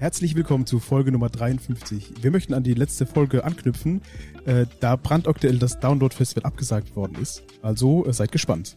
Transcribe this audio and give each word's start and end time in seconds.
Herzlich 0.00 0.36
willkommen 0.36 0.64
zu 0.64 0.78
Folge 0.78 1.10
Nummer 1.10 1.28
53. 1.28 2.22
Wir 2.22 2.30
möchten 2.30 2.54
an 2.54 2.62
die 2.62 2.74
letzte 2.74 3.04
Folge 3.04 3.42
anknüpfen, 3.42 4.00
äh, 4.46 4.64
da 4.78 4.94
brandaktuell 4.94 5.58
das 5.58 5.80
Download 5.80 6.14
Festival 6.14 6.44
abgesagt 6.44 6.94
worden 6.94 7.16
ist. 7.20 7.42
Also 7.62 8.06
äh, 8.06 8.12
seid 8.12 8.30
gespannt. 8.30 8.76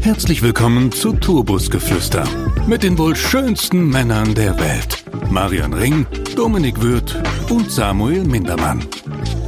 Herzlich 0.00 0.42
willkommen 0.42 0.90
zu 0.90 1.12
Turbusgeflüster 1.12 2.26
mit 2.66 2.82
den 2.82 2.98
wohl 2.98 3.14
schönsten 3.14 3.88
Männern 3.88 4.34
der 4.34 4.58
Welt. 4.58 5.04
Marian 5.30 5.72
Ring, 5.72 6.04
Dominik 6.34 6.82
Würth 6.82 7.16
und 7.48 7.70
Samuel 7.70 8.24
Mindermann. 8.24 8.84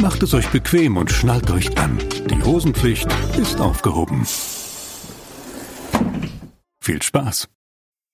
Macht 0.00 0.22
es 0.22 0.32
euch 0.32 0.48
bequem 0.50 0.96
und 0.96 1.10
schnallt 1.10 1.50
euch 1.50 1.76
an. 1.76 1.98
Die 2.30 2.40
Hosenpflicht 2.42 3.08
ist 3.36 3.60
aufgehoben. 3.60 4.24
Viel 6.80 7.02
Spaß. 7.02 7.48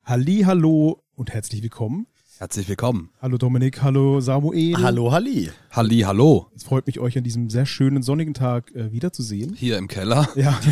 Halli, 0.04 0.45
hallo 0.46 1.02
und 1.14 1.32
herzlich 1.32 1.62
willkommen. 1.62 2.06
Herzlich 2.38 2.68
willkommen. 2.68 3.10
Hallo 3.20 3.36
Dominik, 3.36 3.82
hallo 3.82 4.20
Samuel. 4.20 4.82
Hallo, 4.82 5.12
Halli. 5.12 5.50
Halli, 5.70 6.00
hallo. 6.00 6.50
Es 6.56 6.64
freut 6.64 6.86
mich, 6.86 6.98
euch 6.98 7.16
an 7.16 7.23
diesem 7.23 7.48
sehr 7.48 7.66
schönen 7.66 8.02
sonnigen 8.02 8.34
Tag 8.34 8.74
äh, 8.74 8.90
wiederzusehen. 8.90 9.54
Hier 9.54 9.76
im 9.78 9.87
Keller. 9.87 10.28
Ja, 10.34 10.59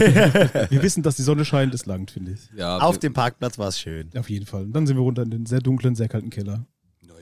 wir 0.71 0.83
wissen, 0.83 1.03
dass 1.03 1.17
die 1.17 1.23
Sonne 1.23 1.45
scheint, 1.45 1.73
es 1.75 1.87
langt, 1.87 2.11
finde 2.11 2.33
ich. 2.33 2.41
Ja, 2.57 2.79
Auf 2.79 2.99
dem 2.99 3.13
Parkplatz 3.13 3.59
war 3.59 3.69
es 3.69 3.79
schön. 3.79 4.11
Auf 4.17 4.29
jeden 4.29 4.47
Fall. 4.47 4.65
Und 4.65 4.73
dann 4.73 4.87
sind 4.87 4.97
wir 4.97 5.03
runter 5.03 5.23
in 5.23 5.31
den 5.31 5.47
sehr 5.47 5.61
dunklen, 5.61 5.95
sehr 5.95 6.09
kalten 6.09 6.31
Keller. 6.31 6.67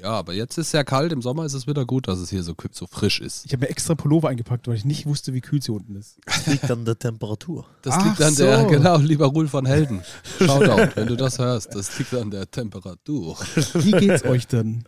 Ja, 0.02 0.10
aber 0.10 0.32
jetzt 0.32 0.52
ist 0.58 0.66
es 0.66 0.70
sehr 0.72 0.84
kalt. 0.84 1.12
Im 1.12 1.22
Sommer 1.22 1.44
ist 1.44 1.54
es 1.54 1.66
wieder 1.66 1.84
gut, 1.84 2.08
dass 2.08 2.18
es 2.18 2.30
hier 2.30 2.42
so, 2.42 2.54
so 2.72 2.86
frisch 2.86 3.20
ist. 3.20 3.46
Ich 3.46 3.52
habe 3.52 3.64
mir 3.64 3.70
extra 3.70 3.94
Pullover 3.94 4.28
eingepackt, 4.28 4.68
weil 4.68 4.76
ich 4.76 4.84
nicht 4.84 5.06
wusste, 5.06 5.34
wie 5.34 5.40
kühl 5.40 5.58
es 5.58 5.66
hier 5.66 5.74
unten 5.74 5.96
ist. 5.96 6.18
Das 6.26 6.46
liegt 6.46 6.70
an 6.70 6.84
der 6.84 6.98
Temperatur. 6.98 7.66
Das 7.82 7.94
Ach 7.94 8.04
liegt 8.04 8.22
an 8.22 8.34
so. 8.34 8.44
der, 8.44 8.64
genau, 8.64 8.96
lieber 8.98 9.26
Rul 9.26 9.48
von 9.48 9.66
Helden. 9.66 10.02
Shoutout, 10.38 10.96
wenn 10.96 11.06
du 11.06 11.16
das 11.16 11.38
hörst. 11.38 11.74
Das 11.74 11.98
liegt 11.98 12.14
an 12.14 12.30
der 12.30 12.50
Temperatur. 12.50 13.36
Wie 13.74 13.92
geht's 13.92 14.24
euch 14.24 14.46
denn? 14.46 14.84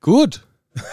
Gut. 0.00 0.44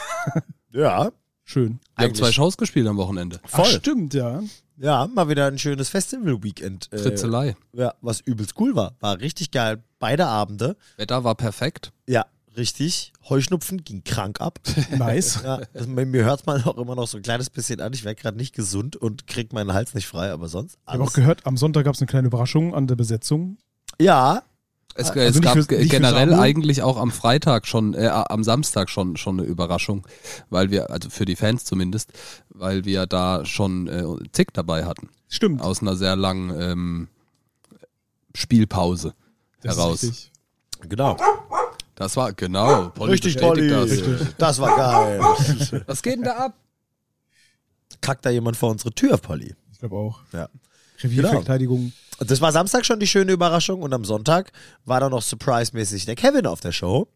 Ja, 0.71 1.09
Schön. 1.47 1.79
Wir 1.95 2.07
haben 2.07 2.15
zwei 2.15 2.31
Shows 2.31 2.57
gespielt 2.57 2.87
am 2.87 2.97
Wochenende. 2.97 3.39
voll. 3.45 3.65
Ach, 3.67 3.71
stimmt, 3.71 4.15
ja. 4.15 4.41
ja, 4.77 5.07
mal 5.13 5.29
wieder 5.29 5.45
ein 5.45 5.59
schönes 5.59 5.89
Festival-Weekend. 5.89 6.91
Äh, 6.91 6.97
Fritzelei. 6.97 7.55
ja, 7.71 7.93
was 8.01 8.19
übelst 8.19 8.59
cool 8.59 8.75
war. 8.75 8.95
War 8.99 9.19
richtig 9.19 9.51
geil. 9.51 9.83
Beide 9.99 10.25
Abende. 10.25 10.75
Wetter 10.97 11.23
war 11.23 11.35
perfekt. 11.35 11.93
Ja, 12.07 12.25
richtig. 12.57 13.13
Heuschnupfen 13.29 13.83
ging 13.83 14.03
krank 14.03 14.41
ab. 14.41 14.59
Nice. 14.97 15.39
Ja, 15.43 15.61
also, 15.73 15.89
mir 15.89 16.05
mir 16.05 16.23
hört 16.25 16.45
man 16.45 16.63
auch 16.63 16.77
immer 16.77 16.95
noch 16.95 17.07
so 17.07 17.17
ein 17.17 17.23
kleines 17.23 17.49
bisschen 17.49 17.81
an. 17.81 17.93
Ich 17.93 18.03
wäre 18.03 18.15
gerade 18.15 18.37
nicht 18.37 18.53
gesund 18.55 18.95
und 18.95 19.27
krieg 19.27 19.53
meinen 19.53 19.73
Hals 19.73 19.93
nicht 19.93 20.07
frei, 20.07 20.31
aber 20.31 20.47
sonst 20.47 20.75
Ich 20.75 20.87
habe 20.87 20.99
alles. 21.01 21.09
auch 21.09 21.13
gehört, 21.15 21.45
am 21.45 21.57
Sonntag 21.57 21.85
gab 21.85 21.95
es 21.95 22.01
eine 22.01 22.07
kleine 22.07 22.27
Überraschung 22.27 22.73
an 22.75 22.87
der 22.87 22.95
Besetzung. 22.95 23.57
Ja, 23.99 24.43
Es, 24.97 25.09
Also 25.11 25.39
es 25.39 25.41
gab 25.41 25.53
für- 25.55 25.65
generell 25.65 26.33
eigentlich 26.35 26.81
auch 26.81 26.95
am 26.97 27.11
Freitag 27.11 27.67
schon, 27.67 27.93
äh, 27.95 28.07
am 28.07 28.43
Samstag 28.45 28.89
schon, 28.89 29.17
schon 29.17 29.39
eine 29.39 29.47
Überraschung, 29.47 30.07
weil 30.49 30.71
wir, 30.71 30.89
also 30.89 31.09
für 31.09 31.25
die 31.25 31.35
Fans 31.35 31.65
zumindest, 31.65 32.13
weil 32.49 32.85
wir 32.85 33.05
da 33.05 33.43
schon 33.45 33.87
äh, 33.87 34.05
Zick 34.31 34.53
dabei 34.53 34.85
hatten. 34.85 35.09
Stimmt. 35.27 35.61
Aus 35.61 35.81
einer 35.81 35.95
sehr 35.97 36.15
langen 36.15 36.49
ähm, 36.61 37.07
Spielpause 38.33 39.13
Das 39.61 39.73
ist 39.75 39.77
heraus. 39.81 40.03
richtig. 40.03 40.31
genau. 40.87 41.17
Das 41.95 42.17
war, 42.17 42.33
genau, 42.33 42.89
Polly 42.89 43.13
Richtig, 43.13 43.37
Polly. 43.37 43.69
das. 43.69 43.89
Das 44.37 44.59
war 44.59 44.75
geil. 44.75 45.19
Was 45.85 46.03
geht 46.03 46.17
denn 46.17 46.23
da 46.23 46.35
ab? 46.37 46.53
Kackt 48.01 48.25
da 48.25 48.29
jemand 48.29 48.57
vor 48.57 48.71
unsere 48.71 48.91
Tür, 48.91 49.17
Polly? 49.17 49.55
Ich 49.71 49.79
glaube 49.79 49.95
auch. 49.95 50.21
Ja. 50.33 50.49
Revierverteidigung. 51.01 51.93
Das 52.19 52.41
war 52.41 52.51
Samstag 52.51 52.85
schon 52.85 52.99
die 52.99 53.07
schöne 53.07 53.31
Überraschung 53.31 53.81
und 53.81 53.93
am 53.93 54.05
Sonntag 54.05 54.51
war 54.85 54.99
dann 54.99 55.11
noch 55.11 55.21
surprise-mäßig 55.21 56.05
der 56.05 56.15
Kevin 56.15 56.47
auf 56.47 56.59
der 56.61 56.71
Show 56.71 57.07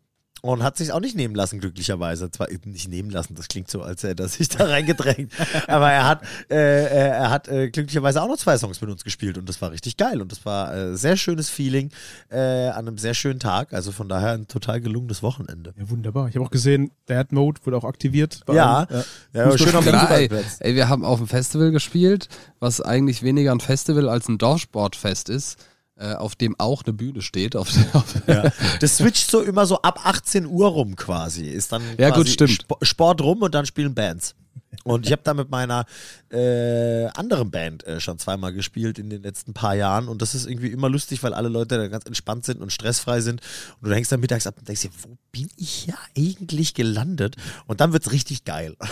und 0.42 0.64
hat 0.64 0.78
sich 0.78 0.92
auch 0.92 1.00
nicht 1.00 1.16
nehmen 1.16 1.36
lassen, 1.36 1.60
glücklicherweise. 1.60 2.32
Zwar 2.32 2.50
eben 2.52 2.72
nicht 2.72 2.88
nehmen 2.88 3.10
lassen, 3.10 3.36
das 3.36 3.48
klingt 3.48 3.70
so, 3.70 3.82
als 3.82 4.04
hätte 4.04 4.24
er 4.24 4.30
sich 4.30 4.48
da 4.50 4.66
reingedrängt. 4.66 5.32
Aber 5.68 5.92
er 5.92 6.08
hat, 6.08 6.24
äh, 6.50 6.56
äh, 6.56 6.88
er 7.10 7.30
hat 7.30 7.48
äh, 7.48 7.70
glücklicherweise 7.70 8.22
auch 8.22 8.28
noch 8.28 8.38
zwei 8.38 8.58
Songs 8.58 8.80
mit 8.82 8.90
uns 8.90 9.04
gespielt 9.04 9.38
und 9.38 9.48
das 9.50 9.62
war 9.62 9.72
richtig 9.72 9.98
geil 9.98 10.22
und 10.22 10.32
das 10.32 10.46
war 10.46 10.74
äh, 10.76 10.96
sehr 10.96 11.18
schönes 11.18 11.50
Feeling 11.50 11.92
äh, 12.30 12.68
an 12.70 12.88
einem 12.88 12.98
sehr 12.98 13.14
schönen 13.14 13.40
Tag. 13.40 13.74
Also 13.74 13.92
von 13.92 14.08
daher 14.10 14.32
ein 14.32 14.48
total 14.48 14.82
gelungenes 14.82 15.24
Wochenende. 15.24 15.74
Ja, 15.78 15.90
wunderbar. 15.90 16.28
Ich 16.30 16.36
habe 16.36 16.46
auch 16.46 16.52
gesehen, 16.52 16.92
Dad 17.06 17.32
Mode 17.32 17.60
wurde 17.66 17.78
auch 17.78 17.84
aktiviert. 17.84 18.42
bei 18.46 18.56
Ja, 18.56 18.84
allen. 18.84 19.04
ja, 19.34 19.58
schön 19.58 19.70
Klar, 19.70 20.12
ey, 20.12 20.30
ey, 20.60 20.76
wir 20.76 20.90
haben 20.90 21.04
auf 21.06 21.20
dem 21.20 21.28
Festival 21.28 21.72
gespielt, 21.72 22.28
was 22.60 22.82
eigentlich 22.82 23.24
weniger 23.24 23.52
ein 23.52 23.60
Festival 23.60 24.10
als 24.10 24.28
ein 24.28 24.38
Dorfsportfest 24.38 25.30
ist, 25.30 25.60
äh, 25.60 25.64
auf 26.06 26.36
dem 26.36 26.60
auch 26.60 26.84
eine 26.84 26.94
Bühne 26.94 27.22
steht. 27.22 27.56
Auf, 27.56 27.70
auf, 27.94 28.16
Ja. 28.28 28.52
Das 28.80 28.98
switcht 28.98 29.30
so 29.30 29.42
immer 29.42 29.66
so 29.66 29.82
ab 29.82 30.06
18 30.06 30.46
Uhr 30.46 30.68
rum 30.68 30.96
quasi. 30.96 31.46
Ist 31.46 31.72
dann 31.72 31.82
Ja, 31.98 32.10
gut, 32.12 32.30
stimmt. 32.30 32.52
Sp 32.64 32.80
Sport 32.82 33.22
rum 33.22 33.42
und 33.42 33.54
dann 33.54 33.66
spielen 33.66 33.94
Bands. 33.94 34.36
Und 34.84 35.06
ich 35.06 35.12
habe 35.12 35.22
da 35.24 35.34
mit 35.34 35.50
meiner 35.50 35.86
äh, 36.32 37.06
anderen 37.08 37.52
Band 37.52 37.86
äh, 37.86 38.00
schon 38.00 38.18
zweimal 38.18 38.54
gespielt 38.54 38.98
in 38.98 39.10
den 39.10 39.22
letzten 39.24 39.54
paar 39.54 39.76
Jahren. 39.76 40.08
Und 40.08 40.22
das 40.22 40.36
ist 40.36 40.48
irgendwie 40.48 40.70
immer 40.70 40.90
lustig, 40.90 41.22
weil 41.24 41.34
alle 41.34 41.50
Leute 41.50 41.78
da 41.78 41.88
ganz 41.88 42.06
entspannt 42.06 42.46
sind 42.46 42.62
und 42.62 42.72
stressfrei 42.72 43.22
sind. 43.22 43.42
Und 43.82 43.90
du 43.90 43.96
hängst 43.96 44.12
dann 44.12 44.20
mittags 44.20 44.48
ab 44.48 44.56
und 44.58 44.68
denkst 44.68 44.84
dir, 44.84 44.92
wo 45.02 45.18
bin 45.32 45.50
ich 45.58 45.70
hier 45.70 45.96
eigentlich 46.18 46.74
gelandet? 46.76 47.36
Und 47.68 47.82
dann 47.82 47.94
wird's 47.94 48.12
richtig 48.12 48.46
geil. 48.46 48.76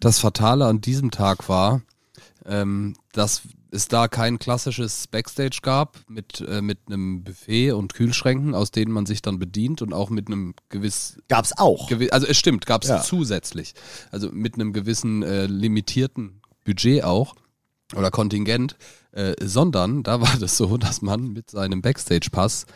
Das 0.00 0.18
Fatale 0.18 0.66
an 0.66 0.80
diesem 0.80 1.10
Tag 1.10 1.48
war, 1.48 1.82
ähm, 2.46 2.94
dass 3.12 3.42
es 3.72 3.88
da 3.88 4.06
kein 4.08 4.38
klassisches 4.38 5.06
Backstage 5.08 5.58
gab 5.62 5.98
mit, 6.08 6.40
äh, 6.42 6.60
mit 6.62 6.78
einem 6.86 7.24
Buffet 7.24 7.72
und 7.72 7.94
Kühlschränken, 7.94 8.54
aus 8.54 8.70
denen 8.70 8.92
man 8.92 9.06
sich 9.06 9.22
dann 9.22 9.38
bedient 9.38 9.82
und 9.82 9.92
auch 9.92 10.10
mit 10.10 10.28
einem 10.28 10.54
gewiss, 10.68 11.18
Gab's 11.28 11.52
auch. 11.56 11.88
gewi 11.88 12.10
also 12.10 12.26
es 12.26 12.36
stimmt, 12.36 12.66
gab 12.66 12.82
es 12.84 12.90
Ja. 12.90 13.00
zusätzlich. 13.00 13.74
Also 14.10 14.30
mit 14.30 14.54
einem 14.54 14.72
gewissen 14.72 15.22
äh, 15.22 15.46
limitierten 15.46 16.40
Budget 16.64 17.02
auch 17.04 17.34
oder 17.96 18.10
Kontingent, 18.10 18.76
äh, 19.12 19.34
sondern 19.42 20.02
da 20.02 20.20
war 20.20 20.36
das 20.38 20.56
so, 20.56 20.76
dass 20.76 21.02
man 21.02 21.32
mit 21.32 21.50
seinem 21.50 21.82
Backstage-Pass 21.82 22.66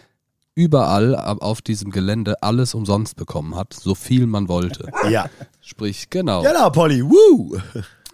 überall 0.54 1.14
auf 1.14 1.60
diesem 1.60 1.90
Gelände 1.90 2.42
alles 2.42 2.72
umsonst 2.74 3.16
bekommen 3.16 3.54
hat, 3.54 3.74
so 3.74 3.94
viel 3.94 4.26
man 4.26 4.48
wollte. 4.48 4.90
Ja. 5.10 5.28
Sprich, 5.60 6.08
genau. 6.08 6.42
Genau, 6.42 6.70
Polly. 6.70 7.02
Woo! 7.04 7.58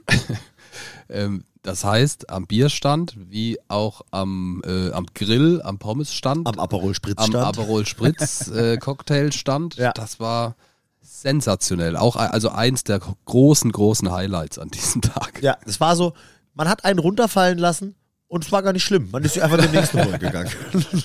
Ähm, 1.09 1.44
das 1.62 1.84
heißt, 1.84 2.28
am 2.31 2.47
Bierstand 2.47 3.15
wie 3.17 3.59
auch 3.69 4.03
am, 4.11 4.62
äh, 4.67 4.91
am 4.93 5.06
Grill, 5.15 5.61
am 5.62 5.78
Pommesstand, 5.78 6.47
Am 6.49 6.59
Aperol 6.59 6.89
am 6.89 6.95
Spritzstand. 6.95 7.37
Aperol 7.37 7.87
Spritz 7.87 8.49
äh, 8.55 8.77
Cocktailstand, 8.78 9.77
Ja. 9.77 9.93
das 9.93 10.19
war 10.21 10.56
sensationell. 11.00 11.97
Auch 11.97 12.17
ein- 12.17 12.31
also 12.31 12.49
eins 12.50 12.84
der 12.84 13.00
großen, 13.27 13.71
großen 13.71 14.11
Highlights 14.11 14.59
an 14.59 14.69
diesem 14.71 15.03
Tag. 15.03 15.41
Ja, 15.43 15.56
es 15.67 15.81
war 15.81 15.95
so, 15.97 16.15
man 16.55 16.69
hat 16.69 16.84
einen 16.84 16.99
runterfallen 16.99 17.59
lassen 17.59 17.94
und 18.29 18.44
es 18.44 18.53
war 18.53 18.62
gar 18.62 18.73
nicht 18.73 18.84
schlimm. 18.84 19.09
Man 19.12 19.23
ist 19.25 19.39
einfach 19.39 19.59
den 19.59 19.71
nächsten 19.71 20.05
holen 20.05 20.19
gegangen. 20.19 20.50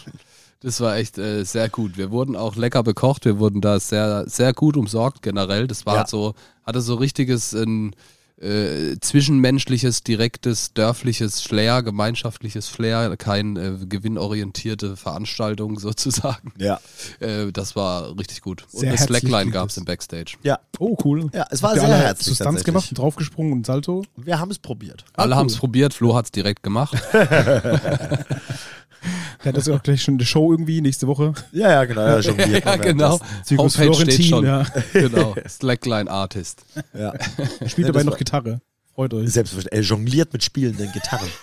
Das 0.62 0.82
war 0.82 0.96
echt 0.98 1.20
äh, 1.20 1.44
sehr 1.44 1.70
gut. 1.70 1.98
Wir 1.98 2.10
wurden 2.10 2.36
auch 2.36 2.56
lecker 2.56 2.82
bekocht, 2.82 3.26
wir 3.26 3.38
wurden 3.38 3.62
da 3.62 3.80
sehr, 3.80 4.28
sehr 4.28 4.54
gut 4.54 4.76
umsorgt 4.76 5.22
generell. 5.22 5.68
Das 5.68 5.86
war 5.86 5.94
Ja. 5.94 6.00
halt 6.00 6.10
so, 6.10 6.34
hatte 6.64 6.82
so 6.82 6.96
richtiges 6.96 7.54
ein, 7.54 7.96
äh, 8.42 8.98
zwischenmenschliches, 9.02 10.04
direktes, 10.04 10.74
dörfliches 10.74 11.42
Flair, 11.42 11.84
gemeinschaftliches 11.84 12.68
Flair, 12.68 13.16
kein 13.18 13.58
äh, 13.58 13.74
gewinnorientierte 13.88 14.96
Veranstaltung 14.96 15.80
sozusagen. 15.80 16.54
Ja. 16.58 16.80
Äh, 17.20 17.52
das 17.52 17.76
war 17.76 18.18
richtig 18.18 18.42
gut. 18.42 18.64
Und 18.72 18.80
Sehr 18.80 18.90
eine 18.90 18.98
herzlich 18.98 19.20
Slackline 19.20 19.52
gab 19.52 19.70
es 19.70 19.78
im 19.78 19.86
Backstage. 19.86 20.38
Ja, 20.44 20.60
Oh, 20.80 20.96
cool. 21.04 21.30
Ja, 21.34 21.48
es 21.50 21.64
war 21.64 21.72
Habt 21.72 21.80
sehr 21.80 21.90
alle 21.90 21.98
herzlich 21.98 22.28
Substanz 22.28 22.64
gemacht 22.64 22.90
und 22.90 23.00
draufgesprungen 23.00 23.54
und 23.54 23.66
Salto. 23.66 24.04
wir 24.16 24.40
haben 24.40 24.52
es 24.52 24.60
probiert. 24.60 25.06
Alle 25.14 25.32
cool. 25.32 25.36
haben 25.38 25.48
es 25.48 25.58
probiert, 25.58 25.94
Flo 25.94 26.16
hat 26.16 26.26
es 26.26 26.32
direkt 26.32 26.62
gemacht. 26.62 26.96
Ja, 29.44 29.52
das 29.52 29.68
ist 29.68 29.74
auch 29.74 29.84
gleich 29.84 30.02
schon 30.02 30.16
eine 30.16 30.26
Show 30.26 30.52
irgendwie 30.52 30.82
nächste 30.82 31.08
Woche. 31.08 31.34
Ja, 31.52 31.70
ja, 31.72 31.86
genau. 31.86 32.02
Ja, 32.08 32.20
jongliert 32.20 32.66
ja, 32.66 32.72
man 32.72 32.82
genau. 32.82 33.20
Zirkus 33.44 33.78
Homepage 33.78 33.94
steht 33.94 34.14
Florentin, 34.16 34.26
schon. 34.26 34.46
ja. 34.46 34.66
genau. 34.94 35.36
Slackline 35.48 36.10
Artist. 36.10 36.66
Ja. 36.98 37.14
Spielt 37.68 37.88
Ja, 37.88 37.94
dabei 37.94 38.04
noch 38.04 38.18
Gitarre. 38.18 38.62
Freut 38.98 39.14
euch. 39.14 39.30
Selbstverständlich. 39.30 39.80
Er 39.80 39.88
jongliert 39.88 40.34
mit 40.34 40.44
spielenden 40.44 40.92
Gitarren. 40.92 41.30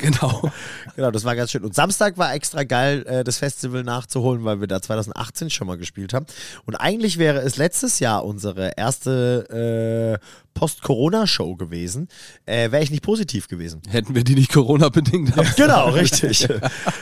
Genau. 0.00 0.50
Genau, 0.96 1.10
das 1.10 1.24
war 1.24 1.36
ganz 1.36 1.52
schön. 1.52 1.64
Und 1.64 1.74
Samstag 1.74 2.18
war 2.18 2.34
extra 2.34 2.64
geil, 2.64 3.04
äh, 3.06 3.22
das 3.22 3.38
Festival 3.38 3.84
nachzuholen, 3.84 4.44
weil 4.44 4.60
wir 4.60 4.66
da 4.66 4.82
2018 4.82 5.50
schon 5.50 5.68
mal 5.68 5.76
gespielt 5.78 6.12
haben. 6.12 6.26
Und 6.64 6.74
eigentlich 6.74 7.18
wäre 7.18 7.38
es 7.40 7.56
letztes 7.56 8.00
Jahr 8.00 8.24
unsere 8.24 8.72
erste 8.76 10.18
äh, 10.20 10.26
Post-Corona-Show 10.54 11.54
gewesen. 11.54 12.08
Äh, 12.44 12.72
wäre 12.72 12.82
ich 12.82 12.90
nicht 12.90 13.04
positiv 13.04 13.46
gewesen. 13.46 13.80
Hätten 13.88 14.16
wir 14.16 14.24
die 14.24 14.34
nicht 14.34 14.52
Corona-bedingt. 14.52 15.34
Genau, 15.56 15.90
richtig. 15.90 16.48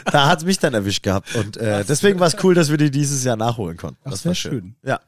da 0.05 0.29
hat 0.29 0.41
es 0.41 0.44
mich 0.44 0.59
dann 0.59 0.75
erwischt 0.75 1.02
gehabt. 1.02 1.35
Und 1.35 1.56
äh, 1.56 1.82
deswegen 1.85 2.20
war 2.20 2.26
es 2.26 2.37
cool, 2.43 2.55
dass 2.55 2.70
wir 2.70 2.76
die 2.76 2.91
dieses 2.91 3.25
Jahr 3.25 3.37
nachholen 3.37 3.79
konnten. 3.79 4.00
Ach, 4.05 4.11
das 4.11 4.26
war 4.26 4.35
schön. 4.35 4.52
schön. 4.52 4.76
Ja. 4.82 5.00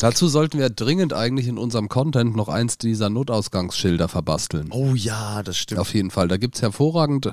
Dazu 0.00 0.28
sollten 0.28 0.58
wir 0.58 0.70
dringend 0.70 1.12
eigentlich 1.12 1.48
in 1.48 1.58
unserem 1.58 1.88
Content 1.88 2.36
noch 2.36 2.48
eins 2.48 2.78
dieser 2.78 3.10
Notausgangsschilder 3.10 4.08
verbasteln. 4.08 4.68
Oh 4.70 4.94
ja, 4.94 5.42
das 5.42 5.56
stimmt. 5.56 5.80
Auf 5.80 5.94
jeden 5.94 6.10
Fall. 6.10 6.28
Da 6.28 6.36
gibt's 6.36 6.62
hervorragend 6.62 7.32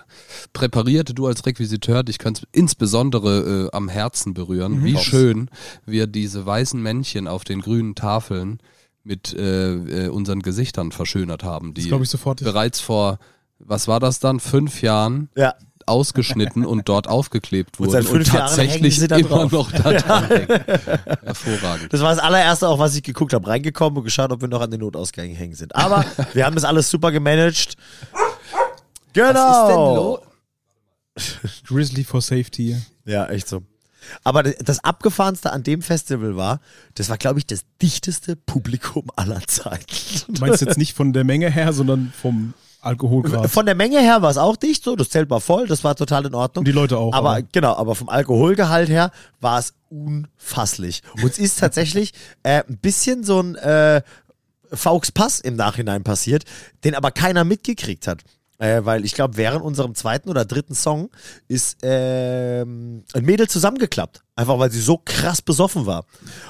präparierte, 0.54 1.14
du 1.14 1.28
als 1.28 1.46
Requisiteur, 1.46 2.04
dich 2.04 2.18
kannst 2.18 2.48
insbesondere 2.52 3.68
äh, 3.68 3.76
am 3.76 3.90
Herzen 3.90 4.34
berühren, 4.34 4.84
wie 4.84 4.98
schön 4.98 5.50
wir 5.86 6.08
diese 6.08 6.46
weißen 6.46 6.82
Männchen 6.82 7.28
auf 7.28 7.44
den 7.44 7.62
grünen 7.62 7.96
Tafeln 7.96 8.60
mit 9.04 9.34
äh, 9.34 10.06
äh, 10.06 10.08
unseren 10.10 10.42
Gesichtern 10.42 10.92
verschönert 10.92 11.44
haben, 11.44 11.74
die 11.74 11.90
bereits 12.44 12.80
vor, 12.80 13.20
was 13.60 13.88
war 13.88 14.00
das 14.00 14.20
dann, 14.20 14.40
fünf 14.40 14.82
Jahren 14.82 15.30
Ja. 15.36 15.56
Ausgeschnitten 15.90 16.66
und 16.66 16.88
dort 16.88 17.08
aufgeklebt 17.08 17.80
Und 17.80 17.88
wurden 17.88 17.92
seit 18.04 18.06
fünf 18.06 18.28
Jahren 18.28 18.40
tatsächlich 18.48 18.82
hängen 18.82 18.92
sie 19.02 19.08
da 19.08 19.18
immer 19.18 19.48
drauf. 19.48 19.52
noch 19.52 19.72
da 19.72 19.92
dran 19.94 20.28
hängen. 20.28 20.48
Hervorragend. 21.24 21.92
Das 21.94 22.02
war 22.02 22.10
das 22.16 22.20
allererste, 22.24 22.68
auch 22.70 22.80
was 22.80 22.96
ich 22.96 23.04
geguckt 23.04 23.34
habe, 23.34 23.48
reingekommen 23.48 23.98
und 23.98 24.04
geschaut, 24.06 24.32
ob 24.32 24.42
wir 24.42 24.48
noch 24.48 24.62
an 24.62 24.72
den 24.72 24.80
Notausgängen 24.80 25.36
hängen 25.36 25.56
sind. 25.56 25.76
Aber 25.76 26.06
wir 26.34 26.46
haben 26.46 26.56
das 26.56 26.64
alles 26.64 26.90
super 26.90 27.12
gemanagt. 27.12 27.76
Genau. 29.14 30.22
Grizzly 31.66 32.04
for 32.04 32.22
Safety. 32.22 32.78
Ja, 33.06 33.26
echt 33.28 33.48
so. 33.48 33.64
Aber 34.24 34.44
das- 34.44 34.56
das 34.64 34.84
Abgefahrenste 34.84 35.52
an 35.52 35.64
dem 35.64 35.82
Festival 35.82 36.36
war, 36.38 36.62
das 36.96 37.10
war, 37.10 37.18
glaube 37.18 37.40
ich, 37.40 37.46
das 37.46 37.62
dichteste 37.82 38.36
Publikum 38.36 39.10
aller 39.16 39.42
Zeiten. 39.48 39.86
Du 40.30 40.40
meinst 40.42 40.62
jetzt 40.62 40.78
nicht 40.78 40.94
von 40.96 41.12
der 41.14 41.24
Menge 41.26 41.50
her, 41.50 41.74
sondern 41.74 42.14
vom 42.20 42.54
Alkoholgrad. 42.82 43.50
Von 43.50 43.66
der 43.66 43.76
Menge 43.76 44.00
her 44.00 44.22
war 44.22 44.30
es 44.32 44.38
auch 44.38 44.56
dicht 44.56 44.84
so, 44.84 44.96
das 44.96 45.10
Zelt 45.10 45.30
war 45.30 45.42
voll, 45.42 45.68
das 45.68 45.84
war 45.84 45.96
total 45.96 46.26
in 46.26 46.34
Ordnung. 46.36 46.62
Und 46.62 46.66
die 46.68 46.72
Leute 46.72 46.98
auch, 46.98 47.14
Aber 47.14 47.32
aber- 47.32 47.42
genau, 47.52 47.74
aber 47.76 47.96
vom 47.96 48.10
Alkoholgehalt 48.10 48.90
her 48.90 49.12
war 49.42 49.60
es 49.60 49.74
unfasslich. 49.90 51.02
Und 51.22 51.32
es 51.32 51.40
ist 51.40 51.60
tatsächlich 51.60 52.14
äh, 52.44 52.64
ein 52.68 52.78
bisschen 52.78 53.24
so 53.24 53.42
ein 53.42 53.56
äh, 53.56 54.02
Faux 54.72 55.12
Pass 55.12 55.40
im 55.40 55.56
Nachhinein 55.56 56.04
passiert, 56.04 56.44
den 56.84 56.96
aber 56.96 57.12
keiner 57.12 57.44
mitgekriegt 57.44 58.08
hat. 58.08 58.22
Äh, 58.60 58.84
weil 58.84 59.06
ich 59.06 59.14
glaube, 59.14 59.38
während 59.38 59.64
unserem 59.64 59.96
zweiten 59.96 60.30
oder 60.30 60.44
dritten 60.44 60.76
Song 60.76 61.10
ist 61.48 61.78
ähm, 61.82 63.06
ein 63.14 63.26
Mädel 63.26 63.48
zusammengeklappt. 63.48 64.22
Einfach 64.36 64.60
weil 64.60 64.70
sie 64.70 64.82
so 64.82 65.02
krass 65.04 65.42
besoffen 65.42 65.86
war. 65.86 66.06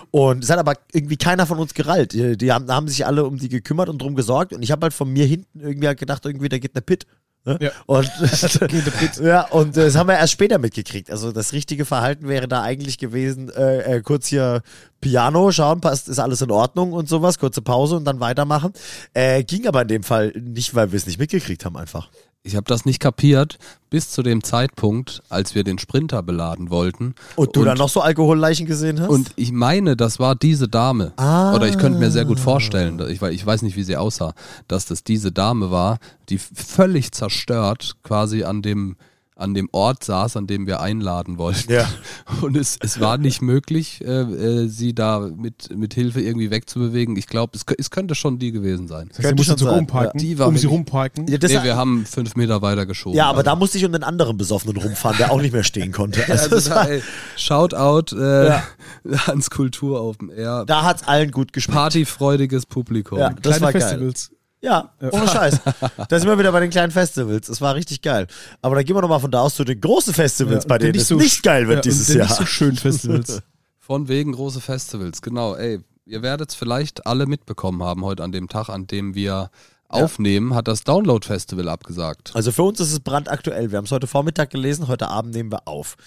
Und 0.09 0.43
es 0.43 0.49
hat 0.49 0.57
aber 0.57 0.73
irgendwie 0.91 1.17
keiner 1.17 1.45
von 1.45 1.59
uns 1.59 1.75
gerallt. 1.75 2.13
Die, 2.13 2.35
die 2.35 2.51
haben, 2.51 2.69
haben 2.71 2.87
sich 2.87 3.05
alle 3.05 3.25
um 3.25 3.37
die 3.37 3.47
gekümmert 3.47 3.89
und 3.89 4.01
drum 4.01 4.15
gesorgt. 4.15 4.53
Und 4.53 4.63
ich 4.63 4.71
habe 4.71 4.85
halt 4.85 4.93
von 4.93 5.11
mir 5.11 5.25
hinten 5.25 5.59
irgendwie 5.59 5.87
halt 5.87 5.99
gedacht, 5.99 6.25
irgendwie, 6.25 6.49
da 6.49 6.57
geht 6.57 6.75
eine 6.75 6.81
Pit. 6.81 7.05
Ne? 7.45 7.57
Ja. 7.61 7.71
Und, 7.85 8.09
ja, 9.21 9.47
und 9.47 9.77
äh, 9.77 9.85
das 9.85 9.95
haben 9.95 10.07
wir 10.07 10.17
erst 10.17 10.33
später 10.33 10.57
mitgekriegt. 10.57 11.09
Also 11.11 11.31
das 11.31 11.53
richtige 11.53 11.85
Verhalten 11.85 12.27
wäre 12.27 12.47
da 12.47 12.61
eigentlich 12.61 12.97
gewesen, 12.97 13.49
äh, 13.49 13.97
äh, 13.97 14.01
kurz 14.01 14.27
hier 14.27 14.61
Piano 15.01 15.51
schauen, 15.51 15.81
passt, 15.81 16.09
ist 16.09 16.19
alles 16.19 16.41
in 16.41 16.51
Ordnung 16.51 16.91
und 16.91 17.07
sowas, 17.07 17.39
kurze 17.39 17.61
Pause 17.61 17.95
und 17.95 18.05
dann 18.05 18.19
weitermachen. 18.19 18.73
Äh, 19.13 19.43
ging 19.43 19.67
aber 19.67 19.81
in 19.83 19.87
dem 19.87 20.03
Fall 20.03 20.33
nicht, 20.35 20.75
weil 20.75 20.91
wir 20.91 20.97
es 20.97 21.05
nicht 21.05 21.19
mitgekriegt 21.19 21.65
haben 21.65 21.77
einfach. 21.77 22.09
Ich 22.41 22.55
habe 22.55 22.65
das 22.65 22.85
nicht 22.85 23.01
kapiert 23.01 23.57
bis 23.89 24.11
zu 24.11 24.23
dem 24.23 24.43
Zeitpunkt, 24.43 25.21
als 25.29 25.55
wir 25.55 25.63
den 25.63 25.77
Sprinter 25.77 26.23
beladen 26.23 26.69
wollten. 26.69 27.15
Und 27.35 27.55
du 27.55 27.65
dann 27.65 27.77
noch 27.77 27.89
so 27.89 28.01
Alkoholleichen 28.01 28.65
gesehen 28.65 29.01
hast? 29.01 29.09
Und 29.09 29.31
ich 29.35 29.51
meine, 29.51 29.97
das 29.97 30.19
war 30.19 30.35
diese 30.35 30.69
Dame. 30.69 31.11
Ah. 31.17 31.53
Oder 31.53 31.67
ich 31.67 31.77
könnte 31.77 31.99
mir 31.99 32.11
sehr 32.11 32.25
gut 32.25 32.39
vorstellen, 32.39 32.99
ich, 33.09 33.21
ich 33.21 33.45
weiß 33.45 33.61
nicht, 33.63 33.75
wie 33.75 33.83
sie 33.83 33.97
aussah, 33.97 34.33
dass 34.67 34.85
das 34.85 35.03
diese 35.03 35.31
Dame 35.31 35.69
war, 35.69 35.99
die 36.29 36.37
völlig 36.37 37.11
zerstört 37.11 37.97
quasi 38.03 38.43
an 38.43 38.61
dem, 38.61 38.95
an 39.39 39.53
dem 39.53 39.69
Ort 39.71 40.03
saß, 40.03 40.37
an 40.37 40.47
dem 40.47 40.67
wir 40.67 40.81
einladen 40.81 41.37
wollten. 41.37 41.71
Ja. 41.71 41.87
Und 42.41 42.57
es, 42.57 42.77
es 42.81 42.99
war 42.99 43.17
nicht 43.17 43.41
möglich, 43.41 44.01
äh, 44.05 44.21
äh, 44.21 44.67
sie 44.67 44.93
da 44.93 45.19
mit, 45.19 45.75
mit 45.75 45.93
Hilfe 45.93 46.21
irgendwie 46.21 46.51
wegzubewegen. 46.51 47.15
Ich 47.15 47.27
glaube, 47.27 47.53
es, 47.55 47.63
es 47.77 47.89
könnte 47.89 48.15
schon 48.15 48.37
die 48.39 48.51
gewesen 48.51 48.87
sein. 48.87 49.07
Das 49.09 49.19
heißt, 49.19 49.27
Könnte 49.29 49.43
schon 49.43 49.57
so 49.57 49.69
rumparken. 49.69 50.19
Die 50.19 50.37
war 50.37 50.47
um 50.47 50.57
sie 50.57 50.67
rumparken. 50.67 51.27
ja, 51.27 51.37
nee, 51.41 51.63
wir 51.63 51.75
haben 51.77 52.05
fünf 52.05 52.35
Meter 52.35 52.61
weiter 52.61 52.85
geschoben. 52.85 53.15
ja, 53.17 53.25
aber 53.27 53.39
Also- 53.39 53.45
da 53.49 53.55
musste 53.55 53.77
ich 53.77 53.85
um 53.85 53.91
den 53.93 54.03
anderen 54.03 54.37
Besoffenen 54.37 54.75
rumfahren, 54.77 55.17
der 55.17 55.31
auch 55.31 55.41
nicht 55.41 55.53
mehr 55.53 55.63
stehen 55.63 55.91
konnte. 55.91 56.19
Also, 56.29 56.43
Also, 56.43 56.55
das 56.55 56.69
war, 56.69 56.89
ey, 56.89 57.01
Shoutout 57.37 58.15
äh, 58.15 58.47
Ja. 58.47 58.63
ans 59.27 59.49
Kultur 59.49 60.01
Open 60.01 60.29
Air. 60.29 60.65
da 60.65 60.83
hat's 60.83 61.03
allen 61.07 61.31
gut 61.31 61.53
geschmeckt. 61.53 61.77
Partyfreudiges 61.77 62.65
Publikum. 62.65 63.19
Ja. 63.19 63.29
das 63.29 63.57
Kleine 63.57 63.61
war 63.61 63.73
geil. 63.73 64.13
Ja, 64.61 64.91
ohne 64.99 65.27
Scheiß. 65.27 65.61
Da 66.09 66.19
sind 66.19 66.27
wir 66.27 66.37
wieder 66.37 66.51
bei 66.51 66.59
den 66.59 66.69
kleinen 66.69 66.91
Festivals. 66.91 67.47
Das 67.47 67.61
war 67.61 67.75
richtig 67.75 68.01
geil. 68.01 68.27
Aber 68.61 68.75
dann 68.75 68.83
gehen 68.83 68.95
wir 68.95 69.01
nochmal 69.01 69.21
von 69.21 69.31
da 69.31 69.41
aus 69.41 69.55
zu 69.55 69.63
den 69.63 69.79
großen 69.79 70.13
Festivals, 70.13 70.65
Ja, 70.65 70.67
bei 70.67 70.77
denen 70.77 70.95
es 70.95 71.07
so 71.07 71.15
nicht 71.15 71.43
geil 71.43 71.67
wird 71.67 71.77
ja, 71.77 71.81
dieses 71.91 72.13
Jahr. 72.13 72.27
Nicht 72.27 72.37
so 72.37 72.45
schön 72.45 72.75
Festivals. 72.75 73.41
Von 73.79 74.07
wegen 74.07 74.33
große 74.33 74.61
Festivals, 74.61 75.21
genau. 75.21 75.55
Ey, 75.55 75.79
ihr 76.05 76.21
werdet 76.21 76.49
es 76.49 76.55
vielleicht 76.55 77.07
alle 77.07 77.25
mitbekommen 77.25 77.81
haben 77.81 78.03
heute 78.05 78.23
an 78.23 78.31
dem 78.31 78.47
Tag, 78.47 78.69
an 78.69 78.85
dem 78.85 79.15
wir 79.15 79.49
aufnehmen, 79.87 80.53
hat 80.53 80.67
das 80.67 80.83
Download 80.83 81.25
Festival 81.25 81.67
abgesagt. 81.67 82.31
Also 82.35 82.51
für 82.51 82.63
uns 82.63 82.79
ist 82.79 82.91
es 82.91 82.99
brandaktuell. 82.99 83.71
Wir 83.71 83.77
haben 83.77 83.85
es 83.85 83.91
heute 83.91 84.05
Vormittag 84.07 84.51
gelesen, 84.51 84.87
heute 84.87 85.07
Abend 85.07 85.33
nehmen 85.33 85.51
wir 85.51 85.67
auf. 85.67 85.97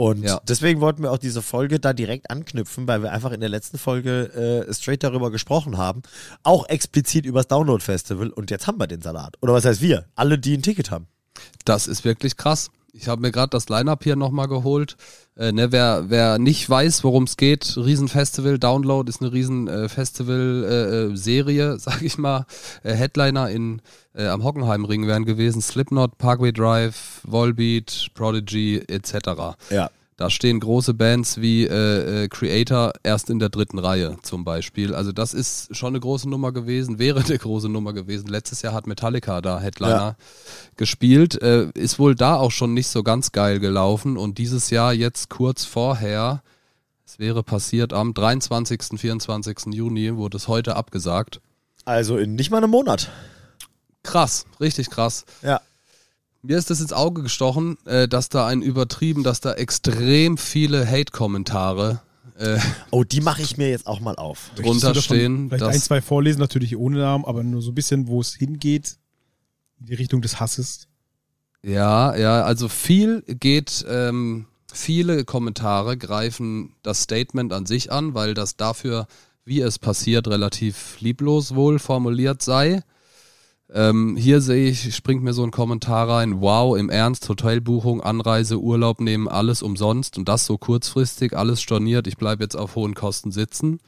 Und 0.00 0.22
Ja. 0.22 0.40
deswegen 0.48 0.80
wollten 0.80 1.02
wir 1.02 1.12
auch 1.12 1.18
diese 1.18 1.42
Folge 1.42 1.78
da 1.78 1.92
direkt 1.92 2.30
anknüpfen, 2.30 2.88
weil 2.88 3.02
wir 3.02 3.12
einfach 3.12 3.32
in 3.32 3.40
der 3.40 3.50
letzten 3.50 3.76
Folge 3.76 4.64
äh, 4.66 4.72
straight 4.72 5.02
darüber 5.04 5.30
gesprochen 5.30 5.76
haben. 5.76 6.00
Auch 6.42 6.66
explizit 6.70 7.26
über 7.26 7.40
das 7.40 7.48
Download 7.48 7.84
Festival. 7.84 8.30
Und 8.30 8.50
jetzt 8.50 8.66
haben 8.66 8.78
wir 8.80 8.86
den 8.86 9.02
Salat. 9.02 9.36
Oder 9.42 9.52
was 9.52 9.66
heißt 9.66 9.82
wir? 9.82 10.06
Alle, 10.14 10.38
die 10.38 10.56
ein 10.56 10.62
Ticket 10.62 10.90
haben. 10.90 11.06
Das 11.66 11.86
ist 11.86 12.02
wirklich 12.06 12.38
krass. 12.38 12.70
Ich 12.92 13.08
habe 13.08 13.22
mir 13.22 13.30
gerade 13.30 13.50
das 13.50 13.68
Line-Up 13.68 14.02
hier 14.04 14.16
nochmal 14.16 14.48
geholt. 14.48 14.96
Äh, 15.36 15.52
ne, 15.52 15.70
wer, 15.72 16.06
wer 16.08 16.38
nicht 16.38 16.68
weiß, 16.68 17.04
worum 17.04 17.22
es 17.24 17.36
geht, 17.36 17.76
Riesenfestival, 17.76 18.58
Download 18.58 19.06
ist 19.08 19.22
eine 19.22 19.32
Riesen-Festival-Serie, 19.32 21.78
sag 21.78 22.02
ich 22.02 22.18
mal. 22.18 22.46
Äh, 22.82 22.94
Headliner 22.94 23.48
in, 23.48 23.80
äh, 24.14 24.26
am 24.26 24.42
Hockenheimring 24.44 25.06
wären 25.06 25.24
gewesen 25.24 25.62
Slipknot, 25.62 26.18
Parkway 26.18 26.52
Drive, 26.52 27.22
Volbeat, 27.24 28.08
Prodigy 28.14 28.82
etc. 28.88 29.14
Ja. 29.70 29.90
Da 30.20 30.28
stehen 30.28 30.60
große 30.60 30.92
Bands 30.92 31.40
wie 31.40 31.64
äh, 31.64 32.24
äh, 32.24 32.28
Creator 32.28 32.92
erst 33.02 33.30
in 33.30 33.38
der 33.38 33.48
dritten 33.48 33.78
Reihe 33.78 34.18
zum 34.20 34.44
Beispiel. 34.44 34.94
Also 34.94 35.12
das 35.12 35.32
ist 35.32 35.74
schon 35.74 35.94
eine 35.94 36.00
große 36.00 36.28
Nummer 36.28 36.52
gewesen, 36.52 36.98
wäre 36.98 37.20
eine 37.24 37.38
große 37.38 37.70
Nummer 37.70 37.94
gewesen. 37.94 38.26
Letztes 38.28 38.60
Jahr 38.60 38.74
hat 38.74 38.86
Metallica 38.86 39.40
da 39.40 39.60
Headliner 39.60 39.94
Ja. 39.94 40.16
gespielt. 40.76 41.40
Äh, 41.40 41.70
ist 41.72 41.98
wohl 41.98 42.14
da 42.14 42.36
auch 42.36 42.50
schon 42.50 42.74
nicht 42.74 42.88
so 42.88 43.02
ganz 43.02 43.32
geil 43.32 43.60
gelaufen. 43.60 44.18
Und 44.18 44.36
dieses 44.36 44.68
Jahr 44.68 44.92
jetzt 44.92 45.30
kurz 45.30 45.64
vorher, 45.64 46.42
es 47.06 47.18
wäre 47.18 47.42
passiert 47.42 47.94
am 47.94 48.12
23., 48.12 49.00
24. 49.00 49.72
Juni, 49.72 50.16
wurde 50.16 50.36
es 50.36 50.48
heute 50.48 50.76
abgesagt. 50.76 51.40
Also 51.86 52.18
in 52.18 52.34
nicht 52.34 52.50
mal 52.50 52.58
einem 52.58 52.68
Monat. 52.72 53.10
Krass, 54.02 54.44
richtig 54.60 54.90
krass. 54.90 55.24
Ja. 55.40 55.62
Mir 56.42 56.56
ist 56.56 56.70
das 56.70 56.80
ins 56.80 56.92
Auge 56.92 57.22
gestochen, 57.22 57.76
äh, 57.86 58.08
dass 58.08 58.28
da 58.30 58.46
ein 58.46 58.62
übertrieben, 58.62 59.22
dass 59.24 59.40
da 59.40 59.52
extrem 59.52 60.38
viele 60.38 60.86
Hate-Kommentare 60.86 62.00
äh, 62.38 62.58
Oh, 62.90 63.04
die 63.04 63.20
mache 63.20 63.42
ich 63.42 63.58
mir 63.58 63.68
jetzt 63.68 63.86
auch 63.86 64.00
mal 64.00 64.16
auf. 64.16 64.48
Möchtest 64.56 64.58
du 64.58 64.62
drunter 64.70 64.86
davon 64.94 65.02
stehen. 65.02 65.48
Vielleicht 65.48 65.62
dass- 65.62 65.74
ein, 65.74 65.80
zwei 65.80 66.00
vorlesen, 66.00 66.40
natürlich 66.40 66.74
ohne 66.76 66.98
Namen, 66.98 67.26
aber 67.26 67.42
nur 67.42 67.60
so 67.60 67.72
ein 67.72 67.74
bisschen, 67.74 68.06
wo 68.06 68.20
es 68.20 68.34
hingeht. 68.34 68.96
In 69.78 69.86
die 69.86 69.94
Richtung 69.94 70.22
des 70.22 70.40
Hasses. 70.40 70.86
Ja, 71.62 72.16
ja, 72.16 72.42
also 72.44 72.68
viel 72.68 73.22
geht, 73.26 73.84
ähm, 73.86 74.46
viele 74.72 75.24
Kommentare 75.26 75.98
greifen 75.98 76.74
das 76.82 77.02
Statement 77.02 77.52
an 77.52 77.66
sich 77.66 77.92
an, 77.92 78.14
weil 78.14 78.32
das 78.32 78.56
dafür, 78.56 79.06
wie 79.44 79.60
es 79.60 79.78
passiert, 79.78 80.26
relativ 80.26 80.98
lieblos 81.00 81.54
wohl 81.54 81.78
formuliert 81.78 82.40
sei. 82.40 82.82
Ähm, 83.72 84.16
hier 84.16 84.40
sehe 84.40 84.68
ich, 84.68 84.94
springt 84.94 85.22
mir 85.22 85.32
so 85.32 85.44
ein 85.44 85.52
Kommentar 85.52 86.08
rein, 86.08 86.40
wow, 86.40 86.76
im 86.76 86.90
Ernst, 86.90 87.28
Hotelbuchung, 87.28 88.00
Anreise, 88.00 88.58
Urlaub 88.58 89.00
nehmen, 89.00 89.28
alles 89.28 89.62
umsonst 89.62 90.18
und 90.18 90.28
das 90.28 90.44
so 90.44 90.58
kurzfristig, 90.58 91.36
alles 91.36 91.62
storniert, 91.62 92.08
ich 92.08 92.16
bleibe 92.16 92.42
jetzt 92.42 92.56
auf 92.56 92.74
hohen 92.74 92.94
Kosten 92.94 93.30
sitzen. 93.30 93.78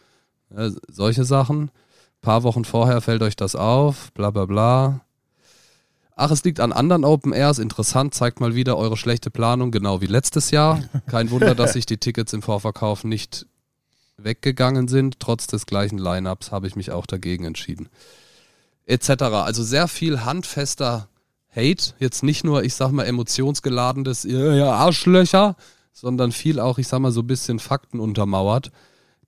Äh, 0.55 0.71
solche 0.89 1.25
Sachen. 1.25 1.71
paar 2.21 2.45
Wochen 2.45 2.65
vorher 2.65 3.01
fällt 3.01 3.23
euch 3.23 3.35
das 3.35 3.57
auf, 3.57 4.13
bla 4.13 4.31
bla 4.31 4.47
bla. 4.47 5.01
Ach, 6.15 6.31
es 6.31 6.45
liegt 6.45 6.61
an 6.61 6.73
anderen 6.73 7.05
Open 7.05 7.33
Airs. 7.33 7.59
Interessant, 7.59 8.15
zeigt 8.15 8.39
mal 8.39 8.55
wieder 8.55 8.77
eure 8.77 8.97
schlechte 8.97 9.31
Planung, 9.31 9.71
genau 9.73 10.01
wie 10.01 10.07
letztes 10.07 10.51
Jahr. 10.51 10.83
Kein 11.07 11.31
Wunder, 11.31 11.55
dass 11.55 11.73
sich 11.73 11.87
die 11.87 11.97
Tickets 11.97 12.33
im 12.33 12.43
Vorverkauf 12.43 13.03
nicht 13.03 13.47
weggegangen 14.19 14.89
sind. 14.89 15.19
Trotz 15.19 15.47
des 15.47 15.67
gleichen 15.67 15.99
Lineups 15.99 16.53
habe 16.53 16.67
ich 16.67 16.77
mich 16.77 16.93
auch 16.93 17.07
dagegen 17.07 17.45
entschieden. 17.45 17.89
Etc. 18.87 19.11
Also 19.23 19.63
sehr 19.63 19.89
viel 19.89 20.25
handfester 20.25 21.09
Hate. 21.55 21.95
Jetzt 21.99 22.23
nicht 22.23 22.45
nur, 22.45 22.65
ich 22.65 22.75
sag 22.75 22.91
mal, 22.93 23.05
emotionsgeladenes, 23.05 24.25
ihr 24.25 24.67
Arschlöcher, 24.67 25.57
sondern 25.93 26.33
viel 26.33 26.59
auch, 26.59 26.79
ich 26.79 26.89
sag 26.89 27.01
mal, 27.01 27.13
so 27.13 27.21
ein 27.21 27.27
bisschen 27.27 27.59
Fakten 27.59 28.01
untermauert. 28.01 28.71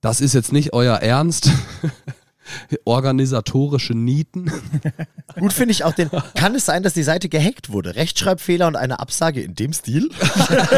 Das 0.01 0.21
ist 0.21 0.33
jetzt 0.33 0.51
nicht 0.51 0.73
euer 0.73 0.97
Ernst. 0.97 1.49
Organisatorische 2.85 3.93
Nieten. 3.93 4.51
Gut 5.39 5.51
finde 5.51 5.71
ich 5.71 5.83
auch 5.83 5.93
den. 5.93 6.11
Kann 6.35 6.53
es 6.53 6.65
sein, 6.65 6.83
dass 6.83 6.93
die 6.93 7.03
Seite 7.03 7.27
gehackt 7.27 7.71
wurde? 7.71 7.95
Rechtschreibfehler 7.95 8.67
und 8.67 8.75
eine 8.75 8.99
Absage 8.99 9.41
in 9.41 9.55
dem 9.55 9.73
Stil? 9.73 10.09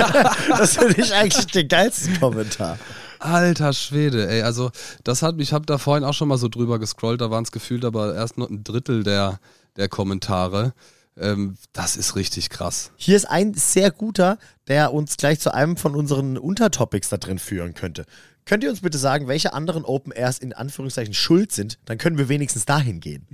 das 0.47 0.77
finde 0.77 1.01
ich 1.01 1.13
eigentlich 1.13 1.47
den 1.47 1.67
geilsten 1.67 2.19
Kommentar. 2.19 2.79
Alter 3.27 3.73
Schwede, 3.73 4.29
ey, 4.29 4.41
also 4.41 4.71
das 5.03 5.21
hat 5.21 5.35
mich, 5.35 5.49
ich 5.49 5.53
habe 5.53 5.65
da 5.65 5.77
vorhin 5.77 6.03
auch 6.03 6.13
schon 6.13 6.27
mal 6.27 6.37
so 6.37 6.47
drüber 6.47 6.79
gescrollt, 6.79 7.21
da 7.21 7.29
waren 7.29 7.43
es 7.43 7.51
gefühlt 7.51 7.85
aber 7.85 8.15
erst 8.15 8.37
noch 8.37 8.49
ein 8.49 8.63
Drittel 8.63 9.03
der, 9.03 9.39
der 9.75 9.89
Kommentare. 9.89 10.73
Ähm, 11.17 11.57
das 11.73 11.97
ist 11.97 12.15
richtig 12.15 12.49
krass. 12.49 12.91
Hier 12.95 13.15
ist 13.15 13.25
ein 13.25 13.53
sehr 13.53 13.91
guter, 13.91 14.37
der 14.67 14.93
uns 14.93 15.17
gleich 15.17 15.39
zu 15.39 15.53
einem 15.53 15.77
von 15.77 15.95
unseren 15.95 16.37
Untertopics 16.37 17.09
da 17.09 17.17
drin 17.17 17.39
führen 17.39 17.73
könnte. 17.73 18.05
Könnt 18.47 18.63
ihr 18.63 18.69
uns 18.69 18.79
bitte 18.79 18.97
sagen, 18.97 19.27
welche 19.27 19.53
anderen 19.53 19.83
Open 19.83 20.13
Airs 20.13 20.39
in 20.39 20.53
Anführungszeichen 20.53 21.13
schuld 21.13 21.51
sind? 21.51 21.77
Dann 21.83 21.97
können 21.97 22.17
wir 22.17 22.29
wenigstens 22.29 22.65
dahin 22.65 23.01
gehen. 23.01 23.27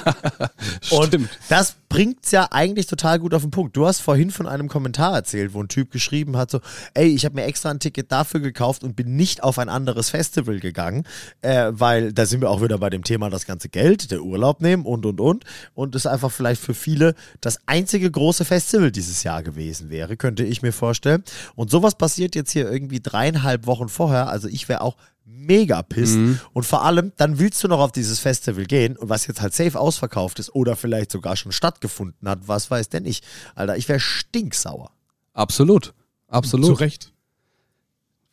Und 0.90 1.16
das 1.48 1.76
bringt's 1.88 2.32
ja 2.32 2.48
eigentlich 2.50 2.86
total 2.86 3.20
gut 3.20 3.34
auf 3.34 3.42
den 3.42 3.52
Punkt. 3.52 3.76
Du 3.76 3.86
hast 3.86 4.00
vorhin 4.00 4.32
von 4.32 4.48
einem 4.48 4.68
Kommentar 4.68 5.14
erzählt, 5.14 5.54
wo 5.54 5.62
ein 5.62 5.68
Typ 5.68 5.92
geschrieben 5.92 6.36
hat 6.36 6.50
so, 6.50 6.60
ey, 6.94 7.06
ich 7.06 7.24
habe 7.24 7.36
mir 7.36 7.44
extra 7.44 7.70
ein 7.70 7.78
Ticket 7.78 8.10
dafür 8.10 8.40
gekauft 8.40 8.82
und 8.82 8.96
bin 8.96 9.14
nicht 9.14 9.44
auf 9.44 9.58
ein 9.60 9.68
anderes 9.68 10.10
Festival 10.10 10.58
gegangen, 10.58 11.04
äh, 11.42 11.70
weil 11.70 12.12
da 12.12 12.26
sind 12.26 12.40
wir 12.40 12.50
auch 12.50 12.62
wieder 12.62 12.78
bei 12.78 12.90
dem 12.90 13.04
Thema 13.04 13.30
das 13.30 13.46
ganze 13.46 13.68
Geld, 13.68 14.10
der 14.10 14.22
Urlaub 14.22 14.60
nehmen 14.60 14.84
und 14.84 15.06
und 15.06 15.20
und 15.20 15.44
und 15.74 15.94
es 15.94 16.06
einfach 16.06 16.32
vielleicht 16.32 16.60
für 16.60 16.74
viele 16.74 17.14
das 17.40 17.58
einzige 17.66 18.10
große 18.10 18.44
Festival 18.44 18.90
dieses 18.90 19.22
Jahr 19.22 19.42
gewesen 19.44 19.90
wäre, 19.90 20.16
könnte 20.16 20.42
ich 20.42 20.62
mir 20.62 20.72
vorstellen. 20.72 21.22
Und 21.54 21.70
sowas 21.70 21.94
passiert 21.94 22.34
jetzt 22.34 22.50
hier 22.50 22.70
irgendwie 22.70 23.00
dreieinhalb 23.00 23.66
Wochen 23.66 23.88
vorher, 23.88 24.31
also 24.32 24.48
ich 24.48 24.68
wäre 24.68 24.80
auch 24.80 24.96
mega 25.24 25.82
pisst. 25.82 26.18
Und 26.52 26.64
vor 26.64 26.84
allem, 26.84 27.12
dann 27.16 27.38
willst 27.38 27.62
du 27.62 27.68
noch 27.68 27.80
auf 27.80 27.92
dieses 27.92 28.18
Festival 28.18 28.64
gehen 28.64 28.96
und 28.96 29.08
was 29.08 29.26
jetzt 29.26 29.40
halt 29.40 29.54
safe 29.54 29.78
ausverkauft 29.78 30.38
ist 30.38 30.54
oder 30.54 30.76
vielleicht 30.76 31.12
sogar 31.12 31.36
schon 31.36 31.52
stattgefunden 31.52 32.28
hat, 32.28 32.48
was 32.48 32.70
weiß 32.70 32.88
denn 32.88 33.04
ich. 33.04 33.22
Alter, 33.54 33.76
ich 33.76 33.88
wäre 33.88 34.00
stinksauer. 34.00 34.90
Absolut. 35.32 35.94
Absolut. 36.28 36.66
Zu 36.66 36.72
Recht. 36.72 37.12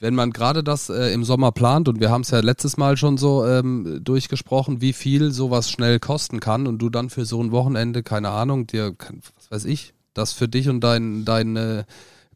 Wenn 0.02 0.16
man 0.16 0.32
gerade 0.32 0.64
das 0.64 0.90
äh, 0.90 1.12
im 1.14 1.26
Sommer 1.26 1.52
plant, 1.52 1.90
und 1.90 2.00
wir 2.00 2.10
haben 2.10 2.22
es 2.22 2.32
ja 2.32 2.40
letztes 2.40 2.78
Mal 2.78 2.96
schon 2.96 3.18
so 3.18 3.46
ähm, 3.46 4.00
durchgesprochen, 4.02 4.80
wie 4.80 4.94
viel 4.94 5.32
sowas 5.32 5.70
schnell 5.70 6.00
kosten 6.00 6.40
kann 6.40 6.68
und 6.68 6.80
du 6.80 6.90
dann 6.90 7.10
für 7.10 7.26
so 7.26 7.44
ein 7.44 7.52
Wochenende, 7.52 8.02
keine 8.02 8.30
Ahnung, 8.30 8.66
dir, 8.66 8.96
was 9.36 9.52
weiß 9.52 9.66
ich, 9.66 9.94
das 10.14 10.32
für 10.32 10.48
dich 10.48 10.70
und 10.70 10.80
dein, 10.80 11.26
deine 11.26 11.86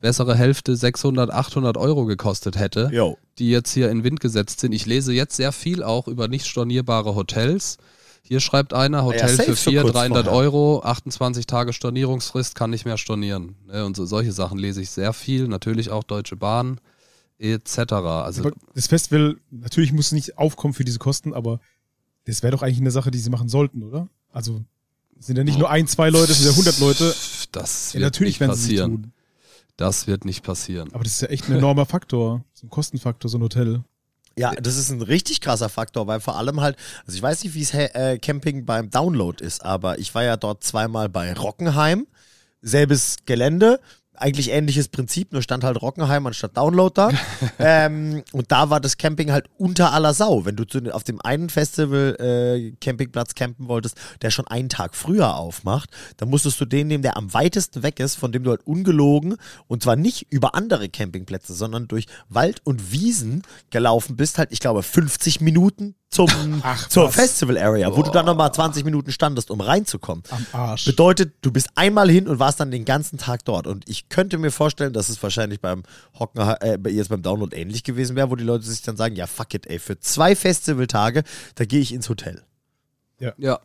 bessere 0.03 0.35
Hälfte 0.35 0.75
600, 0.75 1.31
800 1.31 1.77
Euro 1.77 2.03
gekostet 2.05 2.59
hätte, 2.59 2.89
Jo. 2.91 3.17
die 3.39 3.49
jetzt 3.49 3.71
hier 3.71 3.89
in 3.89 4.03
Wind 4.03 4.19
gesetzt 4.19 4.59
sind. 4.59 4.73
Ich 4.73 4.85
lese 4.85 5.13
jetzt 5.13 5.37
sehr 5.37 5.53
viel 5.53 5.81
auch 5.81 6.09
über 6.09 6.27
nicht 6.27 6.45
stornierbare 6.45 7.15
Hotels. 7.15 7.77
Hier 8.21 8.41
schreibt 8.41 8.73
einer, 8.73 9.05
Hotel 9.05 9.29
safe 9.29 9.55
für 9.55 9.55
so 9.55 9.69
4, 9.71 9.81
kurz 9.81 9.93
300 9.93 10.25
vorher. 10.25 10.41
Euro, 10.43 10.81
28 10.83 11.47
Tage 11.47 11.71
Stornierungsfrist, 11.71 12.53
kann 12.53 12.69
nicht 12.69 12.83
mehr 12.83 12.97
stornieren. 12.97 13.55
Ne, 13.65 13.85
Und 13.85 13.95
so, 13.95 14.05
solche 14.05 14.33
Sachen 14.33 14.57
lese 14.59 14.81
ich 14.81 14.89
sehr 14.89 15.13
viel. 15.13 15.47
Natürlich 15.47 15.89
auch 15.89 16.03
Deutsche 16.03 16.35
Bahn 16.35 16.81
etc. 17.39 17.77
Also 17.93 18.41
Aber 18.41 18.51
das 18.75 18.87
Festival, 18.87 19.37
natürlich 19.51 19.93
muss 19.93 20.11
nicht 20.11 20.37
aufkommen 20.37 20.73
für 20.73 20.83
diese 20.83 20.99
Kosten, 20.99 21.33
aber 21.33 21.61
das 22.25 22.43
wäre 22.43 22.51
doch 22.51 22.61
eigentlich 22.61 22.79
eine 22.81 22.91
Sache, 22.91 23.09
die 23.09 23.19
sie 23.19 23.29
machen 23.29 23.47
sollten, 23.47 23.83
oder? 23.83 24.09
Also 24.33 24.61
sind 25.17 25.37
ja 25.37 25.45
nicht 25.45 25.59
nur 25.59 25.69
ein, 25.69 25.87
zwei 25.87 26.09
Leute, 26.09 26.33
es 26.33 26.39
sind 26.39 26.47
ja 26.47 26.51
100 26.51 26.79
Leute. 26.79 27.15
das 27.53 27.93
Ja, 27.93 27.99
wird 28.01 28.03
natürlich 28.03 28.39
nicht 28.41 28.49
passieren. 28.49 29.13
Das 29.77 30.07
wird 30.07 30.25
nicht 30.25 30.43
passieren. 30.43 30.93
Aber 30.93 31.03
das 31.03 31.13
ist 31.13 31.21
ja 31.21 31.29
echt 31.29 31.49
ein 31.49 31.57
enormer 31.57 31.85
Faktor, 31.85 32.43
so 32.53 32.67
ein 32.67 32.69
Kostenfaktor, 32.69 33.29
so 33.29 33.37
ein 33.37 33.41
Hotel. 33.41 33.83
Ja, 34.35 34.51
das 34.51 34.77
ist 34.77 34.89
ein 34.89 35.01
richtig 35.01 35.41
krasser 35.41 35.69
Faktor, 35.69 36.07
weil 36.07 36.19
vor 36.19 36.37
allem 36.37 36.59
halt, 36.61 36.75
also 37.05 37.15
ich 37.15 37.21
weiß 37.21 37.43
nicht, 37.43 37.53
wie 37.53 37.61
es 37.61 37.73
äh, 37.73 38.17
Camping 38.17 38.65
beim 38.65 38.89
Download 38.89 39.43
ist, 39.43 39.63
aber 39.63 39.99
ich 39.99 40.13
war 40.15 40.23
ja 40.23 40.37
dort 40.37 40.63
zweimal 40.63 41.07
bei 41.07 41.33
Rockenheim, 41.33 42.07
selbes 42.61 43.17
Gelände, 43.25 43.79
eigentlich 44.15 44.51
ähnliches 44.51 44.87
Prinzip, 44.87 45.31
nur 45.31 45.41
stand 45.41 45.63
halt 45.63 45.81
Rockenheim 45.81 46.25
anstatt 46.27 46.55
Download 46.57 46.93
da. 46.93 47.09
ähm, 47.59 48.23
und 48.31 48.51
da 48.51 48.69
war 48.69 48.79
das 48.79 48.97
Camping 48.97 49.31
halt 49.31 49.45
unter 49.57 49.93
aller 49.93 50.13
Sau. 50.13 50.45
Wenn 50.45 50.55
du 50.55 50.65
zu, 50.65 50.93
auf 50.93 51.03
dem 51.03 51.19
einen 51.21 51.49
Festival 51.49 52.15
äh, 52.19 52.71
Campingplatz 52.79 53.35
campen 53.35 53.67
wolltest, 53.67 53.97
der 54.21 54.31
schon 54.31 54.47
einen 54.47 54.69
Tag 54.69 54.95
früher 54.95 55.35
aufmacht, 55.35 55.89
dann 56.17 56.29
musstest 56.29 56.59
du 56.61 56.65
den 56.65 56.87
nehmen, 56.87 57.03
der 57.03 57.17
am 57.17 57.33
weitesten 57.33 57.83
weg 57.83 57.99
ist, 57.99 58.15
von 58.15 58.31
dem 58.31 58.43
du 58.43 58.51
halt 58.51 58.65
ungelogen 58.65 59.35
und 59.67 59.83
zwar 59.83 59.95
nicht 59.95 60.27
über 60.29 60.55
andere 60.55 60.89
Campingplätze, 60.89 61.53
sondern 61.53 61.87
durch 61.87 62.05
Wald 62.29 62.61
und 62.63 62.91
Wiesen 62.91 63.43
gelaufen 63.69 64.15
bist, 64.15 64.37
halt, 64.37 64.51
ich 64.51 64.59
glaube, 64.59 64.83
50 64.83 65.41
Minuten 65.41 65.95
zum, 66.13 66.29
Ach, 66.63 66.87
zur 66.87 67.05
was. 67.07 67.15
Festival 67.15 67.57
Area, 67.57 67.93
wo 67.95 68.01
du 68.03 68.11
dann 68.11 68.25
nochmal 68.25 68.53
20 68.53 68.85
Minuten 68.85 69.11
standest, 69.11 69.51
um 69.51 69.59
reinzukommen. 69.59 70.23
Am 70.29 70.45
Arsch. 70.53 70.85
Bedeutet, 70.85 71.33
du 71.41 71.51
bist 71.51 71.69
einmal 71.75 72.09
hin 72.09 72.27
und 72.27 72.39
warst 72.39 72.59
dann 72.59 72.71
den 72.71 72.85
ganzen 72.85 73.17
Tag 73.17 73.43
dort. 73.45 73.67
Und 73.67 73.89
ich 73.89 74.07
könnte 74.09 74.37
mir 74.37 74.51
vorstellen, 74.51 74.93
dass 74.93 75.09
es 75.09 75.21
wahrscheinlich 75.21 75.59
beim 75.59 75.83
Hocken, 76.17 76.39
äh, 76.61 76.77
bei- 76.77 76.91
jetzt 76.91 77.09
beim 77.09 77.21
Download 77.21 77.55
ähnlich 77.55 77.83
gewesen 77.83 78.15
wäre, 78.15 78.29
wo 78.29 78.35
die 78.35 78.43
Leute 78.43 78.63
sich 78.65 78.81
dann 78.83 78.95
sagen, 78.95 79.15
ja 79.15 79.27
fuck 79.27 79.53
it, 79.53 79.67
ey, 79.67 79.79
für 79.79 79.99
zwei 79.99 80.35
Festivaltage, 80.35 81.23
da 81.55 81.65
gehe 81.65 81.79
ich 81.81 81.93
ins 81.93 82.07
Hotel. 82.09 82.43
Ja. 83.19 83.59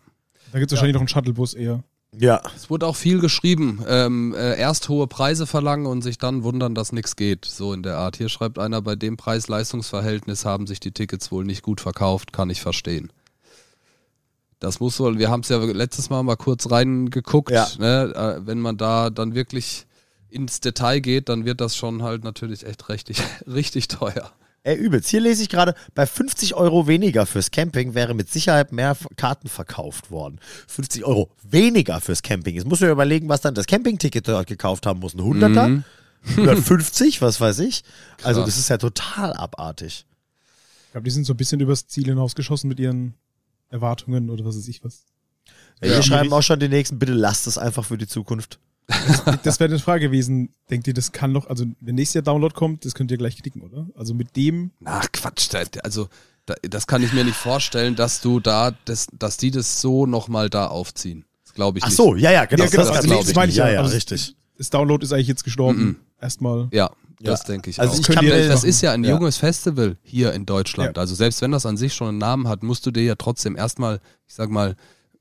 Da 0.53 0.59
gibt 0.59 0.73
es 0.73 0.77
wahrscheinlich 0.77 0.95
noch 0.95 1.01
einen 1.03 1.09
Shuttlebus 1.09 1.55
eher. 1.55 1.83
Ja. 2.17 2.41
Es 2.57 2.71
wurde 2.71 2.87
auch 2.87 2.97
viel 2.97 3.21
geschrieben. 3.21 3.85
Ähm, 3.87 4.35
äh, 4.35 4.59
erst 4.59 4.89
hohe 4.89 5.07
Preise 5.07 5.47
verlangen 5.47 5.87
und 5.87 6.03
sich 6.03 6.19
dann 6.19 6.43
wundern, 6.43 6.75
dass 6.75 6.93
nichts 6.93 7.17
geht. 7.17 7.45
So 7.45 7.73
in 7.73 7.83
der 7.83 7.99
Art. 7.99 8.17
Hier 8.17 8.29
schreibt 8.29 8.59
einer, 8.59 8.81
bei 8.81 8.97
dem 8.97 9.17
Preis-Leistungs-Verhältnis 9.17 10.45
haben 10.45 10.67
sich 10.67 10.81
die 10.81 10.93
Tickets 10.93 11.31
wohl 11.31 11.45
nicht 11.45 11.63
gut 11.63 11.81
verkauft, 11.81 12.33
kann 12.33 12.51
ich 12.51 12.63
verstehen. 12.63 13.13
Das 14.59 14.81
muss 14.81 14.99
wohl, 14.99 15.19
wir 15.19 15.31
haben 15.31 15.41
es 15.41 15.51
ja 15.51 15.59
letztes 15.59 16.11
Mal 16.11 16.23
mal 16.23 16.37
kurz 16.37 16.71
reingeguckt. 16.71 17.51
Ja. 17.51 17.69
Ne? 17.79 18.13
Äh, 18.15 18.47
wenn 18.47 18.59
man 18.59 18.77
da 18.77 19.11
dann 19.11 19.35
wirklich 19.35 19.87
ins 20.31 20.61
Detail 20.61 21.01
geht, 21.01 21.29
dann 21.29 21.45
wird 21.45 21.61
das 21.61 21.77
schon 21.77 22.03
halt 22.03 22.25
natürlich 22.25 22.67
echt 22.67 22.89
richtig, 22.89 23.23
richtig 23.47 23.89
teuer. 23.89 24.33
Ey, 24.69 24.77
übelst. 24.77 25.09
Hier 25.09 25.21
lese 25.23 25.43
ich 25.43 25.49
gerade, 25.49 25.75
bei 25.95 26.05
50 26.05 26.55
Euro 26.55 26.87
weniger 26.87 27.25
fürs 27.25 27.51
Camping 27.51 27.95
wäre 27.95 28.13
mit 28.13 28.31
Sicherheit 28.31 28.71
mehr 28.71 28.95
Karten 29.17 29.49
verkauft 29.49 30.11
worden. 30.11 30.39
50 30.67 31.07
Euro 31.07 31.31
weniger 31.43 32.03
fürs 32.03 32.21
Camping. 32.23 32.55
Jetzt 32.55 32.67
muss 32.67 32.81
man 32.81 32.91
überlegen, 32.91 33.31
was 33.31 33.41
dann 33.41 33.55
das 33.55 33.67
Campingticket 33.67 34.29
dort 34.29 34.47
gekauft 34.47 34.85
haben 34.85 35.01
muss. 35.01 35.15
Ein 35.15 35.21
100er? 35.21 35.83
150, 36.37 37.23
was 37.23 37.41
weiß 37.41 37.61
ich. 37.61 37.83
Also, 38.23 38.41
Krass. 38.43 38.51
das 38.51 38.59
ist 38.59 38.69
ja 38.69 38.77
total 38.77 39.33
abartig. 39.33 40.05
Ich 40.87 40.93
glaube, 40.93 41.05
die 41.05 41.11
sind 41.13 41.25
so 41.25 41.33
ein 41.33 41.39
bisschen 41.39 41.61
übers 41.61 41.87
Ziel 41.87 42.05
hinausgeschossen 42.05 42.69
mit 42.69 42.79
ihren 42.79 43.15
Erwartungen 43.71 44.29
oder 44.29 44.45
was 44.45 44.57
weiß 44.59 44.69
ich 44.69 44.85
was. 44.85 45.05
Wir 45.81 45.93
Ja. 45.93 46.03
schreiben 46.03 46.31
auch 46.35 46.43
schon 46.43 46.61
den 46.61 46.73
nächsten, 46.73 46.99
bitte 46.99 47.13
lasst 47.13 47.47
es 47.47 47.57
einfach 47.57 47.87
für 47.87 47.97
die 47.97 48.07
Zukunft. 48.07 48.59
Das 49.43 49.61
wäre 49.61 49.69
eine 49.71 49.79
Frage 49.79 50.07
gewesen. 50.07 50.55
Denkt 50.71 50.87
ihr, 50.87 50.95
das 50.95 51.13
kann 51.13 51.33
noch, 51.33 51.47
also 51.49 51.67
wenn 51.81 51.95
nächstes 51.95 52.15
Jahr 52.15 52.23
Download 52.23 52.55
kommt, 52.55 52.85
das 52.85 52.95
könnt 52.95 53.11
ihr 53.11 53.19
gleich 53.19 53.37
knicken, 53.41 53.61
oder? 53.63 53.87
Also 53.95 54.15
mit 54.15 54.35
dem, 54.37 54.71
Ach 54.85 55.07
Quatsch, 55.13 55.51
also 55.83 56.09
da, 56.47 56.55
das 56.63 56.87
kann 56.87 57.03
ich 57.03 57.13
mir 57.13 57.25
nicht 57.25 57.37
vorstellen, 57.37 57.95
dass 57.97 58.21
du 58.23 58.41
da, 58.41 58.73
das, 58.87 59.07
dass 59.13 59.37
die 59.37 59.51
das 59.51 59.81
so 59.83 60.07
nochmal 60.07 60.49
da 60.49 60.67
aufziehen. 60.69 61.27
Das 61.45 61.53
glaube 61.55 61.79
ich 61.79 61.85
Ach 61.85 61.89
nicht. 61.89 61.97
so, 61.97 62.17
ja, 62.17 62.31
ja, 62.33 62.45
genau. 62.47 62.65
Ja, 62.65 62.71
genau, 62.71 62.83
das, 62.85 62.97
also 62.97 63.09
das 63.15 63.29
ich 63.29 63.35
meine 63.37 63.47
nicht. 63.49 63.55
ich 63.57 63.59
ja. 63.59 63.69
Ja, 63.71 63.81
Also- 63.83 63.95
richtig. 63.95 64.35
das 64.57 64.71
Download 64.71 65.05
ist 65.05 65.13
eigentlich 65.13 65.29
jetzt 65.29 65.45
gestorben. 65.45 66.01
Erstmal. 66.21 66.69
Ja, 66.73 66.91
das 67.21 67.41
Ja. 67.43 67.47
denke 67.47 67.69
ich 67.71 67.79
Also 67.81 67.93
auch. 67.95 67.99
ich 68.01 68.07
kann 68.07 68.25
mir, 68.25 68.49
das 68.49 68.65
ist 68.65 68.81
ja 68.81 68.93
ein 68.93 69.05
Ja. 69.05 69.11
junges 69.11 69.37
Festival 69.37 69.97
hier 70.03 70.33
in 70.33 70.47
Deutschland. 70.47 70.97
Ja. 70.97 71.01
Also 71.01 71.15
selbst 71.15 71.43
wenn 71.43 71.51
das 71.53 71.67
an 71.67 71.77
sich 71.77 71.93
schon 71.95 72.09
einen 72.09 72.19
Namen 72.19 72.49
hat, 72.49 72.63
musst 72.63 72.87
du 72.87 72.91
dir 72.91 73.03
ja 73.05 73.15
trotzdem 73.17 73.55
erstmal, 73.57 74.01
ich 74.27 74.35
sag 74.35 74.49
mal, 74.51 74.77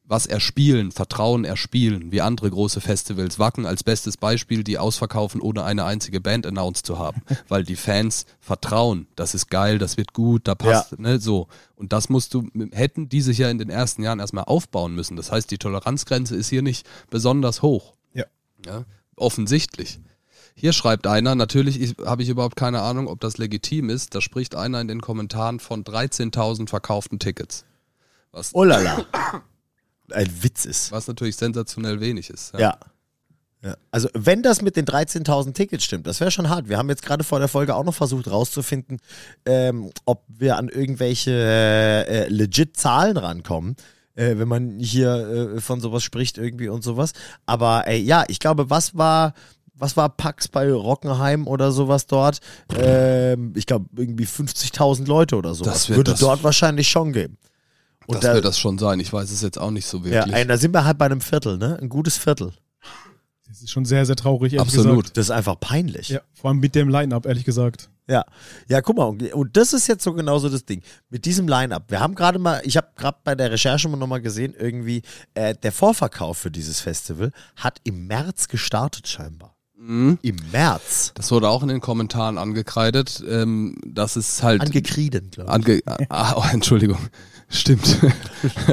was 0.10 0.26
erspielen, 0.26 0.92
Vertrauen 0.94 1.44
erspielen, 1.44 2.12
wie 2.14 2.22
andere 2.22 2.50
große 2.50 2.80
Festivals. 2.80 3.40
Wacken 3.40 3.66
als 3.66 3.84
bestes 3.84 4.16
Beispiel, 4.18 4.64
die 4.64 4.78
ausverkaufen, 4.78 5.42
ohne 5.42 5.64
eine 5.66 5.84
einzige 5.84 6.22
Band 6.22 6.46
announced 6.46 6.86
zu 6.86 6.98
haben. 6.98 7.22
Weil 7.50 7.64
die 7.64 7.76
Fans 7.76 8.26
vertrauen, 8.40 9.08
das 9.18 9.34
ist 9.34 9.50
geil, 9.50 9.78
das 9.80 9.98
wird 9.98 10.14
gut, 10.14 10.48
da 10.48 10.56
passt, 10.56 10.98
ne, 11.00 11.20
so. 11.20 11.48
Und 11.76 11.92
das 11.94 12.08
musst 12.10 12.34
du, 12.34 12.48
hätten 12.72 13.10
die 13.10 13.22
sich 13.22 13.38
ja 13.40 13.50
in 13.50 13.58
den 13.58 13.70
ersten 13.70 14.02
Jahren 14.02 14.20
erstmal 14.20 14.46
aufbauen 14.46 14.96
müssen. 14.96 15.18
Das 15.18 15.32
heißt, 15.32 15.52
die 15.52 15.58
Toleranzgrenze 15.58 16.36
ist 16.36 16.48
hier 16.50 16.62
nicht 16.62 16.88
besonders 17.10 17.62
hoch. 17.62 17.94
Ja. 18.14 18.26
Ja, 18.66 18.86
offensichtlich. 19.18 20.00
Hier 20.56 20.74
schreibt 20.74 21.06
einer, 21.06 21.36
natürlich 21.36 21.80
ich- 21.82 21.96
habe 22.06 22.24
ich 22.24 22.30
überhaupt 22.30 22.56
keine 22.56 22.82
Ahnung, 22.82 23.08
ob 23.08 23.20
das 23.20 23.38
legitim 23.38 23.90
ist. 23.90 24.16
Da 24.16 24.22
spricht 24.22 24.56
einer 24.56 24.80
in 24.82 24.88
den 24.88 25.02
Kommentaren 25.02 25.60
von 25.60 25.84
13.000 25.84 26.70
verkauften 26.70 27.20
Tickets. 27.20 27.66
Was, 28.32 28.56
Oh 28.56 28.64
la 28.64 28.80
la. 28.80 29.06
Ein 30.12 30.30
Witz 30.42 30.66
ist. 30.66 30.92
was 30.92 31.08
natürlich 31.08 31.36
sensationell 31.36 32.00
wenig 32.00 32.30
ist. 32.30 32.54
Ja. 32.54 32.78
ja. 33.64 33.76
Also, 33.92 34.08
wenn 34.14 34.42
das 34.44 34.62
mit 34.62 34.76
den 34.76 34.86
13.000 34.86 35.54
Tickets 35.54 35.84
stimmt, 35.84 36.08
das 36.08 36.20
wäre 36.20 36.32
schon 36.32 36.50
hart. 36.50 36.70
Wir 36.70 36.78
haben 36.78 36.90
jetzt 36.90 37.04
gerade 37.04 37.24
vor 37.24 37.40
der 37.40 37.48
Folge 37.48 37.76
auch 37.76 37.84
noch 37.84 37.94
versucht 37.94 38.30
rauszufinden, 38.30 39.00
ähm, 39.46 39.92
ob 40.06 40.24
wir 40.28 40.58
an 40.58 40.70
irgendwelche 40.70 41.32
äh, 41.32 42.28
legit 42.30 42.78
Zahlen 42.78 43.18
rankommen. 43.18 43.76
Äh, 44.16 44.38
wenn 44.40 44.48
man 44.48 44.80
hier 44.80 45.54
äh, 45.58 45.62
von 45.62 45.80
sowas 45.82 46.02
spricht 46.04 46.38
irgendwie 46.38 46.70
und 46.70 46.84
sowas. 46.84 47.12
Aber 47.46 47.86
ey, 47.88 48.00
ja, 48.00 48.24
ich 48.30 48.40
glaube, 48.40 48.70
was 48.70 48.96
war, 48.98 49.34
was 49.76 49.96
war 49.96 50.10
Pax 50.10 50.48
bei 50.48 50.72
Rockenheim 50.72 51.46
oder 51.48 51.72
sowas 51.72 52.08
dort? 52.08 52.40
Ähm, 52.76 53.54
ich 53.56 53.66
glaube, 53.68 53.86
irgendwie 53.96 54.26
50.000 54.26 55.06
Leute 55.08 55.36
oder 55.36 55.54
sowas. 55.54 55.74
Das 55.74 55.90
wird 55.90 55.98
Würde 55.98 56.12
das- 56.12 56.20
dort 56.22 56.44
wahrscheinlich 56.44 56.88
schon 56.88 57.14
geben. 57.14 57.38
Und 58.08 58.16
das 58.16 58.24
da, 58.24 58.34
wird 58.34 58.46
das 58.46 58.58
schon 58.58 58.78
sein. 58.78 59.00
Ich 59.00 59.14
weiß 59.14 59.30
es 59.32 59.42
jetzt 59.42 59.60
auch 59.60 59.72
nicht 59.72 59.86
so 59.86 59.98
ja, 60.00 60.06
wirklich. 60.06 60.36
ey, 60.36 60.48
da 60.48 60.58
sind 60.58 60.74
wir 60.74 60.86
halt 60.86 60.98
bei 60.98 61.06
einem 61.06 61.22
Viertel, 61.22 61.58
ne? 61.58 61.78
Ein 61.80 61.90
gutes 61.90 62.18
Viertel. 62.18 62.54
Das 63.48 63.62
ist 63.62 63.70
schon 63.70 63.86
sehr, 63.86 64.06
sehr 64.06 64.16
traurig, 64.16 64.54
ehrlich 64.54 64.68
Absolut. 64.68 65.04
gesagt. 65.04 65.18
Das 65.18 65.26
ist 65.28 65.32
einfach 65.32 65.60
peinlich. 65.60 66.10
Ja, 66.10 66.22
vor 66.34 66.50
allem 66.50 66.60
mit 66.60 66.76
dem 66.76 66.90
Line-Up, 66.90 67.26
ehrlich 67.26 67.46
gesagt. 67.46 67.90
Ja, 68.10 68.24
ja, 68.70 68.82
guck 68.82 68.96
mal, 68.96 69.04
und, 69.04 69.34
und 69.34 69.58
das 69.58 69.74
ist 69.74 69.88
jetzt 69.88 70.04
so 70.04 70.14
genauso 70.14 70.48
das 70.48 70.66
Ding. 70.66 70.82
Mit 71.10 71.26
diesem 71.26 71.48
Line-Up. 71.48 71.86
Wir 71.90 72.00
haben 72.00 72.16
gerade 72.16 72.40
mal, 72.40 72.62
ich 72.64 72.78
habe 72.78 72.88
gerade 72.96 73.18
bei 73.24 73.36
der 73.36 73.52
Recherche 73.52 73.90
mal 73.90 73.98
nochmal 73.98 74.22
gesehen, 74.22 74.54
irgendwie, 74.58 75.02
äh, 75.34 75.54
der 75.56 75.74
Vorverkauf 75.74 76.38
für 76.38 76.52
dieses 76.52 76.80
Festival 76.80 77.32
hat 77.58 77.80
im 77.84 78.08
März 78.08 78.48
gestartet, 78.48 79.08
scheinbar. 79.08 79.56
Mhm. 79.78 80.18
Im 80.22 80.38
März. 80.52 81.12
Das 81.16 81.32
wurde 81.32 81.50
auch 81.50 81.62
in 81.62 81.70
den 81.70 81.82
Kommentaren 81.82 82.38
angekreidet. 82.38 83.24
Ähm, 83.28 83.78
das 83.86 84.18
ist 84.18 84.42
halt. 84.42 84.62
Angekrieden, 84.62 85.30
glaube 85.30 85.50
ich. 85.50 85.54
Ange 85.54 85.82
ah, 86.10 86.34
oh, 86.36 86.46
Entschuldigung. 86.52 87.00
Stimmt. 87.50 88.00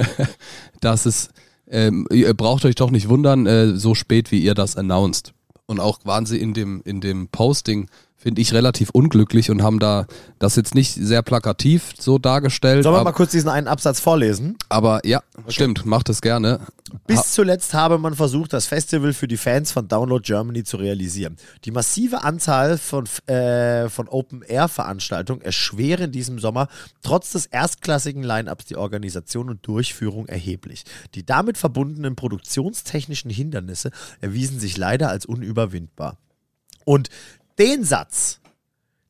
das 0.80 1.06
ist. 1.06 1.30
Ähm, 1.66 2.06
ihr 2.12 2.34
braucht 2.34 2.64
euch 2.66 2.74
doch 2.74 2.90
nicht 2.90 3.08
wundern, 3.08 3.46
äh, 3.46 3.74
so 3.76 3.94
spät 3.94 4.30
wie 4.30 4.42
ihr 4.42 4.54
das 4.54 4.76
announced. 4.76 5.32
Und 5.66 5.80
auch 5.80 5.98
waren 6.04 6.26
sie 6.26 6.38
in 6.38 6.52
dem, 6.52 6.82
in 6.84 7.00
dem 7.00 7.28
Posting 7.28 7.88
finde 8.24 8.40
ich 8.40 8.54
relativ 8.54 8.88
unglücklich 8.88 9.50
und 9.50 9.62
haben 9.62 9.78
da 9.78 10.06
das 10.38 10.56
jetzt 10.56 10.74
nicht 10.74 10.94
sehr 10.94 11.20
plakativ 11.20 11.92
so 11.98 12.16
dargestellt. 12.16 12.82
Sollen 12.82 12.96
wir 12.96 13.04
mal 13.04 13.12
kurz 13.12 13.32
diesen 13.32 13.50
einen 13.50 13.68
Absatz 13.68 14.00
vorlesen? 14.00 14.56
aber 14.70 15.06
ja, 15.06 15.22
stimmt, 15.48 15.84
macht 15.84 16.08
es 16.08 16.22
gerne. 16.22 16.58
Bis 17.06 17.32
zuletzt 17.32 17.74
habe 17.74 17.98
man 17.98 18.14
versucht, 18.14 18.54
das 18.54 18.66
Festival 18.66 19.12
für 19.12 19.28
die 19.28 19.36
Fans 19.36 19.72
von 19.72 19.88
Download 19.88 20.22
Germany 20.24 20.64
zu 20.64 20.78
realisieren. 20.78 21.36
Die 21.66 21.70
massive 21.70 22.24
Anzahl 22.24 22.78
von, 22.78 23.04
äh, 23.26 23.90
von 23.90 24.08
Open-Air-Veranstaltungen 24.08 25.42
erschweren 25.42 26.10
diesem 26.10 26.38
Sommer 26.38 26.68
trotz 27.02 27.32
des 27.32 27.44
erstklassigen 27.44 28.22
Line-Ups 28.22 28.64
die 28.64 28.76
Organisation 28.76 29.50
und 29.50 29.66
Durchführung 29.66 30.26
erheblich. 30.28 30.84
Die 31.14 31.26
damit 31.26 31.58
verbundenen 31.58 32.16
produktionstechnischen 32.16 33.30
Hindernisse 33.30 33.90
erwiesen 34.22 34.60
sich 34.60 34.78
leider 34.78 35.10
als 35.10 35.26
unüberwindbar. 35.26 36.16
Und 36.86 37.10
den 37.58 37.84
Satz, 37.84 38.40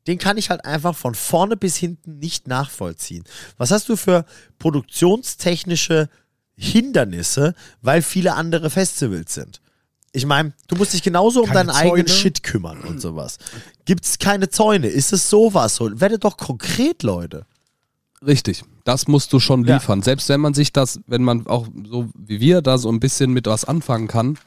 den 0.06 0.18
kann 0.18 0.36
ich 0.36 0.50
halt 0.50 0.64
einfach 0.64 0.94
von 0.94 1.14
vorne 1.14 1.56
bis 1.56 1.76
hinten 1.76 2.18
nicht 2.18 2.46
nachvollziehen. 2.46 3.24
Was 3.56 3.70
hast 3.70 3.88
du 3.88 3.96
für 3.96 4.24
produktionstechnische 4.58 6.08
Hindernisse, 6.56 7.54
weil 7.82 8.02
viele 8.02 8.34
andere 8.34 8.70
Festivals 8.70 9.34
sind? 9.34 9.60
Ich 10.12 10.26
meine, 10.26 10.52
du 10.68 10.76
musst 10.76 10.92
dich 10.92 11.02
genauso 11.02 11.42
um 11.42 11.50
deinen 11.50 11.70
eigenen 11.70 12.06
Zäune. 12.06 12.08
Shit 12.20 12.42
kümmern 12.44 12.80
und 12.82 13.00
sowas. 13.00 13.38
Gibt 13.84 14.04
es 14.04 14.18
keine 14.18 14.48
Zäune? 14.48 14.86
Ist 14.86 15.12
es 15.12 15.28
sowas? 15.28 15.80
Werdet 15.80 16.22
doch 16.24 16.36
konkret, 16.36 17.02
Leute. 17.02 17.46
Richtig, 18.24 18.62
das 18.84 19.08
musst 19.08 19.32
du 19.32 19.40
schon 19.40 19.64
Ja. 19.64 19.74
liefern. 19.74 20.02
Selbst 20.02 20.28
wenn 20.28 20.40
man 20.40 20.54
sich 20.54 20.72
das, 20.72 21.00
wenn 21.08 21.22
man 21.24 21.46
auch 21.48 21.66
so 21.88 22.08
wie 22.14 22.40
wir 22.40 22.62
da 22.62 22.78
so 22.78 22.90
ein 22.90 23.00
bisschen 23.00 23.32
mit 23.32 23.46
was 23.46 23.64
anfangen 23.64 24.06
kann, 24.06 24.38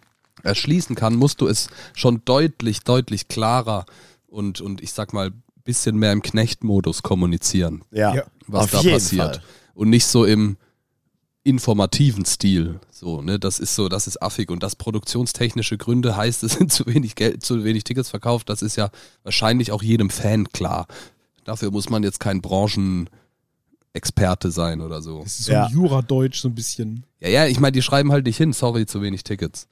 erschließen 0.48 0.96
kann, 0.96 1.16
musst 1.16 1.42
du 1.42 1.48
es 1.48 1.70
schon 1.94 2.22
deutlich, 2.26 2.82
deutlich 2.82 3.28
klarer 3.28 3.86
und, 4.28 4.62
und 4.62 4.82
ich 4.82 4.94
sag 4.94 5.14
mal, 5.14 5.32
bisschen 5.64 5.98
mehr 5.98 6.14
im 6.14 6.22
Knechtmodus 6.22 7.04
kommunizieren, 7.04 7.84
Ja, 7.92 8.24
was 8.48 8.66
auf 8.66 8.72
da 8.72 8.82
jeden 8.82 8.94
passiert. 8.96 9.36
Fall. 9.38 9.44
Und 9.74 9.90
nicht 9.90 10.06
so 10.06 10.26
im 10.26 10.58
informativen 11.44 12.26
Stil. 12.26 12.80
So, 12.92 13.22
ne, 13.22 13.40
das 13.40 13.60
ist 13.60 13.76
so, 13.76 13.88
das 13.90 14.08
ist 14.08 14.22
affig. 14.22 14.50
Und 14.50 14.64
das 14.64 14.76
produktionstechnische 14.76 15.78
Gründe 15.78 16.16
heißt, 16.18 16.44
es 16.44 16.54
sind 16.54 16.72
zu 16.72 16.86
wenig 16.88 17.16
Geld, 17.16 17.44
zu 17.46 17.64
wenig 17.64 17.84
Tickets 17.84 18.10
verkauft. 18.10 18.50
Das 18.50 18.62
ist 18.62 18.76
ja 18.76 18.90
wahrscheinlich 19.24 19.72
auch 19.72 19.84
jedem 19.84 20.10
Fan 20.10 20.50
klar. 20.50 20.88
Dafür 21.44 21.72
muss 21.72 21.90
man 21.90 22.04
jetzt 22.04 22.20
kein 22.20 22.42
Branchenexperte 22.42 24.52
sein 24.52 24.82
oder 24.82 25.02
so. 25.02 25.24
Das 25.24 25.40
ist 25.40 25.46
so 25.46 25.52
Ja. 25.54 25.66
ein 25.66 25.74
Jura-Deutsch 25.74 26.40
so 26.42 26.48
ein 26.50 26.56
bisschen. 26.56 27.06
Ja, 27.20 27.30
ja, 27.30 27.46
ich 27.48 27.60
meine, 27.60 27.72
die 27.74 27.82
schreiben 27.82 28.12
halt 28.12 28.26
nicht 28.26 28.38
hin, 28.38 28.54
sorry, 28.54 28.86
zu 28.86 29.02
wenig 29.02 29.24
Tickets. 29.24 29.68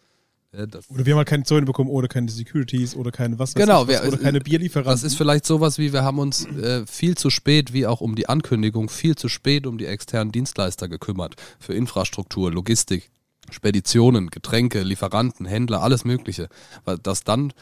Ja, 0.58 0.66
das, 0.66 0.90
Oder 0.90 1.06
wir 1.06 1.14
haben 1.14 1.18
halt 1.18 1.28
keine 1.28 1.44
Zäune 1.44 1.66
bekommen 1.66 1.90
oder 1.90 2.08
keine 2.08 2.30
Securities 2.30 2.96
oder 2.96 3.12
keine 3.12 3.38
was 3.40 3.54
Genau, 3.56 3.88
was, 3.88 4.02
wir- 4.04 4.08
oder 4.08 4.18
keine 4.18 4.40
Bierlieferanten. 4.42 4.92
das 4.94 5.04
ist 5.04 5.16
vielleicht 5.16 5.46
sowas 5.46 5.78
wie, 5.78 5.92
wir 5.94 6.04
haben 6.04 6.20
uns 6.20 6.46
äh, 6.46 6.86
viel 6.86 7.16
zu 7.18 7.30
spät, 7.30 7.74
wie 7.74 7.86
auch 7.88 8.02
um 8.02 8.16
die 8.16 8.30
Ankündigung, 8.30 8.90
viel 8.90 9.16
zu 9.16 9.28
spät 9.30 9.68
um 9.68 9.78
die 9.78 9.86
externen 9.86 10.32
Dienstleister 10.32 10.88
gekümmert. 10.88 11.36
Für 11.60 11.74
Infrastruktur, 11.74 12.52
Logistik, 12.52 13.10
Speditionen, 13.52 14.30
Getränke, 14.30 14.82
Lieferanten, 14.82 15.46
Händler, 15.46 15.82
alles 15.82 16.06
Mögliche. 16.06 16.50
Weil 16.84 16.98
dass 16.98 17.24
dann 17.24 17.54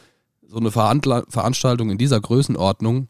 so 0.46 0.56
eine 0.58 0.70
Verhandla 0.70 1.24
Veranstaltung 1.28 1.90
in 1.90 1.98
dieser 1.98 2.20
Größenordnung 2.20 3.08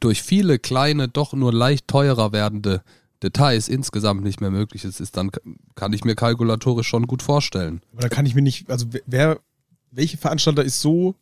durch 0.00 0.22
viele 0.22 0.58
kleine, 0.58 1.08
doch 1.08 1.32
nur 1.32 1.52
leicht 1.52 1.88
teurer 1.88 2.32
werdende 2.32 2.82
Details 3.22 3.68
insgesamt 3.68 4.22
nicht 4.22 4.40
mehr 4.40 4.50
möglich 4.50 4.84
ist, 4.84 5.00
ist 5.00 5.16
dann 5.16 5.30
kann 5.74 5.92
ich 5.92 6.04
mir 6.04 6.14
kalkulatorisch 6.14 6.88
schon 6.88 7.06
gut 7.06 7.22
vorstellen. 7.22 7.80
Aber 7.92 8.02
da 8.02 8.08
kann 8.08 8.26
ich 8.26 8.34
mir 8.34 8.42
nicht, 8.42 8.70
also 8.70 8.86
wer- 9.06 9.38
welche 9.90 10.16
Veranstalter 10.16 10.64
ist 10.64 10.80
so, 10.80 11.14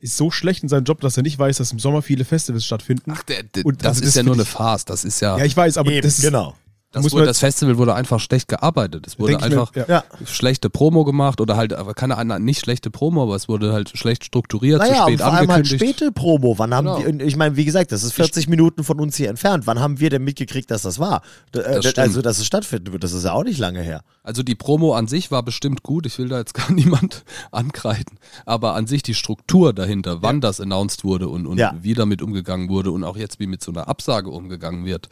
ist 0.00 0.16
so 0.16 0.30
schlecht 0.30 0.62
in 0.62 0.68
seinem 0.68 0.84
Job, 0.84 1.00
dass 1.00 1.16
er 1.16 1.22
nicht 1.22 1.38
weiß, 1.38 1.58
dass 1.58 1.72
im 1.72 1.78
Sommer 1.78 2.02
viele 2.02 2.24
Festivals 2.24 2.64
stattfinden? 2.64 3.12
Ach, 3.14 3.22
der, 3.24 3.42
der, 3.42 3.66
Und 3.66 3.82
das 3.84 3.88
also 3.96 4.00
ist 4.02 4.08
das 4.08 4.14
ja 4.16 4.22
nur 4.22 4.34
eine 4.34 4.44
Farce. 4.44 4.84
Das 4.84 5.04
ist 5.04 5.20
ja, 5.20 5.36
Ja, 5.38 5.44
ich 5.44 5.56
weiß, 5.56 5.76
aber 5.76 5.90
Eben, 5.90 6.02
das 6.02 6.18
ist, 6.18 6.24
genau. 6.24 6.56
Das, 6.92 7.02
muss 7.02 7.12
wurde, 7.12 7.22
man- 7.22 7.26
das 7.28 7.38
Festival 7.40 7.76
wurde 7.76 7.94
einfach 7.94 8.18
schlecht 8.18 8.48
gearbeitet. 8.48 9.06
Es 9.06 9.18
wurde 9.18 9.32
ich 9.32 9.38
mir, 9.38 9.44
einfach 9.44 9.74
ja. 9.76 9.84
Ja. 9.88 10.04
schlechte 10.24 10.70
Promo 10.70 11.04
gemacht 11.04 11.40
oder 11.40 11.56
halt, 11.56 11.74
aber 11.74 11.92
keine 11.94 12.16
Ahnung, 12.16 12.42
nicht 12.44 12.60
schlechte 12.60 12.90
Promo, 12.90 13.22
aber 13.24 13.34
es 13.36 13.46
wurde 13.48 13.72
halt 13.72 13.90
schlecht 13.96 14.24
strukturiert, 14.24 14.78
Naja, 14.80 14.92
zu 14.94 15.00
und 15.02 15.08
spät 15.12 15.20
vor 15.20 15.32
allem 15.32 15.52
halt 15.52 15.66
späte 15.68 16.12
Promo. 16.12 16.58
Wann 16.58 16.72
haben 16.74 16.86
Genau. 16.86 16.98
wir, 17.00 17.08
und 17.08 17.20
ich 17.22 17.36
meine, 17.36 17.56
wie 17.56 17.64
gesagt, 17.66 17.92
das 17.92 18.02
ist 18.02 18.12
40 18.14 18.48
Minuten 18.48 18.84
von 18.84 18.98
uns 19.00 19.16
hier 19.16 19.28
entfernt. 19.28 19.66
Wann 19.66 19.78
haben 19.80 20.00
wir 20.00 20.08
denn 20.10 20.24
mitgekriegt, 20.24 20.70
dass 20.70 20.82
das 20.82 20.98
war? 20.98 21.22
Äh, 21.52 21.60
Das 21.62 21.78
stimmt. 21.80 21.98
also, 21.98 22.22
dass 22.22 22.38
es 22.38 22.46
stattfinden 22.46 22.92
wird, 22.92 23.04
das 23.04 23.12
ist 23.12 23.24
ja 23.24 23.32
auch 23.32 23.44
nicht 23.44 23.58
lange 23.58 23.82
her. 23.82 24.02
Also 24.22 24.42
die 24.42 24.54
Promo 24.54 24.94
an 24.94 25.08
sich 25.08 25.30
war 25.30 25.42
bestimmt 25.42 25.82
gut, 25.82 26.06
ich 26.06 26.18
will 26.18 26.28
da 26.28 26.38
jetzt 26.38 26.54
gar 26.54 26.70
niemand 26.72 27.22
ankreiden, 27.52 28.18
aber 28.46 28.74
an 28.74 28.86
sich 28.86 29.02
die 29.02 29.14
Struktur 29.14 29.72
dahinter, 29.74 30.22
wann 30.22 30.40
das 30.40 30.60
announced 30.60 31.04
wurde 31.04 31.28
und, 31.28 31.46
und 31.46 31.58
Ja. 31.58 31.74
wie 31.82 31.94
damit 31.94 32.22
umgegangen 32.22 32.68
wurde 32.70 32.90
und 32.92 33.04
auch 33.04 33.16
jetzt 33.18 33.40
wie 33.40 33.46
mit 33.46 33.62
so 33.62 33.72
einer 33.72 33.88
Absage 33.88 34.30
umgegangen 34.30 34.84
wird, 34.86 35.08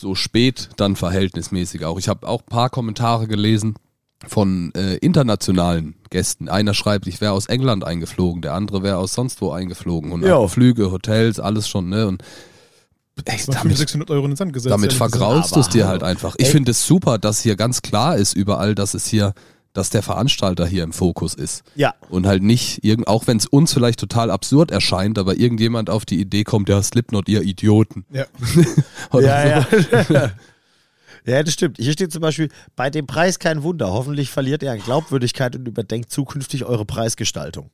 so 0.00 0.14
spät 0.14 0.70
dann 0.76 0.96
verhältnismäßig 0.96 1.84
auch. 1.84 1.98
Ich 1.98 2.08
habe 2.08 2.26
auch 2.26 2.40
ein 2.42 2.50
paar 2.50 2.70
Kommentare 2.70 3.26
gelesen 3.28 3.74
von 4.26 4.72
äh, 4.74 4.96
internationalen 4.96 5.94
Gästen. 6.10 6.48
Einer 6.48 6.74
schreibt, 6.74 7.06
ich 7.06 7.20
wäre 7.20 7.32
aus 7.32 7.46
England 7.46 7.84
eingeflogen, 7.84 8.42
der 8.42 8.54
andere 8.54 8.82
wäre 8.82 8.98
aus 8.98 9.14
sonst 9.14 9.40
wo 9.40 9.50
eingeflogen 9.50 10.12
und 10.12 10.22
Ja. 10.22 10.46
Flüge, 10.48 10.90
Hotels, 10.90 11.40
alles 11.40 11.68
schon, 11.68 11.88
ne? 11.88 12.06
Und 12.06 12.22
500, 13.26 13.64
damit, 13.64 13.76
600 13.76 14.10
Euro 14.10 14.24
in 14.24 14.30
den 14.32 14.36
Sand 14.36 14.52
gesetzt. 14.52 14.72
damit 14.72 14.92
vergraulst 14.92 15.54
du 15.54 15.60
es 15.60 15.68
dir 15.68 15.86
halt 15.86 16.02
einfach. 16.02 16.34
Ich 16.38 16.48
finde 16.48 16.70
es 16.70 16.86
super, 16.86 17.18
dass 17.18 17.40
hier 17.40 17.56
ganz 17.56 17.82
klar 17.82 18.16
ist 18.16 18.34
überall, 18.34 18.74
dass 18.74 18.94
es 18.94 19.06
hier, 19.06 19.34
dass 19.72 19.90
der 19.90 20.02
Veranstalter 20.02 20.66
hier 20.66 20.82
im 20.82 20.92
Fokus 20.92 21.34
ist. 21.34 21.62
Ja. 21.74 21.94
Und 22.08 22.26
halt 22.26 22.42
nicht, 22.42 22.84
irgend, 22.84 23.06
auch 23.06 23.26
wenn 23.26 23.36
es 23.36 23.46
uns 23.46 23.72
vielleicht 23.72 24.00
total 24.00 24.30
absurd 24.30 24.70
erscheint, 24.70 25.18
aber 25.18 25.36
irgendjemand 25.36 25.90
auf 25.90 26.04
die 26.04 26.20
Idee 26.20 26.44
kommt, 26.44 26.68
ja, 26.68 26.82
Slipknot, 26.82 27.28
ihr 27.28 27.42
Idioten. 27.42 28.04
Ja. 28.10 28.24
Oder 29.12 29.22
so. 29.22 29.26
Ja, 29.26 29.46
ja. 30.10 30.32
ja, 31.24 31.42
das 31.42 31.54
stimmt. 31.54 31.76
Hier 31.78 31.92
steht 31.92 32.12
zum 32.12 32.22
Beispiel, 32.22 32.48
bei 32.74 32.90
dem 32.90 33.06
Preis 33.06 33.38
kein 33.38 33.62
Wunder. 33.62 33.92
Hoffentlich 33.92 34.30
verliert 34.30 34.62
ihr 34.62 34.72
an 34.72 34.80
Glaubwürdigkeit 34.80 35.54
und 35.54 35.66
überdenkt 35.68 36.10
zukünftig 36.10 36.64
eure 36.64 36.84
Preisgestaltung. 36.84 37.70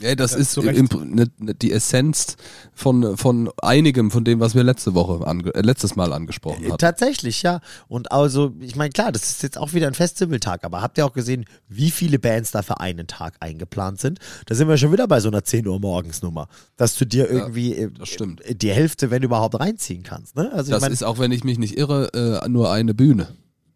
Ja, 0.00 0.14
das 0.14 0.32
Ja, 0.32 0.38
ist 0.38 0.56
im, 0.58 0.88
ne, 1.14 1.26
ne, 1.38 1.54
die 1.54 1.72
Essenz 1.72 2.36
von, 2.74 3.16
von 3.16 3.50
einigem, 3.62 4.10
von 4.10 4.24
dem, 4.24 4.40
was 4.40 4.54
wir 4.54 4.62
letzte 4.62 4.92
Woche, 4.94 5.26
ange, 5.26 5.54
äh, 5.54 5.62
letztes 5.62 5.96
Mal 5.96 6.12
angesprochen 6.12 6.64
hatten. 6.66 6.76
Tatsächlich, 6.78 7.42
ja. 7.42 7.60
Und 7.88 8.12
also, 8.12 8.52
ich 8.60 8.76
meine, 8.76 8.90
klar, 8.90 9.10
das 9.10 9.30
ist 9.30 9.42
jetzt 9.42 9.56
auch 9.56 9.72
wieder 9.72 9.86
ein 9.86 9.94
Festivaltag, 9.94 10.64
aber 10.64 10.82
habt 10.82 10.98
ihr 10.98 11.06
auch 11.06 11.14
gesehen, 11.14 11.46
wie 11.68 11.90
viele 11.90 12.18
Bands 12.18 12.50
da 12.50 12.60
für 12.60 12.78
einen 12.80 13.06
Tag 13.06 13.36
eingeplant 13.40 13.98
sind? 13.98 14.18
Da 14.44 14.54
sind 14.54 14.68
wir 14.68 14.76
schon 14.76 14.92
wieder 14.92 15.08
bei 15.08 15.20
so 15.20 15.28
einer 15.28 15.44
10 15.44 15.66
Uhr 15.66 15.80
morgens 15.80 16.20
Nummer, 16.20 16.48
dass 16.76 16.96
du 16.96 17.06
dir 17.06 17.30
irgendwie 17.30 17.74
äh, 17.74 17.90
das 17.90 18.10
stimmt. 18.10 18.42
äh, 18.42 18.54
die 18.54 18.70
Hälfte, 18.72 19.10
wenn 19.10 19.22
überhaupt, 19.22 19.58
reinziehen 19.58 20.02
kannst. 20.02 20.36
Ne? 20.36 20.50
Also, 20.52 20.68
ich 20.68 20.74
Das 20.74 20.82
meine, 20.82 20.92
ist 20.92 21.04
auch, 21.04 21.18
wenn 21.18 21.32
ich 21.32 21.42
mich 21.42 21.58
nicht 21.58 21.78
irre, 21.78 22.42
äh, 22.44 22.48
nur 22.50 22.70
eine 22.70 22.92
Bühne 22.92 23.28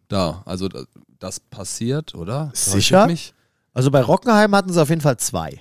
da. 0.08 0.42
Also 0.44 0.68
das, 1.18 1.40
passiert, 1.40 2.14
oder? 2.14 2.50
Ich 2.52 2.60
Sicher? 2.60 3.06
Mich? 3.06 3.32
also 3.72 3.90
bei 3.90 4.02
Rockenheim 4.02 4.54
hatten 4.54 4.72
sie 4.72 4.82
auf 4.82 4.90
jeden 4.90 5.00
Fall 5.00 5.16
zwei. 5.16 5.60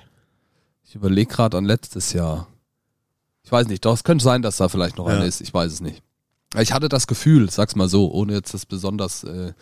Ich 0.89 0.95
überlege 0.95 1.31
gerade 1.31 1.55
an 1.55 1.65
letztes 1.65 2.13
Jahr. 2.13 2.47
Ich 3.43 3.51
weiß 3.51 3.67
nicht, 3.67 3.85
doch, 3.85 3.93
es 3.93 4.03
könnte 4.03 4.23
sein, 4.23 4.41
dass 4.41 4.57
da 4.57 4.69
vielleicht 4.69 4.97
noch 4.97 5.07
Ja. 5.07 5.17
eine 5.17 5.25
ist. 5.27 5.39
Ich 5.39 5.53
weiß 5.53 5.71
es 5.71 5.81
nicht. 5.81 6.01
Ich 6.57 6.73
hatte 6.73 6.89
das 6.89 7.05
Gefühl, 7.05 7.47
sag's 7.51 7.75
mal 7.75 7.87
so, 7.87 8.11
ohne 8.11 8.33
jetzt 8.33 8.55
das 8.55 8.65
besonders 8.65 9.23
äh, 9.23 9.53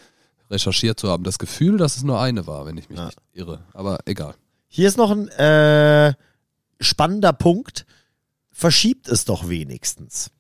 recherchiert 0.49 0.97
zu 1.01 1.09
haben, 1.09 1.25
das 1.25 1.37
Gefühl, 1.37 1.77
dass 1.77 1.97
es 1.97 2.03
nur 2.03 2.21
eine 2.21 2.47
war, 2.47 2.65
wenn 2.65 2.77
ich 2.77 2.87
mich 2.89 2.97
Ja. 2.97 3.07
nicht 3.07 3.19
irre. 3.33 3.65
Aber 3.73 3.99
egal. 4.05 4.35
Hier 4.69 4.87
ist 4.87 4.95
noch 4.95 5.11
ein 5.11 5.27
äh, 5.27 6.13
spannender 6.79 7.33
Punkt. 7.33 7.85
Verschiebt 8.49 9.09
es 9.09 9.25
doch 9.25 9.49
wenigstens. 9.49 10.31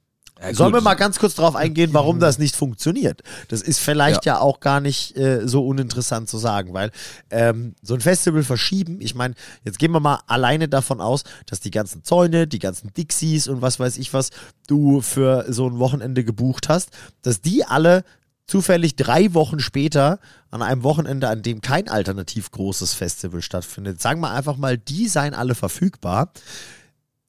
Ja, 0.41 0.53
Sollen 0.53 0.73
wir 0.73 0.81
mal 0.81 0.95
ganz 0.95 1.19
kurz 1.19 1.35
darauf 1.35 1.55
eingehen, 1.55 1.93
warum 1.93 2.19
das 2.21 2.37
nicht 2.37 2.55
funktioniert? 2.55 3.21
Das 3.47 3.61
ist 3.61 3.79
vielleicht 3.79 4.25
ja, 4.25 4.39
auch 4.39 4.59
gar 4.59 4.79
nicht 4.79 5.17
äh, 5.17 5.47
so 5.47 5.65
uninteressant 5.65 6.29
zu 6.29 6.37
sagen, 6.37 6.73
weil 6.73 6.91
ähm, 7.29 7.75
so 7.81 7.93
ein 7.93 8.01
Festival 8.01 8.43
verschieben, 8.43 9.01
ich 9.01 9.15
meine, 9.15 9.35
jetzt 9.63 9.79
gehen 9.79 9.91
wir 9.91 9.99
mal 9.99 10.21
alleine 10.27 10.67
davon 10.67 11.01
aus, 11.01 11.23
dass 11.45 11.59
die 11.59 11.71
ganzen 11.71 12.03
Zäune, 12.03 12.47
die 12.47 12.59
ganzen 12.59 12.93
Dixies 12.93 13.47
und 13.47 13.61
was 13.61 13.79
weiß 13.79 13.97
ich 13.97 14.13
was 14.13 14.29
du 14.67 15.01
für 15.01 15.45
so 15.49 15.67
ein 15.67 15.79
Wochenende 15.79 16.23
gebucht 16.23 16.69
hast, 16.69 16.91
dass 17.21 17.41
die 17.41 17.65
alle 17.65 18.03
zufällig 18.47 18.95
drei 18.95 19.33
Wochen 19.33 19.59
später 19.59 20.19
an 20.49 20.61
einem 20.61 20.83
Wochenende, 20.83 21.27
an 21.27 21.41
dem 21.41 21.61
kein 21.61 21.89
alternativ 21.89 22.51
großes 22.51 22.93
Festival 22.93 23.41
stattfindet, 23.41 24.01
sagen 24.01 24.21
wir 24.21 24.31
einfach 24.31 24.57
mal, 24.57 24.77
die 24.77 25.07
seien 25.07 25.33
alle 25.33 25.55
verfügbar 25.55 26.31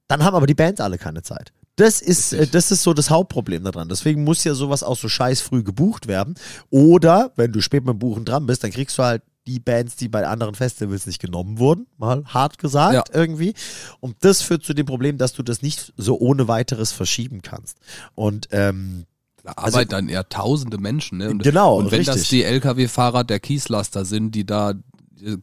Dann 0.07 0.25
haben 0.25 0.37
aber 0.37 0.47
die 0.47 0.55
Bands 0.55 0.81
alle 0.81 0.97
keine 0.97 1.23
Zeit. 1.23 1.53
Das 1.79 2.01
ist, 2.01 2.33
Richtig. 2.33 2.49
äh, 2.49 2.51
das 2.53 2.71
ist 2.71 2.83
so 2.83 2.93
das 2.93 3.09
Hauptproblem 3.09 3.63
daran. 3.65 3.89
Deswegen 3.89 4.25
muss 4.25 4.43
ja 4.45 4.55
sowas 4.55 4.83
auch 4.83 4.97
so 4.97 5.09
scheiß 5.09 5.41
früh 5.41 5.63
gebucht 5.63 6.09
werden. 6.09 6.35
Oder, 6.71 7.33
wenn 7.37 7.53
du 7.53 7.61
spät 7.61 7.87
dem 7.87 7.99
Buchen 7.99 8.25
dran 8.25 8.47
bist, 8.47 8.65
dann 8.65 8.71
kriegst 8.73 8.99
du 8.99 9.05
halt 9.05 9.23
die 9.47 9.61
Bands, 9.61 9.97
die 9.97 10.09
bei 10.09 10.27
anderen 10.27 10.55
Festivals 10.55 11.07
nicht 11.07 11.21
genommen 11.21 11.59
wurden, 11.59 11.87
mal 11.97 12.23
hart 12.27 12.59
gesagt 12.59 12.95
Ja. 12.95 13.05
irgendwie. 13.19 13.55
Und 14.01 14.17
das 14.21 14.43
führt 14.43 14.63
zu 14.63 14.75
dem 14.75 14.85
Problem, 14.87 15.17
dass 15.19 15.33
du 15.33 15.43
das 15.43 15.63
nicht 15.63 15.93
so 15.97 16.19
ohne 16.19 16.49
weiteres 16.49 16.93
verschieben 16.93 17.41
kannst. 17.43 17.79
Und 18.15 18.49
ähm, 18.51 19.07
Da 19.45 19.53
arbeiten 19.57 19.89
dann 19.91 20.09
eher 20.11 20.29
tausende 20.29 20.77
Menschen. 20.79 21.19
Ne? 21.19 21.31
Und, 21.31 21.43
Genau, 21.45 21.79
Und 21.79 21.91
wenn 21.93 22.05
das 22.05 22.17
richtig. 22.17 22.29
die 22.31 22.45
Lkw-Fahrer 22.45 23.25
der 23.25 23.41
Kieslaster 23.41 24.05
sind, 24.05 24.35
die 24.35 24.45
da 24.45 24.75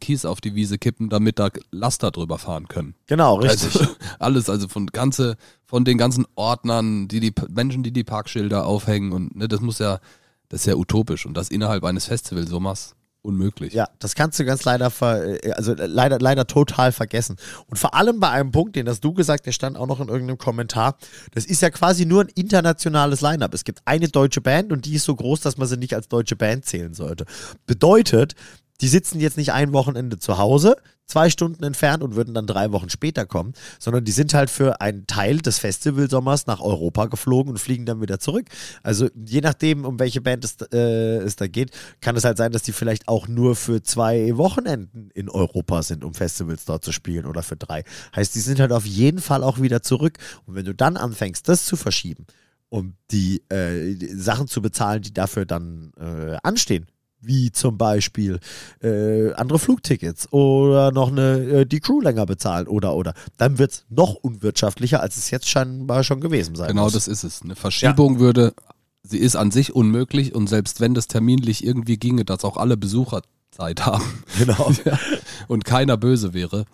Kies 0.00 0.24
auf 0.24 0.40
die 0.40 0.54
Wiese 0.54 0.78
kippen, 0.78 1.08
damit 1.08 1.38
da 1.38 1.50
Laster 1.70 2.10
drüber 2.10 2.38
fahren 2.38 2.68
können. 2.68 2.94
genau, 3.06 3.36
richtig. 3.36 3.80
Also, 3.80 3.94
alles, 4.18 4.50
also 4.50 4.68
von 4.68 4.86
ganze, 4.86 5.36
von 5.64 5.84
den 5.84 5.98
ganzen 5.98 6.26
Ordnern, 6.34 7.08
die 7.08 7.20
die 7.20 7.32
Menschen, 7.48 7.82
die 7.82 7.92
die 7.92 8.04
Parkschilder 8.04 8.66
aufhängen 8.66 9.12
und 9.12 9.36
ne, 9.36 9.48
das 9.48 9.60
muss 9.60 9.78
ja, 9.78 10.00
das 10.48 10.60
ist 10.60 10.66
ja 10.66 10.74
utopisch 10.74 11.26
und 11.26 11.36
das 11.36 11.50
innerhalb 11.50 11.84
eines 11.84 12.06
Festivalsommers 12.06 12.96
unmöglich. 13.26 13.74
Ja, 13.74 13.88
das 13.98 14.14
kannst 14.14 14.38
du 14.38 14.44
ganz 14.44 14.64
leider, 14.64 14.88
ver, 14.90 15.44
äh, 15.44 15.52
also 15.52 15.74
leider, 15.74 16.18
leider 16.18 16.46
total 16.46 16.92
vergessen. 16.92 17.36
Und 17.66 17.76
vor 17.76 17.94
allem 17.94 18.20
bei 18.20 18.30
einem 18.30 18.52
Punkt, 18.52 18.76
den 18.76 18.88
hast 18.88 19.00
du 19.00 19.12
gesagt, 19.12 19.46
der 19.46 19.52
stand 19.52 19.76
auch 19.76 19.86
noch 19.86 20.00
in 20.00 20.08
irgendeinem 20.08 20.38
Kommentar. 20.38 20.96
Das 21.34 21.44
ist 21.44 21.60
ja 21.60 21.70
quasi 21.70 22.06
nur 22.06 22.22
ein 22.22 22.28
internationales 22.28 23.20
Line-up. 23.20 23.52
Es 23.52 23.64
gibt 23.64 23.80
eine 23.84 24.08
deutsche 24.08 24.40
Band 24.40 24.72
und 24.72 24.86
die 24.86 24.94
ist 24.94 25.04
so 25.04 25.14
groß, 25.14 25.40
dass 25.40 25.58
man 25.58 25.66
sie 25.68 25.76
nicht 25.76 25.94
als 25.94 26.08
deutsche 26.08 26.36
Band 26.36 26.64
zählen 26.64 26.94
sollte. 26.94 27.26
Bedeutet, 27.66 28.34
die 28.80 28.88
sitzen 28.88 29.20
jetzt 29.20 29.36
nicht 29.36 29.52
ein 29.52 29.72
Wochenende 29.72 30.18
zu 30.18 30.38
Hause, 30.38 30.76
zwei 31.06 31.30
Stunden 31.30 31.62
entfernt 31.62 32.02
und 32.02 32.16
würden 32.16 32.34
dann 32.34 32.46
drei 32.46 32.72
Wochen 32.72 32.90
später 32.90 33.26
kommen, 33.26 33.54
sondern 33.78 34.04
die 34.04 34.12
sind 34.12 34.34
halt 34.34 34.50
für 34.50 34.80
einen 34.80 35.06
Teil 35.06 35.38
des 35.38 35.58
Festivalsommers 35.58 36.46
nach 36.46 36.60
Europa 36.60 37.06
geflogen 37.06 37.52
und 37.52 37.58
fliegen 37.58 37.86
dann 37.86 38.00
wieder 38.00 38.18
zurück. 38.18 38.48
Also 38.82 39.08
je 39.14 39.40
nachdem, 39.40 39.84
um 39.84 39.98
welche 39.98 40.20
Band 40.20 40.44
es, 40.44 40.56
äh, 40.72 41.18
es 41.18 41.36
da 41.36 41.46
geht, 41.46 41.70
kann 42.00 42.16
es 42.16 42.24
halt 42.24 42.36
sein, 42.38 42.52
dass 42.52 42.62
die 42.62 42.72
vielleicht 42.72 43.08
auch 43.08 43.28
nur 43.28 43.56
für 43.56 43.82
zwei 43.82 44.36
Wochenenden 44.36 45.10
in 45.14 45.30
Europa 45.30 45.82
sind, 45.82 46.04
um 46.04 46.14
Festivals 46.14 46.64
dort 46.64 46.84
zu 46.84 46.92
spielen 46.92 47.26
oder 47.26 47.42
für 47.42 47.56
drei. 47.56 47.84
Heißt, 48.14 48.34
die 48.34 48.40
sind 48.40 48.58
halt 48.58 48.72
auf 48.72 48.84
jeden 48.84 49.20
Fall 49.20 49.42
auch 49.42 49.60
wieder 49.60 49.82
zurück. 49.82 50.18
Und 50.44 50.56
wenn 50.56 50.64
du 50.64 50.74
dann 50.74 50.96
anfängst, 50.96 51.48
das 51.48 51.64
zu 51.64 51.76
verschieben, 51.76 52.26
um 52.68 52.94
die, 53.12 53.42
äh, 53.48 53.94
die 53.94 54.08
Sachen 54.08 54.48
zu 54.48 54.60
bezahlen, 54.60 55.02
die 55.02 55.14
dafür 55.14 55.46
dann 55.46 55.92
äh, 55.98 56.36
anstehen, 56.42 56.86
wie 57.20 57.50
zum 57.50 57.76
Beispiel 57.78 58.38
äh, 58.82 59.32
andere 59.32 59.58
Flugtickets 59.58 60.32
oder 60.32 60.92
noch 60.92 61.08
eine, 61.10 61.38
äh, 61.38 61.66
die 61.66 61.80
Crew 61.80 62.00
länger 62.00 62.26
bezahlen 62.26 62.68
oder 62.68 62.94
oder, 62.94 63.14
dann 63.36 63.58
wird 63.58 63.72
es 63.72 63.84
noch 63.88 64.14
unwirtschaftlicher, 64.14 65.00
als 65.00 65.16
es 65.16 65.30
jetzt 65.30 65.48
scheinbar 65.48 66.04
schon 66.04 66.20
gewesen 66.20 66.54
sein 66.54 66.68
Genau 66.68 66.84
muss. 66.84 66.92
das 66.92 67.08
ist 67.08 67.24
es. 67.24 67.42
Eine 67.42 67.56
Verschiebung 67.56 68.18
würde, 68.20 68.54
sie 69.02 69.18
ist 69.18 69.36
an 69.36 69.50
sich 69.50 69.74
unmöglich 69.74 70.34
und 70.34 70.48
selbst 70.48 70.80
wenn 70.80 70.94
das 70.94 71.08
terminlich 71.08 71.64
irgendwie 71.64 71.96
ginge, 71.96 72.24
dass 72.24 72.44
auch 72.44 72.56
alle 72.56 72.76
Besucher 72.76 73.22
Zeit 73.50 73.86
haben 73.86 74.04
Genau. 74.38 74.70
und 75.48 75.64
keiner 75.64 75.96
böse 75.96 76.34
wäre, 76.34 76.64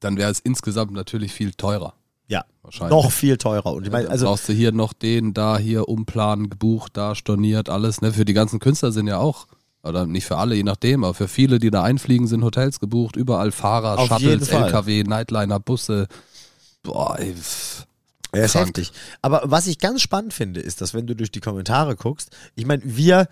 dann 0.00 0.16
wäre 0.16 0.30
es 0.30 0.40
insgesamt 0.40 0.92
natürlich 0.92 1.32
viel 1.32 1.52
teurer. 1.52 1.94
Ja, 2.28 2.44
Wahrscheinlich. 2.62 2.90
noch 2.90 3.12
viel 3.12 3.36
teurer. 3.36 3.72
Und 3.72 3.86
ich 3.86 3.92
meine, 3.92 4.08
also 4.10 4.26
brauchst 4.26 4.48
du 4.48 4.52
hier 4.52 4.72
noch 4.72 4.92
den, 4.92 5.32
da, 5.32 5.58
hier 5.58 5.88
umplanen, 5.88 6.50
gebucht, 6.50 6.96
da 6.96 7.14
storniert, 7.14 7.68
alles. 7.68 8.00
Ne? 8.00 8.12
Für 8.12 8.24
die 8.24 8.32
ganzen 8.32 8.58
Künstler 8.58 8.90
sind 8.90 9.06
ja 9.06 9.18
auch, 9.18 9.46
oder 9.86 10.06
nicht 10.06 10.26
für 10.26 10.36
alle, 10.36 10.54
je 10.54 10.62
nachdem, 10.62 11.04
aber 11.04 11.14
für 11.14 11.28
viele, 11.28 11.58
die 11.58 11.70
da 11.70 11.82
einfliegen, 11.82 12.26
sind 12.26 12.42
Hotels 12.44 12.80
gebucht, 12.80 13.16
überall 13.16 13.52
Fahrer, 13.52 13.98
Auf 13.98 14.08
Shuttles. 14.08 14.48
LKW, 14.48 15.02
Nightliner, 15.04 15.60
Busse. 15.60 16.06
Boah, 16.82 17.18
ey, 17.18 17.34
pff. 17.34 17.86
Ja, 18.34 18.42
ist 18.44 18.52
Krank. 18.52 18.66
heftig. 18.66 18.92
Aber 19.22 19.42
was 19.44 19.66
ich 19.66 19.78
ganz 19.78 20.02
spannend 20.02 20.34
finde, 20.34 20.60
ist, 20.60 20.80
dass 20.80 20.92
wenn 20.94 21.06
du 21.06 21.14
durch 21.16 21.30
die 21.30 21.40
Kommentare 21.40 21.96
guckst, 21.96 22.30
ich 22.54 22.66
meine, 22.66 22.82
wir, 22.84 23.28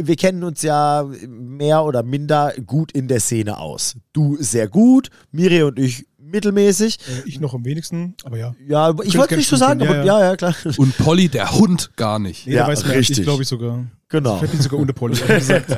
wir 0.00 0.16
kennen 0.16 0.42
uns 0.44 0.62
ja 0.62 1.08
mehr 1.26 1.84
oder 1.84 2.02
minder 2.02 2.52
gut 2.66 2.92
in 2.92 3.08
der 3.08 3.20
Szene 3.20 3.58
aus. 3.58 3.94
Du 4.12 4.36
sehr 4.40 4.68
gut, 4.68 5.08
Miri 5.30 5.62
und 5.62 5.78
ich 5.78 6.06
mittelmäßig. 6.18 6.98
Äh, 7.24 7.28
ich 7.28 7.40
noch 7.40 7.54
am 7.54 7.64
wenigsten, 7.64 8.14
aber 8.24 8.36
ja. 8.36 8.54
Ja, 8.66 8.94
ich 9.02 9.16
wollte 9.16 9.36
nicht 9.36 9.48
so 9.48 9.56
sagen, 9.56 9.80
aber 9.80 9.98
ja, 10.04 10.18
ja, 10.20 10.20
ja, 10.30 10.36
klar. 10.36 10.54
Und 10.76 10.96
Polly, 10.98 11.28
der 11.28 11.52
Hund, 11.52 11.92
gar 11.96 12.18
nicht. 12.18 12.46
Nee, 12.46 12.54
Ja, 12.54 12.66
weiß 12.66 12.84
mehr 12.84 12.96
richtig. 12.98 13.18
ich, 13.20 13.24
glaube 13.24 13.42
ich 13.44 13.48
sogar. 13.48 13.86
Genau. 14.08 14.36
Ich 14.36 14.42
hätte 14.42 14.56
ihn 14.56 14.62
sogar 14.62 14.80
ohne 14.80 14.92
ehrlich 14.98 15.26
gesagt. 15.26 15.76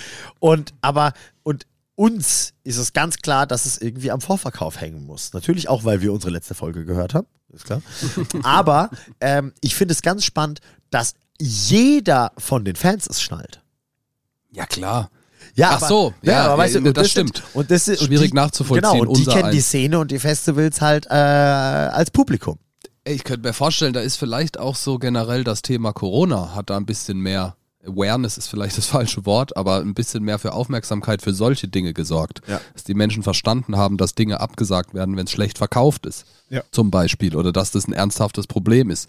Und 0.40 0.72
aber 0.80 1.12
und 1.42 1.66
uns 1.94 2.54
ist 2.62 2.76
es 2.76 2.92
ganz 2.92 3.16
klar, 3.16 3.46
dass 3.46 3.66
es 3.66 3.78
irgendwie 3.78 4.12
am 4.12 4.20
Vorverkauf 4.20 4.80
hängen 4.80 5.04
muss. 5.04 5.32
Natürlich 5.32 5.68
auch, 5.68 5.84
weil 5.84 6.00
wir 6.00 6.12
unsere 6.12 6.32
letzte 6.32 6.54
Folge 6.54 6.84
gehört 6.84 7.14
haben, 7.14 7.26
ist 7.52 7.64
klar. 7.64 7.82
aber 8.44 8.90
ähm, 9.20 9.52
ich 9.60 9.74
finde 9.74 9.92
es 9.92 10.02
ganz 10.02 10.24
spannend, 10.24 10.60
dass 10.90 11.14
jeder 11.40 12.30
von 12.38 12.64
den 12.64 12.76
Fans 12.76 13.08
es 13.08 13.20
schnallt. 13.20 13.62
Ja, 14.52 14.66
klar. 14.66 15.10
Ja, 15.54 15.70
Ach 15.70 15.76
aber, 15.78 15.88
so, 15.88 16.14
ja, 16.22 16.44
aber 16.46 16.58
weißt 16.58 16.74
ja, 16.76 16.80
du, 16.80 16.88
und 16.88 16.96
das 16.96 17.12
sind- 17.12 17.30
stimmt. 17.36 17.42
Und 17.54 17.70
das 17.72 17.88
ist, 17.88 18.04
Schwierig 18.04 18.30
die, 18.30 18.36
nachzuvollziehen, 18.36 18.92
Genau, 18.92 19.10
und 19.10 19.16
die 19.18 19.24
kennen 19.24 19.50
die 19.50 19.56
eins. 19.58 19.66
Szene 19.66 19.98
und 19.98 20.12
die 20.12 20.20
Festivals 20.20 20.80
halt 20.80 21.06
äh, 21.06 21.14
als 21.14 22.12
Publikum. 22.12 22.58
Ich 23.04 23.24
könnte 23.24 23.48
mir 23.48 23.54
vorstellen, 23.54 23.92
da 23.92 24.00
ist 24.00 24.16
vielleicht 24.16 24.58
auch 24.58 24.76
so 24.76 24.98
generell 24.98 25.42
das 25.42 25.62
Thema 25.62 25.92
Corona 25.92 26.54
hat 26.54 26.70
da 26.70 26.76
ein 26.76 26.86
bisschen 26.86 27.18
mehr 27.18 27.56
Awareness 27.88 28.38
ist 28.38 28.48
vielleicht 28.48 28.76
das 28.78 28.86
falsche 28.96 29.26
Wort, 29.26 29.56
aber 29.56 29.80
ein 29.80 29.94
bisschen 29.94 30.22
mehr 30.22 30.38
für 30.38 30.52
Aufmerksamkeit 30.52 31.22
für 31.22 31.32
solche 31.32 31.68
Dinge 31.68 31.92
gesorgt. 31.94 32.42
Ja. 32.46 32.60
Dass 32.74 32.84
die 32.84 32.94
Menschen 32.94 33.22
verstanden 33.22 33.76
haben, 33.76 33.96
dass 33.96 34.14
Dinge 34.14 34.40
abgesagt 34.40 34.94
werden, 34.94 35.16
wenn 35.16 35.26
es 35.26 35.32
schlecht 35.32 35.58
verkauft 35.58 36.06
ist. 36.06 36.24
Ja. 36.50 36.62
Zum 36.70 36.90
Beispiel. 36.90 37.34
Oder 37.36 37.52
dass 37.52 37.70
das 37.70 37.86
ein 37.88 37.92
ernsthaftes 37.92 38.46
Problem 38.46 38.90
ist. 38.90 39.08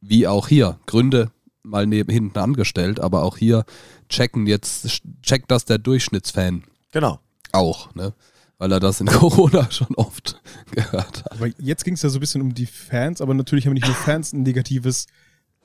Wie 0.00 0.26
auch 0.26 0.48
hier. 0.48 0.78
Gründe 0.86 1.30
mal 1.62 1.86
neben 1.86 2.12
hinten 2.12 2.38
angestellt, 2.38 3.00
aber 3.00 3.22
auch 3.24 3.36
hier 3.38 3.64
checken 4.08 4.46
jetzt, 4.46 5.00
checkt 5.22 5.50
das 5.50 5.64
der 5.64 5.78
Durchschnittsfan 5.78 6.62
Genau. 6.92 7.18
auch, 7.52 7.92
ne? 7.94 8.12
Weil 8.58 8.70
er 8.72 8.80
das 8.80 9.00
in 9.00 9.06
Corona 9.08 9.70
schon 9.70 9.94
oft 9.96 10.40
gehört 10.70 11.24
hat. 11.24 11.32
Aber 11.32 11.48
jetzt 11.58 11.84
ging 11.84 11.94
es 11.94 12.02
ja 12.02 12.08
so 12.08 12.18
ein 12.18 12.20
bisschen 12.20 12.40
um 12.40 12.54
die 12.54 12.66
Fans, 12.66 13.20
aber 13.20 13.34
natürlich 13.34 13.66
haben 13.66 13.74
nicht 13.74 13.86
nur 13.86 13.96
Fans 13.96 14.32
ein 14.32 14.44
negatives 14.44 15.06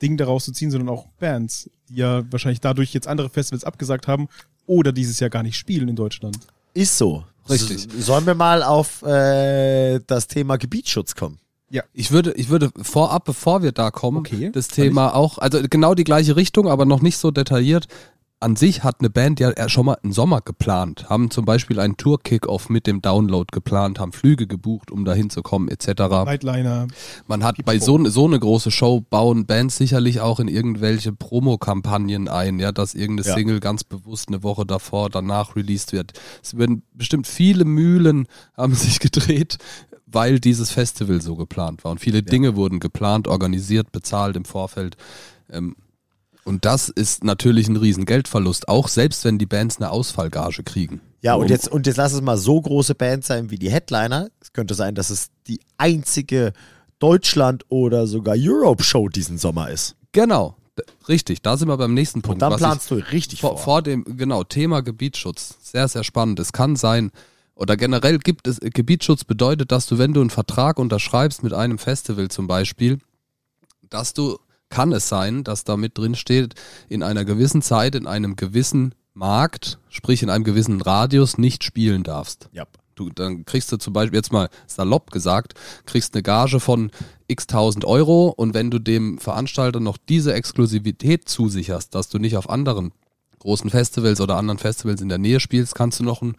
Ding 0.02 0.16
daraus 0.16 0.44
zu 0.44 0.52
ziehen, 0.52 0.70
sondern 0.70 0.88
auch 0.88 1.06
Bands, 1.20 1.70
die 1.88 1.96
ja 1.96 2.22
wahrscheinlich 2.30 2.60
dadurch 2.60 2.92
jetzt 2.92 3.06
andere 3.08 3.30
Festivals 3.30 3.64
abgesagt 3.64 4.08
haben 4.08 4.28
oder 4.66 4.92
dieses 4.92 5.20
Jahr 5.20 5.30
gar 5.30 5.42
nicht 5.42 5.56
spielen 5.56 5.88
in 5.88 5.96
Deutschland. 5.96 6.36
Ist 6.74 6.98
so. 6.98 7.24
Richtig. 7.48 7.86
S- 7.92 8.06
Sollen 8.06 8.26
wir 8.26 8.34
mal 8.34 8.62
auf 8.62 9.02
äh, 9.02 10.00
das 10.06 10.26
Thema 10.28 10.56
Gebietsschutz 10.56 11.14
kommen? 11.14 11.38
Ich 11.94 12.10
würde, 12.10 12.32
ich 12.34 12.50
würde 12.50 12.70
vorab, 12.82 13.24
bevor 13.24 13.62
wir 13.62 13.72
da 13.72 13.90
kommen, 13.90 14.18
Okay, 14.18 14.50
das 14.52 14.68
Thema 14.68 15.14
auch, 15.14 15.38
also 15.38 15.58
genau 15.70 15.94
die 15.94 16.04
gleiche 16.04 16.36
Richtung, 16.36 16.68
aber 16.68 16.84
noch 16.84 17.00
nicht 17.00 17.16
so 17.16 17.30
detailliert. 17.30 17.86
An 18.42 18.56
sich 18.56 18.82
hat 18.82 18.96
eine 18.98 19.08
Band 19.08 19.38
ja 19.38 19.68
schon 19.68 19.86
mal 19.86 19.98
einen 20.02 20.12
Sommer 20.12 20.40
geplant, 20.40 21.08
haben 21.08 21.30
zum 21.30 21.44
Beispiel 21.44 21.78
einen 21.78 21.96
Tour-Kick-Off 21.96 22.70
mit 22.70 22.88
dem 22.88 23.00
Download 23.00 23.46
geplant, 23.52 24.00
haben 24.00 24.10
Flüge 24.10 24.48
gebucht, 24.48 24.90
um 24.90 25.04
da 25.04 25.14
hinzukommen, 25.14 25.68
etc. 25.68 26.02
Nightliner. 26.08 26.88
Man 27.28 27.44
hat 27.44 27.64
bei 27.64 27.78
so, 27.78 28.04
so 28.08 28.26
eine 28.26 28.40
große 28.40 28.72
Show 28.72 29.00
bauen 29.00 29.46
Bands 29.46 29.76
sicherlich 29.76 30.20
auch 30.20 30.40
in 30.40 30.48
irgendwelche 30.48 31.12
Promokampagnen 31.12 32.26
ein, 32.26 32.58
ja, 32.58 32.72
dass 32.72 32.94
irgendeine 32.94 33.28
Ja. 33.28 33.34
Single 33.34 33.60
ganz 33.60 33.84
bewusst 33.84 34.26
eine 34.26 34.42
Woche 34.42 34.66
davor, 34.66 35.08
danach 35.08 35.54
released 35.54 35.92
wird. 35.92 36.12
Es 36.42 36.58
werden 36.58 36.82
bestimmt 36.94 37.28
viele 37.28 37.64
Mühlen 37.64 38.26
haben 38.56 38.74
sich 38.74 38.98
gedreht, 38.98 39.58
weil 40.06 40.40
dieses 40.40 40.70
Festival 40.72 41.20
so 41.22 41.36
geplant 41.36 41.84
war. 41.84 41.92
Und 41.92 42.00
viele 42.00 42.24
Dinge 42.24 42.56
wurden 42.56 42.80
geplant, 42.80 43.28
organisiert, 43.28 43.92
bezahlt 43.92 44.34
im 44.34 44.44
Vorfeld. 44.44 44.96
Ähm, 45.48 45.76
und 46.44 46.64
das 46.64 46.88
ist 46.88 47.24
natürlich 47.24 47.68
ein 47.68 47.76
riesen 47.76 48.04
Geldverlust, 48.04 48.68
auch 48.68 48.88
selbst 48.88 49.24
wenn 49.24 49.38
die 49.38 49.46
Bands 49.46 49.76
eine 49.76 49.90
Ausfallgage 49.90 50.62
kriegen. 50.62 51.00
Ja, 51.22 51.34
und 51.34 51.50
jetzt, 51.50 51.68
und 51.68 51.86
jetzt 51.86 51.96
lass 51.96 52.12
es 52.12 52.20
mal 52.20 52.36
so 52.36 52.60
große 52.60 52.96
Bands 52.96 53.28
sein 53.28 53.50
wie 53.50 53.58
die 53.58 53.70
Headliner. 53.70 54.28
Es 54.40 54.52
könnte 54.52 54.74
sein, 54.74 54.96
dass 54.96 55.10
es 55.10 55.28
die 55.46 55.60
einzige 55.78 56.52
Deutschland- 56.98 57.64
oder 57.68 58.06
sogar 58.08 58.34
Europe-Show 58.36 59.08
diesen 59.08 59.38
Sommer 59.38 59.70
ist. 59.70 59.94
Genau, 60.10 60.56
richtig, 61.08 61.40
da 61.42 61.56
sind 61.56 61.68
wir 61.68 61.76
beim 61.76 61.94
nächsten 61.94 62.22
Punkt. 62.22 62.42
Und 62.42 62.50
dann 62.50 62.58
planst 62.58 62.90
du 62.90 62.96
richtig 62.96 63.40
vor, 63.40 63.50
vor. 63.50 63.58
vor 63.58 63.82
dem, 63.82 64.04
genau, 64.04 64.42
Thema 64.42 64.82
Gebietsschutz. 64.82 65.58
Sehr, 65.62 65.86
sehr 65.86 66.02
spannend. 66.02 66.40
Es 66.40 66.52
kann 66.52 66.74
sein, 66.74 67.12
oder 67.54 67.76
generell 67.76 68.18
gibt 68.18 68.48
es, 68.48 68.58
Gebietsschutz 68.60 69.24
bedeutet, 69.24 69.70
dass 69.70 69.86
du, 69.86 69.98
wenn 69.98 70.12
du 70.12 70.20
einen 70.20 70.30
Vertrag 70.30 70.78
unterschreibst 70.78 71.44
mit 71.44 71.52
einem 71.52 71.78
Festival 71.78 72.28
zum 72.28 72.48
Beispiel, 72.48 72.98
dass 73.88 74.12
du, 74.14 74.38
kann 74.72 74.92
es 74.92 75.08
sein, 75.08 75.44
dass 75.44 75.64
da 75.64 75.76
mit 75.76 75.98
drin 75.98 76.14
steht, 76.14 76.54
in 76.88 77.02
einer 77.02 77.26
gewissen 77.26 77.60
Zeit, 77.60 77.94
in 77.94 78.06
einem 78.06 78.36
gewissen 78.36 78.94
Markt, 79.12 79.78
sprich 79.90 80.22
in 80.22 80.30
einem 80.30 80.44
gewissen 80.44 80.80
Radius 80.80 81.36
nicht 81.36 81.62
spielen 81.62 82.02
darfst. 82.02 82.48
Ja. 82.52 82.66
Du, 82.94 83.10
dann 83.10 83.44
kriegst 83.44 83.70
du 83.70 83.76
zum 83.76 83.92
Beispiel, 83.92 84.18
jetzt 84.18 84.32
mal 84.32 84.48
salopp 84.66 85.10
gesagt, 85.10 85.54
kriegst 85.86 86.14
eine 86.14 86.22
Gage 86.22 86.58
von 86.58 86.90
x 87.26 87.46
tausend 87.46 87.84
Euro 87.84 88.28
und 88.28 88.54
wenn 88.54 88.70
du 88.70 88.78
dem 88.78 89.18
Veranstalter 89.18 89.80
noch 89.80 89.96
diese 89.96 90.34
Exklusivität 90.34 91.28
zusicherst, 91.28 91.94
dass 91.94 92.08
du 92.08 92.18
nicht 92.18 92.36
auf 92.36 92.48
anderen 92.48 92.92
großen 93.40 93.70
Festivals 93.70 94.20
oder 94.20 94.36
anderen 94.36 94.58
Festivals 94.58 95.00
in 95.00 95.08
der 95.08 95.18
Nähe 95.18 95.40
spielst, 95.40 95.74
kannst 95.74 96.00
du 96.00 96.04
noch 96.04 96.22
einen 96.22 96.36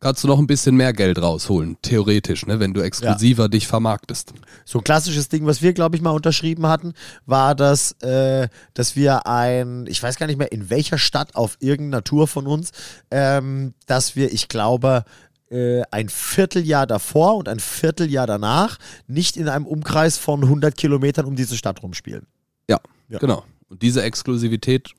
kannst 0.00 0.22
du 0.24 0.28
noch 0.28 0.38
ein 0.38 0.46
bisschen 0.46 0.76
mehr 0.76 0.92
Geld 0.92 1.20
rausholen, 1.20 1.76
theoretisch, 1.82 2.46
ne, 2.46 2.60
wenn 2.60 2.74
du 2.74 2.80
exklusiver 2.82 3.48
dich 3.48 3.66
vermarktest. 3.66 4.32
So 4.64 4.78
ein 4.78 4.84
klassisches 4.84 5.28
Ding, 5.28 5.46
was 5.46 5.62
wir, 5.62 5.72
glaube 5.72 5.96
ich, 5.96 6.02
mal 6.02 6.10
unterschrieben 6.10 6.66
hatten, 6.66 6.92
war 7.24 7.54
das, 7.54 7.92
äh, 8.02 8.48
dass 8.74 8.96
wir 8.96 9.26
ein, 9.26 9.86
ich 9.86 10.02
weiß 10.02 10.16
gar 10.16 10.26
nicht 10.26 10.38
mehr, 10.38 10.52
in 10.52 10.70
welcher 10.70 10.98
Stadt 10.98 11.34
auf 11.34 11.56
irgendeiner 11.60 12.04
Tour 12.04 12.28
von 12.28 12.46
uns, 12.46 12.70
ähm, 13.10 13.74
dass 13.86 14.16
wir, 14.16 14.32
ich 14.32 14.48
glaube, 14.48 15.04
äh, 15.50 15.82
ein 15.90 16.08
Vierteljahr 16.08 16.86
davor 16.86 17.36
und 17.36 17.48
ein 17.48 17.60
Vierteljahr 17.60 18.26
danach 18.26 18.78
nicht 19.06 19.36
in 19.36 19.48
einem 19.48 19.66
Umkreis 19.66 20.18
von 20.18 20.42
100 20.42 20.76
Kilometern 20.76 21.24
um 21.26 21.36
diese 21.36 21.56
Stadt 21.56 21.82
rumspielen. 21.82 22.26
Ja, 22.68 22.80
Ja. 23.08 23.18
genau. 23.18 23.44
Und 23.68 23.82
diese 23.82 24.02
Exklusivität 24.02 24.90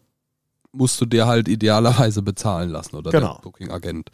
musst 0.72 1.00
du 1.02 1.06
dir 1.06 1.26
halt 1.28 1.48
idealerweise 1.48 2.22
bezahlen 2.22 2.70
lassen 2.70 2.96
oder 2.96 3.12
Genau. 3.12 3.36
der 3.36 3.42
Booking-Agent. 3.42 4.10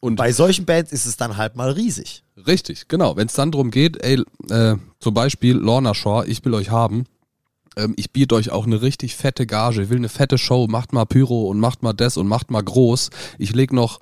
Und 0.00 0.16
Bei 0.16 0.32
solchen 0.32 0.64
Bands 0.64 0.92
ist 0.92 1.04
es 1.04 1.16
dann 1.16 1.36
halt 1.36 1.56
mal 1.56 1.70
riesig. 1.70 2.24
Richtig, 2.46 2.88
genau. 2.88 3.16
Wenn 3.16 3.26
es 3.26 3.34
dann 3.34 3.52
darum 3.52 3.70
geht, 3.70 4.02
ey, 4.02 4.22
äh, 4.48 4.76
zum 4.98 5.14
Beispiel 5.14 5.56
Lorna 5.56 5.94
Shore, 5.94 6.26
ich 6.26 6.42
will 6.44 6.54
euch 6.54 6.70
haben, 6.70 7.04
ähm, 7.76 7.92
ich 7.96 8.10
biete 8.10 8.34
euch 8.34 8.50
auch 8.50 8.66
eine 8.66 8.80
richtig 8.80 9.14
fette 9.16 9.46
Gage, 9.46 9.82
ich 9.82 9.90
will 9.90 9.98
eine 9.98 10.08
fette 10.08 10.38
Show, 10.38 10.66
macht 10.68 10.94
mal 10.94 11.04
Pyro 11.04 11.48
und 11.48 11.60
macht 11.60 11.82
mal 11.82 11.92
das 11.92 12.16
und 12.16 12.28
macht 12.28 12.50
mal 12.50 12.62
groß. 12.62 13.10
Ich 13.38 13.54
leg 13.54 13.72
noch 13.72 14.00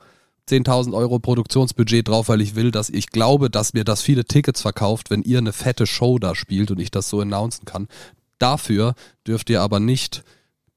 10.000 0.48 0.94
Euro 0.94 1.18
Produktionsbudget 1.18 2.08
drauf, 2.08 2.28
weil 2.28 2.40
ich 2.40 2.54
will, 2.54 2.70
dass 2.70 2.90
ich 2.90 3.08
glaube, 3.08 3.50
dass 3.50 3.74
mir 3.74 3.84
das 3.84 4.00
viele 4.00 4.24
Tickets 4.24 4.62
verkauft, 4.62 5.10
wenn 5.10 5.22
ihr 5.22 5.38
eine 5.38 5.52
fette 5.52 5.86
Show 5.86 6.18
da 6.18 6.34
spielt 6.34 6.70
und 6.70 6.80
ich 6.80 6.90
das 6.90 7.08
so 7.08 7.20
announcen 7.20 7.64
kann. 7.64 7.88
Dafür 8.38 8.94
dürft 9.26 9.50
ihr 9.50 9.60
aber 9.60 9.80
nicht 9.80 10.22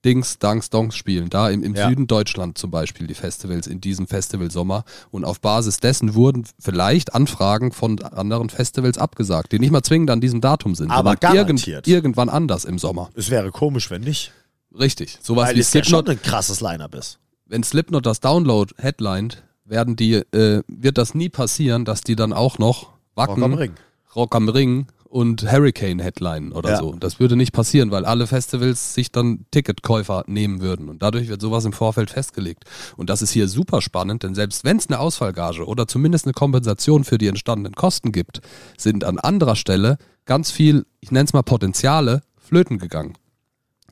Dings, 0.03 0.39
Danks, 0.39 0.69
Donks 0.69 0.95
spielen. 0.95 1.29
Da 1.29 1.49
im, 1.49 1.63
im 1.63 1.75
Ja. 1.75 1.87
Süden 1.89 2.07
Deutschland 2.07 2.57
zum 2.57 2.71
Beispiel 2.71 3.07
die 3.07 3.13
Festivals 3.13 3.67
in 3.67 3.81
diesem 3.81 4.07
Festivalsommer. 4.07 4.83
Und 5.11 5.25
auf 5.25 5.39
Basis 5.41 5.77
dessen 5.79 6.15
wurden 6.15 6.45
vielleicht 6.59 7.13
Anfragen 7.13 7.71
von 7.71 8.01
anderen 8.01 8.49
Festivals 8.49 8.97
abgesagt, 8.97 9.51
die 9.51 9.59
nicht 9.59 9.71
mal 9.71 9.83
zwingend 9.83 10.09
an 10.09 10.21
diesem 10.21 10.41
Datum 10.41 10.75
sind, 10.75 10.89
Aber 10.91 11.15
irgend, 11.33 11.67
irgendwann 11.87 12.29
anders 12.29 12.65
im 12.65 12.79
Sommer. 12.79 13.09
Es 13.15 13.29
wäre 13.29 13.51
komisch, 13.51 13.89
wenn 13.91 14.01
nicht. 14.01 14.31
Richtig. 14.77 15.19
Sowas 15.21 15.49
Weil 15.49 15.55
wie 15.55 15.59
es 15.59 15.73
ja 15.73 15.83
schon 15.83 16.05
Slipknot. 16.05 16.09
ein 16.09 16.21
krasses 16.21 16.61
Line-Up 16.61 16.95
ist. 16.95 17.19
Wenn 17.45 17.63
Slipknot 17.63 18.05
das 18.05 18.21
Download 18.21 18.73
headlined, 18.77 19.43
werden 19.65 19.95
die, 19.95 20.13
äh, 20.15 20.63
wird 20.67 20.97
das 20.97 21.13
nie 21.13 21.29
passieren, 21.29 21.85
dass 21.85 22.01
die 22.01 22.15
dann 22.15 22.33
auch 22.33 22.57
noch 22.57 22.89
Wacken, 23.15 23.35
Rock 23.35 23.43
am 23.43 23.53
Ring. 23.53 23.73
Rock 24.15 24.35
am 24.35 24.49
Ring 24.49 24.87
und 25.11 25.51
Hurricane 25.51 25.99
Headline 25.99 26.53
oder 26.53 26.71
Ja. 26.71 26.77
so. 26.77 26.93
Das 26.93 27.19
würde 27.19 27.35
nicht 27.35 27.51
passieren, 27.51 27.91
weil 27.91 28.05
alle 28.05 28.27
Festivals 28.27 28.93
sich 28.93 29.11
dann 29.11 29.45
Ticketkäufer 29.51 30.23
nehmen 30.27 30.61
würden. 30.61 30.87
Und 30.87 31.01
dadurch 31.01 31.27
wird 31.27 31.41
sowas 31.41 31.65
im 31.65 31.73
Vorfeld 31.73 32.09
festgelegt. 32.09 32.63
Und 32.95 33.09
das 33.09 33.21
ist 33.21 33.31
hier 33.31 33.47
super 33.49 33.81
spannend, 33.81 34.23
denn 34.23 34.35
selbst 34.35 34.63
wenn 34.63 34.77
es 34.77 34.87
eine 34.87 34.99
Ausfallgage 34.99 35.65
oder 35.65 35.85
zumindest 35.87 36.25
eine 36.25 36.33
Kompensation 36.33 37.03
für 37.03 37.17
die 37.17 37.27
entstandenen 37.27 37.75
Kosten 37.75 38.11
gibt, 38.13 38.39
sind 38.77 39.03
an 39.03 39.19
anderer 39.19 39.57
Stelle 39.57 39.97
ganz 40.25 40.49
viel, 40.49 40.85
ich 41.01 41.11
nenne 41.11 41.25
es 41.25 41.33
mal 41.33 41.41
Potenziale, 41.43 42.21
flöten 42.37 42.77
gegangen. 42.77 43.13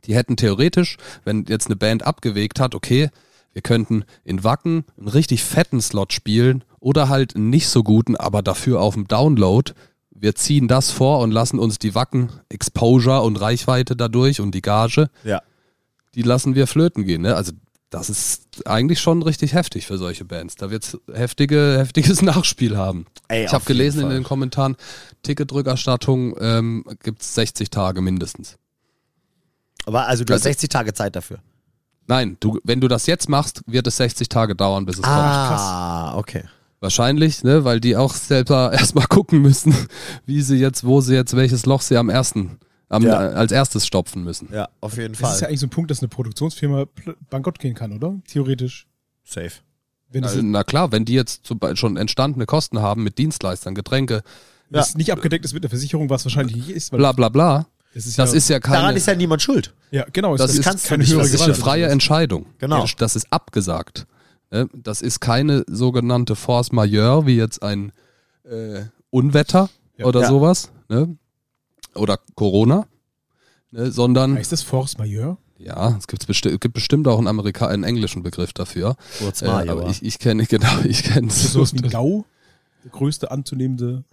Die 0.06 0.16
hätten 0.16 0.38
theoretisch, 0.38 0.96
wenn 1.26 1.44
jetzt 1.50 1.68
eine 1.68 1.76
Band 1.76 2.04
abgewegt 2.08 2.62
hat, 2.62 2.74
okay, 2.76 3.10
wir 3.52 3.62
könnten 3.62 4.06
in 4.24 4.44
Wacken 4.44 4.86
einen 4.98 5.08
richtig 5.10 5.44
fetten 5.44 5.82
Slot 5.82 6.14
spielen 6.14 6.64
oder 6.80 7.10
halt 7.10 7.36
einen 7.36 7.50
nicht 7.50 7.68
so 7.68 7.84
guten, 7.84 8.16
aber 8.16 8.42
dafür 8.42 8.80
auf 8.80 8.94
dem 8.94 9.08
Download. 9.08 9.74
Wir 10.22 10.36
ziehen 10.36 10.68
das 10.68 10.92
vor 10.92 11.20
und 11.20 11.32
lassen 11.32 11.60
uns 11.60 11.80
die 11.80 11.96
Wacken 11.96 12.30
Exposure 12.50 13.22
und 13.22 13.38
Reichweite 13.40 13.96
dadurch 13.96 14.42
und 14.42 14.54
die 14.54 14.62
Gage, 14.62 15.10
Ja. 15.24 15.42
die 16.16 16.24
lassen 16.24 16.56
wir 16.56 16.68
flöten 16.68 17.06
gehen. 17.06 17.22
Ne? 17.22 17.36
Also 17.36 17.54
das 17.90 18.10
ist 18.10 18.68
eigentlich 18.68 19.00
schon 19.00 19.24
richtig 19.24 19.54
heftig 19.54 19.88
für 19.88 19.98
solche 19.98 20.26
Bands. 20.26 20.56
Da 20.56 20.70
wird's 20.70 20.98
heftige, 21.14 21.78
heftiges 21.80 22.22
Nachspiel 22.22 22.78
haben. 22.78 23.06
Ey, 23.30 23.46
ich 23.46 23.54
habe 23.54 23.64
gelesen 23.66 24.00
jeden 24.00 24.08
in 24.08 24.12
Fall. 24.12 24.20
den 24.22 24.28
Kommentaren, 24.28 24.76
Ticketrückerstattung 25.24 26.36
ähm, 26.40 26.84
gibt's 27.02 27.34
60 27.36 27.70
Tage 27.70 28.02
mindestens. 28.02 28.58
Aber 29.86 30.06
also 30.08 30.24
du 30.26 30.34
hast 30.34 30.42
Also- 30.42 30.50
60 30.50 30.70
Tage 30.70 30.94
Zeit 30.94 31.16
dafür. 31.16 31.40
Nein, 32.08 32.38
du, 32.40 32.60
wenn 32.64 32.82
du 32.82 32.88
das 32.88 33.06
jetzt 33.06 33.30
machst, 33.30 33.62
wird 33.68 33.86
es 33.88 33.98
60 33.98 34.28
Tage 34.30 34.56
dauern, 34.56 34.86
bis 34.86 34.96
es 34.98 35.04
kommt. 35.04 35.16
Ah, 35.16 36.18
okay. 36.18 36.44
Wahrscheinlich, 36.82 37.44
ne, 37.44 37.66
weil 37.66 37.80
die 37.80 37.96
auch 37.98 38.14
selber 38.14 38.72
erstmal 38.74 39.08
gucken 39.08 39.42
müssen, 39.42 39.76
wie 40.26 40.42
sie 40.42 40.58
jetzt, 40.58 40.86
wo 40.86 41.02
sie 41.02 41.16
jetzt, 41.16 41.36
welches 41.36 41.66
Loch 41.66 41.82
sie 41.82 41.98
am 41.98 42.10
ersten, 42.10 42.58
am, 42.88 43.04
Ja. 43.04 43.32
äh, 43.32 43.34
als 43.34 43.52
erstes 43.52 43.86
stopfen 43.86 44.24
müssen. 44.24 44.48
Ja, 44.54 44.70
auf 44.82 44.98
jeden 44.98 45.14
Das 45.14 45.20
ist 45.20 45.22
ja 45.22 45.30
Fall. 45.40 45.48
eigentlich 45.50 45.60
so 45.60 45.66
ein 45.68 45.72
Punkt, 45.72 45.92
dass 45.92 46.00
eine 46.00 46.08
Produktionsfirma 46.08 46.86
bankrott 47.30 47.60
gehen 47.60 47.76
kann, 47.76 47.92
oder? 47.92 48.16
Theoretisch. 48.28 48.88
Safe. 49.26 49.52
Wenn 50.12 50.24
das 50.24 50.32
Also, 50.32 50.44
na 50.44 50.64
klar, 50.64 50.92
wenn 50.92 51.06
die 51.06 51.14
jetzt 51.14 51.46
zum 51.46 51.60
Beispiel 51.60 51.78
schon 51.78 51.98
entstandene 51.98 52.46
Kosten 52.46 52.80
haben 52.80 53.04
mit 53.04 53.18
Dienstleistern, 53.18 53.76
Getränke, 53.76 54.24
das 54.72 54.96
nicht 54.96 55.12
abgedeckt 55.12 55.46
ist 55.46 55.54
mit 55.54 55.64
der 55.64 55.70
Versicherung, 55.70 56.10
was 56.10 56.26
wahrscheinlich 56.26 56.56
nicht 56.56 56.70
ist. 56.70 56.92
Weil 56.92 57.00
bla 57.00 57.12
bla 57.12 57.30
bla, 57.30 57.68
das 57.94 58.06
ist 58.06 58.18
das 58.18 58.32
ja, 58.32 58.38
ist 58.38 58.50
ja 58.50 58.60
keine, 58.60 58.78
Daran 58.78 58.96
ist 58.96 59.08
ja 59.08 59.16
niemand 59.16 59.42
schuld. 59.42 59.74
ja 59.92 60.06
genau, 60.14 60.38
das, 60.38 60.54
ist, 60.54 60.64
kannst 60.64 60.86
du 60.86 60.90
keine 60.90 61.04
nicht, 61.04 61.12
höhere 61.12 61.24
das 61.24 61.34
ist 61.34 61.42
eine 61.42 61.56
freie 61.56 61.88
Entscheidung. 61.88 62.46
Genau. 62.60 62.86
Das 62.98 63.16
ist 63.16 63.32
abgesagt. 63.32 64.06
Ne? 64.52 64.68
Das 64.74 65.02
ist 65.02 65.20
keine 65.20 65.64
sogenannte 65.68 66.36
Force 66.36 66.72
Majeure, 66.72 67.26
wie 67.26 67.36
jetzt 67.38 67.62
ein 67.64 67.92
äh, 68.44 68.84
Unwetter 69.10 69.70
Ja. 69.98 70.06
oder 70.06 70.22
Ja. 70.22 70.28
sowas, 70.28 70.72
ne? 70.90 71.18
oder 71.96 72.20
Corona, 72.36 72.88
ne? 73.72 73.92
sondern 73.92 74.36
Heißt 74.36 74.52
das 74.52 74.62
Force 74.64 74.98
Majeure? 74.98 75.38
Ja, 75.58 75.96
es 75.98 76.08
gibt, 76.08 76.26
besti 76.26 76.58
gibt 76.58 76.74
bestimmt 76.74 77.08
auch 77.08 77.18
einen, 77.18 77.28
Amerika 77.28 77.68
einen 77.68 77.84
englischen 77.84 78.24
Begriff 78.24 78.54
dafür. 78.54 78.96
Kurz 79.20 79.42
Äh, 79.42 79.48
mal, 79.48 79.70
aber 79.70 79.90
ich, 79.90 80.02
ich 80.04 80.18
kenne, 80.18 80.46
genau, 80.46 80.80
ich 80.86 81.04
kenne 81.04 81.28
Ist 81.28 81.44
das 81.44 81.52
sowas 81.54 81.74
wie 81.74 81.84
ein 81.84 81.90
GAU? 81.90 82.24
Der 82.86 82.92
größte 82.92 83.30
anzunehmende. 83.30 84.06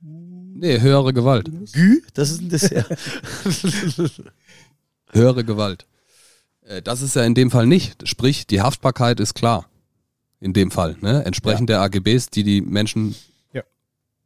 Nee, 0.00 0.80
höhere 0.80 1.12
Gewalt. 1.12 1.50
Gü, 1.72 2.00
das 2.14 2.30
ist 2.30 2.40
ein 2.40 2.48
Dessert. 2.48 2.86
Höhere 5.12 5.44
Gewalt. 5.44 5.86
Äh, 6.62 6.82
das 6.82 7.02
ist 7.02 7.14
ja 7.16 7.24
in 7.24 7.34
dem 7.34 7.50
Fall 7.50 7.66
nicht. 7.66 8.08
Sprich, 8.08 8.46
die 8.46 8.60
Haftbarkeit 8.62 9.20
ist 9.20 9.34
klar. 9.34 9.68
In 10.40 10.52
dem 10.52 10.70
Fall, 10.70 10.96
ne? 11.00 11.24
Entsprechend 11.24 11.70
der 11.70 11.80
AGBs, 11.80 12.28
die 12.30 12.44
die 12.44 12.60
Menschen 12.60 13.14
Ja. 13.52 13.62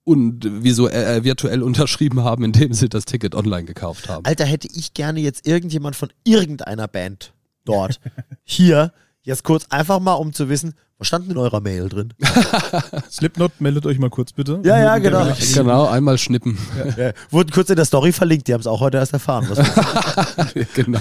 und 0.05 0.65
visuell, 0.65 1.19
äh, 1.19 1.25
virtuell 1.25 1.63
unterschrieben 1.63 2.25
haben, 2.25 2.43
indem 2.45 2.73
sie 2.73 2.89
das 2.89 3.05
Ticket 3.05 3.35
online 3.35 3.65
gekauft 3.65 4.09
haben. 4.09 4.25
Alter, 4.25 4.45
hätte 4.45 4.69
ich 4.75 4.93
gerne 4.95 5.21
jetzt 5.21 5.47
irgendjemand 5.47 5.95
von 5.97 6.11
irgendeiner 6.25 6.89
Band 6.89 7.33
dort 7.65 8.01
hier 8.45 8.93
jetzt 9.23 9.45
kurz 9.45 9.67
einfach 9.71 10.01
mal, 10.01 10.15
um 10.15 10.33
zu 10.33 10.49
wissen, 10.49 10.75
was 10.99 11.07
stand 11.07 11.25
denn 11.27 11.33
in 11.33 11.39
eurer 11.39 11.61
Mail 11.61 11.89
drin? 11.89 12.13
Slipknot, 13.11 13.61
meldet 13.61 13.87
euch 13.87 13.99
mal 13.99 14.11
kurz 14.11 14.33
bitte. 14.33 14.61
Ja, 14.65 14.79
ja, 14.79 14.99
genau. 14.99 15.33
Genau, 15.55 15.87
einmal 15.87 16.19
schnippen. 16.19 16.59
Ja, 16.97 17.13
wurden 17.31 17.51
kurz 17.51 17.71
in 17.71 17.77
der 17.77 17.85
Story 17.87 18.13
verlinkt, 18.13 18.49
die 18.49 18.53
haben 18.53 18.61
es 18.61 18.67
auch 18.67 18.81
heute 18.81 18.99
erst 18.99 19.13
erfahren. 19.15 19.47
Was 19.49 19.59
genau. 20.75 21.01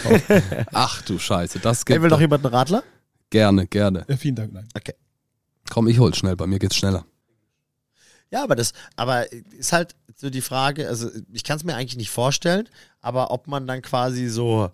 Ach 0.71 1.01
du 1.01 1.17
Scheiße, 1.19 1.59
das 1.59 1.79
Ey, 1.79 1.95
geht 1.95 2.01
will 2.01 2.09
noch 2.09 2.21
jemand 2.21 2.45
einen 2.45 2.53
Radler? 2.53 2.83
Gerne, 3.29 3.67
gerne. 3.67 4.05
Ja, 4.07 4.17
vielen 4.17 4.35
Dank, 4.35 4.53
nein. 4.53 4.67
Okay. 4.75 4.93
Komm, 5.69 5.87
ich 5.87 5.99
hol's 5.99 6.17
schnell, 6.17 6.35
bei 6.35 6.47
mir 6.47 6.59
geht's 6.59 6.75
schneller. 6.75 7.05
Ja, 8.31 8.43
aber 8.43 8.55
das, 8.55 8.73
aber 8.95 9.31
ist 9.31 9.73
halt 9.73 9.95
so 10.15 10.29
die 10.29 10.41
Frage, 10.41 10.87
also 10.87 11.09
ich 11.31 11.43
kann 11.43 11.57
es 11.57 11.63
mir 11.63 11.75
eigentlich 11.75 11.97
nicht 11.97 12.11
vorstellen, 12.11 12.69
aber 13.01 13.31
ob 13.31 13.47
man 13.47 13.65
dann 13.65 13.81
quasi 13.81 14.27
so 14.27 14.71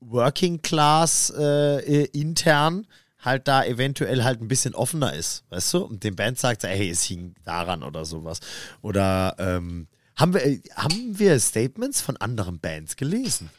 Working 0.00 0.62
Class 0.62 1.32
äh, 1.36 2.04
intern 2.06 2.86
halt 3.20 3.48
da 3.48 3.64
eventuell 3.64 4.22
halt 4.24 4.40
ein 4.40 4.48
bisschen 4.48 4.74
offener 4.74 5.12
ist, 5.12 5.44
weißt 5.50 5.74
du? 5.74 5.78
Und 5.78 6.04
dem 6.04 6.14
Band 6.16 6.38
sagt, 6.38 6.62
hey, 6.62 6.88
es 6.88 7.02
hing 7.02 7.34
daran 7.44 7.82
oder 7.82 8.04
sowas. 8.04 8.40
Oder 8.80 9.34
ähm, 9.38 9.88
haben 10.16 10.34
wir, 10.34 10.46
äh, 10.46 10.60
haben 10.74 11.18
wir 11.18 11.38
Statements 11.40 12.00
von 12.00 12.16
anderen 12.16 12.60
Bands 12.60 12.96
gelesen? 12.96 13.50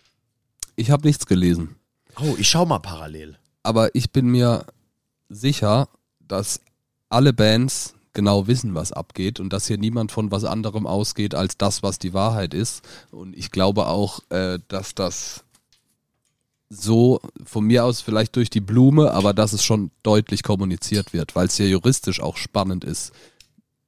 Ich 0.76 0.92
habe 0.92 1.06
nichts 1.06 1.26
gelesen. 1.26 1.76
Oh, 2.20 2.36
ich 2.38 2.48
schau 2.48 2.66
mal 2.66 2.80
parallel. 2.80 3.38
Aber 3.64 3.94
ich 3.96 4.12
bin 4.12 4.28
mir 4.28 4.66
sicher, 5.30 5.90
dass 6.20 6.62
alle 7.10 7.34
Bands 7.34 7.96
genau 8.14 8.48
wissen, 8.48 8.76
was 8.76 8.92
abgeht 8.92 9.40
und 9.40 9.54
dass 9.54 9.68
hier 9.68 9.78
niemand 9.78 10.12
von 10.12 10.32
was 10.32 10.44
anderem 10.44 10.88
ausgeht 10.88 11.36
als 11.36 11.58
das, 11.58 11.84
was 11.84 12.00
die 12.00 12.14
Wahrheit 12.14 12.54
ist. 12.54 12.84
Und 13.12 13.36
ich 13.38 13.52
glaube 13.52 13.88
auch, 13.88 14.20
äh, 14.30 14.60
dass 14.68 14.96
das 14.96 15.44
so 16.70 17.20
von 17.46 17.66
mir 17.66 17.84
aus 17.86 18.02
vielleicht 18.02 18.36
durch 18.36 18.50
die 18.50 18.62
Blume, 18.62 19.12
aber 19.12 19.34
dass 19.34 19.54
es 19.54 19.64
schon 19.64 19.92
deutlich 20.04 20.44
kommuniziert 20.44 21.14
wird, 21.14 21.36
weil 21.36 21.48
es 21.48 21.58
ja 21.58 21.66
juristisch 21.66 22.22
auch 22.22 22.38
spannend 22.38 22.84
ist. 22.84 23.12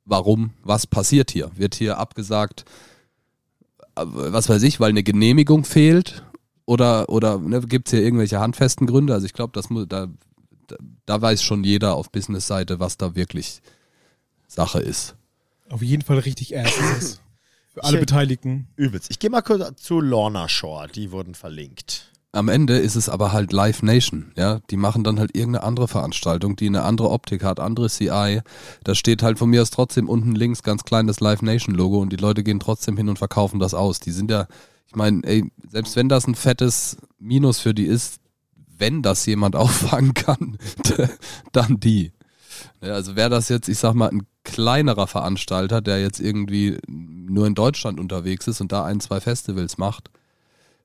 Warum, 0.06 0.52
was 0.64 0.88
passiert 0.88 1.30
hier? 1.32 1.52
Wird 1.56 1.76
hier 1.76 1.98
abgesagt, 1.98 2.66
äh, 3.96 4.04
was 4.06 4.50
weiß 4.50 4.64
ich, 4.64 4.80
weil 4.80 4.90
eine 4.90 5.04
Genehmigung 5.04 5.64
fehlt? 5.64 6.24
Oder, 6.66 7.10
oder 7.10 7.38
ne, 7.40 7.62
gibt 7.62 7.88
es 7.88 7.92
hier 7.92 8.02
irgendwelche 8.04 8.40
handfesten 8.40 8.88
Gründe? 8.88 9.14
Also 9.14 9.26
ich 9.26 9.34
glaube, 9.34 9.52
das 9.54 9.70
muss, 9.70 9.88
da, 9.88 10.08
da, 10.68 10.76
da 11.06 11.22
weiß 11.22 11.44
schon 11.44 11.64
jeder 11.64 11.96
auf 11.96 12.12
Business-Seite, 12.12 12.80
was 12.80 12.98
da 12.98 13.16
wirklich 13.16 13.62
Sache 14.48 14.80
ist. 14.80 15.16
Auf 15.70 15.82
jeden 15.82 16.02
Fall 16.04 16.20
richtig 16.20 16.54
ernst 16.54 16.78
ist. 16.98 17.22
Für 17.74 17.84
alle 17.84 17.98
Ich- 17.98 18.02
Beteiligten. 18.02 18.68
Übelst. 18.76 19.10
Ich 19.12 19.20
gehe 19.20 19.30
mal 19.30 19.42
kurz 19.42 19.82
zu 19.82 20.02
Lorna 20.02 20.50
Shore, 20.50 20.88
die 20.90 21.12
wurden 21.12 21.36
verlinkt. 21.36 22.08
am 22.34 22.48
Ende 22.48 22.78
ist 22.78 22.96
es 22.96 23.10
aber 23.10 23.34
halt 23.34 23.52
Live 23.52 23.82
Nation, 23.84 24.32
ja. 24.38 24.60
Die 24.70 24.78
machen 24.78 25.04
dann 25.04 25.20
halt 25.20 25.36
irgendeine 25.36 25.66
andere 25.66 25.88
Veranstaltung, 25.90 26.56
die 26.56 26.68
eine 26.68 26.84
andere 26.84 27.10
Optik 27.10 27.44
hat, 27.44 27.60
andere 27.60 27.90
CI. 27.90 28.42
Da 28.86 28.96
steht 28.96 29.22
halt 29.24 29.38
von 29.38 29.50
mir 29.50 29.62
aus 29.62 29.70
trotzdem 29.70 30.08
unten 30.08 30.34
links 30.36 30.64
ganz 30.64 30.84
klein 30.86 31.08
das 31.08 31.20
Live 31.20 31.42
Nation 31.42 31.76
Logo 31.76 32.00
und 32.00 32.12
die 32.14 32.18
Leute 32.18 32.44
gehen 32.44 32.60
trotzdem 32.62 32.96
hin 32.96 33.10
und 33.10 33.18
verkaufen 33.18 33.60
das 33.60 33.74
aus. 33.74 34.00
Die 34.00 34.12
sind 34.12 34.32
ja, 34.32 34.48
ich 34.92 34.96
meine, 34.98 35.24
ey, 35.24 35.50
selbst 35.70 35.96
wenn 35.96 36.10
das 36.10 36.28
ein 36.28 36.36
fettes 36.36 36.98
Minus 37.18 37.60
für 37.60 37.74
die 37.74 37.86
ist, 37.86 38.20
wenn 38.78 39.02
das 39.02 39.26
jemand 39.26 39.56
auffangen 39.56 40.14
kann, 40.14 40.58
dann 41.54 41.80
die. 41.80 42.12
Also 42.82 43.16
wäre 43.16 43.30
das 43.30 43.48
jetzt, 43.48 43.70
ich 43.70 43.78
sag 43.78 43.94
mal, 43.94 44.10
ein 44.10 44.24
kleinerer 44.44 45.08
Veranstalter, 45.08 45.82
der 45.82 46.02
jetzt 46.02 46.20
irgendwie 46.20 46.78
nur 46.88 47.48
in 47.48 47.56
Deutschland 47.56 48.02
unterwegs 48.02 48.48
ist 48.48 48.60
und 48.60 48.74
da 48.74 48.84
ein, 48.84 49.00
zwei 49.00 49.22
Festivals 49.22 49.78
macht, 49.78 50.12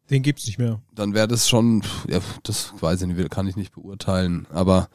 Den 0.09 0.23
gibt's 0.23 0.47
nicht 0.47 0.59
mehr. 0.59 0.81
dann 0.95 1.13
wäre 1.13 1.27
das 1.27 1.49
schon, 1.49 1.83
ja, 2.09 2.21
das 2.45 2.73
weiß 2.79 3.03
ich 3.03 3.09
nicht, 3.09 3.31
kann 3.31 3.49
ich 3.49 3.57
nicht 3.57 3.75
beurteilen, 3.75 4.47
aber 4.53 4.89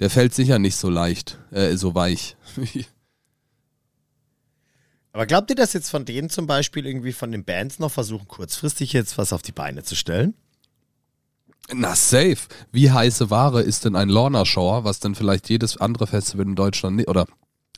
der 0.00 0.10
fällt 0.10 0.34
sicher 0.34 0.58
nicht 0.58 0.74
so 0.74 0.90
leicht, 0.90 1.38
äh, 1.52 1.76
so 1.76 1.94
weich. 1.94 2.36
Aber 5.14 5.26
glaubt 5.26 5.48
ihr, 5.48 5.54
dass 5.54 5.72
jetzt 5.74 5.90
von 5.90 6.04
denen 6.04 6.28
zum 6.28 6.48
Beispiel 6.48 6.84
irgendwie 6.86 7.12
von 7.12 7.30
den 7.30 7.44
Bands 7.44 7.78
noch 7.78 7.92
versuchen, 7.92 8.26
kurzfristig 8.26 8.92
jetzt 8.92 9.16
was 9.16 9.32
auf 9.32 9.42
die 9.42 9.52
Beine 9.52 9.84
zu 9.84 9.94
stellen? 9.94 10.34
Na 11.72 11.94
safe. 11.94 12.48
Wie 12.72 12.90
heiße 12.90 13.30
Ware 13.30 13.62
ist 13.62 13.84
denn 13.84 13.94
ein 13.94 14.08
Lorna 14.08 14.44
Shore, 14.44 14.82
was 14.82 14.98
dann 14.98 15.14
vielleicht 15.14 15.48
jedes 15.48 15.76
andere 15.76 16.08
Festival 16.08 16.46
in 16.46 16.56
Deutschland 16.56 16.96
nicht, 16.96 17.08
oder 17.08 17.26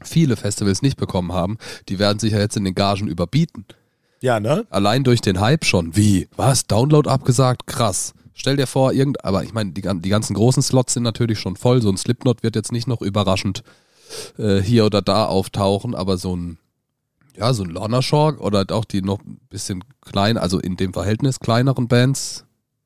viele 0.03 0.37
Festivals 0.37 0.81
nicht 0.81 0.97
bekommen 0.97 1.35
haben, 1.35 1.59
die 1.91 1.99
werden 1.99 2.19
sich 2.19 2.33
ja 2.33 2.39
jetzt 2.39 2.57
in 2.57 2.65
den 2.65 2.75
Gagen 2.75 3.07
überbieten. 3.07 3.67
Ja, 4.23 4.41
ne? 4.41 4.67
Allein 4.71 5.05
durch 5.05 5.21
den 5.21 5.39
Hype 5.39 5.67
schon. 5.67 5.95
Wie? 5.95 6.29
Was? 6.37 6.67
Download 6.67 7.09
abgesagt? 7.09 7.67
Krass. 7.67 8.15
Stell 8.33 8.57
dir 8.57 8.67
vor, 8.67 8.95
irgend, 8.95 9.27
aber 9.27 9.45
ich 9.45 9.53
meine, 9.53 9.73
die, 9.73 9.83
die 9.83 10.09
ganzen 10.09 10.33
großen 10.33 10.63
Slots 10.63 10.95
sind 10.95 11.03
natürlich 11.03 11.39
schon 11.39 11.57
voll. 11.57 11.83
So 11.83 11.91
ein 11.91 11.99
Slipknot 11.99 12.43
wird 12.43 12.57
jetzt 12.57 12.73
nicht 12.73 12.89
noch 12.89 13.03
überraschend 13.03 13.63
äh, 14.39 14.57
hier 14.63 14.87
oder 14.87 15.03
da 15.03 15.27
auftauchen, 15.27 15.95
aber 15.95 16.17
so 16.17 16.35
ein, 16.35 16.59
ja, 17.37 17.53
so 17.55 17.63
ein 17.63 17.71
Lorna 17.71 18.03
Shore 18.03 18.39
oder 18.39 18.59
halt 18.59 18.73
auch 18.73 18.85
die 18.85 19.03
noch 19.03 19.21
ein 19.25 19.39
bisschen 19.49 19.85
klein, 20.01 20.39
also 20.39 20.59
in 20.59 20.77
dem 20.77 20.93
Verhältnis 20.93 21.41
kleineren 21.41 21.89
Bands. 21.89 22.45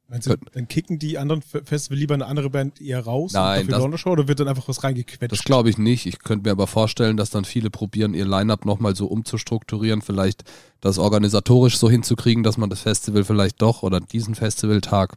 Meinst 0.08 0.26
du, 0.26 0.34
dann 0.52 0.66
kicken 0.66 0.98
die 0.98 1.18
anderen 1.18 1.40
Fe- 1.40 1.62
Festival 1.64 1.96
lieber 1.96 2.14
eine 2.14 2.26
andere 2.26 2.50
Band 2.50 2.80
eher 2.80 3.04
raus 3.04 3.32
Nein, 3.32 3.60
und 3.60 3.70
dafür 3.70 3.84
Laune 3.84 3.96
Show 3.96 4.10
oder 4.10 4.26
wird 4.26 4.40
dann 4.40 4.48
einfach 4.48 4.66
was 4.66 4.82
reingequetscht? 4.82 5.30
Das 5.30 5.44
glaube 5.44 5.70
ich 5.70 5.78
nicht. 5.78 6.04
Ich 6.06 6.18
könnte 6.18 6.48
mir 6.48 6.50
aber 6.50 6.66
vorstellen, 6.66 7.16
dass 7.16 7.30
dann 7.30 7.44
viele 7.44 7.70
probieren, 7.70 8.12
ihr 8.12 8.26
Line-Up 8.26 8.64
nochmal 8.64 8.96
so 8.96 9.06
umzustrukturieren, 9.06 10.02
vielleicht 10.02 10.42
das 10.80 10.98
organisatorisch 10.98 11.78
so 11.78 11.88
hinzukriegen, 11.88 12.42
dass 12.42 12.58
man 12.58 12.70
das 12.70 12.80
Festival 12.80 13.22
vielleicht 13.22 13.62
doch 13.62 13.84
oder 13.84 14.00
diesen 14.00 14.34
Festivaltag 14.34 15.16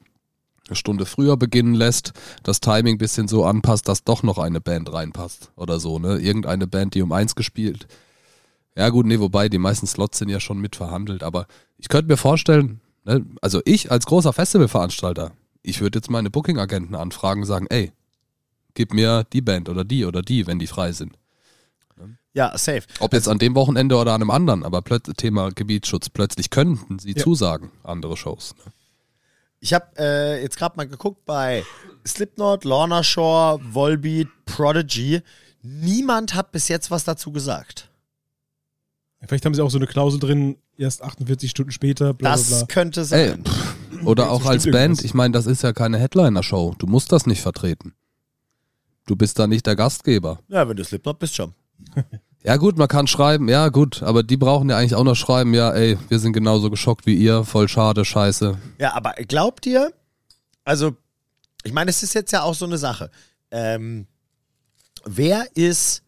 eine 0.67 0.75
Stunde 0.75 1.07
früher 1.07 1.37
beginnen 1.37 1.73
lässt, 1.73 2.13
das 2.43 2.59
Timing 2.59 2.99
bisschen 2.99 3.27
so 3.27 3.45
anpasst, 3.45 3.87
dass 3.87 4.03
doch 4.03 4.21
noch 4.21 4.37
eine 4.37 4.61
Band 4.61 4.93
reinpasst 4.93 5.51
oder 5.55 5.79
so, 5.79 5.97
ne? 5.97 6.19
Irgendeine 6.19 6.67
Band, 6.67 6.93
die 6.93 7.01
um 7.01 7.11
eins 7.11 7.33
gespielt. 7.33 7.87
Ja 8.75 8.89
gut, 8.89 9.05
nee, 9.05 9.19
wobei 9.19 9.49
die 9.49 9.59
meisten 9.59 9.85
Slots 9.87 10.17
sind 10.17 10.29
ja 10.29 10.39
schon 10.39 10.59
mit 10.59 10.75
verhandelt, 10.75 11.23
aber 11.23 11.47
ich 11.77 11.89
könnte 11.89 12.07
mir 12.11 12.17
vorstellen, 12.17 12.81
ne, 13.03 13.25
also 13.41 13.61
ich 13.65 13.91
als 13.91 14.05
großer 14.05 14.33
Festivalveranstalter, 14.33 15.31
ich 15.61 15.79
würde 15.81 15.99
jetzt 15.99 16.09
meine 16.09 16.29
Booking-Agenten 16.29 16.95
anfragen 16.95 17.41
und 17.41 17.47
sagen, 17.47 17.67
ey, 17.69 17.91
gib 18.73 18.93
mir 18.93 19.25
die 19.31 19.41
Band 19.41 19.69
oder 19.69 19.83
die 19.83 20.05
oder 20.05 20.21
die, 20.21 20.47
wenn 20.47 20.59
die 20.59 20.67
frei 20.67 20.91
sind. 20.91 21.17
Ja, 22.35 22.57
safe. 22.57 22.81
Ob 22.99 23.13
jetzt 23.13 23.27
an 23.29 23.37
dem 23.37 23.53
Wochenende 23.53 23.95
oder 23.95 24.13
an 24.13 24.21
einem 24.23 24.31
anderen, 24.31 24.63
aber 24.63 24.81
plötzlich 24.81 25.17
Thema 25.17 25.51
Gebietsschutz, 25.51 26.09
plötzlich 26.09 26.49
könnten 26.49 26.97
sie 26.97 27.11
Ja. 27.15 27.21
zusagen, 27.23 27.71
andere 27.83 28.17
Shows. 28.17 28.55
Ne? 28.57 28.71
Ich 29.59 29.71
habe 29.73 29.85
äh, 29.99 30.41
jetzt 30.41 30.57
gerade 30.57 30.75
mal 30.75 30.87
geguckt 30.87 31.25
bei 31.25 31.63
Slipknot, 32.05 32.65
Lorna 32.65 33.03
Shore, 33.03 33.61
Volbeat, 33.63 34.27
Prodigy. 34.45 35.21
Niemand 35.61 36.33
hat 36.33 36.51
bis 36.51 36.67
jetzt 36.69 36.89
was 36.89 37.03
dazu 37.03 37.31
gesagt. 37.31 37.89
Vielleicht 39.27 39.45
haben 39.45 39.53
sie 39.53 39.61
auch 39.61 39.69
so 39.71 39.77
eine 39.77 39.87
Klausel 39.87 40.19
drin, 40.19 40.57
erst 40.77 41.01
48 41.01 41.49
Stunden 41.49 41.71
später, 41.71 42.13
bla 42.13 42.31
Das 42.31 42.47
bla 42.49 42.57
bla. 42.59 42.65
könnte 42.67 43.01
Ey, 43.01 43.05
sein. 43.05 43.43
pff, 43.45 44.05
oder 44.05 44.29
auch 44.31 44.45
als 44.45 44.63
Band, 44.65 44.75
irgendwas. 44.75 45.05
ich 45.05 45.13
meine, 45.13 45.31
das 45.31 45.45
ist 45.45 45.63
ja 45.63 45.71
keine 45.73 45.97
Headliner-Show. 45.97 46.75
Du 46.77 46.87
musst 46.87 47.11
das 47.11 47.25
nicht 47.25 47.41
vertreten. 47.41 47.93
Du 49.05 49.15
bist 49.15 49.37
da 49.39 49.47
nicht 49.47 49.65
der 49.65 49.75
Gastgeber. 49.75 50.39
Ja, 50.47 50.67
wenn 50.67 50.77
du 50.77 50.83
Slipknot 50.83 51.19
bist, 51.19 51.35
schon. 51.35 51.53
Ja 52.45 52.57
gut, 52.57 52.77
man 52.77 52.89
kann 52.89 53.07
schreiben, 53.07 53.47
ja 53.47 53.69
gut, 53.69 54.03
aber 54.03 54.21
die 54.21 54.35
brauchen 54.35 54.69
ja 54.69 54.75
eigentlich 54.77 54.95
auch 54.95 55.05
noch 55.05 55.15
schreiben, 55.15 55.53
ja 55.53 55.71
ey, 55.71 55.97
wir 56.09 56.19
sind 56.19 56.33
genauso 56.33 56.69
geschockt 56.69 57.05
wie 57.05 57.15
ihr, 57.15 57.45
voll 57.45 57.69
schade, 57.69 58.03
scheiße. 58.03 58.57
Ja, 58.79 58.93
aber 58.95 59.13
glaubt 59.13 59.65
ihr, 59.65 59.93
also, 60.65 60.93
ich 61.63 61.71
meine, 61.71 61.89
es 61.89 62.03
ist 62.03 62.13
jetzt 62.15 62.33
ja 62.33 62.41
auch 62.43 62.53
so 62.53 62.65
eine 62.65 62.77
Sache. 62.77 63.09
Ähm, 63.49 64.07
wer 65.05 65.47
ist 65.55 66.03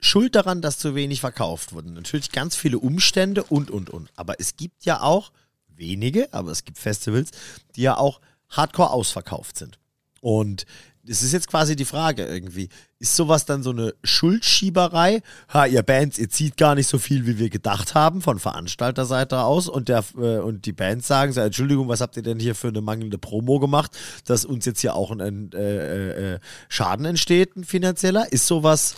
schuld 0.00 0.34
daran, 0.34 0.62
dass 0.62 0.78
zu 0.78 0.94
wenig 0.94 1.20
verkauft 1.20 1.72
wurde? 1.72 1.92
Natürlich 1.92 2.32
ganz 2.32 2.56
viele 2.56 2.78
Umstände 2.78 3.44
und, 3.44 3.70
und, 3.70 3.90
und. 3.90 4.10
Aber 4.16 4.40
es 4.40 4.56
gibt 4.56 4.84
ja 4.84 5.00
auch 5.02 5.32
wenige, 5.68 6.32
aber 6.32 6.50
es 6.50 6.64
gibt 6.64 6.78
Festivals, 6.78 7.30
die 7.76 7.82
ja 7.82 7.96
auch 7.96 8.20
hardcore 8.48 8.90
ausverkauft 8.90 9.56
sind. 9.56 9.78
Und 10.20 10.66
es 11.08 11.22
ist 11.22 11.32
jetzt 11.32 11.48
quasi 11.48 11.76
die 11.76 11.86
Frage 11.86 12.26
irgendwie, 12.26 12.68
ist 12.98 13.16
sowas 13.16 13.46
dann 13.46 13.62
so 13.62 13.70
eine 13.70 13.94
Schuldschieberei? 14.04 15.22
Ha, 15.52 15.64
ihr 15.64 15.82
Bands, 15.82 16.18
ihr 16.18 16.28
zieht 16.28 16.58
gar 16.58 16.74
nicht 16.74 16.88
so 16.88 16.98
viel, 16.98 17.26
wie 17.26 17.38
wir 17.38 17.48
gedacht 17.48 17.94
haben, 17.94 18.20
von 18.20 18.38
Veranstalterseite 18.38 19.40
aus 19.40 19.66
und, 19.66 19.88
der, 19.88 20.04
äh, 20.18 20.38
und 20.38 20.66
die 20.66 20.72
Bands 20.72 21.08
sagen 21.08 21.32
so, 21.32 21.40
Entschuldigung, 21.40 21.88
was 21.88 22.02
habt 22.02 22.16
ihr 22.16 22.22
denn 22.22 22.38
hier 22.38 22.54
für 22.54 22.68
eine 22.68 22.82
mangelnde 22.82 23.16
Promo 23.16 23.58
gemacht, 23.58 23.96
dass 24.26 24.44
uns 24.44 24.66
jetzt 24.66 24.80
hier 24.80 24.94
auch 24.94 25.10
ein, 25.10 25.20
ein 25.20 25.52
äh, 25.54 26.34
äh, 26.34 26.38
Schaden 26.68 27.06
entsteht, 27.06 27.56
ein 27.56 27.64
finanzieller? 27.64 28.30
Ist 28.30 28.46
sowas, 28.46 28.94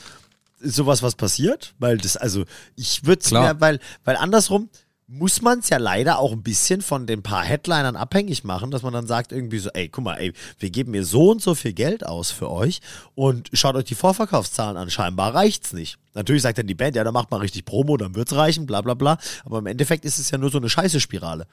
sowas 0.62 1.02
was 1.02 1.14
passiert? 1.14 1.74
Weil 1.78 1.98
das, 1.98 2.16
also 2.16 2.44
ich 2.76 3.04
würde 3.04 3.22
es 3.24 3.32
weil, 3.32 3.80
weil 4.04 4.16
andersrum, 4.16 4.68
muss 5.14 5.42
man 5.42 5.58
es 5.58 5.68
ja 5.68 5.76
leider 5.76 6.18
auch 6.18 6.32
ein 6.32 6.42
bisschen 6.42 6.80
von 6.80 7.06
den 7.06 7.22
paar 7.22 7.44
Headlinern 7.44 7.96
abhängig 7.96 8.44
machen, 8.44 8.70
dass 8.70 8.82
man 8.82 8.94
dann 8.94 9.06
sagt 9.06 9.30
irgendwie 9.30 9.58
so, 9.58 9.68
ey, 9.70 9.90
guck 9.90 10.04
mal, 10.04 10.14
ey, 10.14 10.32
wir 10.58 10.70
geben 10.70 10.92
mir 10.92 11.04
so 11.04 11.30
und 11.30 11.42
so 11.42 11.54
viel 11.54 11.74
Geld 11.74 12.06
aus 12.06 12.30
für 12.30 12.50
euch 12.50 12.80
und 13.14 13.50
schaut 13.52 13.76
euch 13.76 13.84
die 13.84 13.94
Vorverkaufszahlen 13.94 14.78
an. 14.78 14.90
Scheinbar 14.90 15.34
reicht's 15.34 15.74
nicht. 15.74 15.98
Natürlich 16.14 16.40
sagt 16.40 16.56
dann 16.56 16.66
die 16.66 16.74
Band, 16.74 16.96
ja, 16.96 17.04
dann 17.04 17.12
macht 17.12 17.30
mal 17.30 17.40
richtig 17.40 17.66
Promo, 17.66 17.98
dann 17.98 18.14
wird's 18.14 18.34
reichen, 18.34 18.64
bla 18.64 18.80
bla 18.80 18.94
bla. 18.94 19.18
Aber 19.44 19.58
im 19.58 19.66
Endeffekt 19.66 20.06
ist 20.06 20.18
es 20.18 20.30
ja 20.30 20.38
nur 20.38 20.50
so 20.50 20.56
eine 20.56 20.70
scheiße 20.70 20.98
Spirale. 20.98 21.46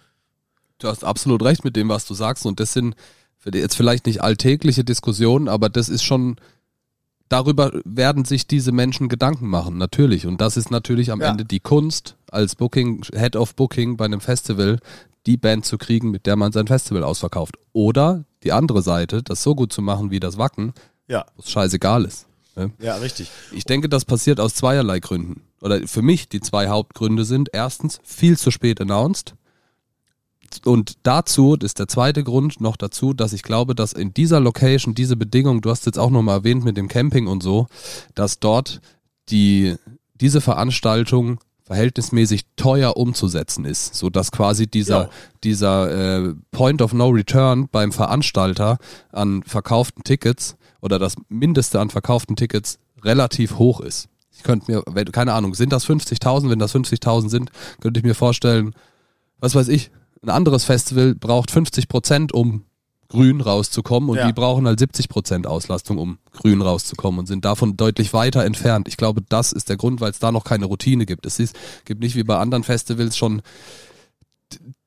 Du 0.77 0.87
hast 0.87 1.03
absolut 1.03 1.43
recht 1.43 1.65
mit 1.65 1.75
dem, 1.75 1.89
was 1.89 2.05
du 2.05 2.13
sagst. 2.13 2.45
Und 2.45 2.61
das 2.61 2.71
sind 2.71 2.95
jetzt 3.45 3.75
vielleicht 3.75 4.05
nicht 4.05 4.21
alltägliche 4.21 4.85
Diskussionen, 4.85 5.49
aber 5.49 5.67
das 5.67 5.89
ist 5.89 6.03
schon, 6.03 6.37
darüber 7.29 7.71
werden 7.85 8.25
sich 8.25 8.47
diese 8.47 8.71
Menschen 8.71 9.07
Gedanken 9.09 9.47
machen, 9.47 9.77
natürlich. 9.77 10.27
Und 10.27 10.41
das 10.41 10.57
ist 10.57 10.71
natürlich 10.71 11.11
am 11.11 11.21
Ja. 11.21 11.29
Ende 11.31 11.45
die 11.45 11.59
Kunst, 11.59 12.15
als 12.31 12.55
Booking, 12.55 13.03
Head 13.13 13.35
of 13.35 13.55
Booking 13.55 13.97
bei 13.97 14.05
einem 14.05 14.19
Festival, 14.21 14.79
die 15.25 15.37
Band 15.37 15.65
zu 15.65 15.77
kriegen, 15.77 16.11
mit 16.11 16.25
der 16.25 16.35
man 16.35 16.51
sein 16.51 16.67
Festival 16.67 17.03
ausverkauft. 17.03 17.55
Oder 17.73 18.25
die 18.43 18.51
andere 18.51 18.81
Seite, 18.81 19.21
das 19.23 19.43
so 19.43 19.55
gut 19.55 19.71
zu 19.71 19.81
machen 19.81 20.11
wie 20.11 20.19
das 20.19 20.37
Wacken, 20.37 20.73
Ja, 21.07 21.25
wo 21.35 21.41
es 21.43 21.51
scheißegal 21.51 22.05
ist. 22.05 22.25
Ne? 22.55 22.71
ja, 22.79 22.95
richtig. 22.95 23.29
Ich 23.51 23.63
denke, 23.63 23.89
das 23.89 24.05
passiert 24.05 24.39
aus 24.39 24.53
zweierlei 24.55 24.99
Gründen. 24.99 25.43
Oder 25.61 25.87
für 25.87 26.01
mich 26.01 26.29
die 26.29 26.39
zwei 26.39 26.67
Hauptgründe 26.67 27.25
sind 27.25 27.49
erstens 27.53 27.99
viel 28.03 28.37
zu 28.37 28.49
spät 28.51 28.79
announced. 28.81 29.35
Und 30.65 30.97
dazu 31.03 31.55
das 31.55 31.71
ist 31.71 31.79
der 31.79 31.87
zweite 31.87 32.23
Grund 32.23 32.61
noch 32.61 32.77
dazu, 32.77 33.13
dass 33.13 33.33
ich 33.33 33.43
glaube, 33.43 33.75
dass 33.75 33.93
in 33.93 34.13
dieser 34.13 34.39
Location 34.39 34.95
diese 34.95 35.15
Bedingungen, 35.15 35.61
du 35.61 35.69
hast 35.69 35.85
jetzt 35.85 35.99
auch 35.99 36.09
nochmal 36.09 36.37
erwähnt 36.39 36.63
mit 36.63 36.77
dem 36.77 36.87
Camping 36.87 37.27
und 37.27 37.43
so, 37.43 37.67
dass 38.15 38.39
dort 38.39 38.81
die, 39.29 39.75
diese 40.15 40.41
Veranstaltung 40.41 41.39
verhältnismäßig 41.63 42.45
teuer 42.55 42.97
umzusetzen 42.97 43.63
ist, 43.63 43.93
so 43.93 44.09
dass 44.09 44.31
quasi 44.31 44.65
dieser 44.65 45.03
Ja. 45.03 45.09
dieser 45.43 46.25
äh, 46.29 46.33
Point 46.51 46.81
of 46.81 46.93
No 46.93 47.09
Return 47.09 47.67
beim 47.71 47.91
Veranstalter 47.91 48.79
an 49.11 49.43
verkauften 49.43 50.03
Tickets 50.03 50.55
oder 50.81 50.97
das 50.97 51.13
Mindeste 51.29 51.79
an 51.79 51.91
verkauften 51.91 52.35
Tickets 52.35 52.79
relativ 53.03 53.59
hoch 53.59 53.81
ist. 53.81 54.07
Ich 54.31 54.41
könnte 54.43 54.71
mir, 54.71 55.05
keine 55.11 55.33
Ahnung, 55.33 55.53
sind 55.53 55.71
das 55.71 55.85
50.000? 55.85 56.49
Wenn 56.49 56.59
das 56.59 56.73
50.000 56.73 57.29
sind, 57.29 57.51
könnte 57.81 57.99
ich 57.99 58.05
mir 58.05 58.15
vorstellen, 58.15 58.73
was 59.39 59.53
weiß 59.53 59.67
ich, 59.67 59.91
ein 60.21 60.29
anderes 60.29 60.65
Festival 60.65 61.15
braucht 61.15 61.51
50 61.51 61.87
Prozent, 61.87 62.33
um 62.33 62.65
grün 63.07 63.41
rauszukommen 63.41 64.09
und 64.09 64.17
Ja. 64.17 64.27
die 64.27 64.33
brauchen 64.33 64.67
halt 64.67 64.77
70 64.79 65.09
Prozent 65.09 65.47
Auslastung, 65.47 65.97
um 65.97 66.19
grün 66.31 66.61
rauszukommen 66.61 67.19
und 67.21 67.25
sind 67.25 67.43
davon 67.43 67.75
deutlich 67.75 68.13
weiter 68.13 68.45
entfernt. 68.45 68.87
Ich 68.87 68.97
glaube, 68.97 69.21
das 69.27 69.51
ist 69.51 69.69
der 69.69 69.77
Grund, 69.77 69.99
weil 69.99 70.11
es 70.11 70.19
da 70.19 70.31
noch 70.31 70.43
keine 70.43 70.65
Routine 70.65 71.05
gibt. 71.07 71.25
Es 71.25 71.39
ist, 71.39 71.55
gibt 71.85 72.01
nicht 72.01 72.15
wie 72.15 72.23
bei 72.23 72.37
anderen 72.37 72.63
Festivals 72.63 73.17
schon 73.17 73.41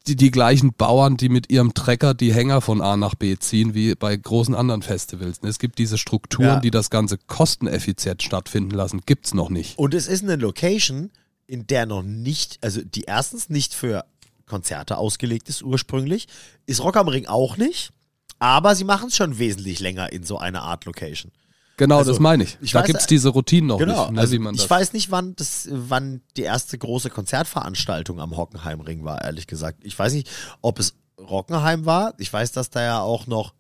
die, 0.07 0.17
die 0.17 0.31
gleichen 0.33 0.73
Bauern, 0.75 1.17
die 1.17 1.29
mit 1.29 1.51
ihrem 1.51 1.75
Trecker 1.75 2.15
die 2.15 2.35
Hänger 2.35 2.61
von 2.61 2.81
A 2.81 2.97
nach 2.97 3.15
B 3.15 3.37
ziehen, 3.39 3.75
wie 3.75 3.95
bei 3.95 4.17
großen 4.17 4.55
anderen 4.55 4.83
Festivals. 4.83 5.39
Es 5.43 5.59
gibt 5.61 5.79
diese 5.79 5.97
Strukturen, 5.99 6.47
Ja. 6.47 6.61
die 6.61 6.71
das 6.73 6.91
Ganze 6.91 7.19
kosteneffizient 7.19 8.23
stattfinden 8.23 8.73
lassen, 8.73 9.01
gibt's 9.07 9.33
noch 9.35 9.49
nicht. 9.51 9.79
Und 9.79 9.95
es 9.95 10.09
ist 10.09 10.25
eine 10.25 10.37
Location, 10.37 11.11
in 11.47 11.67
der 11.69 11.87
noch 11.87 12.03
nicht, 12.03 12.59
also 12.63 12.81
die 12.83 13.03
erstens 13.03 13.49
nicht 13.49 13.75
für 13.75 14.05
Konzerte 14.47 14.97
ausgelegt 14.99 15.49
ist 15.49 15.63
ursprünglich, 15.63 16.27
ist 16.67 16.83
Rock 16.83 16.97
am 16.97 17.09
Ring 17.09 17.27
auch 17.27 17.57
nicht. 17.57 17.91
Aber 18.39 18.75
sie 18.75 18.85
machen 18.85 19.09
es 19.09 19.17
schon 19.17 19.39
wesentlich 19.39 19.79
länger 19.81 20.13
in 20.13 20.25
so 20.25 20.37
einer 20.39 20.63
Art 20.63 20.85
Location. 20.85 21.31
Genau, 21.77 21.99
Also, 21.99 22.11
das 22.11 22.21
meine 22.21 22.43
ich. 22.45 22.59
ich 22.61 22.73
Da 22.73 22.81
weiß- 22.83 22.87
gibt's 22.87 23.07
diese 23.07 23.29
Routinen 23.31 23.69
noch 23.69 23.79
Genau, 23.79 24.03
nicht, 24.07 24.13
ne, 24.15 24.21
also 24.21 24.35
ich 24.37 24.71
weiß 24.71 24.93
nicht, 24.93 25.11
wann 25.11 25.35
das, 25.37 25.69
wann 25.71 26.21
die 26.37 26.43
erste 26.43 26.77
große 26.77 27.09
Konzertveranstaltung 27.11 28.21
am 28.21 28.37
Hockenheimring 28.37 29.05
war, 29.05 29.23
ehrlich 29.23 29.47
gesagt. 29.47 29.79
Ich 29.85 29.99
weiß 29.99 30.13
nicht, 30.13 30.29
ob 30.61 30.79
es 30.81 30.95
Rockenheim 31.19 31.87
war. 31.87 32.15
Ich 32.19 32.33
weiß, 32.33 32.53
dass 32.53 32.69
da 32.71 32.83
ja 32.83 33.01
auch 33.01 33.27
noch 33.27 33.55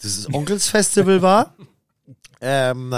das 0.00 0.32
Onkels 0.32 0.68
Festival 0.68 1.20
war. 1.22 1.54
Ähm, 2.40 2.94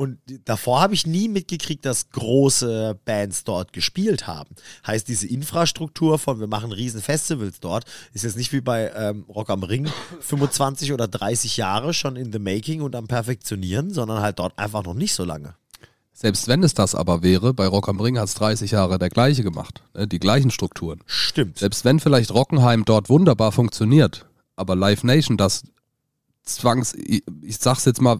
und 0.00 0.16
davor 0.46 0.80
habe 0.80 0.94
ich 0.94 1.06
nie 1.06 1.28
mitgekriegt, 1.28 1.84
dass 1.84 2.08
große 2.08 2.98
Bands 3.04 3.44
dort 3.44 3.74
gespielt 3.74 4.26
haben. 4.26 4.48
Heißt, 4.86 5.06
diese 5.08 5.26
Infrastruktur 5.26 6.18
von 6.18 6.40
wir 6.40 6.46
machen 6.46 6.72
riesen 6.72 7.02
Festivals 7.02 7.60
dort, 7.60 7.84
ist 8.14 8.24
jetzt 8.24 8.38
nicht 8.38 8.50
wie 8.54 8.62
bei 8.62 8.90
ähm, 8.96 9.26
Rock 9.28 9.50
am 9.50 9.62
Ring 9.62 9.90
25 10.20 10.94
oder 10.94 11.06
30 11.06 11.58
Jahre 11.58 11.92
schon 11.92 12.16
in 12.16 12.32
the 12.32 12.38
making 12.38 12.80
und 12.80 12.96
am 12.96 13.08
perfektionieren, 13.08 13.92
sondern 13.92 14.22
halt 14.22 14.38
dort 14.38 14.58
einfach 14.58 14.84
noch 14.84 14.94
nicht 14.94 15.12
so 15.12 15.22
lange. 15.22 15.54
Selbst 16.14 16.48
wenn 16.48 16.62
es 16.62 16.72
das 16.72 16.94
aber 16.94 17.22
wäre, 17.22 17.52
bei 17.52 17.66
Rock 17.66 17.90
am 17.90 18.00
Ring 18.00 18.18
hat's 18.18 18.32
30 18.36 18.70
Jahre 18.70 18.98
der 18.98 19.10
gleiche 19.10 19.42
gemacht. 19.42 19.82
Ne, 19.92 20.08
die 20.08 20.18
gleichen 20.18 20.50
Strukturen. 20.50 21.00
Stimmt. 21.04 21.58
Selbst 21.58 21.84
wenn 21.84 22.00
vielleicht 22.00 22.32
Rockenheim 22.32 22.86
dort 22.86 23.10
wunderbar 23.10 23.52
funktioniert, 23.52 24.24
aber 24.56 24.76
Live 24.76 25.04
Nation 25.04 25.36
das 25.36 25.62
zwangs, 26.42 26.94
ich 26.94 27.22
ich 27.42 27.58
sag's 27.58 27.84
jetzt 27.84 28.00
mal, 28.00 28.18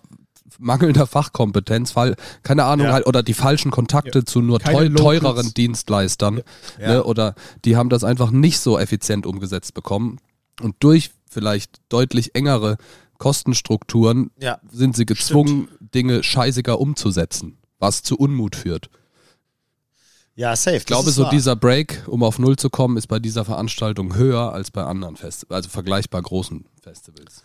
mangelnder 0.60 1.06
Fachkompetenz, 1.06 1.90
Fall, 1.92 2.14
keine 2.42 2.64
Ahnung, 2.64 2.86
Ja. 2.86 2.92
halt, 2.92 3.06
oder 3.06 3.22
die 3.22 3.34
falschen 3.34 3.70
Kontakte 3.70 4.24
zu 4.24 4.40
nur 4.40 4.60
teu, 4.60 4.88
teureren 4.90 5.52
Dienstleistern, 5.54 6.42
Ja. 6.78 6.88
Ne, 6.88 7.04
oder 7.04 7.34
die 7.64 7.76
haben 7.76 7.88
das 7.88 8.04
einfach 8.04 8.30
nicht 8.30 8.60
so 8.60 8.78
effizient 8.78 9.26
umgesetzt 9.26 9.74
bekommen 9.74 10.18
und 10.60 10.76
durch 10.80 11.10
vielleicht 11.28 11.80
deutlich 11.88 12.34
engere 12.34 12.76
Kostenstrukturen 13.18 14.30
Ja. 14.38 14.58
sind 14.70 14.96
sie 14.96 15.06
gezwungen, 15.06 15.68
Dinge 15.94 16.22
scheißiger 16.22 16.78
umzusetzen, 16.80 17.58
was 17.78 18.02
zu 18.02 18.16
Unmut 18.16 18.56
führt. 18.56 18.90
Ja, 20.34 20.56
safe. 20.56 20.76
Ich 20.76 20.86
glaube, 20.86 21.10
so 21.10 21.28
dieser 21.28 21.54
Break, 21.56 22.04
um 22.06 22.22
auf 22.22 22.38
Null 22.38 22.56
zu 22.56 22.70
kommen, 22.70 22.96
ist 22.96 23.08
bei 23.08 23.18
dieser 23.18 23.44
Veranstaltung 23.44 24.14
höher 24.14 24.52
als 24.52 24.70
bei 24.70 24.82
anderen 24.84 25.16
Festivals, 25.16 25.64
also 25.66 25.68
vergleichbar 25.68 26.22
großen 26.22 26.64
Festivals. 26.80 27.42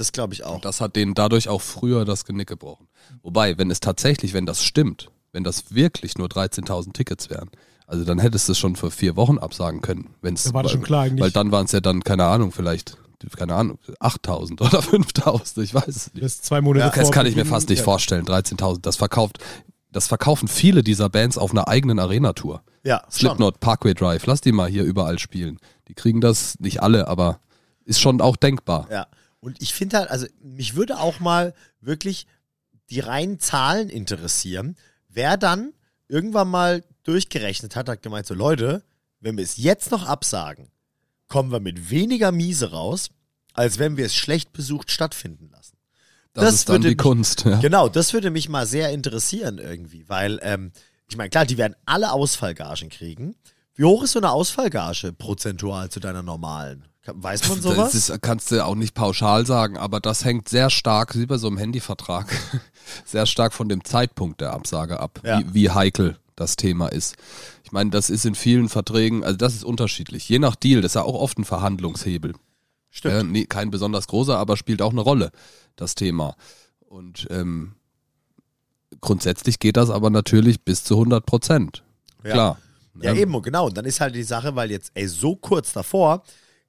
Ja, 0.00 0.04
das 0.04 0.12
glaube 0.12 0.32
ich 0.34 0.44
auch. 0.44 0.54
Und 0.56 0.64
das 0.64 0.80
hat 0.80 0.96
denen 0.96 1.14
dadurch 1.14 1.48
auch 1.48 1.60
früher 1.60 2.04
das 2.04 2.24
Genick 2.24 2.48
gebrochen. 2.48 2.88
Wobei, 3.22 3.58
wenn 3.58 3.70
es 3.70 3.80
tatsächlich, 3.80 4.32
wenn 4.32 4.46
das 4.46 4.64
stimmt, 4.64 5.10
wenn 5.32 5.44
das 5.44 5.74
wirklich 5.74 6.16
nur 6.16 6.28
13.000 6.28 6.92
Tickets 6.94 7.28
wären, 7.30 7.50
also 7.86 8.04
dann 8.04 8.18
hättest 8.18 8.48
du 8.48 8.52
es 8.52 8.58
schon 8.58 8.76
vor 8.76 8.90
vier 8.90 9.16
Wochen 9.16 9.38
absagen 9.38 9.80
können. 9.82 10.14
Wenn's, 10.22 10.44
Da 10.44 10.54
war 10.54 10.62
das 10.62 10.70
weil- 10.72 10.78
schon 10.78 10.84
klar 10.84 11.02
eigentlich. 11.02 11.20
Weil 11.22 11.30
dann 11.32 11.52
waren 11.52 11.66
es 11.66 11.72
ja 11.72 11.80
dann, 11.80 12.02
keine 12.02 12.24
Ahnung, 12.24 12.50
vielleicht, 12.52 12.96
keine 13.36 13.54
Ahnung, 13.54 13.78
8.000 14.00 14.52
oder 14.62 14.80
5.000, 14.80 15.62
ich 15.62 15.74
weiß 15.74 15.88
es 15.88 16.14
nicht. 16.14 16.24
Das 16.24 16.34
ist 16.34 16.44
zwei 16.46 16.60
Monate 16.60 16.86
Das 16.96 17.02
vor 17.08 17.10
kann 17.10 17.26
ich 17.26 17.36
mir 17.36 17.44
fast 17.44 17.68
nicht 17.68 17.78
ja. 17.80 17.84
vorstellen, 17.84 18.24
13.000. 18.24 18.80
Das 18.82 18.96
verkauft, 18.96 19.38
das 19.92 20.06
verkaufen 20.06 20.48
viele 20.48 20.82
dieser 20.82 21.08
Bands 21.10 21.36
auf 21.36 21.50
einer 21.50 21.68
eigenen 21.68 21.98
Arena-Tour. 21.98 22.62
Ja, 22.84 23.02
schon. 23.10 23.12
Slipknot, 23.12 23.60
Parkway 23.60 23.92
Drive, 23.92 24.24
lass 24.24 24.40
die 24.40 24.52
mal 24.52 24.68
hier 24.70 24.84
überall 24.84 25.18
spielen. 25.18 25.58
Die 25.88 25.94
kriegen 25.94 26.20
das, 26.22 26.58
nicht 26.60 26.82
alle, 26.82 27.08
aber 27.08 27.40
ist 27.84 28.00
schon 28.00 28.20
auch 28.20 28.36
denkbar. 28.36 28.86
Ja. 28.90 29.06
Und 29.40 29.60
ich 29.62 29.72
finde 29.74 29.98
halt, 29.98 30.10
also 30.10 30.26
mich 30.42 30.74
würde 30.74 30.98
auch 30.98 31.18
mal 31.20 31.54
wirklich 31.80 32.26
die 32.90 33.00
reinen 33.00 33.40
Zahlen 33.40 33.88
interessieren, 33.88 34.76
wer 35.08 35.36
dann 35.36 35.72
irgendwann 36.08 36.48
mal 36.48 36.84
durchgerechnet 37.04 37.76
hat, 37.76 37.88
hat 37.88 38.02
gemeint, 38.02 38.26
so 38.26 38.34
Leute, 38.34 38.82
wenn 39.20 39.36
wir 39.36 39.44
es 39.44 39.56
jetzt 39.56 39.90
noch 39.90 40.06
absagen, 40.06 40.68
kommen 41.28 41.52
wir 41.52 41.60
mit 41.60 41.90
weniger 41.90 42.32
Miese 42.32 42.70
raus, 42.72 43.10
als 43.54 43.78
wenn 43.78 43.96
wir 43.96 44.06
es 44.06 44.14
schlecht 44.14 44.52
besucht 44.52 44.90
stattfinden 44.90 45.48
lassen. 45.50 45.76
Das, 46.32 46.44
Das 46.44 46.54
ist 46.54 46.68
dann 46.68 46.74
würde 46.74 46.88
die 46.88 46.94
mich- 46.94 46.98
Kunst. 46.98 47.44
Ja. 47.44 47.58
Genau, 47.60 47.88
das 47.88 48.12
würde 48.12 48.30
mich 48.30 48.48
mal 48.48 48.66
sehr 48.66 48.90
interessieren 48.90 49.58
irgendwie, 49.58 50.08
weil, 50.08 50.38
ähm, 50.42 50.72
ich 51.08 51.16
meine, 51.16 51.30
klar, 51.30 51.46
die 51.46 51.58
werden 51.58 51.74
alle 51.86 52.12
Ausfallgagen 52.12 52.88
kriegen. 52.88 53.34
Wie 53.74 53.84
hoch 53.84 54.02
ist 54.02 54.12
so 54.12 54.18
eine 54.20 54.30
Ausfallgage 54.30 55.12
prozentual 55.12 55.90
zu 55.90 55.98
deiner 56.00 56.22
normalen? 56.22 56.84
Weiß 57.06 57.48
man 57.48 57.60
sowas? 57.62 57.92
Das 57.92 57.94
ist, 58.10 58.22
kannst 58.22 58.50
du 58.52 58.64
auch 58.64 58.74
nicht 58.74 58.94
pauschal 58.94 59.46
sagen, 59.46 59.76
aber 59.78 60.00
das 60.00 60.24
hängt 60.24 60.48
sehr 60.48 60.68
stark, 60.70 61.16
wie 61.18 61.26
bei 61.26 61.38
so 61.38 61.46
einem 61.46 61.56
Handyvertrag, 61.56 62.26
sehr 63.04 63.26
stark 63.26 63.52
von 63.54 63.68
dem 63.68 63.84
Zeitpunkt 63.84 64.40
der 64.40 64.52
Absage 64.52 65.00
ab, 65.00 65.20
Ja. 65.24 65.40
wie, 65.40 65.54
wie 65.54 65.70
heikel 65.70 66.18
das 66.36 66.56
Thema 66.56 66.88
ist. 66.88 67.16
Ich 67.64 67.72
meine, 67.72 67.90
das 67.90 68.10
ist 68.10 68.26
in 68.26 68.34
vielen 68.34 68.68
Verträgen, 68.68 69.24
also 69.24 69.36
das 69.36 69.54
ist 69.54 69.64
unterschiedlich. 69.64 70.28
Je 70.28 70.38
nach 70.38 70.56
Deal, 70.56 70.82
das 70.82 70.92
ist 70.92 70.94
ja 70.96 71.02
auch 71.02 71.14
oft 71.14 71.38
ein 71.38 71.44
Verhandlungshebel. 71.44 72.34
Stimmt. 72.90 73.14
Ja, 73.14 73.22
nee, 73.22 73.44
kein 73.46 73.70
besonders 73.70 74.06
großer, 74.06 74.36
aber 74.36 74.56
spielt 74.56 74.82
auch 74.82 74.90
eine 74.92 75.00
Rolle, 75.00 75.30
das 75.76 75.94
Thema. 75.94 76.34
Und 76.80 77.26
ähm, 77.30 77.74
grundsätzlich 79.00 79.58
geht 79.58 79.76
das 79.76 79.90
aber 79.90 80.10
natürlich 80.10 80.62
bis 80.64 80.84
zu 80.84 80.94
100 80.94 81.24
Prozent. 81.24 81.82
Ja. 82.24 82.32
Klar. 82.32 82.58
Ja, 83.00 83.12
Ähm, 83.12 83.16
eben, 83.18 83.42
genau. 83.42 83.66
Und 83.66 83.76
dann 83.78 83.84
ist 83.84 84.00
halt 84.00 84.14
die 84.14 84.22
Sache, 84.24 84.54
weil 84.56 84.70
jetzt, 84.70 84.90
ey, 84.94 85.06
so 85.06 85.36
kurz 85.36 85.72
davor, 85.72 86.22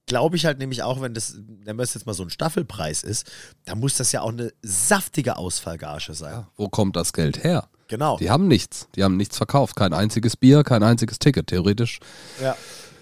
glaube 0.07 0.35
ich 0.35 0.45
halt 0.45 0.57
nämlich 0.59 0.83
auch, 0.83 1.01
wenn 1.01 1.13
das, 1.13 1.35
wenn 1.63 1.77
das 1.77 1.93
jetzt 1.93 2.05
mal 2.05 2.13
so 2.13 2.23
ein 2.23 2.29
Staffelpreis 2.29 3.03
ist, 3.03 3.29
dann 3.65 3.79
muss 3.79 3.95
das 3.95 4.11
ja 4.11 4.21
auch 4.21 4.29
eine 4.31 4.51
saftige 4.61 5.37
Ausfallgage 5.37 6.13
sein. 6.13 6.45
Wo 6.55 6.67
kommt 6.69 6.95
das 6.95 7.13
Geld 7.13 7.43
her? 7.43 7.69
Genau. 7.87 8.17
Die 8.17 8.29
haben 8.29 8.47
nichts. 8.47 8.87
Die 8.95 9.03
haben 9.03 9.17
nichts 9.17 9.37
verkauft. 9.37 9.75
Kein 9.75 9.93
einziges 9.93 10.37
Bier, 10.37 10.63
kein 10.63 10.83
einziges 10.83 11.19
Ticket. 11.19 11.47
Theoretisch 11.47 11.99
Ja. 12.41 12.55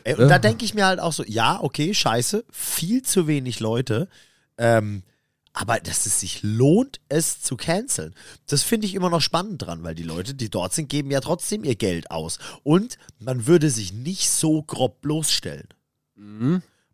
Ey, 0.04 0.14
und 0.16 0.22
Ja. 0.22 0.28
da 0.28 0.40
denke 0.40 0.66
ich 0.66 0.74
mir 0.74 0.86
halt 0.86 1.00
auch 1.00 1.14
so, 1.14 1.24
ja, 1.26 1.60
okay, 1.62 1.94
scheiße, 1.94 2.46
viel 2.52 3.02
zu 3.04 3.28
wenig 3.28 3.60
Leute. 3.60 4.08
Ähm, 4.58 5.04
aber 5.54 5.80
dass 5.80 6.06
es 6.06 6.20
sich 6.20 6.42
lohnt, 6.42 7.00
es 7.10 7.42
zu 7.42 7.58
canceln. 7.58 8.16
Das 8.48 8.64
finde 8.64 8.88
ich 8.88 8.94
immer 8.96 9.10
noch 9.10 9.22
spannend 9.22 9.62
dran, 9.62 9.84
weil 9.84 9.96
die 9.96 10.04
Leute, 10.04 10.34
die 10.34 10.50
dort 10.50 10.74
sind, 10.74 10.90
geben 10.90 11.12
ja 11.12 11.20
trotzdem 11.22 11.64
ihr 11.64 11.76
Geld 11.76 12.12
aus. 12.12 12.40
Und 12.64 12.98
man 13.20 13.46
würde 13.48 13.70
sich 13.70 13.92
nicht 13.94 14.30
so 14.30 14.62
grob 14.64 15.02
bloßstellen. 15.02 15.68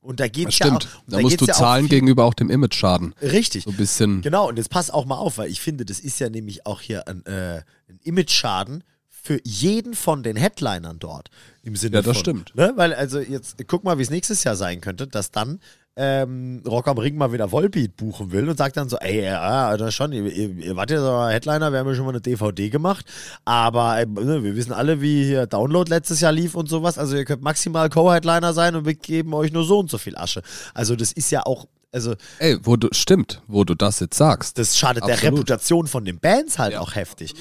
Und 0.06 0.20
da 0.20 0.28
geht 0.28 0.50
es 0.50 0.60
ja 0.60 0.68
auch. 0.68 0.82
stimmt. 0.82 1.02
und 1.06 1.14
da 1.14 1.20
musst 1.20 1.42
du 1.42 1.46
ja 1.46 1.54
zahlen 1.54 1.90
gegenüber 1.90 2.26
auch 2.26 2.34
dem 2.34 2.50
Image-Schaden. 2.50 3.16
Richtig. 3.22 3.64
So 3.64 3.72
ein 3.72 3.78
bisschen. 3.78 4.22
Genau, 4.22 4.50
und 4.50 4.58
jetzt 4.58 4.70
pass 4.70 4.92
auch 4.92 5.06
mal 5.06 5.18
auf, 5.18 5.38
weil 5.38 5.50
ich 5.50 5.62
finde, 5.62 5.84
das 5.86 6.00
ist 6.00 6.20
ja 6.20 6.30
nämlich 6.30 6.66
auch 6.66 6.82
hier 6.82 7.08
ein, 7.08 7.26
äh, 7.26 7.64
ein 7.90 8.00
Image-Schaden 8.04 8.84
für 9.10 9.40
jeden 9.44 9.96
von 9.96 10.22
den 10.22 10.36
Headlinern 10.36 11.00
dort. 11.00 11.30
Im 11.64 11.76
Sinne 11.76 11.96
Ja, 11.96 12.02
das 12.04 12.18
von, 12.18 12.20
stimmt. 12.20 12.56
Ne? 12.56 12.74
Weil, 12.76 12.94
also 12.94 13.20
jetzt 13.20 13.56
guck 13.68 13.84
mal, 13.84 13.98
wie 13.98 14.04
es 14.04 14.12
nächstes 14.12 14.44
Jahr 14.44 14.56
sein 14.56 14.82
könnte, 14.82 15.08
dass 15.08 15.32
dann 15.32 15.60
ähm, 15.98 16.62
Rock 16.68 16.88
am 16.88 16.98
Ring 16.98 17.16
mal 17.16 17.32
wieder 17.32 17.52
Volbeat 17.52 17.96
buchen 17.96 18.32
will 18.32 18.50
und 18.50 18.58
sagt 18.58 18.76
dann 18.78 18.90
so, 18.90 18.98
ey, 18.98 19.24
ja, 19.24 19.78
das 19.78 19.94
schon, 19.94 20.12
ihr, 20.12 20.26
ihr, 20.26 20.50
ihr 20.58 20.76
wart 20.76 20.92
ja 20.92 21.00
so 21.00 21.28
Headliner, 21.28 21.72
wir 21.72 21.80
haben 21.80 21.88
ja 21.88 21.96
schon 21.96 22.04
mal 22.06 22.12
eine 22.12 22.22
DVD 22.22 22.70
gemacht, 22.70 23.06
aber 23.46 24.00
äh, 24.02 24.06
ne, 24.06 24.44
wir 24.44 24.56
wissen 24.56 24.74
alle, 24.74 25.02
wie 25.02 25.24
hier 25.24 25.48
Download 25.48 25.90
letztes 25.90 26.20
Jahr 26.22 26.32
lief 26.34 26.56
und 26.56 26.68
sowas, 26.68 26.98
also 26.98 27.16
ihr 27.16 27.24
könnt 27.26 27.42
maximal 27.44 27.90
Co-Headliner 27.90 28.54
sein 28.54 28.76
und 28.76 28.86
wir 28.86 28.96
geben 28.96 29.34
euch 29.34 29.54
nur 29.54 29.64
so 29.64 29.80
und 29.80 29.90
so 29.90 29.98
viel 29.98 30.18
Asche. 30.18 30.42
Also 30.74 30.96
das 30.98 31.12
ist 31.14 31.32
ja 31.32 31.46
auch, 31.46 31.66
also 31.94 32.16
Ey, 32.40 32.58
wo 32.64 32.76
du, 32.76 32.90
stimmt, 32.92 33.42
wo 33.48 33.64
du 33.64 33.74
das 33.74 34.02
jetzt 34.02 34.18
sagst. 34.18 34.58
das 34.58 34.78
schadet 34.78 35.06
der 35.08 35.14
Absolut. 35.16 35.34
Reputation 35.40 35.88
von 35.88 36.04
den 36.04 36.20
Bands 36.20 36.60
halt 36.60 36.74
Ja. 36.74 36.82
auch 36.82 36.96
heftig. 36.96 37.34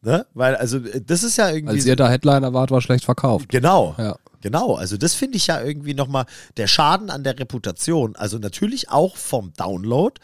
Ne? 0.00 0.24
Weil, 0.32 0.54
also, 0.56 0.78
äh, 0.78 1.02
das 1.04 1.24
ist 1.24 1.36
ja 1.36 1.50
irgendwie. 1.50 1.74
Als 1.74 1.84
ihr 1.84 1.96
da 1.96 2.08
Headliner 2.08 2.54
wart, 2.54 2.70
war 2.70 2.80
schlecht 2.80 3.04
verkauft. 3.04 3.48
genau. 3.48 3.96
Ja. 3.98 4.16
Genau. 4.40 4.74
Also, 4.74 4.96
das 4.96 5.14
finde 5.14 5.36
ich 5.36 5.46
ja 5.48 5.60
irgendwie 5.62 5.94
nochmal 5.94 6.26
der 6.56 6.66
Schaden 6.66 7.10
an 7.10 7.24
der 7.24 7.38
Reputation. 7.38 8.16
Also, 8.16 8.38
natürlich 8.38 8.88
auch 8.90 9.16
vom 9.16 9.52
Download, 9.54 10.14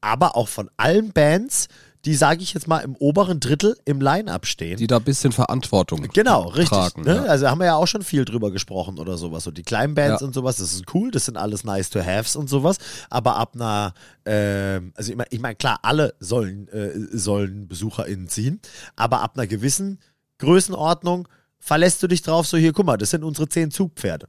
aber 0.00 0.36
auch 0.36 0.48
von 0.48 0.70
allen 0.76 1.12
Bands, 1.12 1.68
die, 2.04 2.14
sage 2.14 2.42
ich 2.42 2.52
jetzt 2.52 2.68
mal, 2.68 2.80
im 2.80 2.94
oberen 2.96 3.40
Drittel 3.40 3.78
im 3.86 3.98
Line-Up 4.02 4.44
stehen. 4.44 4.76
Die 4.76 4.86
da 4.86 4.98
ein 4.98 5.04
bisschen 5.04 5.32
Verantwortung 5.32 6.02
Genau, 6.12 6.42
richtig. 6.48 6.68
tragen. 6.68 7.00
ne? 7.02 7.14
ja. 7.16 7.22
Also 7.22 7.48
haben 7.48 7.60
wir 7.60 7.64
ja 7.64 7.76
auch 7.76 7.86
schon 7.86 8.02
viel 8.02 8.26
drüber 8.26 8.50
gesprochen 8.50 8.98
oder 8.98 9.16
sowas. 9.16 9.44
So 9.44 9.50
die 9.50 9.62
kleinen 9.62 9.94
Bands 9.94 10.20
Ja. 10.20 10.26
und 10.26 10.34
sowas, 10.34 10.56
das 10.58 10.74
ist 10.74 10.84
cool, 10.92 11.10
das 11.10 11.24
sind 11.24 11.38
alles 11.38 11.64
nice 11.64 11.88
to 11.88 12.00
haves 12.04 12.36
und 12.36 12.50
sowas. 12.50 12.76
Aber 13.08 13.36
ab 13.36 13.52
einer, 13.54 13.94
ähm, 14.26 14.92
also 14.94 15.12
ich 15.12 15.16
meine, 15.16 15.28
ich 15.30 15.40
mein, 15.40 15.56
klar, 15.56 15.78
alle 15.80 16.12
sollen, 16.20 16.68
äh, 16.68 16.90
sollen 17.16 17.68
BesucherInnen 17.68 18.28
ziehen, 18.28 18.60
aber 18.96 19.22
ab 19.22 19.38
einer 19.38 19.46
gewissen 19.46 19.98
Größenordnung 20.40 21.26
verlässt 21.64 22.02
du 22.02 22.08
dich 22.08 22.20
drauf, 22.20 22.46
so 22.46 22.58
hier, 22.58 22.74
guck 22.74 22.84
mal, 22.84 22.98
das 22.98 23.10
sind 23.10 23.24
unsere 23.24 23.48
zehn 23.48 23.70
Zugpferde. 23.70 24.28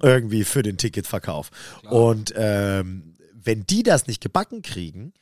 Irgendwie 0.00 0.42
für 0.42 0.62
den 0.62 0.78
Ticketverkauf. 0.78 1.50
Und 1.90 2.32
ähm, 2.34 3.14
wenn 3.34 3.66
die 3.66 3.82
das 3.82 4.06
nicht 4.06 4.22
gebacken 4.22 4.62
kriegen, 4.62 5.12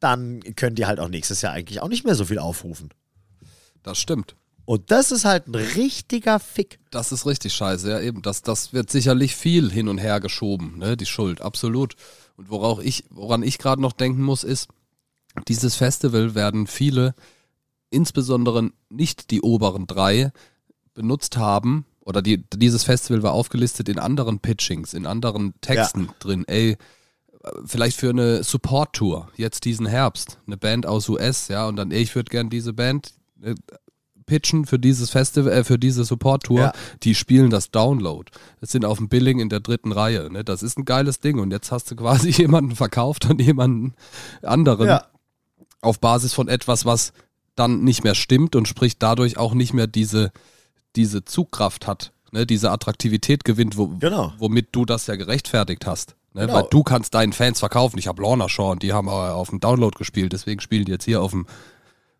dann 0.00 0.40
können 0.56 0.74
die 0.74 0.84
halt 0.84 0.98
auch 0.98 1.08
nächstes 1.08 1.42
Jahr 1.42 1.52
eigentlich 1.52 1.80
auch 1.80 1.88
nicht 1.88 2.04
mehr 2.04 2.16
so 2.16 2.24
viel 2.24 2.40
aufrufen. 2.40 2.90
Das 3.84 3.98
stimmt. 3.98 4.34
Und 4.64 4.90
das 4.90 5.12
ist 5.12 5.24
halt 5.24 5.46
ein 5.46 5.54
richtiger 5.54 6.40
Fick. 6.40 6.80
Das 6.90 7.12
ist 7.12 7.24
richtig 7.24 7.54
scheiße, 7.54 7.88
ja 7.88 8.00
eben. 8.00 8.22
Das, 8.22 8.42
das 8.42 8.72
wird 8.72 8.90
sicherlich 8.90 9.36
viel 9.36 9.70
hin 9.70 9.88
und 9.88 9.98
her 9.98 10.18
geschoben, 10.18 10.76
ne? 10.78 10.96
Die 10.96 11.06
Schuld, 11.06 11.40
absolut. 11.40 11.94
Und 12.36 12.50
worauf 12.50 12.84
ich, 12.84 13.04
woran 13.10 13.44
ich 13.44 13.58
gerade 13.58 13.80
noch 13.80 13.92
denken 13.92 14.22
muss, 14.22 14.42
ist, 14.42 14.68
dieses 15.46 15.76
Festival 15.76 16.34
werden 16.34 16.66
viele, 16.66 17.14
insbesondere 17.90 18.70
nicht 18.88 19.30
die 19.30 19.40
oberen 19.40 19.86
drei, 19.86 20.32
benutzt 20.96 21.36
haben, 21.36 21.84
oder 22.00 22.22
die, 22.22 22.44
dieses 22.54 22.84
Festival 22.84 23.22
war 23.22 23.32
aufgelistet 23.32 23.88
in 23.88 23.98
anderen 23.98 24.38
Pitchings, 24.40 24.94
in 24.94 25.06
anderen 25.06 25.54
Texten 25.60 26.08
drin. 26.20 26.44
Ey, 26.46 26.76
vielleicht 27.64 27.96
für 27.98 28.10
eine 28.10 28.42
Support-Tour, 28.44 29.28
jetzt 29.36 29.64
diesen 29.64 29.86
Herbst, 29.86 30.38
eine 30.46 30.56
Band 30.56 30.86
aus 30.86 31.08
US, 31.08 31.48
ja, 31.48 31.66
und 31.68 31.76
dann, 31.76 31.90
ey, 31.90 32.02
ich 32.02 32.14
würde 32.14 32.30
gern 32.30 32.48
diese 32.50 32.72
Band 32.72 33.12
äh, 33.42 33.54
pitchen 34.24 34.66
für 34.66 34.78
dieses 34.78 35.10
Festival, 35.10 35.52
äh, 35.52 35.64
für 35.64 35.78
diese 35.78 36.04
Support-Tour, 36.04 36.60
Ja. 36.60 36.72
die 37.02 37.14
spielen 37.14 37.50
das 37.50 37.70
Download. 37.70 38.30
Das 38.60 38.72
sind 38.72 38.84
auf 38.84 38.98
dem 38.98 39.08
Billing 39.08 39.38
in 39.40 39.48
der 39.48 39.60
dritten 39.60 39.92
Reihe, 39.92 40.30
ne? 40.32 40.42
Das 40.44 40.62
ist 40.64 40.78
ein 40.78 40.84
geiles 40.84 41.20
Ding 41.20 41.38
und 41.38 41.50
jetzt 41.52 41.70
hast 41.70 41.90
du 41.90 41.96
quasi 41.96 42.30
jemanden 42.30 42.74
verkauft 42.74 43.26
an 43.26 43.38
jemanden 43.38 43.94
anderen 44.42 44.88
Ja. 44.88 45.06
auf 45.80 46.00
Basis 46.00 46.34
von 46.34 46.48
etwas, 46.48 46.84
was 46.84 47.12
dann 47.54 47.82
nicht 47.84 48.04
mehr 48.04 48.14
stimmt 48.14 48.54
und 48.56 48.66
sprich 48.68 48.98
dadurch 48.98 49.38
auch 49.38 49.54
nicht 49.54 49.72
mehr 49.74 49.86
diese, 49.86 50.30
diese 50.96 51.24
Zugkraft 51.24 51.86
hat, 51.86 52.12
ne? 52.32 52.46
diese 52.46 52.70
Attraktivität 52.70 53.44
gewinnt, 53.44 53.76
wo, 53.76 53.88
Genau. 53.98 54.32
womit 54.38 54.68
du 54.72 54.84
das 54.84 55.06
ja 55.06 55.16
gerechtfertigt 55.16 55.86
hast. 55.86 56.16
Ne? 56.34 56.42
Genau. 56.42 56.54
Weil 56.54 56.66
du 56.70 56.82
kannst 56.82 57.14
deinen 57.14 57.32
Fans 57.32 57.60
verkaufen. 57.60 57.98
Ich 57.98 58.08
habe 58.08 58.20
Lorna 58.22 58.48
Shaw 58.48 58.72
und 58.72 58.82
die 58.82 58.92
haben 58.92 59.08
auf 59.08 59.50
dem 59.50 59.60
Download 59.60 59.96
gespielt, 59.96 60.32
deswegen 60.32 60.60
spielen 60.60 60.84
die 60.84 60.92
jetzt 60.92 61.04
hier 61.04 61.22
auf 61.22 61.30
dem 61.30 61.46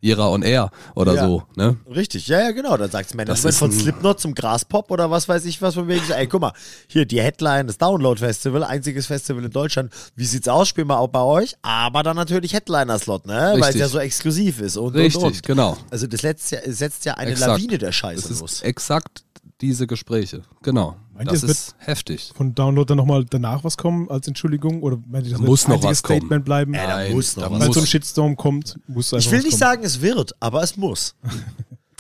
Ira 0.03 0.29
on 0.29 0.43
Air 0.43 0.71
oder 0.95 1.15
Ja. 1.15 1.27
so. 1.27 1.43
Ne? 1.57 1.77
Richtig, 1.89 2.29
ja, 2.29 2.41
ja, 2.41 2.51
genau. 2.53 2.77
Dann 2.77 2.91
sagt 2.91 3.11
das 3.11 3.15
Management 3.17 3.45
ist 3.49 3.59
von 3.59 3.73
Slipknot 3.73 4.21
zum 4.21 4.35
Graspop 4.35 4.91
oder 4.91 5.11
was 5.11 5.29
weiß 5.29 5.45
ich 5.47 5.61
was 5.63 5.75
von 5.75 5.89
wegen. 5.89 6.03
Ey, 6.11 6.27
guck 6.27 6.43
mal, 6.43 6.53
hier 6.89 7.07
die 7.07 7.21
Headline, 7.21 7.67
das 7.67 7.79
Download 7.79 8.19
Festival, 8.19 8.63
einziges 8.63 9.07
Festival 9.07 9.45
in 9.45 9.51
Deutschland. 9.51 9.93
Wie 10.15 10.27
sieht's 10.27 10.49
aus? 10.49 10.69
Spielen 10.69 10.89
wir 10.89 10.99
auch 10.99 11.09
bei 11.09 11.23
euch? 11.23 11.57
Aber 11.63 12.03
dann 12.03 12.17
natürlich 12.17 12.53
Headliner-Slot, 12.53 13.27
ne? 13.27 13.55
Weil 13.59 13.71
es 13.71 13.77
ja 13.77 13.89
so 13.89 13.99
exklusiv 13.99 14.61
ist 14.61 14.77
und 14.77 14.95
Richtig, 14.95 15.23
und, 15.23 15.29
und. 15.33 15.43
genau. 15.43 15.77
Also 15.91 16.07
das 16.07 16.21
setzt 16.21 16.51
ja, 16.53 16.59
setzt 16.67 17.05
ja 17.05 17.15
eine 17.15 17.31
Exakt. 17.33 17.53
Lawine 17.53 17.79
der 17.79 17.93
Scheiße 17.93 18.33
ist 18.33 18.41
los. 18.41 18.61
exakt 18.63 19.25
diese 19.63 19.87
Gespräche. 19.87 20.43
Genau. 20.63 20.97
Meint 21.17 21.31
das 21.31 21.43
ist 21.43 21.75
heftig. 21.79 22.33
Von 22.35 22.55
Download 22.55 22.87
dann 22.89 22.99
nochmal 22.99 23.25
danach 23.25 23.65
was 23.65 23.77
kommen 23.77 24.11
als 24.11 24.29
Entschuldigung? 24.29 24.83
Oder 24.83 24.99
meint 25.09 25.27
ihr, 25.27 25.33
das 25.33 25.41
muss 25.41 25.67
ein 25.67 25.73
noch 25.73 25.83
was 25.83 26.03
kommen. 26.03 26.19
Statement 26.21 26.45
bleiben? 26.45 26.75
Ja, 26.75 26.87
da 26.87 26.97
Nein, 26.97 27.13
muss 27.13 27.37
noch 27.37 27.45
da 27.51 27.67
muss- 27.67 27.75
so 27.75 27.81
ein 27.81 27.87
Shitstorm 27.87 28.37
kommt, 28.37 28.79
muss 28.87 29.13
einfach 29.13 29.25
Ich 29.27 29.31
will 29.33 29.39
nicht 29.41 29.51
kommen. 29.51 29.59
sagen, 29.59 29.83
es 29.85 30.01
wird, 30.01 30.35
aber 30.41 30.63
es 30.63 30.77
muss. 30.77 31.15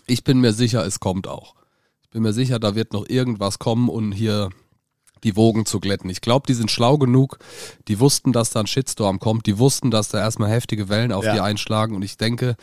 Ich 0.08 0.22
bin 0.22 0.38
mir 0.40 0.52
sicher, 0.52 0.86
es 0.86 1.00
kommt 1.00 1.26
auch. 1.26 1.56
Ich 2.02 2.10
bin 2.10 2.22
mir 2.22 2.32
sicher, 2.32 2.60
da 2.60 2.76
wird 2.76 2.92
noch 2.92 3.08
irgendwas 3.08 3.58
kommen, 3.58 3.88
um 3.88 4.12
hier 4.12 4.50
die 5.24 5.34
Wogen 5.34 5.66
zu 5.66 5.80
glätten. 5.80 6.08
Ich 6.10 6.20
glaube, 6.20 6.46
die 6.46 6.54
sind 6.54 6.70
schlau 6.70 6.96
genug. 6.96 7.38
Die 7.88 7.98
wussten, 7.98 8.32
dass 8.32 8.50
da 8.50 8.60
ein 8.60 8.68
Shitstorm 8.68 9.18
kommt. 9.18 9.46
Die 9.46 9.58
wussten, 9.58 9.90
dass 9.90 10.06
da 10.06 10.18
erstmal 10.18 10.48
heftige 10.50 10.88
Wellen 10.88 11.10
auf 11.10 11.24
Ja. 11.24 11.34
die 11.34 11.40
einschlagen. 11.40 11.96
Und 11.96 12.02
ich 12.02 12.16
denke, 12.18 12.54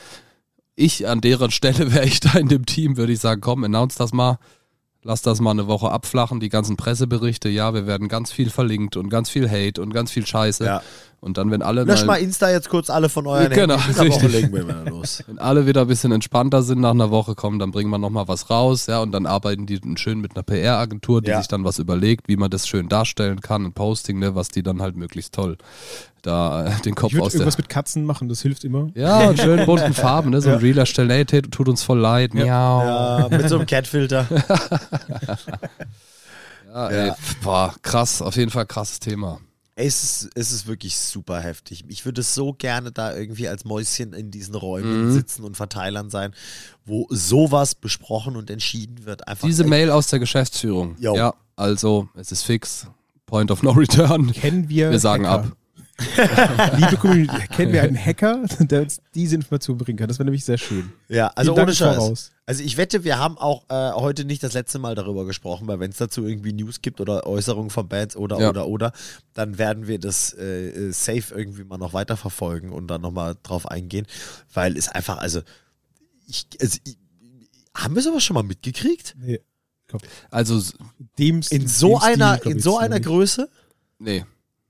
ich 0.77 1.05
an 1.09 1.19
deren 1.19 1.51
Stelle 1.51 1.93
wäre 1.93 2.05
ich 2.05 2.21
da 2.21 2.31
in 2.39 2.47
dem 2.47 2.65
Team, 2.65 2.95
würde 2.95 3.11
ich 3.11 3.19
sagen, 3.19 3.41
komm, 3.41 3.65
announce 3.65 3.97
das 3.97 4.13
mal. 4.13 4.39
Lass 5.03 5.21
das 5.21 5.41
mal 5.41 5.51
eine 5.51 5.67
Woche 5.67 5.91
abflachen, 5.91 6.39
die 6.39 6.49
ganzen 6.49 6.77
Presseberichte. 6.77 7.49
Ja, 7.49 7.73
wir 7.73 7.85
werden 7.85 8.07
ganz 8.07 8.31
viel 8.31 8.49
verlinkt 8.49 8.95
und 8.95 9.09
ganz 9.09 9.29
viel 9.29 9.49
Hate 9.49 9.81
und 9.81 9.93
ganz 9.93 10.11
viel 10.11 10.25
Scheiße. 10.25 10.65
Ja. 10.65 10.81
Und 11.23 11.37
dann, 11.37 11.51
wenn 11.51 11.61
alle 11.61 11.85
Lösch 11.85 12.01
mal 12.01 12.05
mal, 12.07 12.21
Insta 12.21 12.49
jetzt 12.51 12.67
kurz 12.69 12.89
alle 12.89 13.07
von 13.07 13.25
euren 13.27 13.49
Genau. 13.49 13.75
In 13.75 13.95
Woche 13.95 14.01
richtig. 14.03 14.31
legen 14.33 14.53
wir 14.53 14.67
wieder 14.67 14.83
los. 14.89 15.23
wenn 15.25 15.39
alle 15.39 15.65
wieder 15.65 15.81
ein 15.81 15.87
bisschen 15.87 16.11
entspannter 16.11 16.63
sind 16.63 16.81
nach 16.81 16.91
einer 16.91 17.11
Woche 17.11 17.33
kommen, 17.33 17.59
dann 17.59 17.71
bringen 17.71 17.89
wir 17.89 17.97
nochmal 17.97 18.27
was 18.27 18.49
raus, 18.49 18.87
ja, 18.87 18.99
und 19.01 19.13
dann 19.13 19.25
arbeiten 19.25 19.65
die 19.65 19.79
schön 19.95 20.19
mit 20.19 20.35
einer 20.35 20.43
PR-Agentur, 20.43 21.21
die 21.21 21.29
Ja. 21.29 21.37
sich 21.37 21.47
dann 21.47 21.63
was 21.63 21.79
überlegt, 21.79 22.27
wie 22.27 22.35
man 22.35 22.49
das 22.49 22.67
schön 22.67 22.89
darstellen 22.89 23.39
kann, 23.39 23.63
ein 23.63 23.71
Posting, 23.71 24.19
ne, 24.19 24.35
was 24.35 24.49
die 24.49 24.63
dann 24.63 24.81
halt 24.81 24.97
möglichst 24.97 25.33
toll 25.33 25.57
da 26.23 26.67
äh, 26.67 26.81
den 26.85 26.95
Kopf 26.95 27.11
Ich 27.13 27.19
aus 27.19 27.31
der. 27.33 27.39
irgendwas 27.41 27.57
mit 27.57 27.67
Katzen 27.67 28.05
machen, 28.05 28.29
das 28.29 28.41
hilft 28.41 28.63
immer. 28.63 28.87
Ja, 28.95 29.27
und 29.29 29.39
schön 29.39 29.65
bunten 29.65 29.93
Farben, 29.93 30.29
ne? 30.29 30.39
So 30.41 30.51
ein 30.51 30.57
realer 30.59 30.85
Stellen, 30.85 31.09
ey, 31.09 31.25
tut 31.25 31.51
tut 31.51 31.67
uns 31.69 31.83
voll 31.83 31.99
leid. 31.99 32.33
Miau. 32.33 32.45
Ja, 32.45 33.27
mit 33.29 33.49
so 33.49 33.57
einem 33.57 33.65
Catfilter. 33.65 34.25
Ja, 36.73 36.87
ey, 36.89 37.07
Ja. 37.07 37.15
boah, 37.43 37.73
krass, 37.81 38.21
auf 38.21 38.35
jeden 38.35 38.49
Fall 38.51 38.65
krasses 38.65 38.99
Thema. 38.99 39.39
Es 39.75 40.03
ist, 40.03 40.29
es 40.35 40.51
ist 40.51 40.67
wirklich 40.67 40.97
super 40.97 41.39
heftig. 41.41 41.83
Ich 41.87 42.05
würde 42.05 42.21
so 42.21 42.53
gerne 42.53 42.91
da 42.91 43.15
irgendwie 43.15 43.47
als 43.47 43.65
Mäuschen 43.65 44.13
in 44.13 44.29
diesen 44.29 44.53
Räumen 44.53 45.07
Mhm. 45.07 45.11
sitzen 45.13 45.43
und 45.43 45.57
Verteilern 45.57 46.11
sein, 46.11 46.33
wo 46.85 47.07
sowas 47.09 47.73
besprochen 47.73 48.35
und 48.35 48.51
entschieden 48.51 49.05
wird. 49.05 49.27
Einfach 49.27 49.47
Diese 49.47 49.63
Mail 49.63 49.89
aus 49.89 50.07
der 50.07 50.19
Geschäftsführung. 50.19 50.95
Jo. 50.99 51.15
Ja, 51.15 51.33
also, 51.55 52.07
es 52.15 52.31
ist 52.31 52.43
fix. 52.43 52.85
Point 53.25 53.49
of 53.49 53.63
no 53.63 53.71
return. 53.71 54.31
Kennen 54.31 54.69
wir 54.69 54.91
Wir 54.91 54.99
sagen 54.99 55.27
Hacker? 55.27 55.45
ab. 55.49 55.57
Liebe 56.77 56.97
Community, 56.97 57.47
kennen 57.55 57.71
wir 57.73 57.81
einen 57.83 57.97
Hacker, 57.97 58.43
der 58.59 58.81
uns 58.81 58.99
diese 59.15 59.35
Information 59.35 59.77
bringen 59.77 59.97
kann? 59.97 60.07
Das 60.07 60.17
wäre 60.19 60.25
nämlich 60.25 60.43
sehr 60.45 60.57
schön. 60.57 60.91
Ja, 61.07 61.27
also 61.35 61.55
ohne 61.55 61.73
Scheiß. 61.73 61.95
voraus. 61.95 62.31
Also 62.45 62.61
ich 62.61 62.75
wette, 62.75 63.05
wir 63.05 63.17
haben 63.19 63.37
auch 63.37 63.63
äh, 63.69 63.91
heute 63.93 64.25
nicht 64.25 64.43
das 64.43 64.51
letzte 64.53 64.77
Mal 64.77 64.95
darüber 64.95 65.23
gesprochen, 65.25 65.65
weil 65.67 65.79
wenn 65.79 65.91
es 65.91 65.97
dazu 65.97 66.25
irgendwie 66.27 66.51
News 66.51 66.81
gibt 66.81 66.99
oder 66.99 67.25
Äußerungen 67.25 67.69
von 67.69 67.87
Bands 67.87 68.17
oder 68.17 68.37
Ja. 68.39 68.49
oder 68.49 68.67
oder, 68.67 68.91
dann 69.33 69.57
werden 69.57 69.87
wir 69.87 69.97
das 69.97 70.33
äh, 70.33 70.67
äh, 70.69 70.91
safe 70.91 71.33
irgendwie 71.33 71.63
mal 71.63 71.77
noch 71.77 71.93
weiter 71.93 72.17
verfolgen 72.17 72.73
und 72.73 72.87
dann 72.87 72.99
nochmal 73.01 73.37
drauf 73.43 73.65
eingehen, 73.67 74.05
weil 74.53 74.75
es 74.77 74.89
einfach, 74.89 75.19
also, 75.19 75.41
ich, 76.27 76.45
also 76.59 76.79
ich, 76.83 76.97
haben 77.75 77.95
wir 77.95 78.01
sowas 78.01 78.23
schon 78.23 78.33
mal 78.35 78.43
mitgekriegt? 78.43 79.15
Nee. 79.19 79.39
Also, 80.29 80.57
s- 80.57 80.73
Dem, 81.17 81.41
In 81.49 81.67
so 81.67 81.89
dem 81.91 81.99
Stil, 81.99 82.11
einer, 82.13 82.37
glaub 82.39 82.53
in 82.53 82.59
so 82.59 82.71
so 82.71 82.77
einer 82.79 82.95
nicht. 82.95 83.05
Größe? 83.05 83.47
nee, 83.99 84.25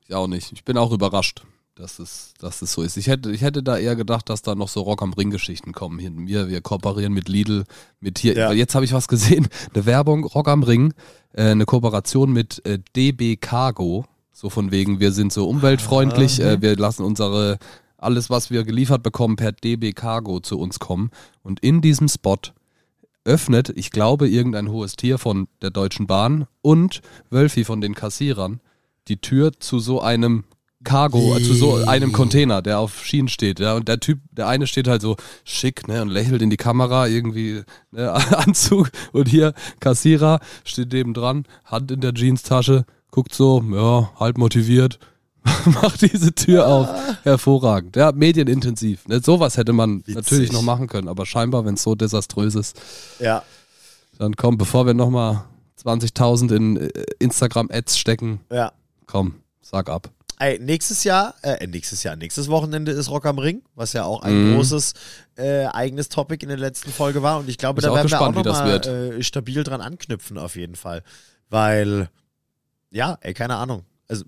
ich 0.08 0.14
auch 0.14 0.28
nicht. 0.28 0.52
Ich 0.52 0.64
bin 0.64 0.78
auch 0.78 0.92
überrascht, 0.92 1.44
dass 1.76 1.98
es, 2.00 2.34
dass 2.40 2.62
es 2.62 2.74
so 2.74 2.84
ist. 2.84 2.98
Ich 2.98 3.08
hätte, 3.08 3.32
ich 3.32 3.42
hätte 3.42 3.64
da 3.64 3.78
eher 3.78 3.96
gedacht, 3.96 4.30
dass 4.30 4.42
da 4.42 4.56
noch 4.56 4.68
so 4.68 4.82
Rock 4.82 5.02
am 5.02 5.14
Ring-Geschichten 5.14 5.72
kommen. 5.72 5.98
Hier, 6.00 6.12
wir, 6.16 6.50
wir 6.50 6.62
kooperieren 6.62 7.14
mit 7.14 7.30
Lidl, 7.30 7.64
mit 8.00 8.20
hier. 8.20 8.36
Ja. 8.36 8.52
Jetzt 8.52 8.76
habe 8.76 8.86
ich 8.86 8.94
was 8.94 9.08
gesehen. 9.08 9.48
Eine 9.74 9.86
Werbung, 9.86 10.24
Rock 10.26 10.48
am 10.48 10.64
Ring, 10.64 10.94
äh, 11.34 11.50
eine 11.50 11.66
Kooperation 11.66 12.32
mit 12.32 12.64
äh, 12.66 12.80
DB 12.96 13.38
Cargo. 13.38 14.06
So 14.32 14.50
von 14.50 14.72
wegen, 14.72 15.00
wir 15.00 15.12
sind 15.12 15.34
so 15.34 15.48
umweltfreundlich, 15.48 16.40
äh, 16.40 16.62
wir 16.62 16.76
lassen 16.76 17.04
unsere, 17.04 17.58
alles 17.98 18.30
was 18.30 18.50
wir 18.50 18.64
geliefert 18.64 19.04
bekommen, 19.04 19.36
per 19.36 19.52
DB 19.52 19.94
Cargo 19.94 20.40
zu 20.40 20.60
uns 20.60 20.80
kommen. 20.80 21.12
Und 21.44 21.60
in 21.62 21.82
diesem 21.82 22.08
Spot 22.08 22.38
öffnet, 23.26 23.72
ich 23.76 23.92
glaube, 23.92 24.28
irgendein 24.28 24.70
hohes 24.70 24.96
Tier 24.96 25.18
von 25.18 25.48
der 25.62 25.70
Deutschen 25.70 26.08
Bahn 26.08 26.46
und 26.62 27.02
Wölfi 27.30 27.64
von 27.64 27.82
den 27.82 27.96
Kassierern 27.96 28.60
die 29.08 29.18
Tür 29.18 29.52
zu 29.60 29.80
so 29.80 30.02
einem 30.02 30.46
Cargo, 30.84 31.36
äh, 31.38 31.42
zu 31.44 31.54
so 31.54 31.76
einem 31.76 32.12
Container, 32.12 32.62
der 32.62 32.80
auf 32.80 33.04
Schienen 33.06 33.28
steht, 33.28 33.60
ja, 33.60 33.74
und 33.76 33.88
der 33.88 34.00
Typ, 34.00 34.20
der 34.32 34.48
eine 34.48 34.68
steht 34.68 34.88
halt 34.88 35.02
so 35.02 35.16
schick, 35.44 35.88
ne, 35.88 36.02
und 36.02 36.10
lächelt 36.10 36.42
in 36.42 36.50
die 36.50 36.58
Kamera, 36.58 37.08
irgendwie, 37.08 37.64
ne, 37.92 38.12
Anzug, 38.38 38.90
und 39.12 39.28
hier, 39.28 39.54
Kassierer, 39.80 40.40
steht 40.64 40.92
neben 40.94 41.14
dran, 41.14 41.46
Hand 41.66 41.92
in 41.92 42.02
der 42.02 42.14
Jeanstasche, 42.14 42.86
guckt 43.12 43.34
so, 43.34 43.64
ja, 43.72 44.12
halt 44.20 44.38
motiviert, 44.38 45.00
macht 45.66 46.02
diese 46.02 46.34
Tür 46.34 46.68
auf, 46.68 46.88
hervorragend, 47.24 47.96
ja, 47.96 48.12
medienintensiv, 48.12 49.08
ne, 49.08 49.20
sowas 49.22 49.58
hätte 49.58 49.74
man 49.74 50.00
Witzig. 50.00 50.16
natürlich 50.16 50.52
noch 50.52 50.62
machen 50.64 50.88
können, 50.88 51.08
aber 51.08 51.26
scheinbar, 51.26 51.66
wenn 51.66 51.76
es 51.76 51.84
so 51.84 51.96
desaströs 51.96 52.56
ist, 52.56 52.80
Ja. 53.20 53.44
dann 54.18 54.36
komm, 54.36 54.58
bevor 54.58 54.86
wir 54.86 54.94
nochmal 54.94 55.44
20.000 55.84 56.52
in 56.56 56.78
äh, 56.78 56.90
Instagram-Ads 57.20 57.98
stecken, 57.98 58.40
Ja. 58.52 58.72
komm, 59.06 59.36
sag 59.62 59.90
ab. 59.90 60.10
Ey, 60.44 60.60
nächstes 60.60 61.06
Jahr, 61.06 61.36
äh, 61.42 61.66
nächstes 61.68 62.04
Jahr, 62.04 62.18
nächstes 62.18 62.50
Wochenende 62.50 62.92
ist 62.92 63.10
Rock 63.10 63.26
am 63.26 63.38
Ring, 63.40 63.62
was 63.76 63.94
ja 63.94 64.04
auch 64.04 64.24
ein 64.24 64.50
Mhm. 64.52 64.56
großes 64.56 64.94
äh, 65.38 65.66
eigenes 65.68 66.10
Topic 66.10 66.44
in 66.44 66.50
der 66.50 66.58
letzten 66.58 66.92
Folge 66.92 67.24
war. 67.24 67.40
Und 67.40 67.48
ich 67.50 67.58
glaube, 67.58 67.82
da 67.82 67.92
auch 67.92 67.96
werden 67.96 68.10
wir 68.12 68.20
auch 68.20 68.26
gespannt, 68.34 68.38
wie 68.38 68.50
das 68.50 68.60
nochmal 68.60 69.20
äh, 69.20 69.24
stabil 69.24 69.64
dran 69.64 69.80
anknüpfen, 69.80 70.38
auf 70.38 70.58
jeden 70.58 70.76
Fall. 70.76 71.02
Weil, 71.50 72.10
ja, 72.92 73.18
ey, 73.22 73.34
keine 73.34 73.56
Ahnung. 73.56 73.86
Also, 74.10 74.26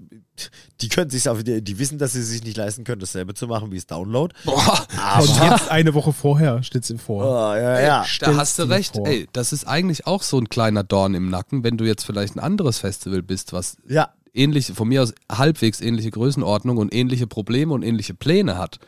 die 0.79 0.87
können 0.87 1.09
sich 1.09 1.27
auf, 1.27 1.43
die, 1.43 1.61
die 1.61 1.79
wissen, 1.79 1.97
dass 1.97 2.13
sie 2.13 2.23
sich 2.23 2.43
nicht 2.45 2.55
leisten 2.55 2.85
können, 2.85 3.01
dasselbe 3.01 3.33
zu 3.33 3.45
machen 3.47 3.71
wie 3.71 3.75
das 3.75 3.85
Download. 3.85 4.33
Boah, 4.45 4.87
Aber, 4.97 5.21
Und 5.23 5.37
jetzt 5.51 5.69
eine 5.69 5.93
Woche 5.93 6.13
vorher 6.13 6.63
steht's 6.63 6.89
ihm 6.89 6.97
vor. 6.97 7.25
oh, 7.25 7.55
ja, 7.55 7.79
ja. 7.81 8.05
da 8.21 8.37
hast 8.37 8.57
du 8.57 8.63
recht. 8.63 8.95
vor. 8.95 9.05
Ey, 9.05 9.27
das 9.33 9.51
ist 9.51 9.67
eigentlich 9.67 10.07
auch 10.07 10.23
so 10.23 10.37
ein 10.39 10.47
kleiner 10.47 10.83
Dorn 10.85 11.13
im 11.13 11.29
Nacken, 11.29 11.65
wenn 11.65 11.77
du 11.77 11.83
jetzt 11.83 12.05
vielleicht 12.05 12.35
ein 12.37 12.39
anderes 12.39 12.79
Festival 12.79 13.21
bist, 13.21 13.51
was 13.51 13.75
Ja, 13.87 14.13
ähnliche, 14.35 14.75
von 14.75 14.87
mir 14.87 15.01
aus 15.03 15.13
halbwegs 15.31 15.81
ähnliche 15.81 16.11
Größenordnung 16.11 16.77
und 16.77 16.93
ähnliche 16.93 17.27
Probleme 17.27 17.73
und 17.73 17.83
ähnliche 17.83 18.13
Pläne 18.13 18.57
hat, 18.57 18.79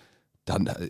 dann 0.45 0.67
äh, 0.67 0.89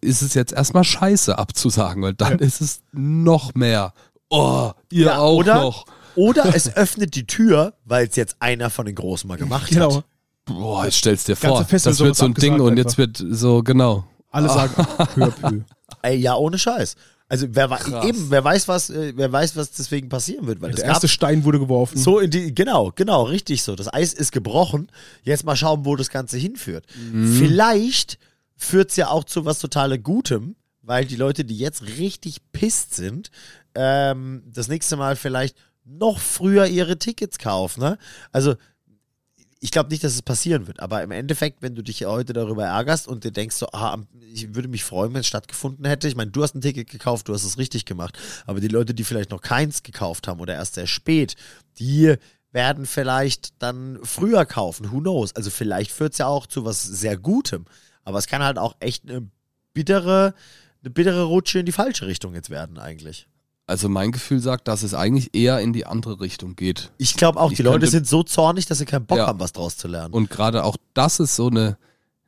ist 0.00 0.22
es 0.22 0.34
jetzt 0.34 0.52
erstmal 0.52 0.84
scheiße 0.84 1.38
abzusagen, 1.38 2.02
weil 2.02 2.14
dann 2.14 2.38
ist 2.38 2.60
es 2.60 2.80
noch 2.92 3.54
mehr. 3.54 3.92
Oh, 4.30 4.72
ihr 4.90 5.06
ja 5.06 5.18
auch 5.18 5.36
oder, 5.36 5.54
noch. 5.62 5.86
Oder 6.14 6.54
es 6.54 6.74
öffnet 6.76 7.14
die 7.14 7.26
Tür, 7.26 7.74
weil 7.84 8.06
es 8.08 8.16
jetzt 8.16 8.36
einer 8.40 8.70
von 8.70 8.86
den 8.86 8.94
Großen 8.94 9.26
mal 9.28 9.38
gemacht 9.38 9.70
Genau. 9.70 9.96
hat. 9.96 10.04
Boah, 10.44 10.84
jetzt 10.84 10.96
stellst 10.96 11.28
dir 11.28 11.36
vor, 11.36 11.64
Festival 11.64 11.92
das 11.92 12.00
wird 12.00 12.16
so 12.16 12.24
ein 12.24 12.34
Ding 12.34 12.60
und 12.60 12.76
jetzt 12.78 12.96
wird 12.96 13.22
so, 13.30 13.62
genau. 13.62 14.04
Alle 14.30 14.48
sagen. 14.48 15.64
Ey, 16.02 16.16
ja, 16.16 16.34
ohne 16.36 16.58
Scheiß. 16.58 16.96
Also 17.30 17.46
wer, 17.50 17.68
wei- 17.68 17.76
Krass. 17.76 18.06
eben, 18.06 18.30
wer 18.30 18.42
weiß, 18.42 18.68
was, 18.68 18.88
äh, 18.88 19.12
wer 19.14 19.30
weiß, 19.30 19.54
was 19.56 19.70
deswegen 19.72 20.08
passieren 20.08 20.46
wird, 20.46 20.62
weil 20.62 20.72
Der 20.72 20.84
erste 20.86 21.08
Stein 21.08 21.44
wurde 21.44 21.58
geworfen. 21.58 21.98
so 21.98 22.18
in 22.20 22.30
die, 22.30 22.54
genau, 22.54 22.90
genau, 22.94 23.24
richtig 23.24 23.62
so. 23.62 23.76
Das 23.76 23.92
Eis 23.92 24.14
ist 24.14 24.32
gebrochen. 24.32 24.90
Jetzt 25.24 25.44
mal 25.44 25.54
schauen, 25.56 25.84
wo 25.84 25.94
das 25.94 26.08
Ganze 26.08 26.38
hinführt. 26.38 26.86
Vielleicht 27.38 28.18
führt 28.56 28.90
es 28.90 28.96
ja 28.96 29.08
auch 29.08 29.24
zu 29.24 29.44
was 29.44 29.58
total 29.58 29.98
Gutem, 29.98 30.56
weil 30.82 31.04
die 31.04 31.16
Leute, 31.16 31.44
die 31.44 31.58
jetzt 31.58 31.82
richtig 31.98 32.38
pisst 32.52 32.94
sind, 32.94 33.30
ähm, 33.74 34.42
das 34.46 34.68
nächste 34.68 34.96
Mal 34.96 35.14
vielleicht 35.16 35.56
noch 35.84 36.18
früher 36.18 36.66
ihre 36.66 36.98
Tickets 36.98 37.38
kaufen. 37.38 37.80
Ne? 37.80 37.98
Also 38.32 38.54
ich 39.60 39.70
glaube 39.70 39.90
nicht, 39.90 40.04
dass 40.04 40.14
es 40.14 40.22
passieren 40.22 40.66
wird, 40.66 40.80
aber 40.80 41.02
im 41.02 41.10
Endeffekt, 41.10 41.62
wenn 41.62 41.74
du 41.74 41.82
dich 41.82 42.04
heute 42.04 42.32
darüber 42.32 42.66
ärgerst 42.66 43.08
und 43.08 43.24
dir 43.24 43.32
denkst 43.32 43.56
so, 43.56 43.66
ah, 43.72 43.98
ich 44.32 44.54
würde 44.54 44.68
mich 44.68 44.84
freuen, 44.84 45.14
wenn 45.14 45.20
es 45.20 45.26
stattgefunden 45.26 45.84
hätte. 45.84 46.06
Ich 46.06 46.14
meine, 46.14 46.30
du 46.30 46.42
hast 46.42 46.54
ein 46.54 46.60
Ticket 46.60 46.88
gekauft, 46.88 47.28
du 47.28 47.34
hast 47.34 47.44
es 47.44 47.58
richtig 47.58 47.84
gemacht, 47.84 48.16
aber 48.46 48.60
die 48.60 48.68
Leute, 48.68 48.94
die 48.94 49.04
vielleicht 49.04 49.30
noch 49.30 49.40
keins 49.40 49.82
gekauft 49.82 50.28
haben 50.28 50.40
oder 50.40 50.54
erst 50.54 50.74
sehr 50.74 50.86
spät, 50.86 51.34
die 51.78 52.14
werden 52.52 52.86
vielleicht 52.86 53.60
dann 53.60 53.98
früher 54.04 54.46
kaufen. 54.46 54.92
Who 54.92 55.00
knows? 55.00 55.34
Also 55.34 55.50
vielleicht 55.50 55.90
führt 55.90 56.12
es 56.12 56.18
ja 56.18 56.26
auch 56.26 56.46
zu 56.46 56.64
was 56.64 56.82
sehr 56.82 57.16
Gutem, 57.16 57.64
aber 58.04 58.18
es 58.18 58.26
kann 58.26 58.42
halt 58.42 58.58
auch 58.58 58.76
echt 58.80 59.08
eine 59.08 59.28
bittere, 59.74 60.34
eine 60.82 60.90
bittere 60.90 61.24
Rutsche 61.24 61.58
in 61.58 61.66
die 61.66 61.72
falsche 61.72 62.06
Richtung 62.06 62.34
jetzt 62.34 62.50
werden 62.50 62.78
eigentlich. 62.78 63.28
Also 63.68 63.88
mein 63.90 64.12
Gefühl 64.12 64.40
sagt, 64.40 64.66
dass 64.66 64.82
es 64.82 64.94
eigentlich 64.94 65.34
eher 65.34 65.60
in 65.60 65.72
die 65.72 65.84
andere 65.86 66.20
Richtung 66.20 66.56
geht. 66.56 66.90
Ich 66.98 67.14
glaube 67.14 67.38
auch, 67.38 67.50
Ich 67.52 67.58
die 67.58 67.62
Leute 67.62 67.80
könnte- 67.80 67.90
sind 67.92 68.06
so 68.08 68.22
zornig, 68.22 68.64
dass 68.66 68.78
sie 68.78 68.86
keinen 68.86 69.04
Bock 69.06 69.18
Ja. 69.18 69.26
haben, 69.26 69.38
was 69.40 69.52
draus 69.52 69.76
zu 69.76 69.88
lernen. 69.88 70.14
Und 70.14 70.30
gerade 70.30 70.64
auch 70.64 70.76
das 70.94 71.20
ist 71.20 71.36
so 71.36 71.48
eine. 71.48 71.76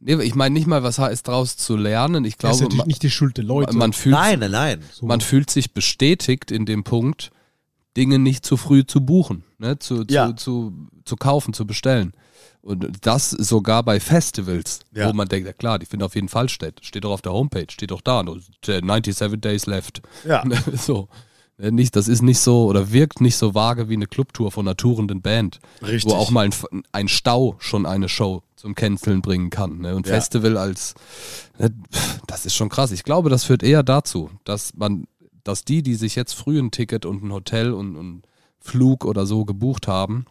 Nee, 0.00 0.22
ich 0.22 0.34
meine 0.34 0.52
nicht 0.52 0.66
mal, 0.66 0.82
was 0.82 0.98
heißt 0.98 1.26
draus 1.28 1.56
zu 1.56 1.76
lernen. 1.76 2.24
Ich 2.24 2.36
Das 2.36 2.52
ist 2.52 2.58
glaube, 2.58 2.64
natürlich 2.64 2.78
man, 2.78 2.86
nicht 2.88 3.02
die 3.02 3.10
Schuld 3.10 3.36
der 3.38 3.44
Leute. 3.44 3.74
man 3.76 3.92
fühlt 3.94 4.14
nein, 4.14 4.38
nein, 4.38 4.50
nein. 4.50 4.84
so. 4.92 5.06
man 5.06 5.20
fühlt 5.20 5.50
sich 5.50 5.72
bestätigt 5.74 6.50
in 6.50 6.64
dem 6.66 6.84
Punkt, 6.84 7.30
Dinge 7.96 8.18
nicht 8.18 8.44
zu 8.46 8.56
früh 8.56 8.84
zu 8.86 9.00
buchen, 9.04 9.42
ne? 9.58 9.78
zu, 9.78 10.04
zu, 10.04 10.14
Ja. 10.14 10.34
zu, 10.36 10.72
zu 11.04 11.16
kaufen, 11.16 11.52
zu 11.54 11.66
bestellen. 11.66 12.12
Und 12.62 12.86
das 13.06 13.30
sogar 13.30 13.82
bei 13.82 13.98
Festivals, 14.00 14.80
Ja. 14.92 15.08
wo 15.08 15.12
man 15.14 15.26
denkt, 15.28 15.46
ja 15.46 15.52
klar, 15.54 15.78
die 15.78 15.86
finden 15.86 16.04
auf 16.04 16.14
jeden 16.14 16.28
Fall 16.28 16.48
statt. 16.50 16.74
Steht 16.82 17.04
doch 17.04 17.12
auf 17.12 17.22
der 17.22 17.32
Homepage, 17.32 17.66
steht 17.70 17.90
doch 17.90 18.02
da, 18.02 18.22
nur 18.22 18.38
97 18.64 19.40
Days 19.40 19.64
left. 19.66 20.02
Ja. 20.26 20.42
so. 20.76 21.08
Ne, 21.60 21.72
Nicht, 21.72 21.96
das 21.96 22.08
ist 22.08 22.22
nicht 22.22 22.38
so 22.38 22.66
oder 22.66 22.92
wirkt 22.92 23.20
nicht 23.20 23.36
so 23.36 23.54
vage 23.54 23.88
wie 23.88 23.94
eine 23.94 24.06
Clubtour 24.06 24.50
von 24.50 24.66
einer 24.66 24.76
tourenden 24.76 25.20
Band. 25.20 25.60
Richtig. 25.82 26.10
Wo 26.10 26.16
auch 26.16 26.30
mal 26.30 26.46
ein, 26.46 26.82
ein 26.92 27.08
Stau 27.08 27.56
schon 27.58 27.86
eine 27.86 28.08
Show 28.08 28.42
zum 28.56 28.74
Canceln 28.74 29.22
bringen 29.22 29.50
kann. 29.50 29.78
Ne? 29.78 29.94
Und 29.94 30.06
Ja. 30.06 30.14
Festival 30.14 30.56
als, 30.56 30.94
ne, 31.58 31.70
das 32.26 32.46
ist 32.46 32.54
schon 32.54 32.68
krass. 32.68 32.92
Ich 32.92 33.04
glaube, 33.04 33.30
das 33.30 33.44
führt 33.44 33.62
eher 33.62 33.82
dazu, 33.82 34.30
dass 34.44 34.74
man, 34.74 35.04
dass 35.44 35.64
die, 35.64 35.82
die 35.82 35.94
sich 35.94 36.14
jetzt 36.16 36.34
früh 36.34 36.58
ein 36.58 36.70
Ticket 36.70 37.06
und 37.06 37.22
ein 37.22 37.32
Hotel 37.32 37.72
und 37.72 37.96
einen 37.96 38.22
Flug 38.58 39.04
oder 39.04 39.24
so 39.26 39.44
gebucht 39.44 39.88
haben, 39.88 40.26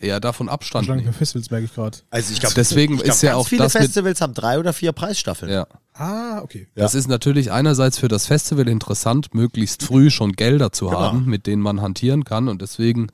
eher 0.00 0.20
davon 0.20 0.48
Abstand 0.48 0.86
Schlangen 0.86 1.00
für 1.00 1.06
nehmen. 1.06 1.16
Festivals 1.16 1.50
merke 1.50 1.66
ich 1.66 1.74
gerade. 1.74 1.98
Also 2.10 2.32
ich 2.32 2.40
glaube, 2.40 2.54
Deswegen 2.54 2.94
ich 2.94 3.02
glaub, 3.02 3.14
ist 3.14 3.22
ja 3.22 3.32
ganz 3.32 3.40
auch 3.40 3.48
viele 3.48 3.62
das 3.64 3.72
Festivals 3.72 4.20
haben 4.20 4.34
drei 4.34 4.58
oder 4.58 4.72
vier 4.72 4.92
Preisstaffeln. 4.92 5.52
Ja. 5.52 5.66
Ah, 5.94 6.40
okay. 6.42 6.68
Das 6.74 6.94
ist 6.94 7.08
natürlich 7.08 7.52
einerseits 7.52 7.98
für 7.98 8.08
das 8.08 8.26
Festival 8.26 8.68
interessant, 8.68 9.34
möglichst 9.34 9.82
früh 9.82 10.10
schon 10.10 10.32
Gelder 10.32 10.72
zu 10.72 10.86
Genau. 10.86 11.00
haben, 11.00 11.26
mit 11.26 11.46
denen 11.46 11.62
man 11.62 11.80
hantieren 11.82 12.24
kann 12.24 12.48
und 12.48 12.62
deswegen 12.62 13.08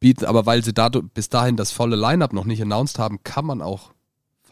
bieten, 0.00 0.24
aber 0.24 0.46
weil 0.46 0.64
sie 0.64 0.72
da 0.72 0.88
bis 0.88 1.28
dahin 1.28 1.56
das 1.56 1.72
volle 1.72 1.96
Line-Up 1.96 2.32
noch 2.32 2.44
nicht 2.44 2.60
announced 2.62 2.98
haben, 2.98 3.22
kann 3.22 3.44
man 3.44 3.60
auch 3.62 3.92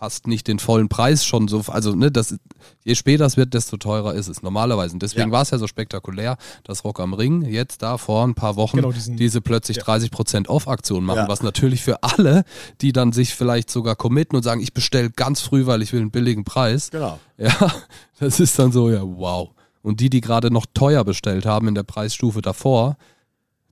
fast 0.04 0.26
nicht 0.26 0.48
den 0.48 0.58
vollen 0.58 0.90
Preis 0.90 1.24
schon 1.24 1.48
so, 1.48 1.62
also 1.68 1.94
ne, 1.94 2.10
das, 2.10 2.36
je 2.84 2.94
später 2.94 3.24
es 3.24 3.38
wird, 3.38 3.54
desto 3.54 3.78
teurer 3.78 4.12
ist 4.12 4.28
es 4.28 4.42
normalerweise. 4.42 4.92
Und 4.92 5.02
deswegen 5.02 5.28
Ja. 5.30 5.32
war 5.32 5.40
es 5.42 5.48
ja 5.50 5.56
so 5.56 5.66
spektakulär, 5.66 6.36
dass 6.62 6.84
Rock 6.84 7.00
am 7.00 7.14
Ring 7.14 7.40
jetzt 7.46 7.80
da 7.80 7.96
vor 7.96 8.22
ein 8.26 8.34
paar 8.34 8.56
Wochen 8.56 8.76
Genau, 8.76 8.92
diesen- 8.92 9.16
diese 9.16 9.40
plötzlich 9.40 9.78
30% 9.78 10.48
Off-Aktion 10.50 11.04
machen, 11.04 11.20
Ja. 11.20 11.28
was 11.28 11.42
natürlich 11.42 11.82
für 11.82 12.02
alle, 12.02 12.44
die 12.82 12.92
dann 12.92 13.12
sich 13.12 13.34
vielleicht 13.34 13.70
sogar 13.70 13.96
committen 13.96 14.36
und 14.36 14.42
sagen, 14.42 14.60
ich 14.60 14.74
bestelle 14.74 15.08
ganz 15.08 15.40
früh, 15.40 15.64
weil 15.64 15.80
ich 15.80 15.94
will 15.94 16.00
einen 16.02 16.10
billigen 16.10 16.44
Preis, 16.44 16.90
Genau. 16.90 17.18
ja, 17.38 17.48
das 18.20 18.40
ist 18.40 18.58
dann 18.58 18.72
so, 18.72 18.90
ja, 18.90 19.00
wow. 19.02 19.52
Und 19.80 20.00
die, 20.00 20.10
die 20.10 20.20
gerade 20.20 20.50
noch 20.50 20.66
teuer 20.74 21.02
bestellt 21.04 21.46
haben 21.46 21.66
in 21.68 21.74
der 21.74 21.82
Preisstufe 21.84 22.42
davor, 22.42 22.98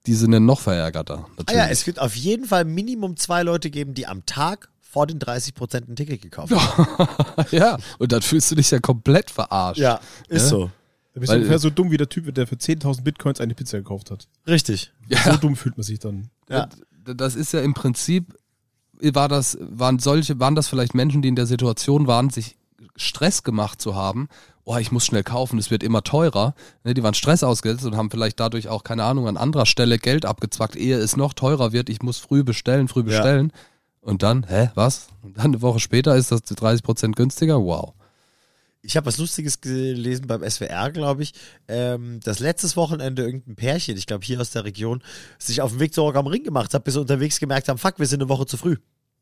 die 0.06 0.14
sind 0.14 0.32
dann 0.32 0.46
noch 0.46 0.60
verärgerter. 0.60 1.26
Ah 1.46 1.52
ja, 1.52 1.66
es 1.68 1.86
wird 1.86 1.98
auf 2.00 2.16
jeden 2.16 2.46
Fall 2.46 2.64
Minimum 2.64 3.18
zwei 3.18 3.42
Leute 3.42 3.68
geben, 3.70 3.92
die 3.92 4.06
am 4.06 4.24
Tag 4.24 4.70
vor 4.92 5.06
den 5.06 5.18
30% 5.18 5.88
ein 5.88 5.96
Ticket 5.96 6.20
gekauft 6.20 6.52
ja, 7.50 7.78
und 7.98 8.12
dann 8.12 8.20
fühlst 8.20 8.50
du 8.50 8.54
dich 8.56 8.70
ja 8.70 8.78
komplett 8.78 9.30
verarscht. 9.30 9.80
Ja, 9.80 10.00
ist 10.28 10.42
Ja. 10.42 10.48
so. 10.48 10.70
Da 11.14 11.20
bist 11.20 11.30
Weil- 11.30 11.38
du 11.38 11.42
ungefähr 11.44 11.58
so 11.58 11.70
dumm 11.70 11.90
wie 11.90 11.96
der 11.96 12.08
Typ, 12.10 12.34
der 12.34 12.46
für 12.46 12.56
10.000 12.56 13.02
Bitcoins 13.02 13.40
eine 13.40 13.54
Pizza 13.54 13.78
gekauft 13.78 14.10
hat. 14.10 14.28
Richtig. 14.46 14.92
So 15.24 15.36
dumm 15.36 15.56
fühlt 15.56 15.78
man 15.78 15.84
sich 15.84 15.98
dann. 15.98 16.28
Ja. 16.50 16.68
Das 17.04 17.34
ist 17.36 17.52
ja 17.52 17.60
im 17.62 17.72
Prinzip, 17.74 18.36
war 19.00 19.28
das, 19.28 19.56
waren 19.60 19.98
solche, 19.98 20.38
waren 20.40 20.54
das 20.54 20.68
vielleicht 20.68 20.94
Menschen, 20.94 21.22
die 21.22 21.28
in 21.28 21.36
der 21.36 21.46
Situation 21.46 22.06
waren, 22.06 22.28
sich 22.30 22.56
Stress 22.96 23.42
gemacht 23.42 23.80
zu 23.80 23.94
haben, 23.94 24.28
oh, 24.64 24.76
ich 24.76 24.92
muss 24.92 25.04
schnell 25.06 25.24
kaufen, 25.24 25.58
es 25.58 25.70
wird 25.70 25.82
immer 25.82 26.02
teurer. 26.04 26.54
Ne, 26.84 26.94
die 26.94 27.02
waren 27.02 27.14
Stress 27.14 27.42
ausgesetzt 27.42 27.84
und 27.84 27.96
haben 27.96 28.10
vielleicht 28.10 28.38
dadurch 28.38 28.68
auch, 28.68 28.84
keine 28.84 29.04
Ahnung, 29.04 29.26
an 29.26 29.36
anderer 29.36 29.66
Stelle 29.66 29.98
Geld 29.98 30.24
abgezwackt, 30.24 30.76
ehe 30.76 30.96
es 30.98 31.16
noch 31.16 31.32
teurer 31.32 31.72
wird, 31.72 31.88
ich 31.88 32.02
muss 32.02 32.18
früh 32.18 32.44
bestellen, 32.44 32.88
früh 32.88 33.02
bestellen. 33.02 33.52
Und 34.02 34.22
dann, 34.22 34.46
hä, 34.48 34.70
was? 34.74 35.08
Und 35.22 35.38
dann 35.38 35.46
eine 35.46 35.62
Woche 35.62 35.80
später 35.80 36.16
ist 36.16 36.32
das 36.32 36.42
30% 36.42 37.12
günstiger? 37.12 37.62
Wow. 37.62 37.94
Ich 38.82 38.96
habe 38.96 39.06
was 39.06 39.18
Lustiges 39.18 39.60
gelesen 39.60 40.26
beim 40.26 40.42
SWR, 40.48 40.90
glaube 40.90 41.22
ich, 41.22 41.32
ähm, 41.68 42.18
dass 42.24 42.40
letztes 42.40 42.76
Wochenende 42.76 43.22
irgendein 43.22 43.54
Pärchen, 43.54 43.96
ich 43.96 44.06
glaube 44.06 44.24
hier 44.24 44.40
aus 44.40 44.50
der 44.50 44.64
Region, 44.64 45.04
sich 45.38 45.62
auf 45.62 45.70
den 45.70 45.80
Weg 45.80 45.94
zu 45.94 46.02
Rock 46.02 46.16
am 46.16 46.26
Ring 46.26 46.42
gemacht 46.42 46.74
hat, 46.74 46.82
bis 46.82 46.94
sie 46.94 47.00
unterwegs 47.00 47.38
gemerkt 47.38 47.68
haben, 47.68 47.78
fuck, 47.78 48.00
wir 48.00 48.06
sind 48.06 48.20
eine 48.20 48.28
Woche 48.28 48.44
zu 48.44 48.56
früh. 48.56 48.76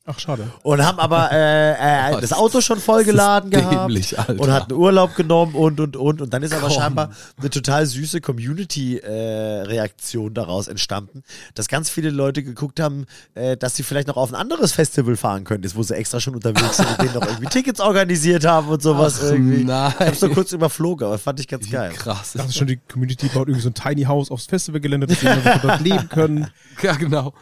Ach, 0.07 0.19
schade. 0.19 0.51
Und 0.63 0.85
haben 0.85 0.99
aber 0.99 1.31
äh, 1.31 2.17
äh, 2.17 2.17
das 2.21 2.33
Auto 2.33 2.61
schon 2.63 2.81
vollgeladen 2.81 3.51
Das 3.51 3.61
ist 3.63 3.69
gehabt 3.69 3.89
dämlich, 3.91 4.19
Alter. 4.19 4.43
und 4.43 4.51
hatten 4.51 4.73
Urlaub 4.73 5.15
genommen 5.15 5.55
und 5.55 5.79
und 5.79 5.97
und. 5.97 6.21
Und 6.23 6.33
dann 6.35 6.43
ist 6.43 6.53
aber 6.53 6.69
Komm. 6.69 6.77
scheinbar 6.77 7.11
eine 7.39 7.51
total 7.51 7.87
süße 7.87 8.21
Community-Reaktion 8.21 10.35
daraus 10.35 10.69
entstanden, 10.69 11.23
dass 11.55 11.69
ganz 11.69 11.91
viele 11.91 12.11
Leute 12.11 12.43
geguckt 12.43 12.81
haben, 12.81 13.07
äh, 13.35 13.57
dass 13.57 13.77
sie 13.77 13.83
vielleicht 13.83 14.09
noch 14.09 14.17
auf 14.17 14.31
ein 14.33 14.37
anderes 14.37 14.73
Festival 14.73 15.17
fahren 15.17 15.45
können, 15.45 15.63
jetzt 15.63 15.77
wo 15.77 15.83
sie 15.83 15.95
extra 15.95 16.19
schon 16.19 16.35
unterwegs 16.35 16.79
sind 16.79 16.89
und 16.89 17.03
denen 17.03 17.15
noch 17.15 17.27
irgendwie 17.27 17.47
Tickets 17.49 17.81
organisiert 17.81 18.47
haben 18.47 18.69
und 18.69 18.83
sowas 18.83 19.21
Ach, 19.23 19.33
irgendwie. 19.33 19.65
nein. 19.65 19.93
Ich 20.01 20.07
hab's 20.07 20.21
so 20.21 20.29
kurz 20.31 20.53
überflogen, 20.53 21.07
aber 21.07 21.19
fand 21.19 21.41
ich 21.41 21.49
ganz 21.49 21.71
geil. 21.71 21.93
Krass. 21.95 22.33
Das 22.35 22.47
ist 22.47 22.57
schon 22.57 22.67
die 22.67 22.77
Community 22.77 23.29
baut 23.29 23.49
irgendwie 23.49 23.63
so 23.63 23.71
ein 23.71 23.75
Tiny 23.75 24.05
House 24.05 24.31
aufs 24.31 24.47
Festivalgelände, 24.47 25.07
dass 25.07 25.21
die 25.21 25.27
Leute 25.27 25.61
dort 25.63 25.81
leben 25.81 26.09
können. 26.09 26.49
Ja, 26.83 26.95
genau. 26.95 27.35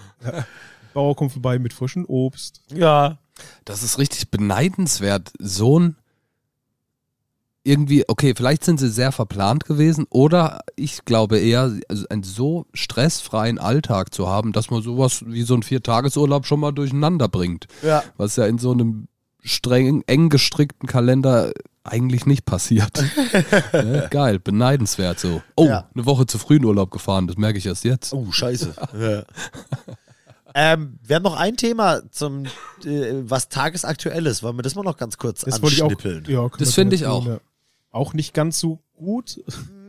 Bauer 0.98 1.14
kommt 1.14 1.30
vorbei 1.30 1.60
mit 1.60 1.72
frischem 1.72 2.04
Obst. 2.06 2.60
Ja. 2.74 3.18
Das 3.64 3.84
ist 3.84 3.98
richtig 3.98 4.32
beneidenswert. 4.32 5.30
So 5.38 5.78
ein 5.78 5.96
irgendwie, 7.62 8.02
okay, 8.08 8.32
vielleicht 8.36 8.64
sind 8.64 8.80
sie 8.80 8.88
sehr 8.88 9.12
verplant 9.12 9.64
gewesen 9.64 10.06
oder 10.10 10.60
ich 10.74 11.04
glaube 11.04 11.38
eher, 11.38 11.72
also 11.88 12.06
einen 12.08 12.24
so 12.24 12.66
stressfreien 12.74 13.58
Alltag 13.60 14.12
zu 14.12 14.26
haben, 14.26 14.52
dass 14.52 14.70
man 14.70 14.82
sowas 14.82 15.22
wie 15.26 15.42
so 15.42 15.54
ein 15.54 15.62
Viertagesurlaub 15.62 16.46
schon 16.46 16.58
mal 16.60 16.72
durcheinander 16.72 17.28
bringt. 17.28 17.66
Ja. 17.82 18.02
Was 18.16 18.34
ja 18.36 18.46
in 18.46 18.58
so 18.58 18.72
einem 18.72 19.06
streng, 19.44 20.02
eng 20.08 20.30
gestrickten 20.30 20.88
Kalender 20.88 21.52
eigentlich 21.84 22.26
nicht 22.26 22.44
passiert. 22.44 23.02
ja, 23.72 24.06
geil, 24.10 24.40
beneidenswert 24.40 25.20
so. 25.20 25.42
Oh, 25.54 25.66
Ja. 25.66 25.88
eine 25.94 26.06
Woche 26.06 26.26
zu 26.26 26.38
früh 26.38 26.56
in 26.56 26.64
Urlaub 26.64 26.90
gefahren, 26.90 27.28
das 27.28 27.36
merke 27.36 27.58
ich 27.58 27.66
erst 27.66 27.84
jetzt. 27.84 28.12
Oh, 28.12 28.32
scheiße. 28.32 28.74
ja. 28.98 29.22
Ähm, 30.60 30.98
wir 31.02 31.16
haben 31.16 31.22
noch 31.22 31.36
ein 31.36 31.56
Thema 31.56 32.02
zum, 32.10 32.46
äh, 32.84 33.12
was 33.22 33.48
tagesaktuell 33.48 34.26
ist. 34.26 34.42
Wollen 34.42 34.56
wir 34.58 34.62
das 34.62 34.74
mal 34.74 34.82
noch 34.82 34.96
ganz 34.96 35.16
kurz 35.16 35.42
Das 35.42 35.62
wollte 35.62 35.76
ich 35.76 35.82
auch. 35.82 35.90
anschnippeln? 35.90 36.24
Ja, 36.28 36.48
Das 36.58 36.74
finde 36.74 36.96
ich 36.96 37.06
auch. 37.06 37.38
Auch 37.90 38.12
nicht 38.12 38.34
ganz 38.34 38.58
so 38.58 38.80
gut. 38.96 39.40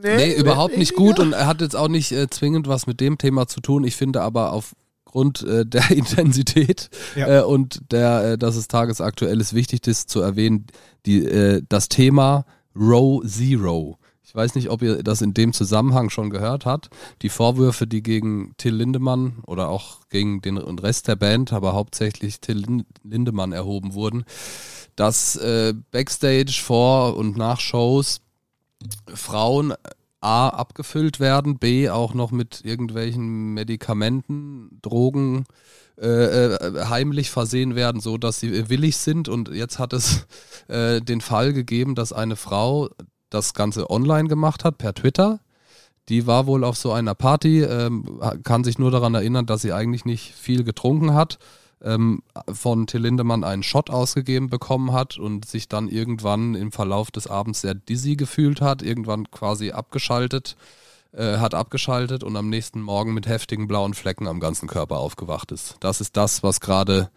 Nee, 0.03 0.33
überhaupt 0.35 0.77
nicht 0.77 0.93
gut 0.95 1.19
und 1.19 1.33
er 1.33 1.47
hat 1.47 1.59
jetzt 1.61 1.75
auch 1.75 1.89
nicht 1.89 2.11
äh, 2.11 2.29
zwingend 2.29 2.67
was 2.67 2.87
mit 2.87 3.01
dem 3.01 3.17
Thema 3.17 3.47
zu 3.47 3.59
tun. 3.59 3.83
Ich 3.83 3.95
finde 3.97 4.21
aber 4.21 4.53
aufgrund 4.53 5.41
äh, 5.43 5.65
der 5.65 5.89
Intensität 5.91 6.89
Ja. 7.15 7.39
äh, 7.39 7.43
und 7.43 7.81
der, 7.91 8.23
äh, 8.33 8.37
dass 8.37 8.55
es 8.55 8.67
tagesaktuell 8.69 9.41
ist, 9.41 9.53
wichtig 9.53 9.85
ist 9.87 10.09
zu 10.09 10.21
erwähnen, 10.21 10.67
die, 11.05 11.25
äh, 11.25 11.61
das 11.67 11.89
Thema 11.89 12.45
Row 12.75 13.21
Zero. 13.25 13.97
Ich 14.29 14.35
weiß 14.35 14.53
nicht, 14.53 14.69
ob 14.69 14.83
ihr 14.83 15.01
das 15.01 15.23
in 15.23 15.33
dem 15.33 15.53
Zusammenhang 15.53 16.11
schon 16.11 16.29
gehört 16.29 16.67
habt. 16.67 16.91
Die 17.23 17.29
Vorwürfe, 17.29 17.87
die 17.87 18.03
gegen 18.03 18.53
Till 18.57 18.75
Lindemann 18.75 19.39
oder 19.47 19.69
auch 19.69 20.01
gegen 20.11 20.39
den 20.41 20.59
Rest 20.59 21.07
der 21.07 21.15
Band, 21.15 21.51
aber 21.51 21.73
hauptsächlich 21.73 22.39
Till 22.39 22.57
Lin- 22.57 22.85
Lindemann 23.03 23.53
erhoben 23.53 23.95
wurden, 23.95 24.25
dass 24.95 25.35
äh, 25.35 25.73
Backstage 25.89 26.61
vor 26.63 27.17
und 27.17 27.37
nach 27.37 27.59
Shows 27.59 28.21
Frauen 29.11 29.73
A 30.21 30.49
abgefüllt 30.49 31.19
werden, 31.19 31.57
B 31.57 31.89
auch 31.89 32.13
noch 32.13 32.29
mit 32.29 32.61
irgendwelchen 32.63 33.55
Medikamenten, 33.55 34.77
Drogen 34.83 35.45
äh, 35.99 36.05
äh, 36.05 36.85
heimlich 36.85 37.31
versehen 37.31 37.73
werden, 37.73 37.99
so 37.99 38.19
dass 38.19 38.39
sie 38.39 38.69
willig 38.69 38.97
sind. 38.97 39.27
Und 39.27 39.49
jetzt 39.49 39.79
hat 39.79 39.91
es 39.91 40.27
äh, 40.67 41.01
den 41.01 41.21
Fall 41.21 41.51
gegeben, 41.51 41.95
dass 41.95 42.13
eine 42.13 42.35
Frau 42.35 42.89
das 43.29 43.53
Ganze 43.53 43.89
online 43.89 44.27
gemacht 44.27 44.63
hat 44.63 44.77
per 44.77 44.93
Twitter. 44.93 45.39
Die 46.09 46.25
war 46.25 46.47
wohl 46.47 46.63
auf 46.63 46.75
so 46.77 46.91
einer 46.91 47.13
Party, 47.13 47.61
ähm, 47.61 48.19
kann 48.43 48.63
sich 48.63 48.79
nur 48.79 48.91
daran 48.91 49.13
erinnern, 49.13 49.45
dass 49.45 49.61
sie 49.61 49.73
eigentlich 49.73 50.05
nicht 50.05 50.33
viel 50.33 50.63
getrunken 50.63 51.13
hat, 51.13 51.37
ähm, 51.81 52.23
von 52.51 52.87
Till 52.87 53.01
Lindemann 53.01 53.43
einen 53.43 53.63
Shot 53.63 53.89
ausgegeben 53.89 54.49
bekommen 54.49 54.91
hat 54.91 55.17
und 55.17 55.45
sich 55.45 55.67
dann 55.67 55.87
irgendwann 55.87 56.55
im 56.55 56.71
Verlauf 56.71 57.11
des 57.11 57.27
Abends 57.27 57.61
sehr 57.61 57.75
dizzy 57.75 58.15
gefühlt 58.15 58.59
hat, 58.59 58.81
irgendwann 58.81 59.29
quasi 59.29 59.71
abgeschaltet 59.71 60.55
äh, 61.11 61.37
hat 61.37 61.55
abgeschaltet 61.55 62.23
und 62.23 62.35
am 62.35 62.49
nächsten 62.49 62.81
Morgen 62.81 63.13
mit 63.13 63.27
heftigen 63.27 63.67
blauen 63.67 63.93
Flecken 63.93 64.27
am 64.27 64.39
ganzen 64.39 64.67
Körper 64.67 64.97
aufgewacht 64.97 65.51
ist. 65.51 65.75
Das 65.79 66.01
ist 66.01 66.15
das, 66.17 66.43
was 66.43 66.59
gerade 66.59 67.09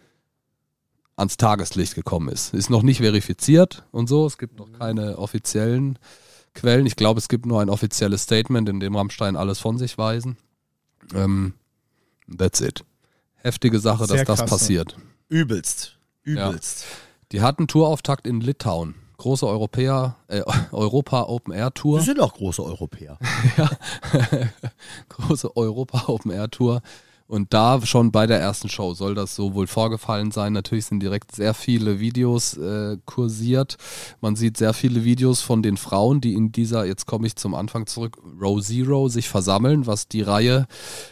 ans 1.15 1.37
Tageslicht 1.37 1.95
gekommen 1.95 2.29
ist. 2.29 2.53
Ist 2.53 2.69
noch 2.69 2.83
nicht 2.83 2.99
verifiziert 2.99 3.83
und 3.91 4.07
so. 4.07 4.25
Es 4.25 4.37
gibt 4.37 4.57
noch 4.57 4.71
keine 4.71 5.17
offiziellen 5.17 5.99
Quellen. 6.53 6.85
Ich 6.85 6.95
glaube, 6.95 7.19
es 7.19 7.29
gibt 7.29 7.45
nur 7.45 7.61
ein 7.61 7.69
offizielles 7.69 8.23
Statement, 8.23 8.69
in 8.69 8.79
dem 8.79 8.95
Rammstein 8.95 9.35
alles 9.35 9.59
von 9.59 9.77
sich 9.77 9.97
weisen. 9.97 10.37
Ähm, 11.13 11.53
that's 12.35 12.61
it. 12.61 12.83
Heftige 13.35 13.79
Sache, 13.79 14.05
Sehr 14.05 14.17
dass 14.17 14.27
das 14.27 14.39
krass, 14.39 14.49
passiert. 14.49 14.95
Übelst. 15.29 15.97
Übelst. 16.23 16.85
Die 17.31 17.41
hatten 17.41 17.67
Tourauftakt 17.67 18.27
in 18.27 18.39
Litauen. 18.41 18.95
Große 19.17 19.47
Europäer, 19.47 20.17
äh, 20.27 20.41
Europa 20.71 21.23
Open 21.23 21.53
Air 21.53 21.73
Tour. 21.73 21.99
Wir 21.99 22.03
sind 22.03 22.19
auch 22.19 22.33
große 22.33 22.63
Europäer. 22.63 23.17
große 25.09 25.55
Europa 25.55 26.05
Open 26.07 26.31
Air 26.31 26.49
Tour. 26.49 26.81
Und 27.27 27.53
da 27.53 27.83
schon 27.85 28.11
bei 28.11 28.27
der 28.27 28.39
ersten 28.39 28.69
Show 28.69 28.93
soll 28.93 29.15
das 29.15 29.35
so 29.35 29.53
wohl 29.53 29.67
vorgefallen 29.67 30.31
sein. 30.31 30.53
Natürlich 30.53 30.85
sind 30.85 30.99
direkt 30.99 31.33
sehr 31.33 31.53
viele 31.53 31.99
Videos 31.99 32.57
äh, 32.57 32.97
kursiert. 33.05 33.77
Man 34.21 34.35
sieht 34.35 34.57
sehr 34.57 34.73
viele 34.73 35.03
Videos 35.03 35.41
von 35.41 35.63
den 35.63 35.77
Frauen, 35.77 36.21
die 36.21 36.33
in 36.33 36.51
dieser, 36.51 36.85
jetzt 36.85 37.05
komme 37.05 37.25
ich 37.25 37.35
zum 37.35 37.55
Anfang 37.55 37.87
zurück, 37.87 38.17
Row 38.41 38.61
Zero 38.61 39.07
sich 39.07 39.29
versammeln, 39.29 39.87
was 39.87 40.07
die 40.07 40.21
Reihe 40.21 40.67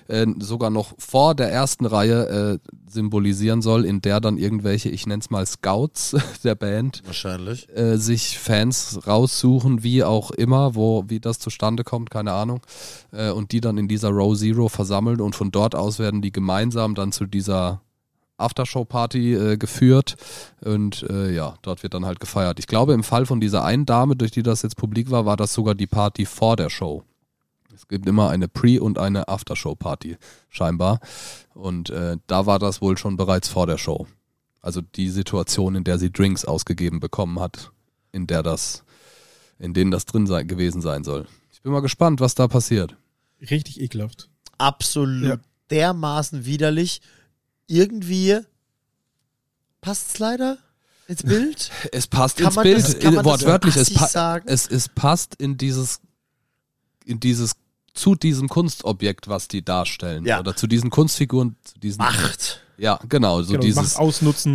äh, 0.07 0.28
sogar 0.39 0.70
noch 0.70 0.93
vor 0.99 1.34
der 1.34 1.51
ersten 1.51 1.86
Reihe 1.86 2.59
äh, 2.64 2.72
symbolisieren 2.88 3.62
soll, 3.62 3.86
in 3.86 4.01
der 4.01 4.20
dann 4.20 4.38
irgendwelche, 4.38 4.89
ich 4.89 5.07
nenne 5.07 5.22
es 5.22 5.30
mal 5.30 5.45
Scouts 5.45 6.16
der 6.43 6.55
Band, 6.55 7.01
Wahrscheinlich. 7.05 7.70
äh, 7.76 7.95
sich 7.97 8.38
Fans 8.38 8.99
raussuchen, 9.07 9.82
wie 9.84 10.03
auch 10.03 10.32
immer, 10.32 10.76
wo, 10.76 11.05
wie 11.07 11.22
das 11.22 11.39
zustande 11.39 11.84
kommt, 11.86 12.09
keine 12.12 12.34
Ahnung. 12.34 12.59
Äh, 13.12 13.32
und 13.32 13.53
die 13.53 13.62
dann 13.62 13.78
in 13.78 13.88
dieser 13.88 14.09
Row 14.09 14.38
Zero 14.38 14.68
versammeln 14.68 15.22
und 15.22 15.36
von 15.36 15.51
dort 15.51 15.74
aus 15.74 16.01
werden 16.02 16.22
die 16.22 16.34
gemeinsam 16.34 16.95
dann 16.95 17.14
zu 17.14 17.26
dieser 17.26 17.82
Aftershow-Party 18.41 19.34
äh, 19.36 19.58
geführt 19.58 20.18
und 20.62 21.04
äh, 21.10 21.32
ja, 21.34 21.56
dort 21.62 21.84
wird 21.84 21.93
dann 21.93 22.06
halt 22.06 22.20
gefeiert. 22.20 22.60
Ich 22.60 22.68
glaube, 22.68 22.93
im 22.93 23.04
Fall 23.04 23.26
von 23.26 23.39
dieser 23.39 23.64
einen 23.64 23.86
Dame, 23.86 24.16
durch 24.16 24.32
die 24.32 24.43
das 24.43 24.64
jetzt 24.64 24.76
publik 24.76 25.12
war, 25.12 25.26
war 25.26 25.38
das 25.38 25.54
sogar 25.54 25.76
die 25.76 25.88
Party 25.88 26.26
vor 26.26 26.58
der 26.58 26.70
Show. 26.70 27.04
Es 27.74 27.88
gibt 27.88 28.08
immer 28.08 28.30
eine 28.30 28.47
Pre- 28.47 28.82
und 28.82 28.97
eine 28.97 29.28
Aftershow-Party, 29.28 30.18
scheinbar. 30.49 30.99
Und 31.54 31.89
äh, 31.89 32.18
da 32.28 32.45
war 32.45 32.60
das 32.60 32.82
wohl 32.82 32.97
schon 32.97 33.16
bereits 33.16 33.47
vor 33.47 33.66
der 33.66 33.78
Show. 33.78 34.08
Also 34.62 34.82
die 34.82 35.10
Situation, 35.10 35.76
in 35.76 35.84
der 35.84 35.97
sie 35.97 36.12
Drinks 36.12 36.45
ausgegeben 36.45 36.99
bekommen 36.99 37.39
hat, 37.39 37.72
in 38.12 38.28
der 38.28 38.43
das, 38.43 38.84
in 39.58 39.74
denen 39.74 39.91
das 39.91 40.06
drin 40.06 40.28
sein, 40.28 40.47
gewesen 40.47 40.82
sein 40.82 41.04
soll. 41.04 41.28
Ich 41.52 41.62
bin 41.62 41.72
mal 41.72 41.80
gespannt, 41.82 42.20
was 42.20 42.36
da 42.36 42.47
passiert. 42.47 42.95
Richtig 43.49 43.80
ekelhaft. 43.82 44.30
Absolut 44.58 45.24
Ja. 45.24 45.38
Dermaßen 45.72 46.45
widerlich. 46.45 47.01
Irgendwie 47.67 48.39
passt's 49.82 50.19
leider 50.19 50.57
ins 51.07 51.24
Bild. 51.24 51.72
Es 51.91 52.07
passt 52.07 52.38
Kann 52.38 52.47
ins 52.47 52.55
man 52.55 52.63
Bild, 52.63 52.78
das- 52.84 52.99
kann 52.99 53.13
man 53.15 53.24
das 53.24 53.26
wortwörtlich. 53.26 53.74
so 53.76 53.80
Es, 53.82 53.93
pa 53.93 54.07
sagen? 54.07 54.45
es, 54.47 54.67
es 54.67 54.89
passt 54.89 55.36
in 55.36 55.57
dieses, 55.57 55.99
in 57.05 57.19
dieses, 57.19 57.53
zu 57.93 58.15
diesem 58.15 58.47
Kunstobjekt, 58.47 59.28
was 59.28 59.47
die 59.47 59.63
darstellen. 59.63 60.26
Ja. 60.26 60.39
Oder 60.39 60.55
zu 60.55 60.67
diesen 60.67 60.89
Kunstfiguren, 60.89 61.55
zu 61.63 61.80
diesen. 61.80 61.97
Macht. 61.99 62.61
Ja, 62.78 62.99
genau. 63.09 63.43
So 63.43 63.51
genau, 63.51 63.61
dieses 63.63 63.95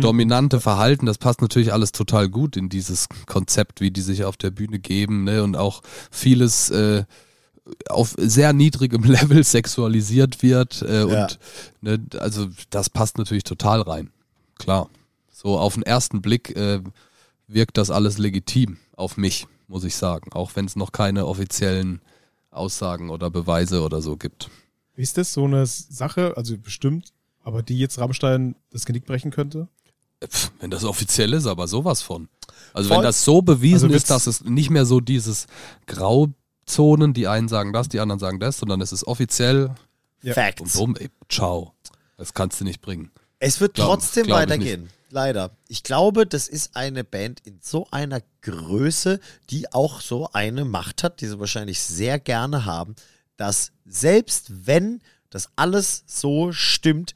dominante 0.01 0.59
Verhalten, 0.59 1.05
das 1.05 1.17
passt 1.17 1.41
natürlich 1.41 1.71
alles 1.71 1.93
total 1.93 2.27
gut 2.29 2.57
in 2.57 2.67
dieses 2.67 3.07
Konzept, 3.25 3.79
wie 3.79 3.89
die 3.91 4.01
sich 4.01 4.25
auf 4.25 4.35
der 4.35 4.49
Bühne 4.51 4.79
geben, 4.79 5.23
ne? 5.23 5.43
Und 5.43 5.55
auch 5.55 5.81
vieles 6.11 6.69
äh, 6.71 7.05
auf 7.89 8.15
sehr 8.17 8.53
niedrigem 8.53 9.03
Level 9.05 9.43
sexualisiert 9.43 10.41
wird. 10.43 10.81
Äh, 10.81 11.07
Ja. 11.07 11.23
Und 11.23 11.39
ne, 11.81 11.99
also 12.19 12.47
das 12.69 12.89
passt 12.89 13.17
natürlich 13.17 13.43
total 13.43 13.81
rein. 13.81 14.11
Klar. 14.57 14.89
So 15.31 15.57
auf 15.59 15.75
den 15.75 15.83
ersten 15.83 16.21
Blick 16.21 16.55
äh, 16.55 16.81
wirkt 17.47 17.77
das 17.77 17.91
alles 17.91 18.17
legitim 18.17 18.77
auf 18.95 19.17
mich, 19.17 19.47
muss 19.67 19.83
ich 19.83 19.95
sagen. 19.95 20.31
Auch 20.33 20.55
wenn 20.55 20.65
es 20.65 20.75
noch 20.75 20.91
keine 20.91 21.25
offiziellen 21.27 22.01
Aussagen 22.49 23.09
oder 23.09 23.29
Beweise 23.29 23.83
oder 23.83 24.01
so 24.01 24.17
gibt. 24.17 24.49
Ist 24.95 25.17
das 25.17 25.31
so 25.33 25.45
eine 25.45 25.65
Sache, 25.67 26.33
also 26.35 26.57
bestimmt, 26.57 27.13
aber 27.43 27.61
die 27.61 27.77
jetzt 27.77 27.99
Rammstein 27.99 28.55
das 28.71 28.85
Genick 28.85 29.05
brechen 29.05 29.29
könnte? 29.29 29.67
Pff, 30.25 30.51
wenn 30.59 30.71
das 30.71 30.83
offiziell 30.83 31.33
ist, 31.33 31.45
aber 31.45 31.67
sowas 31.67 32.01
von. 32.01 32.29
Also 32.73 32.89
Voll. 32.89 32.97
wenn 32.97 33.03
das 33.03 33.23
so 33.23 33.43
bewiesen 33.43 33.85
Also 33.85 33.95
ist, 33.95 34.09
dass 34.09 34.25
es 34.25 34.43
nicht 34.43 34.71
mehr 34.71 34.85
so 34.87 34.99
dieses 34.99 35.45
Grauzonen, 36.71 37.13
die 37.13 37.27
einen 37.27 37.47
sagen 37.47 37.73
das, 37.73 37.87
die 37.89 37.99
anderen 37.99 38.19
sagen 38.19 38.39
das, 38.39 38.57
sondern 38.59 38.81
es 38.81 38.91
ist 38.91 39.05
offiziell 39.05 39.71
Ja. 40.21 40.31
und 40.31 40.33
Facts. 40.35 40.73
bumm, 40.77 40.95
ey, 40.97 41.09
ciao. 41.29 41.73
Das 42.17 42.33
kannst 42.33 42.59
du 42.59 42.65
nicht 42.65 42.81
bringen. 42.81 43.11
Es 43.39 43.61
wird 43.61 43.75
Glaub- 43.75 43.99
trotzdem 43.99 44.25
glaub 44.25 44.39
weitergehen. 44.39 44.89
Leider. 45.09 45.51
Ich 45.69 45.83
glaube, 45.83 46.25
das 46.27 46.47
ist 46.49 46.75
eine 46.75 47.03
Band 47.05 47.39
in 47.45 47.59
so 47.61 47.87
einer 47.91 48.21
Größe, 48.41 49.21
die 49.49 49.71
auch 49.71 50.01
so 50.01 50.29
eine 50.33 50.65
Macht 50.65 51.03
hat, 51.03 51.21
die 51.21 51.27
sie 51.27 51.39
wahrscheinlich 51.39 51.79
sehr 51.81 52.19
gerne 52.19 52.65
haben, 52.65 52.95
dass 53.37 53.71
selbst 53.85 54.65
wenn 54.67 55.01
das 55.29 55.47
alles 55.55 56.03
so 56.07 56.51
stimmt, 56.51 57.15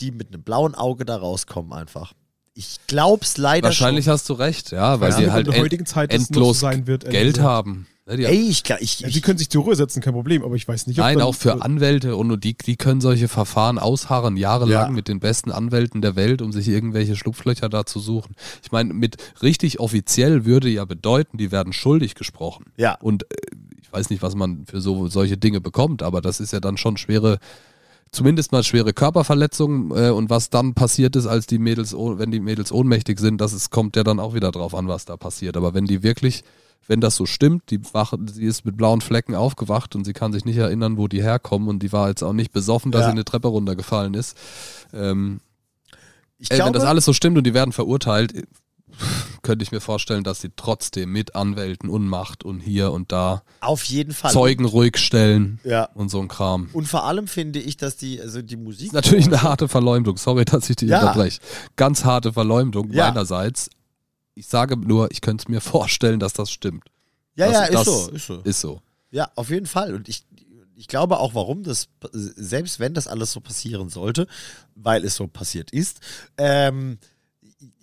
die 0.00 0.12
mit 0.12 0.28
einem 0.28 0.42
blauen 0.44 0.74
Auge 0.76 1.04
da 1.04 1.16
rauskommen 1.16 1.72
einfach. 1.72 2.12
Ich 2.54 2.76
glaub's 2.86 3.38
leider 3.38 3.68
Wahrscheinlich 3.68 4.04
schon. 4.04 4.12
hast 4.12 4.28
du 4.28 4.34
recht, 4.34 4.70
ja, 4.72 5.00
weil 5.00 5.10
Ja, 5.12 5.18
in 5.18 5.32
halt 5.32 5.46
der 5.48 5.54
en 5.56 5.62
heutigen 5.62 5.86
Zeit 5.86 6.12
endlos 6.12 6.60
so 6.60 6.66
sein 6.66 6.86
wird, 6.86 7.08
Geld 7.08 7.40
haben. 7.40 7.86
Ne, 8.04 8.16
die, 8.16 8.24
Ey, 8.24 8.48
ich, 8.48 8.62
ich, 8.64 8.68
Ja, 8.68 8.76
ich, 8.80 9.14
die 9.14 9.20
können 9.20 9.38
sich 9.38 9.48
zur 9.48 9.62
Ruhe 9.62 9.76
setzen, 9.76 10.00
kein 10.02 10.12
Problem, 10.12 10.42
aber 10.42 10.56
ich 10.56 10.66
weiß 10.66 10.88
nicht, 10.88 10.98
ob 10.98 11.04
Nein, 11.04 11.20
auch 11.20 11.36
für 11.36 11.62
Anwälte 11.62 12.16
und 12.16 12.42
die, 12.42 12.54
die 12.56 12.74
können 12.76 13.00
solche 13.00 13.28
Verfahren 13.28 13.78
ausharren, 13.78 14.36
jahrelang 14.36 14.88
Ja. 14.88 14.88
mit 14.88 15.06
den 15.06 15.20
besten 15.20 15.52
Anwälten 15.52 16.02
der 16.02 16.16
Welt, 16.16 16.42
um 16.42 16.50
sich 16.50 16.66
irgendwelche 16.66 17.14
Schlupflöcher 17.14 17.68
da 17.68 17.86
zu 17.86 18.00
suchen. 18.00 18.34
Ich 18.64 18.72
meine, 18.72 18.92
mit 18.92 19.18
richtig 19.40 19.78
offiziell 19.78 20.44
würde 20.44 20.68
ja 20.68 20.84
bedeuten, 20.84 21.38
die 21.38 21.52
werden 21.52 21.72
schuldig 21.72 22.16
gesprochen. 22.16 22.72
Ja. 22.76 22.94
Und 23.00 23.22
äh, 23.22 23.36
ich 23.80 23.92
weiß 23.92 24.10
nicht, 24.10 24.22
was 24.22 24.34
man 24.34 24.64
für 24.66 24.80
so 24.80 25.06
solche 25.06 25.36
Dinge 25.36 25.60
bekommt, 25.60 26.02
aber 26.02 26.20
das 26.20 26.40
ist 26.40 26.52
ja 26.52 26.58
dann 26.58 26.78
schon 26.78 26.96
schwere, 26.96 27.38
zumindest 28.10 28.50
mal 28.50 28.64
schwere 28.64 28.92
Körperverletzungen 28.92 29.90
äh, 29.96 30.10
und 30.10 30.28
was 30.28 30.50
dann 30.50 30.74
passiert 30.74 31.14
ist, 31.14 31.26
als 31.26 31.46
die 31.46 31.58
Mädels, 31.58 31.94
wenn 31.94 32.32
die 32.32 32.40
Mädels 32.40 32.72
ohnmächtig 32.72 33.20
sind, 33.20 33.40
das 33.40 33.52
ist, 33.52 33.70
kommt 33.70 33.94
ja 33.94 34.02
dann 34.02 34.18
auch 34.18 34.34
wieder 34.34 34.50
drauf 34.50 34.74
an, 34.74 34.88
was 34.88 35.04
da 35.04 35.16
passiert. 35.16 35.56
Aber 35.56 35.72
wenn 35.72 35.84
die 35.84 36.02
wirklich, 36.02 36.42
wenn 36.86 37.00
das 37.00 37.16
so 37.16 37.26
stimmt, 37.26 37.70
die 37.70 37.80
wache, 37.94 38.18
sie 38.32 38.44
ist 38.44 38.64
mit 38.64 38.76
blauen 38.76 39.00
Flecken 39.00 39.34
aufgewacht 39.34 39.94
und 39.94 40.04
sie 40.04 40.12
kann 40.12 40.32
sich 40.32 40.44
nicht 40.44 40.56
erinnern, 40.58 40.96
wo 40.96 41.08
die 41.08 41.22
herkommen 41.22 41.68
und 41.68 41.82
die 41.82 41.92
war 41.92 42.08
jetzt 42.08 42.22
auch 42.22 42.32
nicht 42.32 42.52
besoffen, 42.52 42.92
dass 42.92 43.02
Ja. 43.02 43.06
sie 43.06 43.12
eine 43.12 43.24
Treppe 43.24 43.48
runtergefallen 43.48 44.14
ist. 44.14 44.36
Ähm, 44.92 45.40
ich 46.38 46.50
ey, 46.50 46.56
glaube, 46.56 46.68
wenn 46.68 46.80
das 46.80 46.84
alles 46.84 47.04
so 47.04 47.12
stimmt 47.12 47.38
und 47.38 47.44
die 47.44 47.54
werden 47.54 47.72
verurteilt, 47.72 48.34
könnte 49.42 49.62
ich 49.62 49.72
mir 49.72 49.80
vorstellen, 49.80 50.22
dass 50.22 50.40
sie 50.42 50.50
trotzdem 50.54 51.10
mit 51.12 51.34
Anwälten 51.34 51.88
und 51.88 52.06
Macht 52.06 52.44
und 52.44 52.60
hier 52.60 52.92
und 52.92 53.10
da 53.10 53.42
auf 53.60 53.84
jeden 53.84 54.12
Fall. 54.12 54.30
Zeugen 54.32 54.64
ruhig 54.66 54.98
stellen 54.98 55.60
Ja. 55.64 55.84
und 55.94 56.10
so 56.10 56.20
ein 56.20 56.28
Kram. 56.28 56.68
Und 56.74 56.86
vor 56.86 57.04
allem 57.04 57.26
finde 57.26 57.58
ich, 57.58 57.76
dass 57.78 57.96
die, 57.96 58.20
also 58.20 58.42
die 58.42 58.56
Musik. 58.56 58.88
ist 58.88 58.92
natürlich 58.92 59.26
eine 59.28 59.42
harte 59.42 59.68
Verleumdung. 59.68 60.16
Sorry, 60.18 60.44
dass 60.44 60.68
ich 60.68 60.76
dich 60.76 60.90
Ja. 60.90 61.00
unterbreche. 61.00 61.40
Ganz 61.76 62.04
harte 62.04 62.32
Verleumdung 62.34 62.92
Ja. 62.92 63.06
meinerseits. 63.08 63.70
Ich 64.34 64.46
sage 64.46 64.76
nur, 64.76 65.10
ich 65.10 65.20
könnte 65.20 65.42
es 65.42 65.48
mir 65.48 65.60
vorstellen, 65.62 66.20
dass 66.20 66.32
das 66.32 66.50
stimmt. 66.50 66.84
Ja, 67.34 67.46
das, 67.46 67.70
ja, 67.70 67.80
ist 67.80 67.84
so, 67.86 68.10
ist 68.10 68.26
so. 68.26 68.40
Ist 68.42 68.60
so. 68.60 68.82
Ja, 69.10 69.30
auf 69.36 69.50
jeden 69.50 69.66
Fall. 69.66 69.94
Und 69.94 70.08
ich, 70.08 70.24
ich 70.74 70.88
glaube 70.88 71.18
auch, 71.18 71.34
warum 71.34 71.62
das, 71.62 71.88
selbst 72.12 72.80
wenn 72.80 72.94
das 72.94 73.06
alles 73.06 73.32
so 73.32 73.40
passieren 73.40 73.88
sollte, 73.88 74.26
weil 74.74 75.04
es 75.04 75.16
so 75.16 75.26
passiert 75.28 75.70
ist, 75.70 76.00
ähm, 76.38 76.98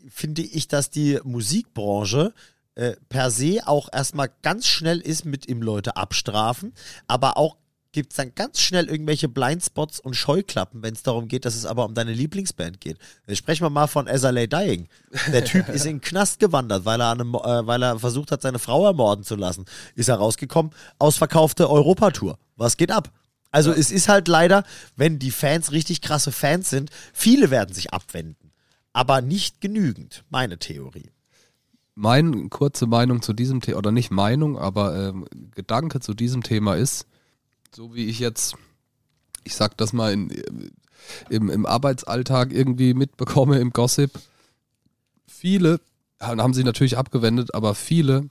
finde 0.10 0.41
ich, 0.41 0.68
dass 0.68 0.89
die 0.89 1.20
Musikbranche 1.24 2.34
äh, 2.76 2.95
per 3.10 3.32
se 3.32 3.62
auch 3.66 3.89
erstmal 3.91 4.30
ganz 4.41 4.68
schnell 4.68 5.00
ist 5.00 5.26
mit 5.26 5.47
ihm 5.47 5.62
Leute 5.62 5.97
abstrafen, 5.97 6.74
aber 7.08 7.38
auch 7.38 7.58
gibt 7.92 8.12
es 8.12 8.18
dann 8.18 8.34
ganz 8.36 8.60
schnell 8.60 8.88
irgendwelche 8.88 9.28
Blindspots 9.28 10.00
und 10.00 10.16
Scheuklappen, 10.16 10.84
wenn 10.84 10.94
es 10.94 11.04
darum 11.04 11.28
geht, 11.28 11.46
dass 11.46 11.56
es 11.56 11.66
aber 11.66 11.86
um 11.86 11.94
deine 11.94 12.14
Lieblingsband 12.14 12.80
geht. 12.80 12.98
Jetzt 13.28 13.40
sprechen 13.40 13.64
wir 13.64 13.70
mal 13.70 13.88
von 13.88 14.08
SLA 14.08 14.46
Dying. 14.46 14.88
Der 15.32 15.44
Typ 15.44 15.70
ist 15.74 15.86
in 15.86 15.96
den 15.96 16.02
Knast 16.02 16.40
gewandert, 16.40 16.86
weil 16.86 17.02
er, 17.02 17.12
einem, 17.12 17.34
äh, 17.34 17.68
weil 17.68 17.82
er 17.82 18.00
versucht 18.00 18.32
hat, 18.32 18.42
seine 18.42 18.60
Frau 18.60 18.86
ermorden 18.86 19.24
zu 19.24 19.36
lassen. 19.36 19.66
Ist 19.96 20.10
er 20.10 20.16
rausgekommen, 20.16 20.72
ausverkaufte 21.00 21.70
Europatour. 21.70 22.38
Was 22.56 22.78
geht 22.78 22.92
ab? 22.92 23.12
Also 23.52 23.72
es 23.72 23.90
ist 23.90 24.10
halt 24.10 24.28
leider, 24.28 24.64
wenn 24.96 25.18
die 25.18 25.32
Fans 25.32 25.72
richtig 25.72 26.02
krasse 26.02 26.32
Fans 26.32 26.70
sind, 26.70 26.92
viele 27.14 27.50
werden 27.50 27.74
sich 27.74 27.92
abwenden. 27.92 28.52
Aber 28.94 29.22
nicht 29.22 29.62
genügend, 29.62 30.24
meine 30.30 30.60
Theorie. 30.60 31.10
Meine 31.96 32.48
kurze 32.50 32.86
Meinung 32.86 33.22
zu 33.22 33.34
diesem 33.34 33.62
Thema, 33.62 33.78
oder 33.80 33.92
nicht 33.92 34.12
Meinung, 34.12 34.58
aber 34.58 35.10
ähm, 35.10 35.26
Gedanke 35.56 36.00
zu 36.00 36.14
diesem 36.14 36.44
Thema 36.44 36.76
ist, 36.76 37.08
so 37.76 37.93
wie 37.95 38.05
ich 38.05 38.20
jetzt, 38.20 38.55
ich 39.43 39.55
sag 39.55 39.78
das 39.78 39.93
mal, 39.93 40.11
in, 40.13 40.30
im, 41.30 41.49
im 41.49 41.65
Arbeitsalltag 41.65 42.51
irgendwie 42.51 42.93
mitbekomme, 42.93 43.59
im 43.59 43.72
Gossip, 43.72 44.11
viele 45.28 45.80
haben 46.20 46.53
sich 46.53 46.65
natürlich 46.65 46.97
abgewendet, 46.97 47.53
aber 47.53 47.76
viele, 47.76 48.30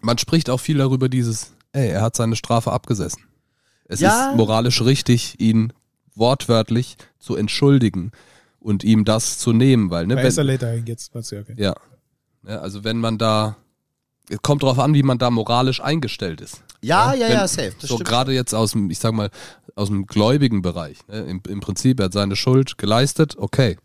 man 0.00 0.18
spricht 0.18 0.50
auch 0.50 0.60
viel 0.60 0.78
darüber, 0.78 1.08
dieses, 1.08 1.52
ey, 1.72 1.88
er 1.88 2.02
hat 2.02 2.16
seine 2.16 2.36
Strafe 2.36 2.72
abgesessen. 2.72 3.22
Es 3.86 4.00
Ja. 4.00 4.30
ist 4.30 4.36
moralisch 4.36 4.82
richtig, 4.82 5.40
ihn 5.40 5.72
wortwörtlich 6.14 6.96
zu 7.18 7.34
entschuldigen 7.36 8.12
und 8.60 8.84
ihm 8.84 9.04
das 9.04 9.38
zu 9.38 9.52
nehmen, 9.52 9.90
weil, 9.90 10.06
ne, 10.06 10.14
Bei 10.16 10.24
wenn, 10.36 10.58
dahin 10.58 10.86
jetzt, 10.86 11.14
okay. 11.14 11.54
ja. 11.56 11.74
ja, 12.46 12.58
also 12.58 12.84
wenn 12.84 12.98
man 12.98 13.18
da, 13.18 13.56
es 14.28 14.40
kommt 14.42 14.62
drauf 14.62 14.78
an, 14.78 14.94
wie 14.94 15.02
man 15.02 15.18
da 15.18 15.30
moralisch 15.30 15.80
eingestellt 15.80 16.40
ist. 16.40 16.62
Ja, 16.82 17.14
ja, 17.14 17.26
Wenn- 17.28 17.32
ja, 17.32 17.48
safe. 17.48 17.72
Das 17.80 17.88
so 17.90 17.98
gerade 17.98 18.32
jetzt 18.32 18.54
aus 18.54 18.72
dem, 18.72 18.90
ich 18.90 18.98
sag 18.98 19.12
mal, 19.12 19.30
aus 19.74 19.88
dem 19.88 20.06
gläubigen 20.06 20.62
Bereich. 20.62 20.98
Ne? 21.08 21.20
Im, 21.20 21.42
Im 21.48 21.60
Prinzip, 21.60 21.98
er 22.00 22.06
hat 22.06 22.12
seine 22.12 22.36
Schuld 22.36 22.78
geleistet, 22.78 23.34
okay. 23.38 23.76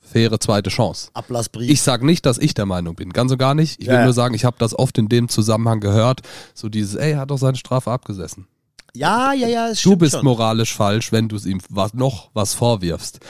Faire 0.00 0.38
zweite 0.38 0.68
Chance. 0.68 1.08
Ablassbrief. 1.14 1.70
Ich 1.70 1.80
sag 1.80 2.02
nicht, 2.02 2.26
dass 2.26 2.36
ich 2.38 2.52
der 2.52 2.66
Meinung 2.66 2.94
bin, 2.94 3.10
ganz 3.14 3.32
und 3.32 3.38
gar 3.38 3.54
nicht. 3.54 3.80
Ich 3.80 3.86
will 3.86 3.94
Ja, 3.94 4.00
ja. 4.00 4.04
nur 4.04 4.12
sagen, 4.12 4.34
ich 4.34 4.44
habe 4.44 4.56
das 4.58 4.78
oft 4.78 4.98
in 4.98 5.08
dem 5.08 5.28
Zusammenhang 5.30 5.80
gehört, 5.80 6.20
so 6.52 6.68
dieses, 6.68 6.94
ey, 6.94 7.12
er 7.12 7.20
hat 7.20 7.30
doch 7.30 7.38
seine 7.38 7.56
Strafe 7.56 7.90
abgesessen. 7.90 8.46
ja, 8.94 9.32
ja, 9.32 9.48
ja, 9.48 9.68
es 9.68 9.78
Du 9.80 9.88
stimmt 9.90 9.98
bist 10.00 10.12
schon. 10.16 10.24
moralisch 10.24 10.74
falsch, 10.74 11.10
wenn 11.10 11.28
du 11.28 11.36
es 11.36 11.46
ihm 11.46 11.60
was, 11.70 11.94
noch 11.94 12.30
was 12.34 12.52
vorwirfst. 12.52 13.20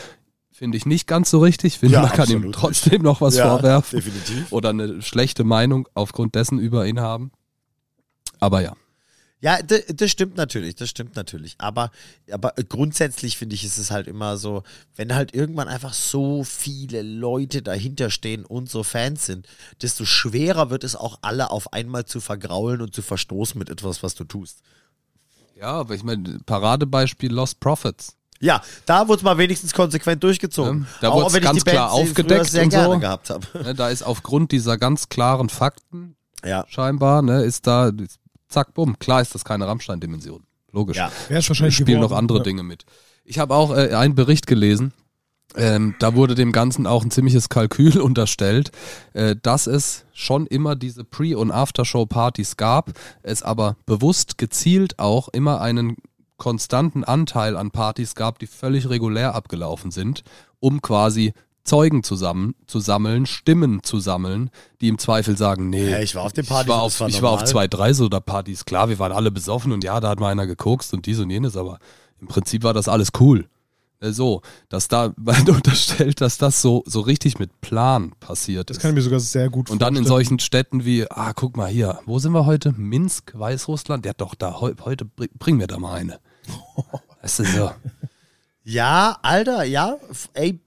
Finde 0.50 0.76
ich 0.76 0.84
nicht 0.86 1.06
ganz 1.06 1.30
so 1.30 1.38
richtig. 1.38 1.78
Finde, 1.78 1.94
Ja, 1.94 2.02
man 2.02 2.10
kann 2.10 2.28
ihm 2.28 2.36
absolut 2.38 2.54
trotzdem 2.56 3.02
noch 3.02 3.20
was 3.20 3.36
ja, 3.36 3.48
vorwerfen 3.48 3.96
Definitiv. 4.00 4.52
oder 4.52 4.70
eine 4.70 5.00
schlechte 5.02 5.44
Meinung 5.44 5.88
aufgrund 5.94 6.34
dessen 6.34 6.58
über 6.58 6.86
ihn 6.86 7.00
haben. 7.00 7.30
Aber 8.40 8.60
ja. 8.62 8.72
Ja, 9.44 9.58
das 9.62 10.10
stimmt 10.10 10.38
natürlich, 10.38 10.74
das 10.74 10.88
stimmt 10.88 11.16
natürlich. 11.16 11.54
Aber, 11.58 11.90
aber 12.32 12.54
grundsätzlich 12.66 13.36
finde 13.36 13.54
ich, 13.54 13.62
ist 13.62 13.76
es 13.76 13.90
halt 13.90 14.06
immer 14.06 14.38
so, 14.38 14.62
wenn 14.96 15.14
halt 15.14 15.34
irgendwann 15.34 15.68
einfach 15.68 15.92
so 15.92 16.44
viele 16.44 17.02
Leute 17.02 17.60
dahinter 17.60 18.08
stehen 18.08 18.46
und 18.46 18.70
so 18.70 18.82
Fans 18.82 19.26
sind, 19.26 19.46
desto 19.82 20.06
schwerer 20.06 20.70
wird 20.70 20.82
es 20.82 20.96
auch 20.96 21.18
alle 21.20 21.50
auf 21.50 21.74
einmal 21.74 22.06
zu 22.06 22.22
vergraulen 22.22 22.80
und 22.80 22.94
zu 22.94 23.02
verstoßen 23.02 23.58
mit 23.58 23.68
etwas, 23.68 24.02
was 24.02 24.14
du 24.14 24.24
tust. 24.24 24.62
Ja, 25.60 25.72
aber 25.72 25.94
ich 25.94 26.04
meine, 26.04 26.38
Paradebeispiel 26.46 27.30
Lost 27.30 27.60
Profits. 27.60 28.16
Ja, 28.40 28.62
da 28.86 29.06
wurde 29.08 29.18
es 29.18 29.22
mal 29.24 29.36
wenigstens 29.36 29.74
konsequent 29.74 30.22
durchgezogen. 30.22 30.86
Ja, 30.90 30.98
da 31.02 31.08
Auch 31.10 31.16
wurd's 31.22 31.34
wenn 31.34 31.42
ich 31.42 31.48
ganz 31.50 31.64
klar 31.66 31.92
aufgedeckt 31.92 32.46
sehr 32.46 32.62
und 32.64 32.70
gerne 32.70 32.94
so. 32.94 32.98
gehabt 33.00 33.28
habe. 33.28 33.46
Ne, 33.62 33.74
da 33.74 33.90
ist 33.90 34.02
aufgrund 34.04 34.52
dieser 34.52 34.78
ganz 34.78 35.10
klaren 35.10 35.50
Fakten 35.50 36.16
Ja. 36.42 36.64
scheinbar, 36.68 37.20
ne, 37.20 37.42
ist 37.42 37.66
da, 37.66 37.92
zack, 38.54 38.74
bumm, 38.74 38.98
klar 38.98 39.20
ist 39.20 39.34
das 39.34 39.44
keine 39.44 39.66
Rammstein-Dimension. 39.66 40.44
Logisch. 40.72 40.96
Ja. 40.96 41.10
Wäre 41.28 41.40
es 41.40 41.48
wahrscheinlich 41.48 41.76
spielen 41.76 42.00
noch 42.00 42.12
andere 42.12 42.38
ja. 42.38 42.44
Dinge 42.44 42.62
mit. 42.62 42.84
Ich 43.24 43.38
habe 43.38 43.54
auch 43.54 43.76
äh, 43.76 43.94
einen 43.94 44.14
Bericht 44.14 44.46
gelesen. 44.46 44.92
Ähm, 45.56 45.94
da 46.00 46.14
wurde 46.14 46.34
dem 46.34 46.52
Ganzen 46.52 46.86
auch 46.86 47.04
ein 47.04 47.10
ziemliches 47.10 47.48
Kalkül 47.48 48.00
unterstellt, 48.00 48.72
äh, 49.12 49.36
dass 49.40 49.66
es 49.66 50.04
schon 50.12 50.46
immer 50.46 50.74
diese 50.74 51.04
Pre- 51.04 51.38
und 51.38 51.50
Aftershow-Partys 51.50 52.56
gab, 52.56 52.92
es 53.22 53.42
aber 53.42 53.76
bewusst 53.86 54.38
gezielt 54.38 54.98
auch 54.98 55.28
immer 55.28 55.60
einen 55.60 55.96
konstanten 56.36 57.04
Anteil 57.04 57.56
an 57.56 57.70
Partys 57.70 58.14
gab, 58.14 58.38
die 58.38 58.46
völlig 58.46 58.88
regulär 58.88 59.34
abgelaufen 59.34 59.90
sind, 59.90 60.24
um 60.58 60.82
quasi 60.82 61.32
Zeugen 61.64 62.02
zusammen 62.02 62.54
zu 62.66 62.78
sammeln, 62.78 63.26
Stimmen 63.26 63.82
zu 63.82 63.98
sammeln, 63.98 64.50
die 64.80 64.88
im 64.88 64.98
Zweifel 64.98 65.36
sagen, 65.36 65.70
nee, 65.70 65.90
Ja, 65.90 65.98
ich 66.00 66.14
war 66.14 66.22
auf 66.24 66.32
den 66.32 66.44
ich 66.44 66.50
Partys. 66.50 66.68
war 66.68 66.76
und 66.78 66.82
auf, 66.84 66.92
das 66.92 67.00
war 67.00 67.08
ich 67.08 67.22
war 67.22 67.30
auf 67.32 67.44
zwei, 67.44 67.66
drei 67.68 67.92
Soda-Partys. 67.92 68.64
Klar, 68.66 68.88
wir 68.90 68.98
waren 68.98 69.12
alle 69.12 69.30
besoffen 69.30 69.72
und 69.72 69.82
ja, 69.82 69.98
da 70.00 70.10
hat 70.10 70.20
mal 70.20 70.30
einer 70.30 70.46
gekokst 70.46 70.92
und 70.94 71.06
dies 71.06 71.18
und 71.20 71.30
jenes, 71.30 71.56
aber 71.56 71.78
im 72.20 72.28
Prinzip 72.28 72.62
war 72.64 72.74
das 72.74 72.86
alles 72.88 73.08
cool. 73.18 73.48
Äh, 74.00 74.10
So, 74.12 74.42
dass 74.68 74.88
da 74.88 75.14
man 75.16 75.48
unterstellt, 75.48 76.20
dass 76.20 76.36
das 76.36 76.60
so, 76.60 76.82
so 76.86 77.00
richtig 77.00 77.38
mit 77.38 77.60
Plan 77.62 78.12
passiert 78.20 78.68
Das 78.68 78.76
ist. 78.76 78.80
kann 78.82 78.90
ich 78.90 78.96
mir 78.96 79.02
sogar 79.02 79.20
sehr 79.20 79.48
gut 79.48 79.70
Und 79.70 79.80
dann 79.80 79.94
in 79.96 80.04
vorstellen. 80.04 80.06
solchen 80.08 80.38
Städten 80.40 80.84
wie, 80.84 81.10
ah, 81.10 81.32
guck 81.34 81.56
mal 81.56 81.70
hier, 81.70 81.98
wo 82.04 82.18
sind 82.18 82.32
wir 82.32 82.44
heute? 82.44 82.72
Minsk, 82.76 83.32
Weißrussland? 83.38 84.04
Ja, 84.04 84.12
doch, 84.14 84.34
da, 84.34 84.60
heu, 84.60 84.72
heute 84.84 85.04
bring, 85.06 85.28
bring 85.38 85.56
mir 85.56 85.66
da 85.66 85.78
mal 85.78 85.94
eine. 85.94 86.18
Weißt 87.22 87.38
du, 87.38 87.44
so. 87.44 87.70
Ja, 88.64 89.18
Alter, 89.22 89.64
ja, 89.64 89.96
ey, 90.32 90.60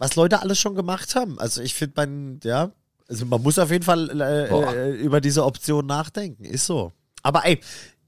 was 0.00 0.16
Leute 0.16 0.40
alles 0.40 0.58
schon 0.58 0.74
gemacht 0.74 1.14
haben. 1.14 1.38
Also 1.38 1.60
ich 1.62 1.74
finde, 1.74 1.92
man, 1.96 2.40
ja, 2.42 2.72
also 3.08 3.26
man 3.26 3.40
muss 3.42 3.58
auf 3.58 3.70
jeden 3.70 3.84
Fall 3.84 4.10
äh, 4.20 4.48
äh, 4.48 4.90
über 4.96 5.20
diese 5.20 5.44
Option 5.44 5.86
nachdenken. 5.86 6.44
Ist 6.44 6.66
so. 6.66 6.92
Aber 7.22 7.44
ey, 7.44 7.60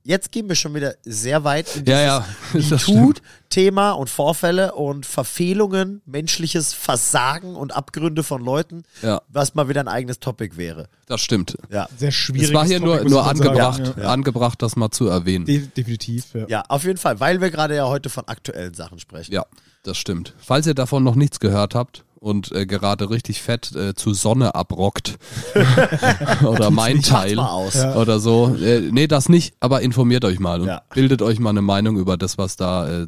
jetzt 0.05 0.33
gehen 0.33 0.49
wir 0.49 0.57
schon 0.57 0.75
wieder 0.75 0.95
sehr 1.05 1.45
weit 1.45 1.77
in 1.77 1.85
Ja, 1.85 2.01
ja, 2.01 2.27
dieses 2.55 2.71
das 2.71 2.83
stimmt. 2.83 3.21
MeToo-Thema 3.21 3.91
und 3.93 4.09
Vorfälle 4.09 4.75
und 4.75 5.05
Verfehlungen, 5.05 6.01
menschliches 6.07 6.73
Versagen 6.73 7.57
und 7.57 7.77
Abgründe 7.77 8.23
von 8.23 8.43
Leuten, 8.43 8.85
Ja, 9.03 9.21
was 9.29 9.55
mal 9.55 9.69
wieder 9.69 9.81
ein 9.81 9.89
eigenes 9.89 10.19
Topic 10.19 10.57
wäre. 10.57 10.89
das 11.07 11.21
stimmt. 11.21 11.57
Ja. 11.71 11.89
Sehr 11.97 12.11
schwierig. 12.11 12.49
Es 12.49 12.55
war 12.55 12.65
hier 12.65 12.81
nur, 12.81 13.05
nur 13.05 13.27
angebracht, 13.27 13.83
Ja. 13.99 14.09
angebracht, 14.09 14.63
das 14.63 14.77
mal 14.77 14.91
zu 14.91 15.09
erwähnen. 15.09 15.45
De 15.45 15.67
definitiv, 15.67 16.33
ja. 16.35 16.47
Ja, 16.49 16.63
auf 16.69 16.85
jeden 16.85 16.99
Fall, 16.99 17.21
weil 17.21 17.41
wir 17.43 17.51
gerade 17.51 17.77
ja 17.77 17.87
heute 17.87 18.09
von 18.09 18.27
aktuellen 18.29 18.73
Sachen 18.75 18.99
sprechen. 18.99 19.33
Ja, 19.33 19.45
das 19.83 19.97
stimmt. 19.99 20.35
Falls 20.39 20.67
ihr 20.67 20.75
davon 20.75 21.03
noch 21.05 21.15
nichts 21.15 21.41
gehört 21.41 21.75
habt 21.75 22.05
und 22.17 22.53
äh, 22.53 22.67
gerade 22.67 23.11
richtig 23.11 23.43
fett 23.43 23.75
äh, 23.75 23.95
zu 23.95 24.15
Sonne 24.15 24.55
abrockt 24.55 25.19
oder 26.45 26.71
mein 26.71 27.03
Teil. 27.03 27.37
Ja. 27.37 27.95
oder 27.97 28.21
so, 28.21 28.55
äh, 28.57 28.81
nee, 28.81 29.07
das 29.07 29.29
nicht, 29.29 29.55
aber 29.61 29.81
informiert 29.83 30.25
euch 30.25 30.39
mal 30.39 30.61
und 30.61 30.69
Ja. 30.69 30.83
bildet 30.95 31.23
euch 31.23 31.39
mal 31.39 31.51
eine 31.51 31.63
Meinung 31.63 31.97
über 31.97 32.17
das, 32.17 32.39
was 32.39 32.57
da 32.57 33.03
äh, 33.03 33.07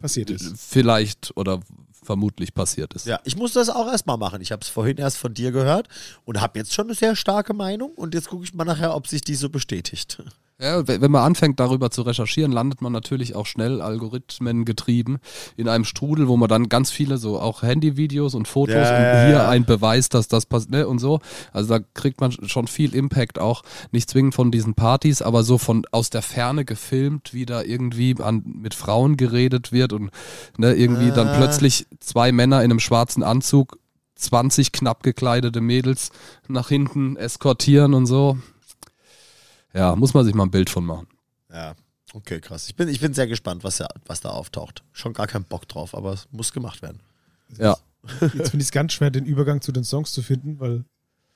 Passiert 0.00 0.30
ist. 0.30 0.54
vielleicht 0.58 1.32
oder 1.36 1.60
vermutlich 2.04 2.52
passiert 2.52 2.94
ist. 2.94 3.06
Ja, 3.06 3.20
ich 3.22 3.36
muss 3.36 3.52
das 3.52 3.70
auch 3.70 3.86
erstmal 3.86 4.18
machen. 4.18 4.40
Ich 4.40 4.50
habe 4.50 4.60
es 4.62 4.68
vorhin 4.68 4.96
erst 4.96 5.18
von 5.18 5.34
dir 5.34 5.52
gehört 5.52 5.86
und 6.24 6.40
habe 6.40 6.58
jetzt 6.58 6.74
schon 6.74 6.86
eine 6.86 6.94
sehr 6.96 7.14
starke 7.14 7.54
Meinung 7.54 7.92
und 7.92 8.12
jetzt 8.14 8.28
gucke 8.28 8.42
ich 8.42 8.52
mal 8.54 8.64
nachher, 8.64 8.96
ob 8.96 9.06
sich 9.06 9.20
die 9.20 9.36
so 9.36 9.48
bestätigt. 9.50 10.20
Ja, 10.62 10.86
wenn 10.86 11.10
man 11.10 11.22
anfängt 11.24 11.58
darüber 11.58 11.90
zu 11.90 12.02
recherchieren, 12.02 12.52
landet 12.52 12.82
man 12.82 12.92
natürlich 12.92 13.34
auch 13.34 13.46
schnell 13.46 13.80
algorithmengetrieben 13.82 15.18
in 15.56 15.68
einem 15.68 15.84
Strudel, 15.84 16.28
wo 16.28 16.36
man 16.36 16.48
dann 16.48 16.68
ganz 16.68 16.92
viele 16.92 17.18
so 17.18 17.40
auch 17.40 17.62
Handyvideos 17.62 18.34
und 18.36 18.46
Fotos 18.46 18.76
Ja, 18.76 18.96
und 18.96 19.02
ja, 19.02 19.26
hier 19.26 19.48
ein 19.48 19.64
Beweis, 19.64 20.08
dass 20.08 20.28
das 20.28 20.46
passiert 20.46 20.70
ne, 20.70 20.86
und 20.86 21.00
so. 21.00 21.18
Also 21.52 21.78
da 21.78 21.84
kriegt 21.94 22.20
man 22.20 22.30
schon 22.30 22.68
viel 22.68 22.94
Impact 22.94 23.40
auch, 23.40 23.62
nicht 23.90 24.08
zwingend 24.08 24.34
von 24.36 24.52
diesen 24.52 24.74
Partys, 24.74 25.20
aber 25.20 25.42
so 25.42 25.58
von 25.58 25.84
aus 25.90 26.10
der 26.10 26.22
Ferne 26.22 26.64
gefilmt, 26.64 27.34
wie 27.34 27.44
da 27.44 27.62
irgendwie 27.62 28.14
an, 28.22 28.42
mit 28.44 28.74
Frauen 28.74 29.16
geredet 29.16 29.72
wird 29.72 29.92
und 29.92 30.10
ne, 30.58 30.74
irgendwie 30.74 31.10
dann 31.10 31.26
Ah. 31.28 31.36
plötzlich 31.36 31.86
zwei 31.98 32.30
Männer 32.30 32.58
in 32.62 32.70
einem 32.70 32.80
schwarzen 32.80 33.24
Anzug 33.24 33.78
20 34.14 34.70
knapp 34.70 35.02
gekleidete 35.02 35.60
Mädels 35.60 36.10
nach 36.46 36.68
hinten 36.68 37.16
eskortieren 37.16 37.94
und 37.94 38.06
so. 38.06 38.38
Ja, 39.74 39.96
muss 39.96 40.14
man 40.14 40.24
sich 40.24 40.34
mal 40.34 40.44
ein 40.44 40.50
Bild 40.50 40.70
von 40.70 40.84
machen. 40.84 41.06
Ja, 41.52 41.74
okay, 42.12 42.40
krass. 42.40 42.68
Ich 42.68 42.76
bin, 42.76 42.88
ich 42.88 43.00
bin 43.00 43.14
sehr 43.14 43.26
gespannt, 43.26 43.64
was, 43.64 43.78
ja, 43.78 43.88
was 44.06 44.20
da 44.20 44.30
auftaucht. 44.30 44.82
Schon 44.92 45.12
gar 45.12 45.26
keinen 45.26 45.44
Bock 45.44 45.68
drauf, 45.68 45.94
aber 45.94 46.12
es 46.12 46.28
muss 46.30 46.52
gemacht 46.52 46.82
werden. 46.82 47.00
Ja. 47.58 47.76
Jetzt 48.20 48.50
finde 48.50 48.58
ich 48.58 48.68
es 48.68 48.72
ganz 48.72 48.92
schwer, 48.92 49.10
den 49.10 49.24
Übergang 49.24 49.60
zu 49.60 49.72
den 49.72 49.84
Songs 49.84 50.12
zu 50.12 50.22
finden, 50.22 50.58
weil 50.58 50.84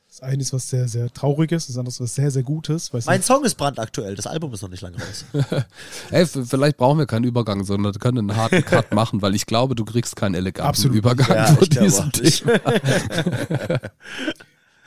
das 0.09 0.21
eine 0.21 0.41
ist 0.41 0.53
was 0.53 0.71
sehr, 0.71 0.89
sehr 0.89 1.13
Trauriges, 1.13 1.67
das 1.67 1.77
andere 1.77 1.91
ist 1.93 2.01
was 2.01 2.15
sehr, 2.15 2.31
sehr 2.31 2.43
Gutes. 2.43 2.93
Mein. 2.93 3.23
Song 3.23 3.45
ist 3.45 3.57
brandaktuell, 3.57 4.15
das 4.15 4.27
Album 4.27 4.53
ist 4.55 4.63
noch 4.63 4.69
nicht 4.69 4.81
lange 4.81 4.97
raus. 4.97 5.25
Ey, 6.11 6.27
vielleicht 6.27 6.77
brauchen 6.77 6.99
wir 6.99 7.07
keinen 7.07 7.25
Übergang, 7.25 7.65
sondern 7.65 7.93
wir 7.93 7.99
können 7.99 8.31
einen 8.31 8.37
harten 8.37 8.65
Cut 8.65 8.93
machen, 8.93 9.21
weil 9.23 9.35
ich 9.35 9.47
glaube, 9.47 9.75
du 9.75 9.85
kriegst 9.85 10.17
keinen 10.17 10.35
eleganten 10.35 10.69
Absolut. 10.69 10.97
Übergang 10.97 11.29
Ja, 11.37 11.47
von 11.55 11.69
diesem. 11.69 12.13
Thema. 12.13 12.61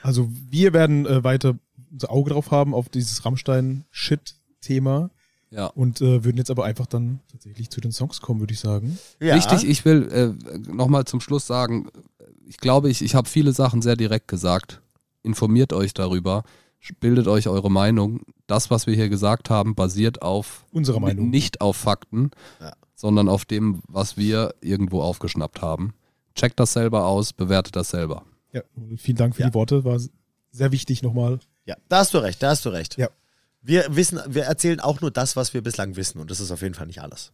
Also 0.02 0.30
wir 0.50 0.72
werden 0.72 1.06
äh, 1.06 1.26
weiter 1.26 1.56
unser 1.92 2.12
Auge 2.12 2.32
drauf 2.32 2.52
haben 2.52 2.74
auf 2.74 2.90
dieses 2.90 3.24
Rammstein-Shit-Thema 3.26 5.10
Ja. 5.52 5.68
und 5.68 6.02
äh, 6.02 6.24
würden 6.24 6.38
jetzt 6.38 6.52
aber 6.52 6.66
einfach 6.66 6.86
dann 6.86 7.20
tatsächlich 7.32 7.70
zu 7.70 7.82
den 7.82 7.92
Songs 7.92 8.22
kommen, 8.22 8.40
würde 8.40 8.54
ich 8.54 8.60
sagen. 8.60 8.98
Ja. 9.20 9.36
Wichtig, 9.36 9.68
ich 9.68 9.86
will 9.86 10.08
äh, 10.12 10.58
nochmal 10.72 11.06
zum 11.06 11.22
Schluss 11.22 11.48
sagen, 11.48 11.90
ich 12.46 12.58
glaube, 12.58 12.90
ich, 12.90 13.02
ich 13.02 13.16
habe 13.16 13.28
viele 13.30 13.52
Sachen 13.54 13.82
sehr 13.82 13.96
direkt 13.96 14.28
gesagt. 14.28 14.82
Informiert 15.24 15.74
euch 15.74 15.94
darüber, 15.94 16.44
bildet 17.00 17.28
euch 17.28 17.48
eure 17.48 17.70
Meinung. 17.72 18.22
Das, 18.48 18.72
was 18.72 18.88
wir 18.88 18.96
hier 18.96 19.10
gesagt 19.10 19.50
haben, 19.50 19.76
basiert 19.76 20.22
auf 20.22 20.66
Unsere 20.72 21.00
Meinung. 21.02 21.30
nicht 21.30 21.62
auf 21.62 21.76
Fakten, 21.78 22.32
Ja. 22.60 22.74
sondern 22.96 23.28
auf 23.30 23.46
dem, 23.46 23.82
was 23.88 24.18
wir 24.18 24.56
irgendwo 24.62 25.02
aufgeschnappt 25.02 25.62
haben. 25.62 25.94
Checkt 26.36 26.60
das 26.60 26.74
selber 26.74 27.06
aus, 27.06 27.34
bewertet 27.34 27.76
das 27.76 27.90
selber. 27.90 28.24
Ja, 28.54 28.62
vielen 28.98 29.18
Dank 29.18 29.36
für 29.36 29.42
Ja. 29.44 29.50
die 29.50 29.54
Worte, 29.56 29.84
war 29.84 30.00
sehr 30.52 30.72
wichtig 30.72 31.04
nochmal. 31.04 31.40
Ja, 31.70 31.76
da 31.88 32.00
hast 32.00 32.16
du 32.16 32.18
recht, 32.18 32.42
da 32.42 32.50
hast 32.50 32.66
du 32.66 32.70
recht. 32.70 32.98
Ja. 32.98 33.10
Wir 33.62 33.86
wissen, 33.96 34.20
wir 34.28 34.46
erzählen 34.46 34.80
auch 34.80 35.02
nur 35.02 35.12
das, 35.12 35.36
was 35.36 35.54
wir 35.54 35.62
bislang 35.62 35.96
wissen 35.98 36.20
und 36.20 36.32
das 36.32 36.40
ist 36.40 36.50
auf 36.50 36.64
jeden 36.64 36.74
Fall 36.74 36.88
nicht 36.88 37.00
alles. 37.00 37.32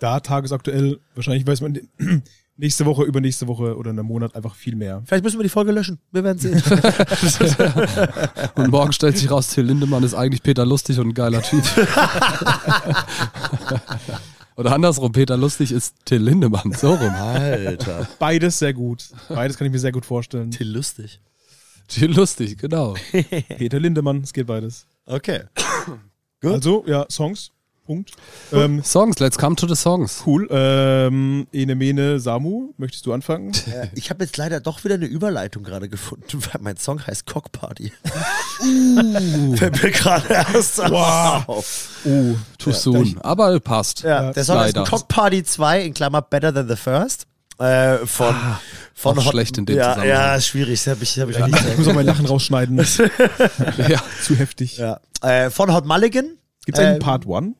Da 0.00 0.18
tagesaktuell, 0.18 0.98
wahrscheinlich 1.14 1.46
weiß 1.46 1.60
man 1.60 1.78
nächste 2.56 2.86
Woche, 2.86 3.04
übernächste 3.04 3.46
Woche 3.46 3.76
oder 3.76 3.92
in 3.92 3.98
einem 4.00 4.08
Monat 4.08 4.34
einfach 4.34 4.56
viel 4.56 4.74
mehr. 4.74 5.04
Vielleicht 5.06 5.22
müssen 5.22 5.38
wir 5.38 5.44
die 5.44 5.48
Folge 5.48 5.70
löschen. 5.70 6.00
Wir 6.10 6.24
werden 6.24 6.38
sehen. 6.38 6.60
Und 8.56 8.72
morgen 8.72 8.92
stellt 8.92 9.16
sich 9.16 9.30
raus, 9.30 9.50
Till 9.50 9.66
Lindemann 9.66 10.02
ist 10.02 10.14
eigentlich 10.14 10.42
Peter 10.42 10.66
Lustig 10.66 10.98
und 10.98 11.10
ein 11.10 11.14
geiler 11.14 11.40
Typ. 11.40 11.62
Oder 14.56 14.72
andersrum, 14.72 15.12
Peter 15.12 15.36
Lustig 15.36 15.70
ist 15.70 15.94
Till 16.04 16.20
Lindemann, 16.20 16.72
so 16.72 16.94
rum. 16.94 17.14
Alter. 17.14 18.08
Beides 18.18 18.58
sehr 18.58 18.74
gut. 18.74 19.04
Beides 19.28 19.56
kann 19.56 19.68
ich 19.68 19.72
mir 19.72 19.78
sehr 19.78 19.92
gut 19.92 20.04
vorstellen. 20.04 20.50
Till 20.50 20.68
lustig. 20.68 21.20
Till 21.88 22.12
Lustig, 22.16 22.58
genau. 22.58 22.94
Peter 23.58 23.80
Lindemann, 23.80 24.20
es 24.22 24.32
geht 24.32 24.46
beides. 24.46 24.86
Okay. 25.06 25.40
Gut. 26.40 26.52
Also, 26.52 26.84
ja, 26.86 27.06
Songs. 27.10 27.50
Punkt. 27.86 28.10
Ähm, 28.52 28.84
Songs, 28.84 29.18
let's 29.18 29.38
come 29.38 29.56
to 29.56 29.66
the 29.66 29.74
songs. 29.74 30.22
cool. 30.26 30.46
Ähm, 30.50 31.46
Ene 31.52 31.74
Mene 31.74 32.20
Samu, 32.20 32.74
möchtest 32.76 33.06
du 33.06 33.14
anfangen? 33.14 33.50
Äh, 33.66 33.88
ich 33.94 34.10
habe 34.10 34.24
jetzt 34.24 34.36
leider 34.36 34.60
doch 34.60 34.84
wieder 34.84 34.96
eine 34.96 35.06
Überleitung 35.06 35.62
gerade 35.62 35.88
gefunden, 35.88 36.26
weil 36.44 36.60
mein 36.60 36.76
Song 36.76 37.06
heißt 37.06 37.24
Cock 37.26 37.50
Party. 37.50 37.90
Uh. 38.60 39.56
Fällt 39.56 39.82
mir 39.82 39.90
gerade 39.90 40.28
erst 40.34 40.78
Wow. 40.78 41.48
auf. 41.48 41.88
Oh, 42.04 42.34
Too 42.58 42.72
soon. 42.72 43.16
Aber 43.22 43.58
passt. 43.60 44.02
Ja, 44.02 44.32
der 44.32 44.44
Song 44.44 44.56
leider. 44.56 44.82
heißt 44.82 44.90
Cock 44.90 45.08
Party 45.08 45.42
2 45.42 45.84
in 45.84 45.94
Klammer 45.94 46.20
Better 46.20 46.52
Than 46.52 46.68
the 46.68 46.76
First. 46.76 47.26
Äh, 47.58 48.06
von, 48.06 48.34
von 48.94 49.18
Ah, 49.18 49.20
auch 49.20 49.30
schlecht 49.30 49.58
in 49.58 49.66
dem 49.66 49.76
ja, 49.76 49.82
Zusammenhang. 49.94 50.08
Ja, 50.08 50.34
ist 50.36 50.46
schwierig. 50.46 50.82
Das 50.84 50.94
hab 50.96 51.02
ich, 51.02 51.18
hab 51.18 51.28
ich 51.28 51.38
nicht 51.38 51.64
ich 51.72 51.78
muss 51.78 51.88
auch 51.88 51.94
mein 51.94 52.06
Lachen 52.06 52.26
rausschneiden. 52.26 52.76
Ja. 53.88 54.02
Zu 54.22 54.36
heftig. 54.36 54.78
ja. 54.78 55.00
äh, 55.22 55.50
Von 55.50 55.72
Hot 55.72 55.84
Mulligan. 55.86 56.36
Gibt 56.64 56.78
es 56.78 56.84
einen 56.84 56.94
Ähm, 56.94 56.98
Part 57.00 57.26
1? 57.28 57.54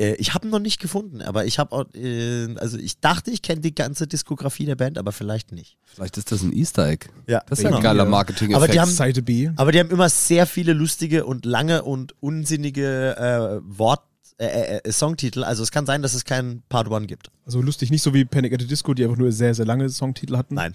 Äh, 0.00 0.14
ich 0.14 0.34
habe 0.34 0.46
ihn 0.46 0.50
noch 0.50 0.60
nicht 0.60 0.80
gefunden, 0.80 1.22
aber 1.22 1.44
ich 1.46 1.58
habe, 1.58 1.86
äh, 1.94 2.54
also 2.60 2.78
ich 2.78 3.00
dachte, 3.00 3.32
ich 3.32 3.42
kenne 3.42 3.60
die 3.60 3.74
ganze 3.74 4.06
Diskografie 4.06 4.66
der 4.66 4.76
Band, 4.76 4.96
aber 4.98 5.10
vielleicht 5.10 5.50
nicht. 5.50 5.76
Vielleicht 5.84 6.16
ist 6.18 6.30
das 6.30 6.42
ein 6.42 6.52
Easter 6.52 6.86
Egg. 6.88 7.06
Ja, 7.26 7.42
Das 7.48 7.58
ist 7.58 7.64
ja 7.64 7.70
genau. 7.70 7.78
ein 7.78 7.82
geiler 7.82 8.04
Ja. 8.04 8.10
Marketing-Effekt. 8.10 8.54
Aber 8.62 8.68
die 8.72 8.78
haben- 8.80 8.90
Seite 8.92 9.22
B. 9.22 9.50
Aber 9.56 9.72
die 9.72 9.80
haben 9.80 9.90
immer 9.90 10.08
sehr 10.08 10.46
viele 10.46 10.72
lustige 10.74 11.24
und 11.26 11.44
lange 11.44 11.82
und 11.82 12.14
unsinnige 12.22 13.16
äh, 13.16 13.60
Wort 13.78 14.02
äh, 14.46 14.78
äh, 14.84 14.92
Songtitel. 14.92 15.42
Also 15.44 15.62
es 15.62 15.70
kann 15.70 15.84
sein, 15.86 16.00
dass 16.02 16.14
es 16.14 16.24
keinen 16.24 16.62
Part 16.68 16.88
One 16.90 17.06
gibt. 17.06 17.30
Also 17.44 17.60
lustig, 17.60 17.90
nicht 17.90 18.02
so 18.02 18.14
wie 18.14 18.24
Panic 18.24 18.52
at 18.54 18.60
the 18.60 18.66
Disco, 18.66 18.94
die 18.94 19.04
einfach 19.04 19.16
nur 19.16 19.32
sehr, 19.32 19.54
sehr 19.54 19.66
lange 19.66 19.88
Songtitel 19.90 20.36
hatten. 20.36 20.54
Nein. 20.54 20.74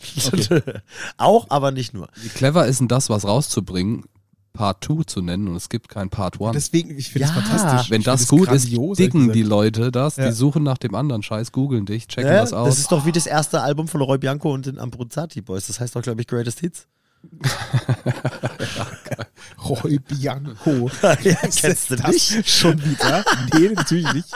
Auch, 1.18 1.48
aber 1.50 1.72
nicht 1.72 1.94
nur. 1.94 2.08
Wie 2.22 2.30
clever 2.30 2.68
ist 2.68 2.80
denn 2.82 2.88
das, 2.90 3.10
was 3.10 3.26
rauszubringen, 3.26 4.04
Part 4.54 4.84
2 4.84 5.04
zu 5.06 5.22
nennen 5.22 5.48
und 5.48 5.56
es 5.56 5.70
gibt 5.70 5.90
kein 5.90 6.10
Part 6.10 6.40
1? 6.42 6.52
Deswegen, 6.54 6.98
ich 6.98 7.10
finde 7.10 7.28
Ja. 7.28 7.34
es 7.38 7.42
fantastisch. 7.44 7.90
Wenn 7.90 8.04
das 8.04 8.26
find 8.28 8.42
gut 8.42 8.52
ist, 8.52 8.70
dicken 9.00 9.32
die. 9.32 9.42
Leute 9.44 9.92
das, 9.92 10.18
Ja. 10.18 10.28
die 10.28 10.32
suchen 10.34 10.62
nach 10.64 10.78
dem 10.78 10.94
anderen 10.94 11.24
Scheiß, 11.24 11.52
googeln 11.52 11.86
dich, 11.86 12.08
checken 12.08 12.32
Ja, 12.32 12.42
das 12.42 12.54
aus. 12.54 12.68
das 12.68 12.80
ist 12.80 12.92
doch 12.92 13.06
wie 13.06 13.12
das 13.12 13.26
erste 13.26 13.62
Album 13.62 13.88
von 13.88 14.02
Roy 14.02 14.18
Bianco 14.18 14.54
und 14.54 14.66
den 14.66 14.78
Ambruzzati 14.78 15.42
Boys. 15.42 15.68
Das 15.68 15.80
heißt 15.80 15.96
doch, 15.96 16.02
glaube 16.02 16.22
ich, 16.22 16.28
Greatest 16.28 16.60
Hits. 16.60 16.88
Roy 19.70 20.00
Bianco. 20.00 20.90
ja, 21.24 21.36
kennst 21.36 21.90
du 21.90 21.96
nicht? 21.96 22.50
Schon 22.50 22.84
wieder? 22.84 23.24
Nee, 23.54 23.70
natürlich 23.76 24.12
nicht. 24.14 24.28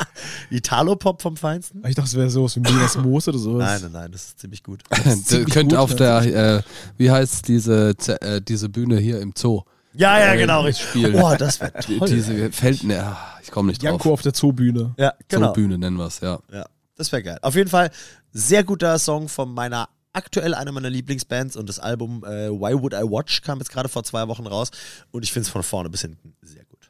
Italo-Pop 0.50 1.22
vom 1.22 1.38
Feinsten? 1.38 1.84
Ich 1.88 1.96
dachte, 1.96 2.08
es 2.10 2.16
wäre 2.16 2.30
sowas 2.30 2.56
wie 2.56 2.60
Minas 2.62 2.98
Moos 2.98 3.28
oder 3.28 3.38
sowas. 3.38 3.66
Nein, 3.66 3.82
nein, 3.84 3.92
nein, 4.04 4.12
das 4.12 4.26
ist 4.28 4.40
ziemlich 4.40 4.64
gut. 4.64 4.84
Das 5.04 5.24
ziemlich 5.26 5.54
könnte 5.54 5.76
gut, 5.76 5.84
auf 5.84 5.96
der, 5.96 6.22
äh, 6.58 6.62
wie 6.98 7.12
heißt 7.12 7.48
diese, 7.48 7.96
äh, 8.22 8.42
diese 8.42 8.70
Bühne 8.70 8.98
hier 9.00 9.20
im 9.22 9.34
Zoo? 9.38 9.64
Ja, 9.94 10.20
ja, 10.20 10.34
Äh, 10.34 10.38
genau, 10.38 10.62
richtig. 10.62 10.88
spielen. 10.90 11.16
Oh, 11.16 11.36
das 11.38 11.60
wäre 11.60 11.74
toll. 11.74 12.08
Diese 12.08 12.52
fällt, 12.52 12.84
ne, 12.84 13.16
ich 13.42 13.52
komme 13.52 13.70
nicht 13.70 13.82
Janko 13.84 14.04
drauf. 14.04 14.14
auf 14.14 14.22
der 14.22 14.34
Zoobühne. 14.34 14.94
ja, 14.98 15.14
genau. 15.28 15.48
Zoobühne 15.48 15.78
nennen 15.78 15.98
wir 15.98 16.06
es, 16.06 16.20
ja. 16.20 16.40
Ja, 16.52 16.66
das 16.96 17.12
wäre 17.12 17.24
geil. 17.24 17.40
Auf 17.42 17.56
jeden 17.56 17.70
Fall 17.70 17.90
sehr 18.32 18.64
guter 18.64 19.00
Song 19.00 19.28
von 19.28 19.52
meiner 19.54 19.90
aktuell 20.18 20.56
einer 20.56 20.72
meiner 20.72 20.90
Lieblingsbands 20.90 21.56
und 21.56 21.70
das 21.70 21.80
Album 21.80 22.24
äh, 22.26 22.50
Why 22.50 22.82
Would 22.82 22.94
I 22.94 23.04
Watch 23.04 23.42
kam 23.42 23.60
jetzt 23.60 23.72
gerade 23.72 23.88
vor 23.88 24.04
zwei 24.04 24.28
Wochen 24.28 24.48
raus 24.48 24.72
und 25.12 25.24
ich 25.24 25.32
finde 25.32 25.46
es 25.46 25.50
von 25.50 25.62
vorne 25.64 25.90
bis 25.90 26.02
hinten 26.02 26.36
sehr 26.42 26.66
gut. 26.66 26.90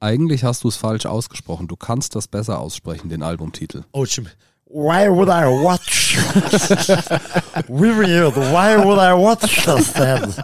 Eigentlich 0.00 0.44
hast 0.44 0.62
du 0.62 0.68
es 0.68 0.76
falsch 0.76 1.06
ausgesprochen. 1.06 1.66
Du 1.66 1.76
kannst 1.76 2.14
das 2.14 2.28
besser 2.28 2.60
aussprechen, 2.60 3.08
den 3.08 3.22
Albumtitel. 3.22 3.84
Oh, 3.92 4.04
stimmt. 4.04 4.36
Why 4.66 5.08
would 5.08 5.28
I 5.28 5.46
watch? 5.46 6.16
Weird, 7.68 8.36
why 8.36 8.76
would 8.76 8.98
I 8.98 9.14
watch 9.14 9.64
this 9.64 9.92
then? 9.92 10.34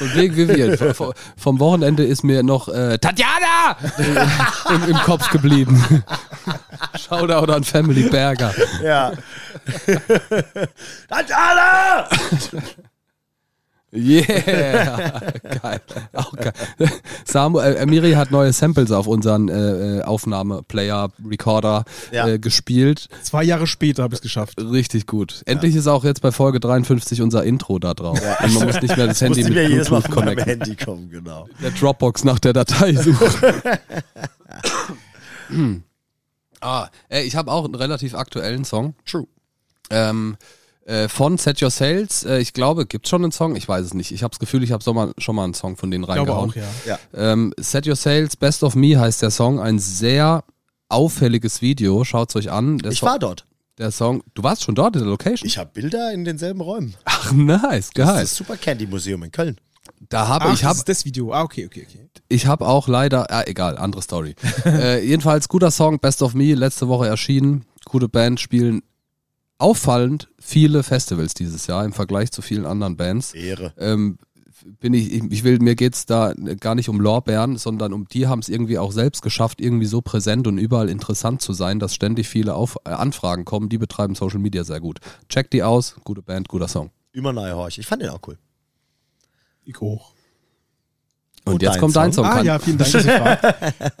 Und 0.00 0.14
wegen 0.14 0.36
Vivian, 0.36 0.76
vom 1.36 1.60
Wochenende 1.60 2.04
ist 2.04 2.24
mir 2.24 2.42
noch 2.42 2.68
äh, 2.68 2.98
Tatjana 2.98 3.76
im, 4.70 4.90
im 4.90 4.96
Kopf 4.98 5.30
geblieben. 5.30 6.04
Shoutout 7.08 7.52
an 7.52 7.64
Family 7.64 8.08
Berger. 8.08 8.52
Ja. 8.82 9.12
Tatjana! 11.08 12.08
Yeah! 13.96 15.20
geil. 15.62 15.80
Auch 16.14 16.32
geil. 16.32 16.52
Samuel, 17.24 17.76
äh, 17.76 17.86
Miri 17.86 18.14
hat 18.14 18.32
neue 18.32 18.52
Samples 18.52 18.90
auf 18.90 19.06
unseren 19.06 19.48
äh, 19.48 19.98
äh, 19.98 20.02
Aufnahmeplayer, 20.02 21.10
Recorder 21.30 21.84
Ja. 22.10 22.26
äh, 22.26 22.38
gespielt. 22.40 23.08
Zwei 23.22 23.44
Jahre 23.44 23.68
später 23.68 24.02
habe 24.02 24.14
ich 24.14 24.18
es 24.18 24.22
geschafft. 24.22 24.60
Richtig 24.60 25.06
gut. 25.06 25.42
Endlich 25.46 25.76
ist 25.76 25.86
auch 25.86 26.02
jetzt 26.02 26.22
bei 26.22 26.32
Folge 26.32 26.58
53 26.58 27.22
unser 27.22 27.44
Intro 27.44 27.78
da 27.78 27.94
drauf. 27.94 28.20
Und 28.42 28.54
man 28.54 28.66
muss 28.66 28.82
nicht 28.82 28.96
mehr 28.96 29.06
das 29.06 29.20
Handy 29.22 29.42
Musste 29.42 29.54
mit 29.54 29.62
mir 29.62 29.68
jedes 29.70 29.90
Mal 29.90 30.00
Bluetooth 30.00 30.16
connecten. 30.24 30.44
Handy 30.44 30.74
kommen, 30.74 31.08
genau. 31.10 31.48
Der 31.62 31.70
Dropbox 31.70 32.24
nach 32.24 32.40
der 32.40 32.52
Datei 32.52 32.94
suchen. 32.94 33.44
ah, 36.64 36.88
ey, 37.08 37.24
ich 37.24 37.36
habe 37.36 37.50
auch 37.52 37.64
einen 37.64 37.74
relativ 37.74 38.14
aktuellen 38.14 38.64
Song. 38.64 38.94
True. 39.06 39.26
Ähm, 39.90 40.36
äh, 40.86 41.08
von 41.08 41.38
Set 41.38 41.62
Your 41.62 41.70
Sails. 41.70 42.24
Äh, 42.24 42.40
ich 42.40 42.52
glaube, 42.52 42.86
gibt's 42.86 43.08
schon 43.08 43.22
einen 43.22 43.32
Song? 43.32 43.56
Ich 43.56 43.68
weiß 43.68 43.84
es 43.86 43.94
nicht. 43.94 44.10
Ich 44.12 44.22
habe 44.22 44.32
das 44.32 44.38
Gefühl, 44.38 44.62
ich 44.62 44.72
habe 44.72 44.82
schon 44.82 44.94
mal 45.36 45.44
einen 45.44 45.54
Song 45.54 45.76
von 45.76 45.90
denen 45.90 46.04
Ich 46.04 46.08
glaube 46.12 46.30
reingehauen. 46.32 46.50
auch, 46.50 46.54
ja. 46.56 46.98
Ja. 47.14 47.32
Ähm, 47.32 47.52
Set 47.58 47.86
Your 47.86 47.96
Sails, 47.96 48.36
Best 48.36 48.62
of 48.62 48.74
Me 48.74 48.98
heißt 48.98 49.22
der 49.22 49.30
Song. 49.30 49.60
Ein 49.60 49.78
sehr 49.78 50.44
auffälliges 50.88 51.62
Video. 51.62 52.04
Schaut's 52.04 52.36
euch 52.36 52.50
an. 52.50 52.78
Der 52.78 52.92
Ich 52.92 53.00
So- 53.00 53.06
war 53.06 53.18
dort. 53.18 53.46
Der 53.78 53.90
Song. 53.90 54.22
Du 54.34 54.42
warst 54.44 54.62
schon 54.62 54.74
dort 54.76 54.94
in 54.94 55.00
der 55.02 55.10
Location? 55.10 55.46
Ich 55.48 55.58
habe 55.58 55.70
Bilder 55.72 56.12
in 56.12 56.24
denselben 56.24 56.60
Räumen. 56.60 56.94
Ach, 57.06 57.32
nice, 57.32 57.90
Das 57.94 58.06
geil. 58.06 58.22
ist 58.22 58.32
das 58.32 58.36
Super 58.36 58.56
Candy 58.56 58.86
Museum 58.86 59.22
in 59.24 59.32
Köln. 59.32 59.56
Da 60.08 60.28
habe 60.28 60.46
Ach, 60.46 60.54
ich 60.54 60.60
das 60.60 60.68
hab, 60.68 60.76
ist 60.76 60.88
das 60.88 61.04
Video. 61.04 61.32
Ah, 61.32 61.42
okay, 61.42 61.66
okay, 61.66 61.86
okay. 61.88 62.08
Ich 62.28 62.46
habe 62.46 62.66
auch 62.66 62.88
leider, 62.88 63.30
ah, 63.30 63.44
egal, 63.46 63.76
andere 63.78 64.02
Story. 64.02 64.34
äh, 64.64 65.04
jedenfalls 65.06 65.48
guter 65.48 65.70
Song, 65.70 65.98
Best 66.00 66.22
of 66.22 66.34
Me, 66.34 66.54
letzte 66.54 66.88
Woche 66.88 67.06
erschienen. 67.06 67.64
Gute 67.84 68.08
Band, 68.08 68.40
spielen 68.40 68.82
auffallend 69.58 70.28
viele 70.38 70.82
Festivals 70.82 71.34
dieses 71.34 71.66
Jahr 71.66 71.84
im 71.84 71.92
Vergleich 71.92 72.32
zu 72.32 72.42
vielen 72.42 72.66
anderen 72.66 72.96
Bands. 72.96 73.34
Ehre. 73.34 73.72
Ähm, 73.78 74.18
bin 74.80 74.94
ich, 74.94 75.12
ich 75.12 75.44
will, 75.44 75.58
mir 75.58 75.74
geht's 75.74 76.06
da 76.06 76.32
gar 76.60 76.74
nicht 76.74 76.88
um 76.88 77.00
Lorbeeren, 77.00 77.56
sondern 77.56 77.92
um 77.92 78.06
die 78.08 78.26
haben 78.26 78.38
es 78.38 78.48
irgendwie 78.48 78.78
auch 78.78 78.92
selbst 78.92 79.22
geschafft, 79.22 79.60
irgendwie 79.60 79.86
so 79.86 80.00
präsent 80.00 80.46
und 80.46 80.58
überall 80.58 80.88
interessant 80.88 81.42
zu 81.42 81.52
sein, 81.52 81.78
dass 81.78 81.94
ständig 81.94 82.28
viele 82.28 82.54
Auf 82.54 82.76
äh, 82.84 82.90
Anfragen 82.90 83.44
kommen. 83.44 83.68
Die 83.68 83.78
betreiben 83.78 84.14
Social 84.14 84.38
Media 84.38 84.64
sehr 84.64 84.80
gut. 84.80 85.00
Checkt 85.28 85.52
die 85.52 85.62
aus, 85.62 85.96
gute 86.04 86.22
Band, 86.22 86.48
guter 86.48 86.68
Song. 86.68 86.90
Immer 87.12 87.32
neue 87.32 87.54
Horch. 87.54 87.78
Ich 87.78 87.86
fand 87.86 88.02
den 88.02 88.10
auch 88.10 88.20
cool. 88.26 88.38
Ich 89.64 89.80
hoch. 89.80 90.12
Und, 91.44 91.54
Und 91.54 91.62
jetzt 91.62 91.74
dein 91.74 91.80
kommt 91.80 91.96
dein 91.96 92.12
Song? 92.12 92.24
Song. 92.24 92.34
Ah 92.34 92.42
ja, 92.42 92.58
vielen 92.58 92.78
Dank, 92.78 92.90
dass 92.90 93.04
ihr 93.04 93.12
fragt. 93.18 93.44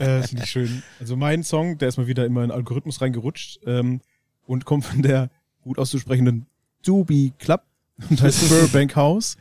äh, 0.00 0.22
Finde 0.22 0.44
ich 0.44 0.50
schön. 0.50 0.82
Also 0.98 1.16
mein 1.16 1.42
Song, 1.42 1.76
der 1.78 1.88
ist 1.88 1.98
mal 1.98 2.06
wieder 2.06 2.24
in 2.24 2.32
meinen 2.32 2.50
Algorithmus 2.50 3.00
reingerutscht 3.00 3.60
ähm, 3.66 4.00
und 4.46 4.64
kommt 4.64 4.84
von 4.86 5.02
der 5.02 5.30
gut 5.62 5.78
auszusprechenden 5.78 6.46
Doobie 6.84 7.32
Club 7.38 7.62
und 8.08 8.20
heißt 8.22 8.48
Burbank 8.48 8.96
House. 8.96 9.36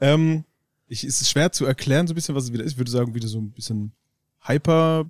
Ähm, 0.00 0.44
ich, 0.88 1.04
es 1.04 1.20
ist 1.20 1.30
schwer 1.30 1.52
zu 1.52 1.64
erklären, 1.66 2.06
so 2.06 2.12
ein 2.12 2.14
bisschen, 2.14 2.34
was 2.34 2.44
es 2.44 2.52
wieder 2.52 2.64
ist. 2.64 2.72
Ich 2.72 2.78
würde 2.78 2.90
sagen, 2.90 3.14
wieder 3.14 3.28
so 3.28 3.38
ein 3.38 3.50
bisschen 3.50 3.92
Hyper 4.40 5.04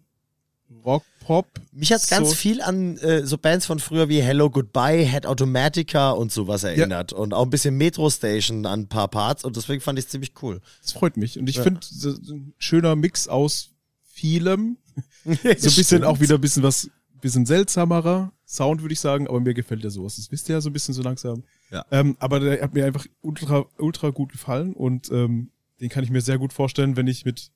Rock 0.85 1.05
Pop. 1.25 1.47
Mich 1.73 1.93
hat's 1.93 2.09
ganz 2.09 2.31
So. 2.31 2.35
viel 2.35 2.61
an 2.63 2.97
äh, 2.99 3.25
so 3.27 3.39
Bands 3.39 3.67
von 3.67 3.79
früher 3.79 4.09
wie 4.09 4.21
Hello 4.21 4.51
Goodbye, 4.51 5.05
Head 5.07 5.27
Automatica 5.27 6.11
und 6.11 6.31
sowas 6.33 6.65
erinnert. 6.65 7.13
Und 7.13 7.33
auch 7.35 7.45
ein 7.45 7.51
bisschen 7.51 7.77
Metro 7.77 8.11
Station 8.11 8.67
an 8.67 8.81
ein 8.81 8.89
paar 8.89 9.09
Parts. 9.09 9.45
Und 9.45 9.57
deswegen 9.57 9.81
fand 9.81 9.99
ich 9.99 10.09
ziemlich 10.09 10.33
cool. 10.43 10.61
Das 10.83 10.93
freut 10.93 11.17
mich. 11.17 11.39
Und 11.39 11.49
ich 11.49 11.57
Ja. 11.57 11.63
finde, 11.63 11.81
so, 11.83 12.11
ein 12.11 12.53
schöner 12.59 12.97
Mix 12.97 13.29
aus 13.29 13.71
vielem. 14.05 14.77
So 15.25 15.31
ein 15.31 15.55
bisschen 15.55 16.05
auch 16.05 16.21
wieder 16.21 16.35
ein 16.35 16.41
bisschen 16.41 16.63
was, 16.63 16.91
bisschen 17.23 17.47
seltsamerer 17.47 18.33
Sound, 18.47 18.83
würde 18.83 18.93
ich 18.93 19.01
sagen, 19.01 19.27
aber 19.29 19.41
mir 19.41 19.55
gefällt 19.55 19.83
der 19.85 19.91
sowas. 19.91 20.17
Das 20.17 20.31
wisst 20.31 20.49
ihr 20.51 20.57
ja 20.57 20.61
so 20.61 20.69
ein 20.69 20.73
bisschen 20.75 20.93
so 20.93 21.01
langsam. 21.03 21.45
Ja. 21.71 21.87
Ähm, 21.91 22.17
aber 22.19 22.41
der 22.41 22.61
hat 22.61 22.75
mir 22.75 22.85
einfach 22.85 23.07
ultra, 23.23 23.65
ultra 23.79 24.11
gut 24.11 24.33
gefallen 24.33 24.75
und 24.75 25.11
ähm, 25.11 25.51
den 25.81 25.89
kann 25.89 26.05
ich 26.05 26.11
mir 26.11 26.21
sehr 26.21 26.37
gut 26.39 26.53
vorstellen, 26.53 26.97
wenn 26.97 27.07
ich 27.07 27.25
mit 27.25 27.51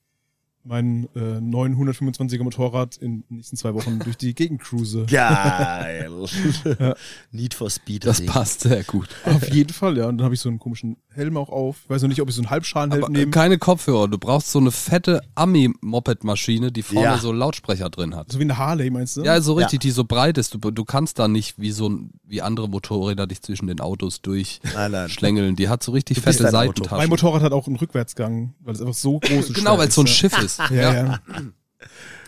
meinem 0.67 1.07
äh, 1.15 1.39
neuen 1.41 1.75
125er 1.77 2.43
Motorrad 2.43 2.97
in 2.97 3.23
den 3.29 3.37
nächsten 3.37 3.55
zwei 3.57 3.73
Wochen 3.73 3.99
durch 3.99 4.17
die 4.17 4.35
Gegend 4.35 4.61
cruise. 4.61 5.05
Geil. 5.09 6.11
Need 7.31 7.53
for 7.53 7.69
Speed. 7.69 8.05
Das 8.05 8.17
Ding. 8.17 8.27
passt 8.27 8.61
sehr 8.61 8.83
gut. 8.83 9.07
Auf 9.25 9.51
jeden 9.53 9.73
Fall, 9.73 9.97
ja. 9.97 10.07
Und 10.07 10.17
dann 10.17 10.25
habe 10.25 10.35
ich 10.35 10.41
so 10.41 10.49
einen 10.49 10.59
komischen 10.59 10.97
Helm 11.13 11.37
auch 11.37 11.49
auf. 11.49 11.77
Ich 11.85 11.89
weiß 11.89 12.01
noch 12.01 12.09
nicht, 12.09 12.21
ob 12.21 12.29
ich 12.29 12.35
so 12.35 12.41
einen 12.41 12.49
Halbschalenhelm 12.49 13.03
Aber 13.03 13.13
äh, 13.13 13.17
nehme. 13.19 13.31
keine 13.31 13.57
Kopfhörer. 13.57 14.07
Du 14.07 14.17
brauchst 14.17 14.51
so 14.51 14.59
eine 14.59 14.71
fette 14.71 15.21
Ami-Moped-Maschine, 15.35 16.71
die 16.71 16.83
vorne 16.83 17.01
Ja. 17.01 17.17
so 17.17 17.31
Lautsprecher 17.31 17.89
drin 17.89 18.15
hat. 18.15 18.31
So 18.31 18.39
wie 18.39 18.43
eine 18.43 18.57
Harley, 18.57 18.89
meinst 18.89 19.17
du? 19.17 19.23
Ja, 19.23 19.39
so 19.41 19.53
richtig, 19.53 19.73
Ja. 19.73 19.79
die 19.79 19.91
so 19.91 20.03
breit 20.03 20.37
ist. 20.37 20.53
Du, 20.53 20.59
du 20.71 20.85
kannst 20.85 21.19
da 21.19 21.27
nicht 21.27 21.59
wie 21.59 21.71
so 21.71 21.89
ein- 21.89 22.11
wie 22.25 22.41
andere 22.41 22.67
Motorräder 22.69 23.25
dich 23.27 23.41
zwischen 23.41 23.67
den 23.67 23.79
Autos 23.79 24.19
Nein, 24.25 24.45
nein. 24.73 24.91
durchschlängeln. 24.91 25.55
Die 25.55 25.69
hat 25.69 25.81
so 25.83 25.91
richtig 25.91 26.17
Du 26.17 26.23
fette 26.23 26.39
ein 26.47 26.47
Auto. 26.47 26.57
mein 26.57 26.67
Seitentaschen. 26.73 27.09
Motorrad 27.09 27.41
hat 27.41 27.51
auch 27.53 27.67
einen 27.67 27.77
Rückwärtsgang, 27.77 28.53
weil 28.59 28.73
es 28.73 28.81
einfach 28.81 28.93
so 28.93 29.19
groß 29.19 29.47
Genau, 29.53 29.71
schwer 29.71 29.77
weil 29.79 29.87
es 29.87 29.95
so 29.95 30.01
ein 30.01 30.05
ist, 30.07 30.11
Schiff 30.13 30.37
ist. 30.41 30.56
Ja, 30.57 30.65
ja. 30.71 30.93
ja. 30.93 31.19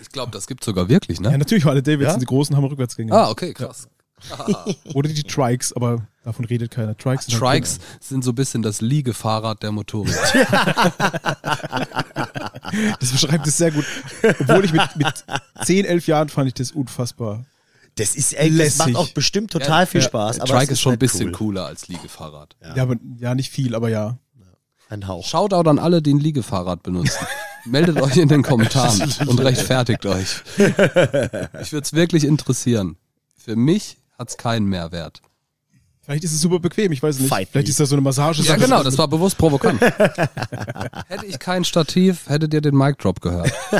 Ich 0.02 0.10
glaube, 0.10 0.32
das 0.32 0.48
gibt 0.48 0.64
sogar 0.64 0.90
wirklich, 0.90 1.20
ja 1.20 1.32
ne? 1.32 1.38
natürlich, 1.38 1.66
alle 1.66 1.82
Davidson, 1.84 2.14
Ja? 2.16 2.20
die 2.20 2.26
großen 2.26 2.56
haben 2.56 2.64
Rückwärtsgänge. 2.66 3.12
Ah, 3.14 3.30
okay, 3.30 3.54
krass. 3.54 3.88
Oder 4.94 5.10
die 5.10 5.24
Trikes, 5.24 5.72
aber 5.74 6.06
davon 6.24 6.46
redet 6.46 6.72
keiner. 6.72 6.98
Trikes, 6.98 7.26
sind 7.26 7.42
halt 7.42 7.64
Trikes 7.64 7.80
sind 8.02 8.24
so 8.24 8.32
ein 8.32 8.36
bisschen 8.36 8.62
das 8.62 8.82
Liegefahrrad 8.82 9.64
der 9.64 9.72
Motorräder. 9.72 10.18
Das 13.00 13.12
beschreibt 13.12 13.48
es 13.48 13.58
sehr 13.58 13.72
gut. 13.72 13.86
Obwohl 14.40 14.64
ich 14.66 14.74
mit, 14.74 14.96
mit 14.96 15.26
10, 15.64 15.86
11 15.86 16.08
Jahren 16.08 16.30
fand 16.30 16.48
ich 16.50 16.54
das 16.54 16.72
unfassbar. 16.72 17.46
Das 17.96 18.16
ist 18.16 18.34
ey, 18.34 18.50
das 18.50 18.58
Lässig. 18.58 18.94
macht 18.94 18.96
auch 18.96 19.10
bestimmt 19.10 19.52
total 19.52 19.88
viel 19.88 20.02
Spaß. 20.02 20.40
Aber 20.40 20.50
Trike 20.50 20.66
es 20.66 20.72
ist 20.72 20.82
schon 20.82 20.94
ein 20.94 21.00
bisschen 21.00 21.30
cool. 21.30 21.34
cooler 21.34 21.66
als 21.66 21.88
Liegefahrrad. 21.88 22.56
Ja. 22.76 22.84
aber 22.84 22.96
ja, 23.18 23.34
nicht 23.34 23.50
viel, 23.52 23.74
aber 23.74 23.90
ja. 23.90 24.20
Ein 24.90 25.08
Hauch. 25.08 25.26
Shoutout 25.26 25.70
an 25.70 25.80
alle, 25.80 26.02
die 26.02 26.14
ein 26.14 26.20
Liegefahrrad 26.20 26.84
benutzen. 26.84 27.26
Meldet 27.66 28.01
euch 28.01 28.18
in 28.18 28.28
den 28.28 28.41
Kommentaren 28.43 29.14
und 29.28 29.39
rechtfertigt 29.39 30.05
euch. 30.05 30.41
Ich 30.57 31.72
würde 31.72 31.84
es 31.84 31.93
wirklich 31.93 32.24
interessieren. 32.26 32.97
Für 33.38 33.55
mich 33.55 33.97
hat 34.18 34.30
es 34.30 34.38
keinen 34.38 34.66
Mehrwert. 34.68 35.22
Vielleicht 36.01 36.24
ist 36.24 36.32
es 36.34 36.41
super 36.41 36.60
bequem, 36.60 36.91
ich 36.91 37.03
weiß 37.03 37.20
nicht. 37.20 37.30
Fight 37.30 37.49
Vielleicht 37.51 37.68
me. 37.68 37.72
ist 37.72 37.80
das 37.80 37.89
so 37.89 37.95
eine 37.95 38.01
Massage. 38.01 38.41
Ja, 38.41 38.55
genau, 38.55 38.82
das 38.82 38.97
war 38.97 39.07
bewusst 39.07 39.38
provokant. 39.38 39.80
Hätte 41.07 41.26
ich 41.28 41.38
kein 41.38 41.64
Stativ, 41.64 42.28
hättet 42.28 42.51
ihr 42.53 42.62
den 42.62 42.76
Mic 42.76 42.97
Drop 42.97 43.22
gehört. 43.22 43.51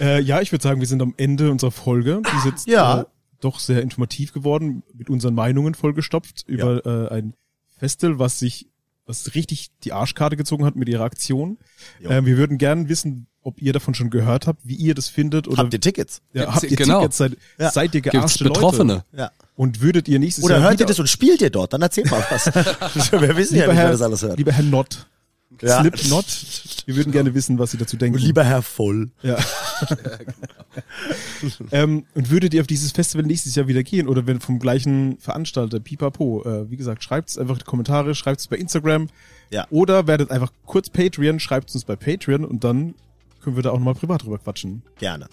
Äh, 0.00 0.20
ja, 0.22 0.40
ich 0.40 0.50
würde 0.52 0.62
sagen, 0.62 0.80
wir 0.80 0.86
sind 0.88 1.02
am 1.02 1.14
Ende 1.16 1.50
unserer 1.50 1.70
Folge. 1.70 2.22
Die 2.24 2.36
ist 2.38 2.44
jetzt 2.46 2.66
Ja. 2.66 3.02
äh, 3.02 3.04
doch 3.40 3.60
sehr 3.60 3.82
informativ 3.82 4.32
geworden, 4.32 4.82
mit 4.94 5.10
unseren 5.10 5.34
Meinungen 5.34 5.74
vollgestopft 5.74 6.44
über 6.48 6.84
äh, 6.86 7.14
ein 7.14 7.34
Festival, 7.76 8.18
was 8.18 8.38
sich, 8.38 8.68
was 9.06 9.34
richtig 9.34 9.68
die 9.84 9.92
Arschkarte 9.92 10.36
gezogen 10.36 10.64
hat 10.64 10.76
mit 10.76 10.88
ihrer 10.88 11.04
Aktion. 11.04 11.58
Jo. 12.00 12.10
Äh, 12.10 12.24
wir 12.24 12.36
würden 12.36 12.58
gern 12.58 12.88
wissen, 12.88 13.26
ob 13.42 13.60
ihr 13.60 13.72
davon 13.72 13.94
schon 13.94 14.10
gehört 14.10 14.46
habt, 14.46 14.60
wie 14.64 14.76
ihr 14.76 14.94
das 14.94 15.08
findet 15.08 15.48
oder 15.48 15.58
Habt 15.58 15.72
ihr 15.74 15.80
Tickets? 15.80 16.22
ja, 16.32 16.42
Gibt's- 16.42 16.54
habt 16.62 16.70
ihr 16.70 16.76
genau. 16.76 17.00
Tickets, 17.00 17.16
seid, 17.16 17.36
Ja. 17.58 17.70
seid 17.72 17.94
ihr 17.94 18.00
Gibt's 18.00 18.16
gearschte 18.18 18.44
Betroffene? 18.44 18.92
Leute? 18.94 19.04
Ja. 19.16 19.30
Und 19.56 19.80
würdet 19.80 20.06
ihr 20.08 20.18
nächstes 20.20 20.44
Oder 20.44 20.58
Jahr 20.58 20.70
hört 20.70 20.80
ihr 20.80 20.86
das 20.86 20.98
und 21.00 21.08
spielt 21.08 21.40
ihr 21.42 21.50
dort? 21.50 21.72
Dann 21.72 21.82
erzählt 21.82 22.10
mal 22.10 22.24
was. 22.30 22.46
Wir 23.12 23.36
wissen 23.36 23.56
ja 23.56 23.62
lieber 23.62 23.66
nicht, 23.66 23.66
wer 23.66 23.74
Herr, 23.74 23.90
das 23.92 24.02
alles 24.02 24.22
hört. 24.22 24.38
lieber 24.38 24.52
Herr 24.52 24.62
Nott, 24.64 25.06
Ja. 25.60 25.80
Slipknot, 25.80 26.24
wir 26.86 26.96
würden 26.96 27.12
gerne 27.12 27.34
wissen, 27.34 27.58
was 27.58 27.72
Sie 27.72 27.76
dazu 27.78 27.96
denken. 27.96 28.16
Und 28.18 28.22
lieber 28.24 28.44
Herr 28.44 28.62
Voll. 28.62 29.10
Ja. 29.22 29.36
ähm, 31.72 32.04
und 32.14 32.30
würdet 32.30 32.54
ihr 32.54 32.60
auf 32.60 32.66
dieses 32.66 32.92
Festival 32.92 33.26
nächstes 33.26 33.54
Jahr 33.54 33.68
wieder 33.68 33.82
gehen 33.82 34.08
oder 34.08 34.26
wenn 34.26 34.40
vom 34.40 34.58
gleichen 34.58 35.18
Veranstalter, 35.18 35.80
Pipapo, 35.80 36.42
äh, 36.44 36.70
wie 36.70 36.76
gesagt, 36.76 37.02
schreibt's 37.04 37.38
einfach 37.38 37.54
in 37.54 37.58
die 37.60 37.64
Kommentare, 37.64 38.14
schreibt's 38.14 38.46
bei 38.48 38.56
Instagram 38.56 39.08
Ja. 39.50 39.66
oder 39.70 40.06
werdet 40.06 40.30
einfach 40.30 40.52
kurz 40.66 40.88
Patreon, 40.90 41.40
schreibt's 41.40 41.74
uns 41.74 41.84
bei 41.84 41.96
Patreon 41.96 42.44
und 42.44 42.64
dann 42.64 42.94
können 43.42 43.56
wir 43.56 43.62
da 43.62 43.70
auch 43.70 43.78
nochmal 43.78 43.94
privat 43.94 44.22
drüber 44.22 44.38
quatschen. 44.38 44.82
Gerne. 44.98 45.28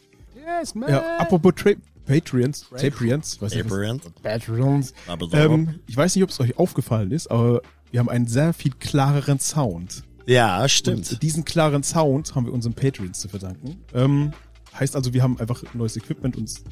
Yes, 0.59 0.73
man. 0.75 0.89
Ja, 0.89 1.17
apropos 1.19 1.53
Tra 1.55 1.71
Patreons, 2.05 2.65
Patreons. 2.71 3.37
Patreons. 3.37 4.93
So. 5.19 5.31
Ähm, 5.33 5.79
ich 5.85 5.95
weiß 5.95 6.15
nicht, 6.15 6.23
ob 6.23 6.31
es 6.31 6.39
euch 6.39 6.57
aufgefallen 6.57 7.11
ist, 7.11 7.29
aber 7.29 7.61
wir 7.91 7.99
haben 7.99 8.09
einen 8.09 8.25
sehr 8.25 8.51
viel 8.53 8.71
klareren 8.79 9.39
Sound. 9.39 10.03
ja, 10.25 10.67
stimmt. 10.67 11.11
Und 11.11 11.21
diesen 11.21 11.45
klaren 11.45 11.83
Sound 11.83 12.33
haben 12.33 12.45
wir 12.47 12.53
unseren 12.53 12.73
Patreons 12.73 13.19
zu 13.19 13.29
verdanken. 13.29 13.77
Ähm, 13.93 14.33
heißt 14.77 14.95
also, 14.95 15.13
wir 15.13 15.23
haben 15.23 15.39
einfach 15.39 15.63
neues 15.73 15.95
Equipment 15.97 16.37
uns 16.37 16.63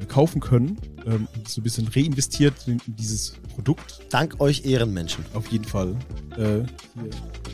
äh, 0.00 0.06
kaufen 0.06 0.40
können 0.40 0.78
ähm, 1.06 1.28
und 1.36 1.48
so 1.48 1.60
ein 1.60 1.64
bisschen 1.64 1.88
reinvestiert 1.88 2.54
in, 2.66 2.80
dieses 2.86 3.34
Produkt. 3.54 4.00
Dank 4.10 4.40
euch 4.40 4.64
Ehrenmenschen. 4.64 5.24
Auf 5.34 5.48
jeden 5.48 5.64
Fall. 5.64 5.96
Äh, 6.36 6.36
hier, 6.36 7.10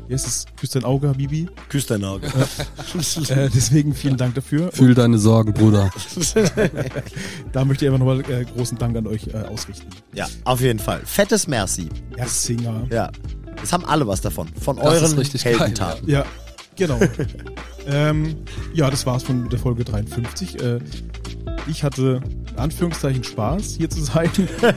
wie 0.09 0.15
heißt 0.15 0.27
es? 0.27 0.47
Küss 0.59 0.71
dein 0.71 0.85
Auge, 0.85 1.09
Habibi. 1.09 1.49
Küsst 1.69 1.91
dein 1.91 2.05
Auge. 2.05 2.29
Äh, 3.29 3.49
deswegen 3.53 3.95
vielen 3.95 4.17
Dank 4.17 4.35
dafür. 4.35 4.67
Und 4.67 4.75
Fühl 4.75 4.95
deine 4.95 5.19
Sorgen, 5.19 5.53
Bruder. 5.53 5.91
da 7.53 7.65
möchte 7.65 7.85
ich 7.85 7.91
einfach 7.91 8.05
nochmal 8.05 8.21
äh, 8.31 8.45
großen 8.45 8.79
Dank 8.79 8.97
an 8.97 9.07
euch 9.07 9.27
äh, 9.29 9.37
ausrichten. 9.37 9.89
ja, 10.13 10.27
auf 10.45 10.61
jeden 10.61 10.79
Fall. 10.79 11.01
Fettes 11.05 11.47
Merci. 11.47 11.89
Ja, 12.17 12.27
Singer. 12.27 12.87
Ja. 12.91 13.11
Es 13.63 13.73
haben 13.73 13.85
alle 13.85 14.07
was 14.07 14.21
davon. 14.21 14.49
Von 14.61 14.77
Das 14.77 15.03
ist 15.03 15.15
euren 15.15 15.59
Heldentaten. 15.59 16.09
Ja, 16.09 16.25
genau. 16.77 16.99
ähm, 17.87 18.37
ja, 18.73 18.91
das 18.91 19.07
war's 19.07 19.23
von 19.23 19.49
der 19.49 19.59
Folge 19.59 19.85
53. 19.85 20.61
Äh, 20.63 20.79
ich 21.67 21.83
hatte 21.83 22.21
in 22.53 22.59
Anführungszeichen 22.59 23.25
Spaß, 23.25 23.75
hier 23.79 23.91
zu 23.91 24.03
sein. 24.03 24.31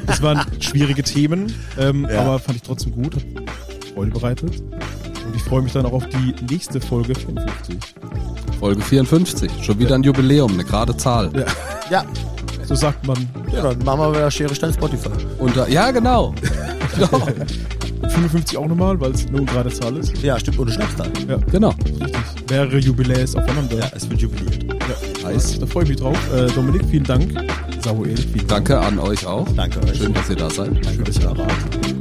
Es 0.07 0.21
waren 0.21 0.41
schwierige 0.61 1.03
Themen, 1.03 1.53
ähm, 1.77 2.07
Ja. 2.09 2.21
aber 2.21 2.39
fand 2.39 2.57
ich 2.57 2.63
trotzdem 2.63 2.93
gut, 2.93 3.15
hat 3.15 3.23
Freude 3.93 4.11
bereitet. 4.11 4.59
Und 4.61 5.35
ich 5.35 5.43
freue 5.43 5.61
mich 5.61 5.73
dann 5.73 5.85
auch 5.85 5.93
auf 5.93 6.07
die 6.07 6.33
nächste 6.49 6.79
Folge 6.79 7.13
54. 7.13 7.77
Folge 8.59 8.81
54. 8.81 9.51
Schon 9.61 9.77
wieder 9.79 9.95
ein 9.95 10.03
Jubiläum, 10.03 10.53
eine 10.53 10.63
gerade 10.63 10.95
Zahl. 10.97 11.31
Ja. 11.35 11.45
Ja. 11.91 12.05
So 12.63 12.75
sagt 12.75 13.05
man. 13.07 13.17
ja, 13.53 13.61
dann 13.61 13.79
machen 13.85 13.99
wir 14.01 14.11
wieder 14.13 14.31
Schere 14.31 14.53
Stein 14.55 14.73
Spotify. 14.73 15.09
Und 15.39 15.55
ja, 15.69 15.91
genau. 15.91 16.33
genau. 16.95 17.27
55 18.01 18.57
auch 18.57 18.67
nochmal, 18.67 18.99
weil 18.99 19.11
es 19.11 19.29
nur 19.29 19.45
gerade 19.45 19.69
Zahl 19.69 19.97
ist. 19.97 20.17
Ja, 20.21 20.39
stimmt, 20.39 20.59
ohne 20.59 20.71
Schnapszahl. 20.71 21.09
Ja, 21.27 21.37
Genau. 21.51 21.69
richtig. 21.69 22.11
Mehrere 22.49 22.77
Jubiläes 22.77 23.35
aufeinander. 23.35 23.77
Ja, 23.79 23.85
es 23.95 24.09
wird 24.09 24.21
jubiliert. 24.21 24.63
Ja, 24.63 25.29
nice. 25.29 25.59
Da 25.59 25.65
freue 25.65 25.83
ich 25.83 25.89
mich 25.89 25.99
drauf. 25.99 26.17
Äh, 26.35 26.47
Dominik, 26.53 26.83
vielen 26.89 27.03
Dank. 27.03 27.33
Samuel, 27.83 28.15
vielen 28.17 28.47
Dank. 28.47 28.47
Danke 28.47 28.79
an 28.79 28.99
euch 28.99 29.25
auch. 29.25 29.47
Danke 29.55 29.81
euch. 29.83 29.97
Schön, 29.97 30.13
dass 30.13 30.29
ihr 30.29 30.35
da 30.35 30.49
seid. 30.49 30.69
Schön, 30.85 31.03
dass 31.03 31.15
ihr 31.17 31.21
da 31.23 31.37
wart. 31.37 31.51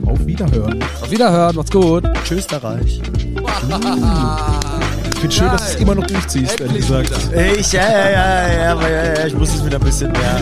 Auf 0.07 0.25
Wiederhören. 0.27 0.83
Auf 1.03 1.11
Wiederhören, 1.11 1.57
macht's 1.57 1.71
gut. 1.71 2.05
Tschüss, 2.25 2.47
der 2.47 2.63
Reich. 2.63 3.01
Ich 5.15 5.21
finde 5.21 5.35
schön, 5.35 5.47
dass 5.49 5.67
du 5.67 5.75
es 5.75 5.81
immer 5.81 5.95
noch 5.95 6.07
durchziehst, 6.07 6.61
ehrlich 6.61 6.77
gesagt. 6.87 7.11
Ich, 7.59 7.73
ja, 7.73 7.83
ja, 7.91 8.11
ja, 8.11 8.63
ja, 8.65 8.73
aber 8.73 8.91
ja, 8.91 9.05
ja, 9.15 9.27
ich 9.27 9.35
muss 9.35 9.55
es 9.55 9.65
wieder 9.65 9.79
ein 9.79 9.85
bisschen 9.85 10.13
mehr, 10.13 10.37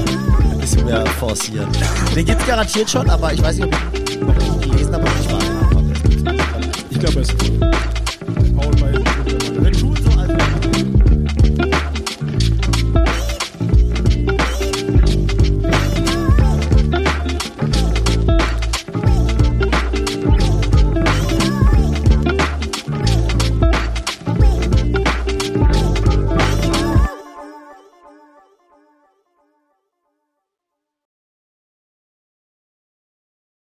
ein 0.53 0.59
bisschen 0.59 0.85
mehr 0.85 1.07
forcieren. 1.07 1.69
Den 2.15 2.25
gibt's 2.27 2.47
garantiert 2.47 2.91
schon, 2.91 3.09
aber 3.09 3.33
ich 3.33 3.41
weiß 3.43 3.57
nicht, 3.57 3.69
ob 3.69 4.37
ich 4.37 4.85
wieder 7.05 7.13
besser. 7.13 7.35
Paul 8.57 8.75
bei 8.81 9.04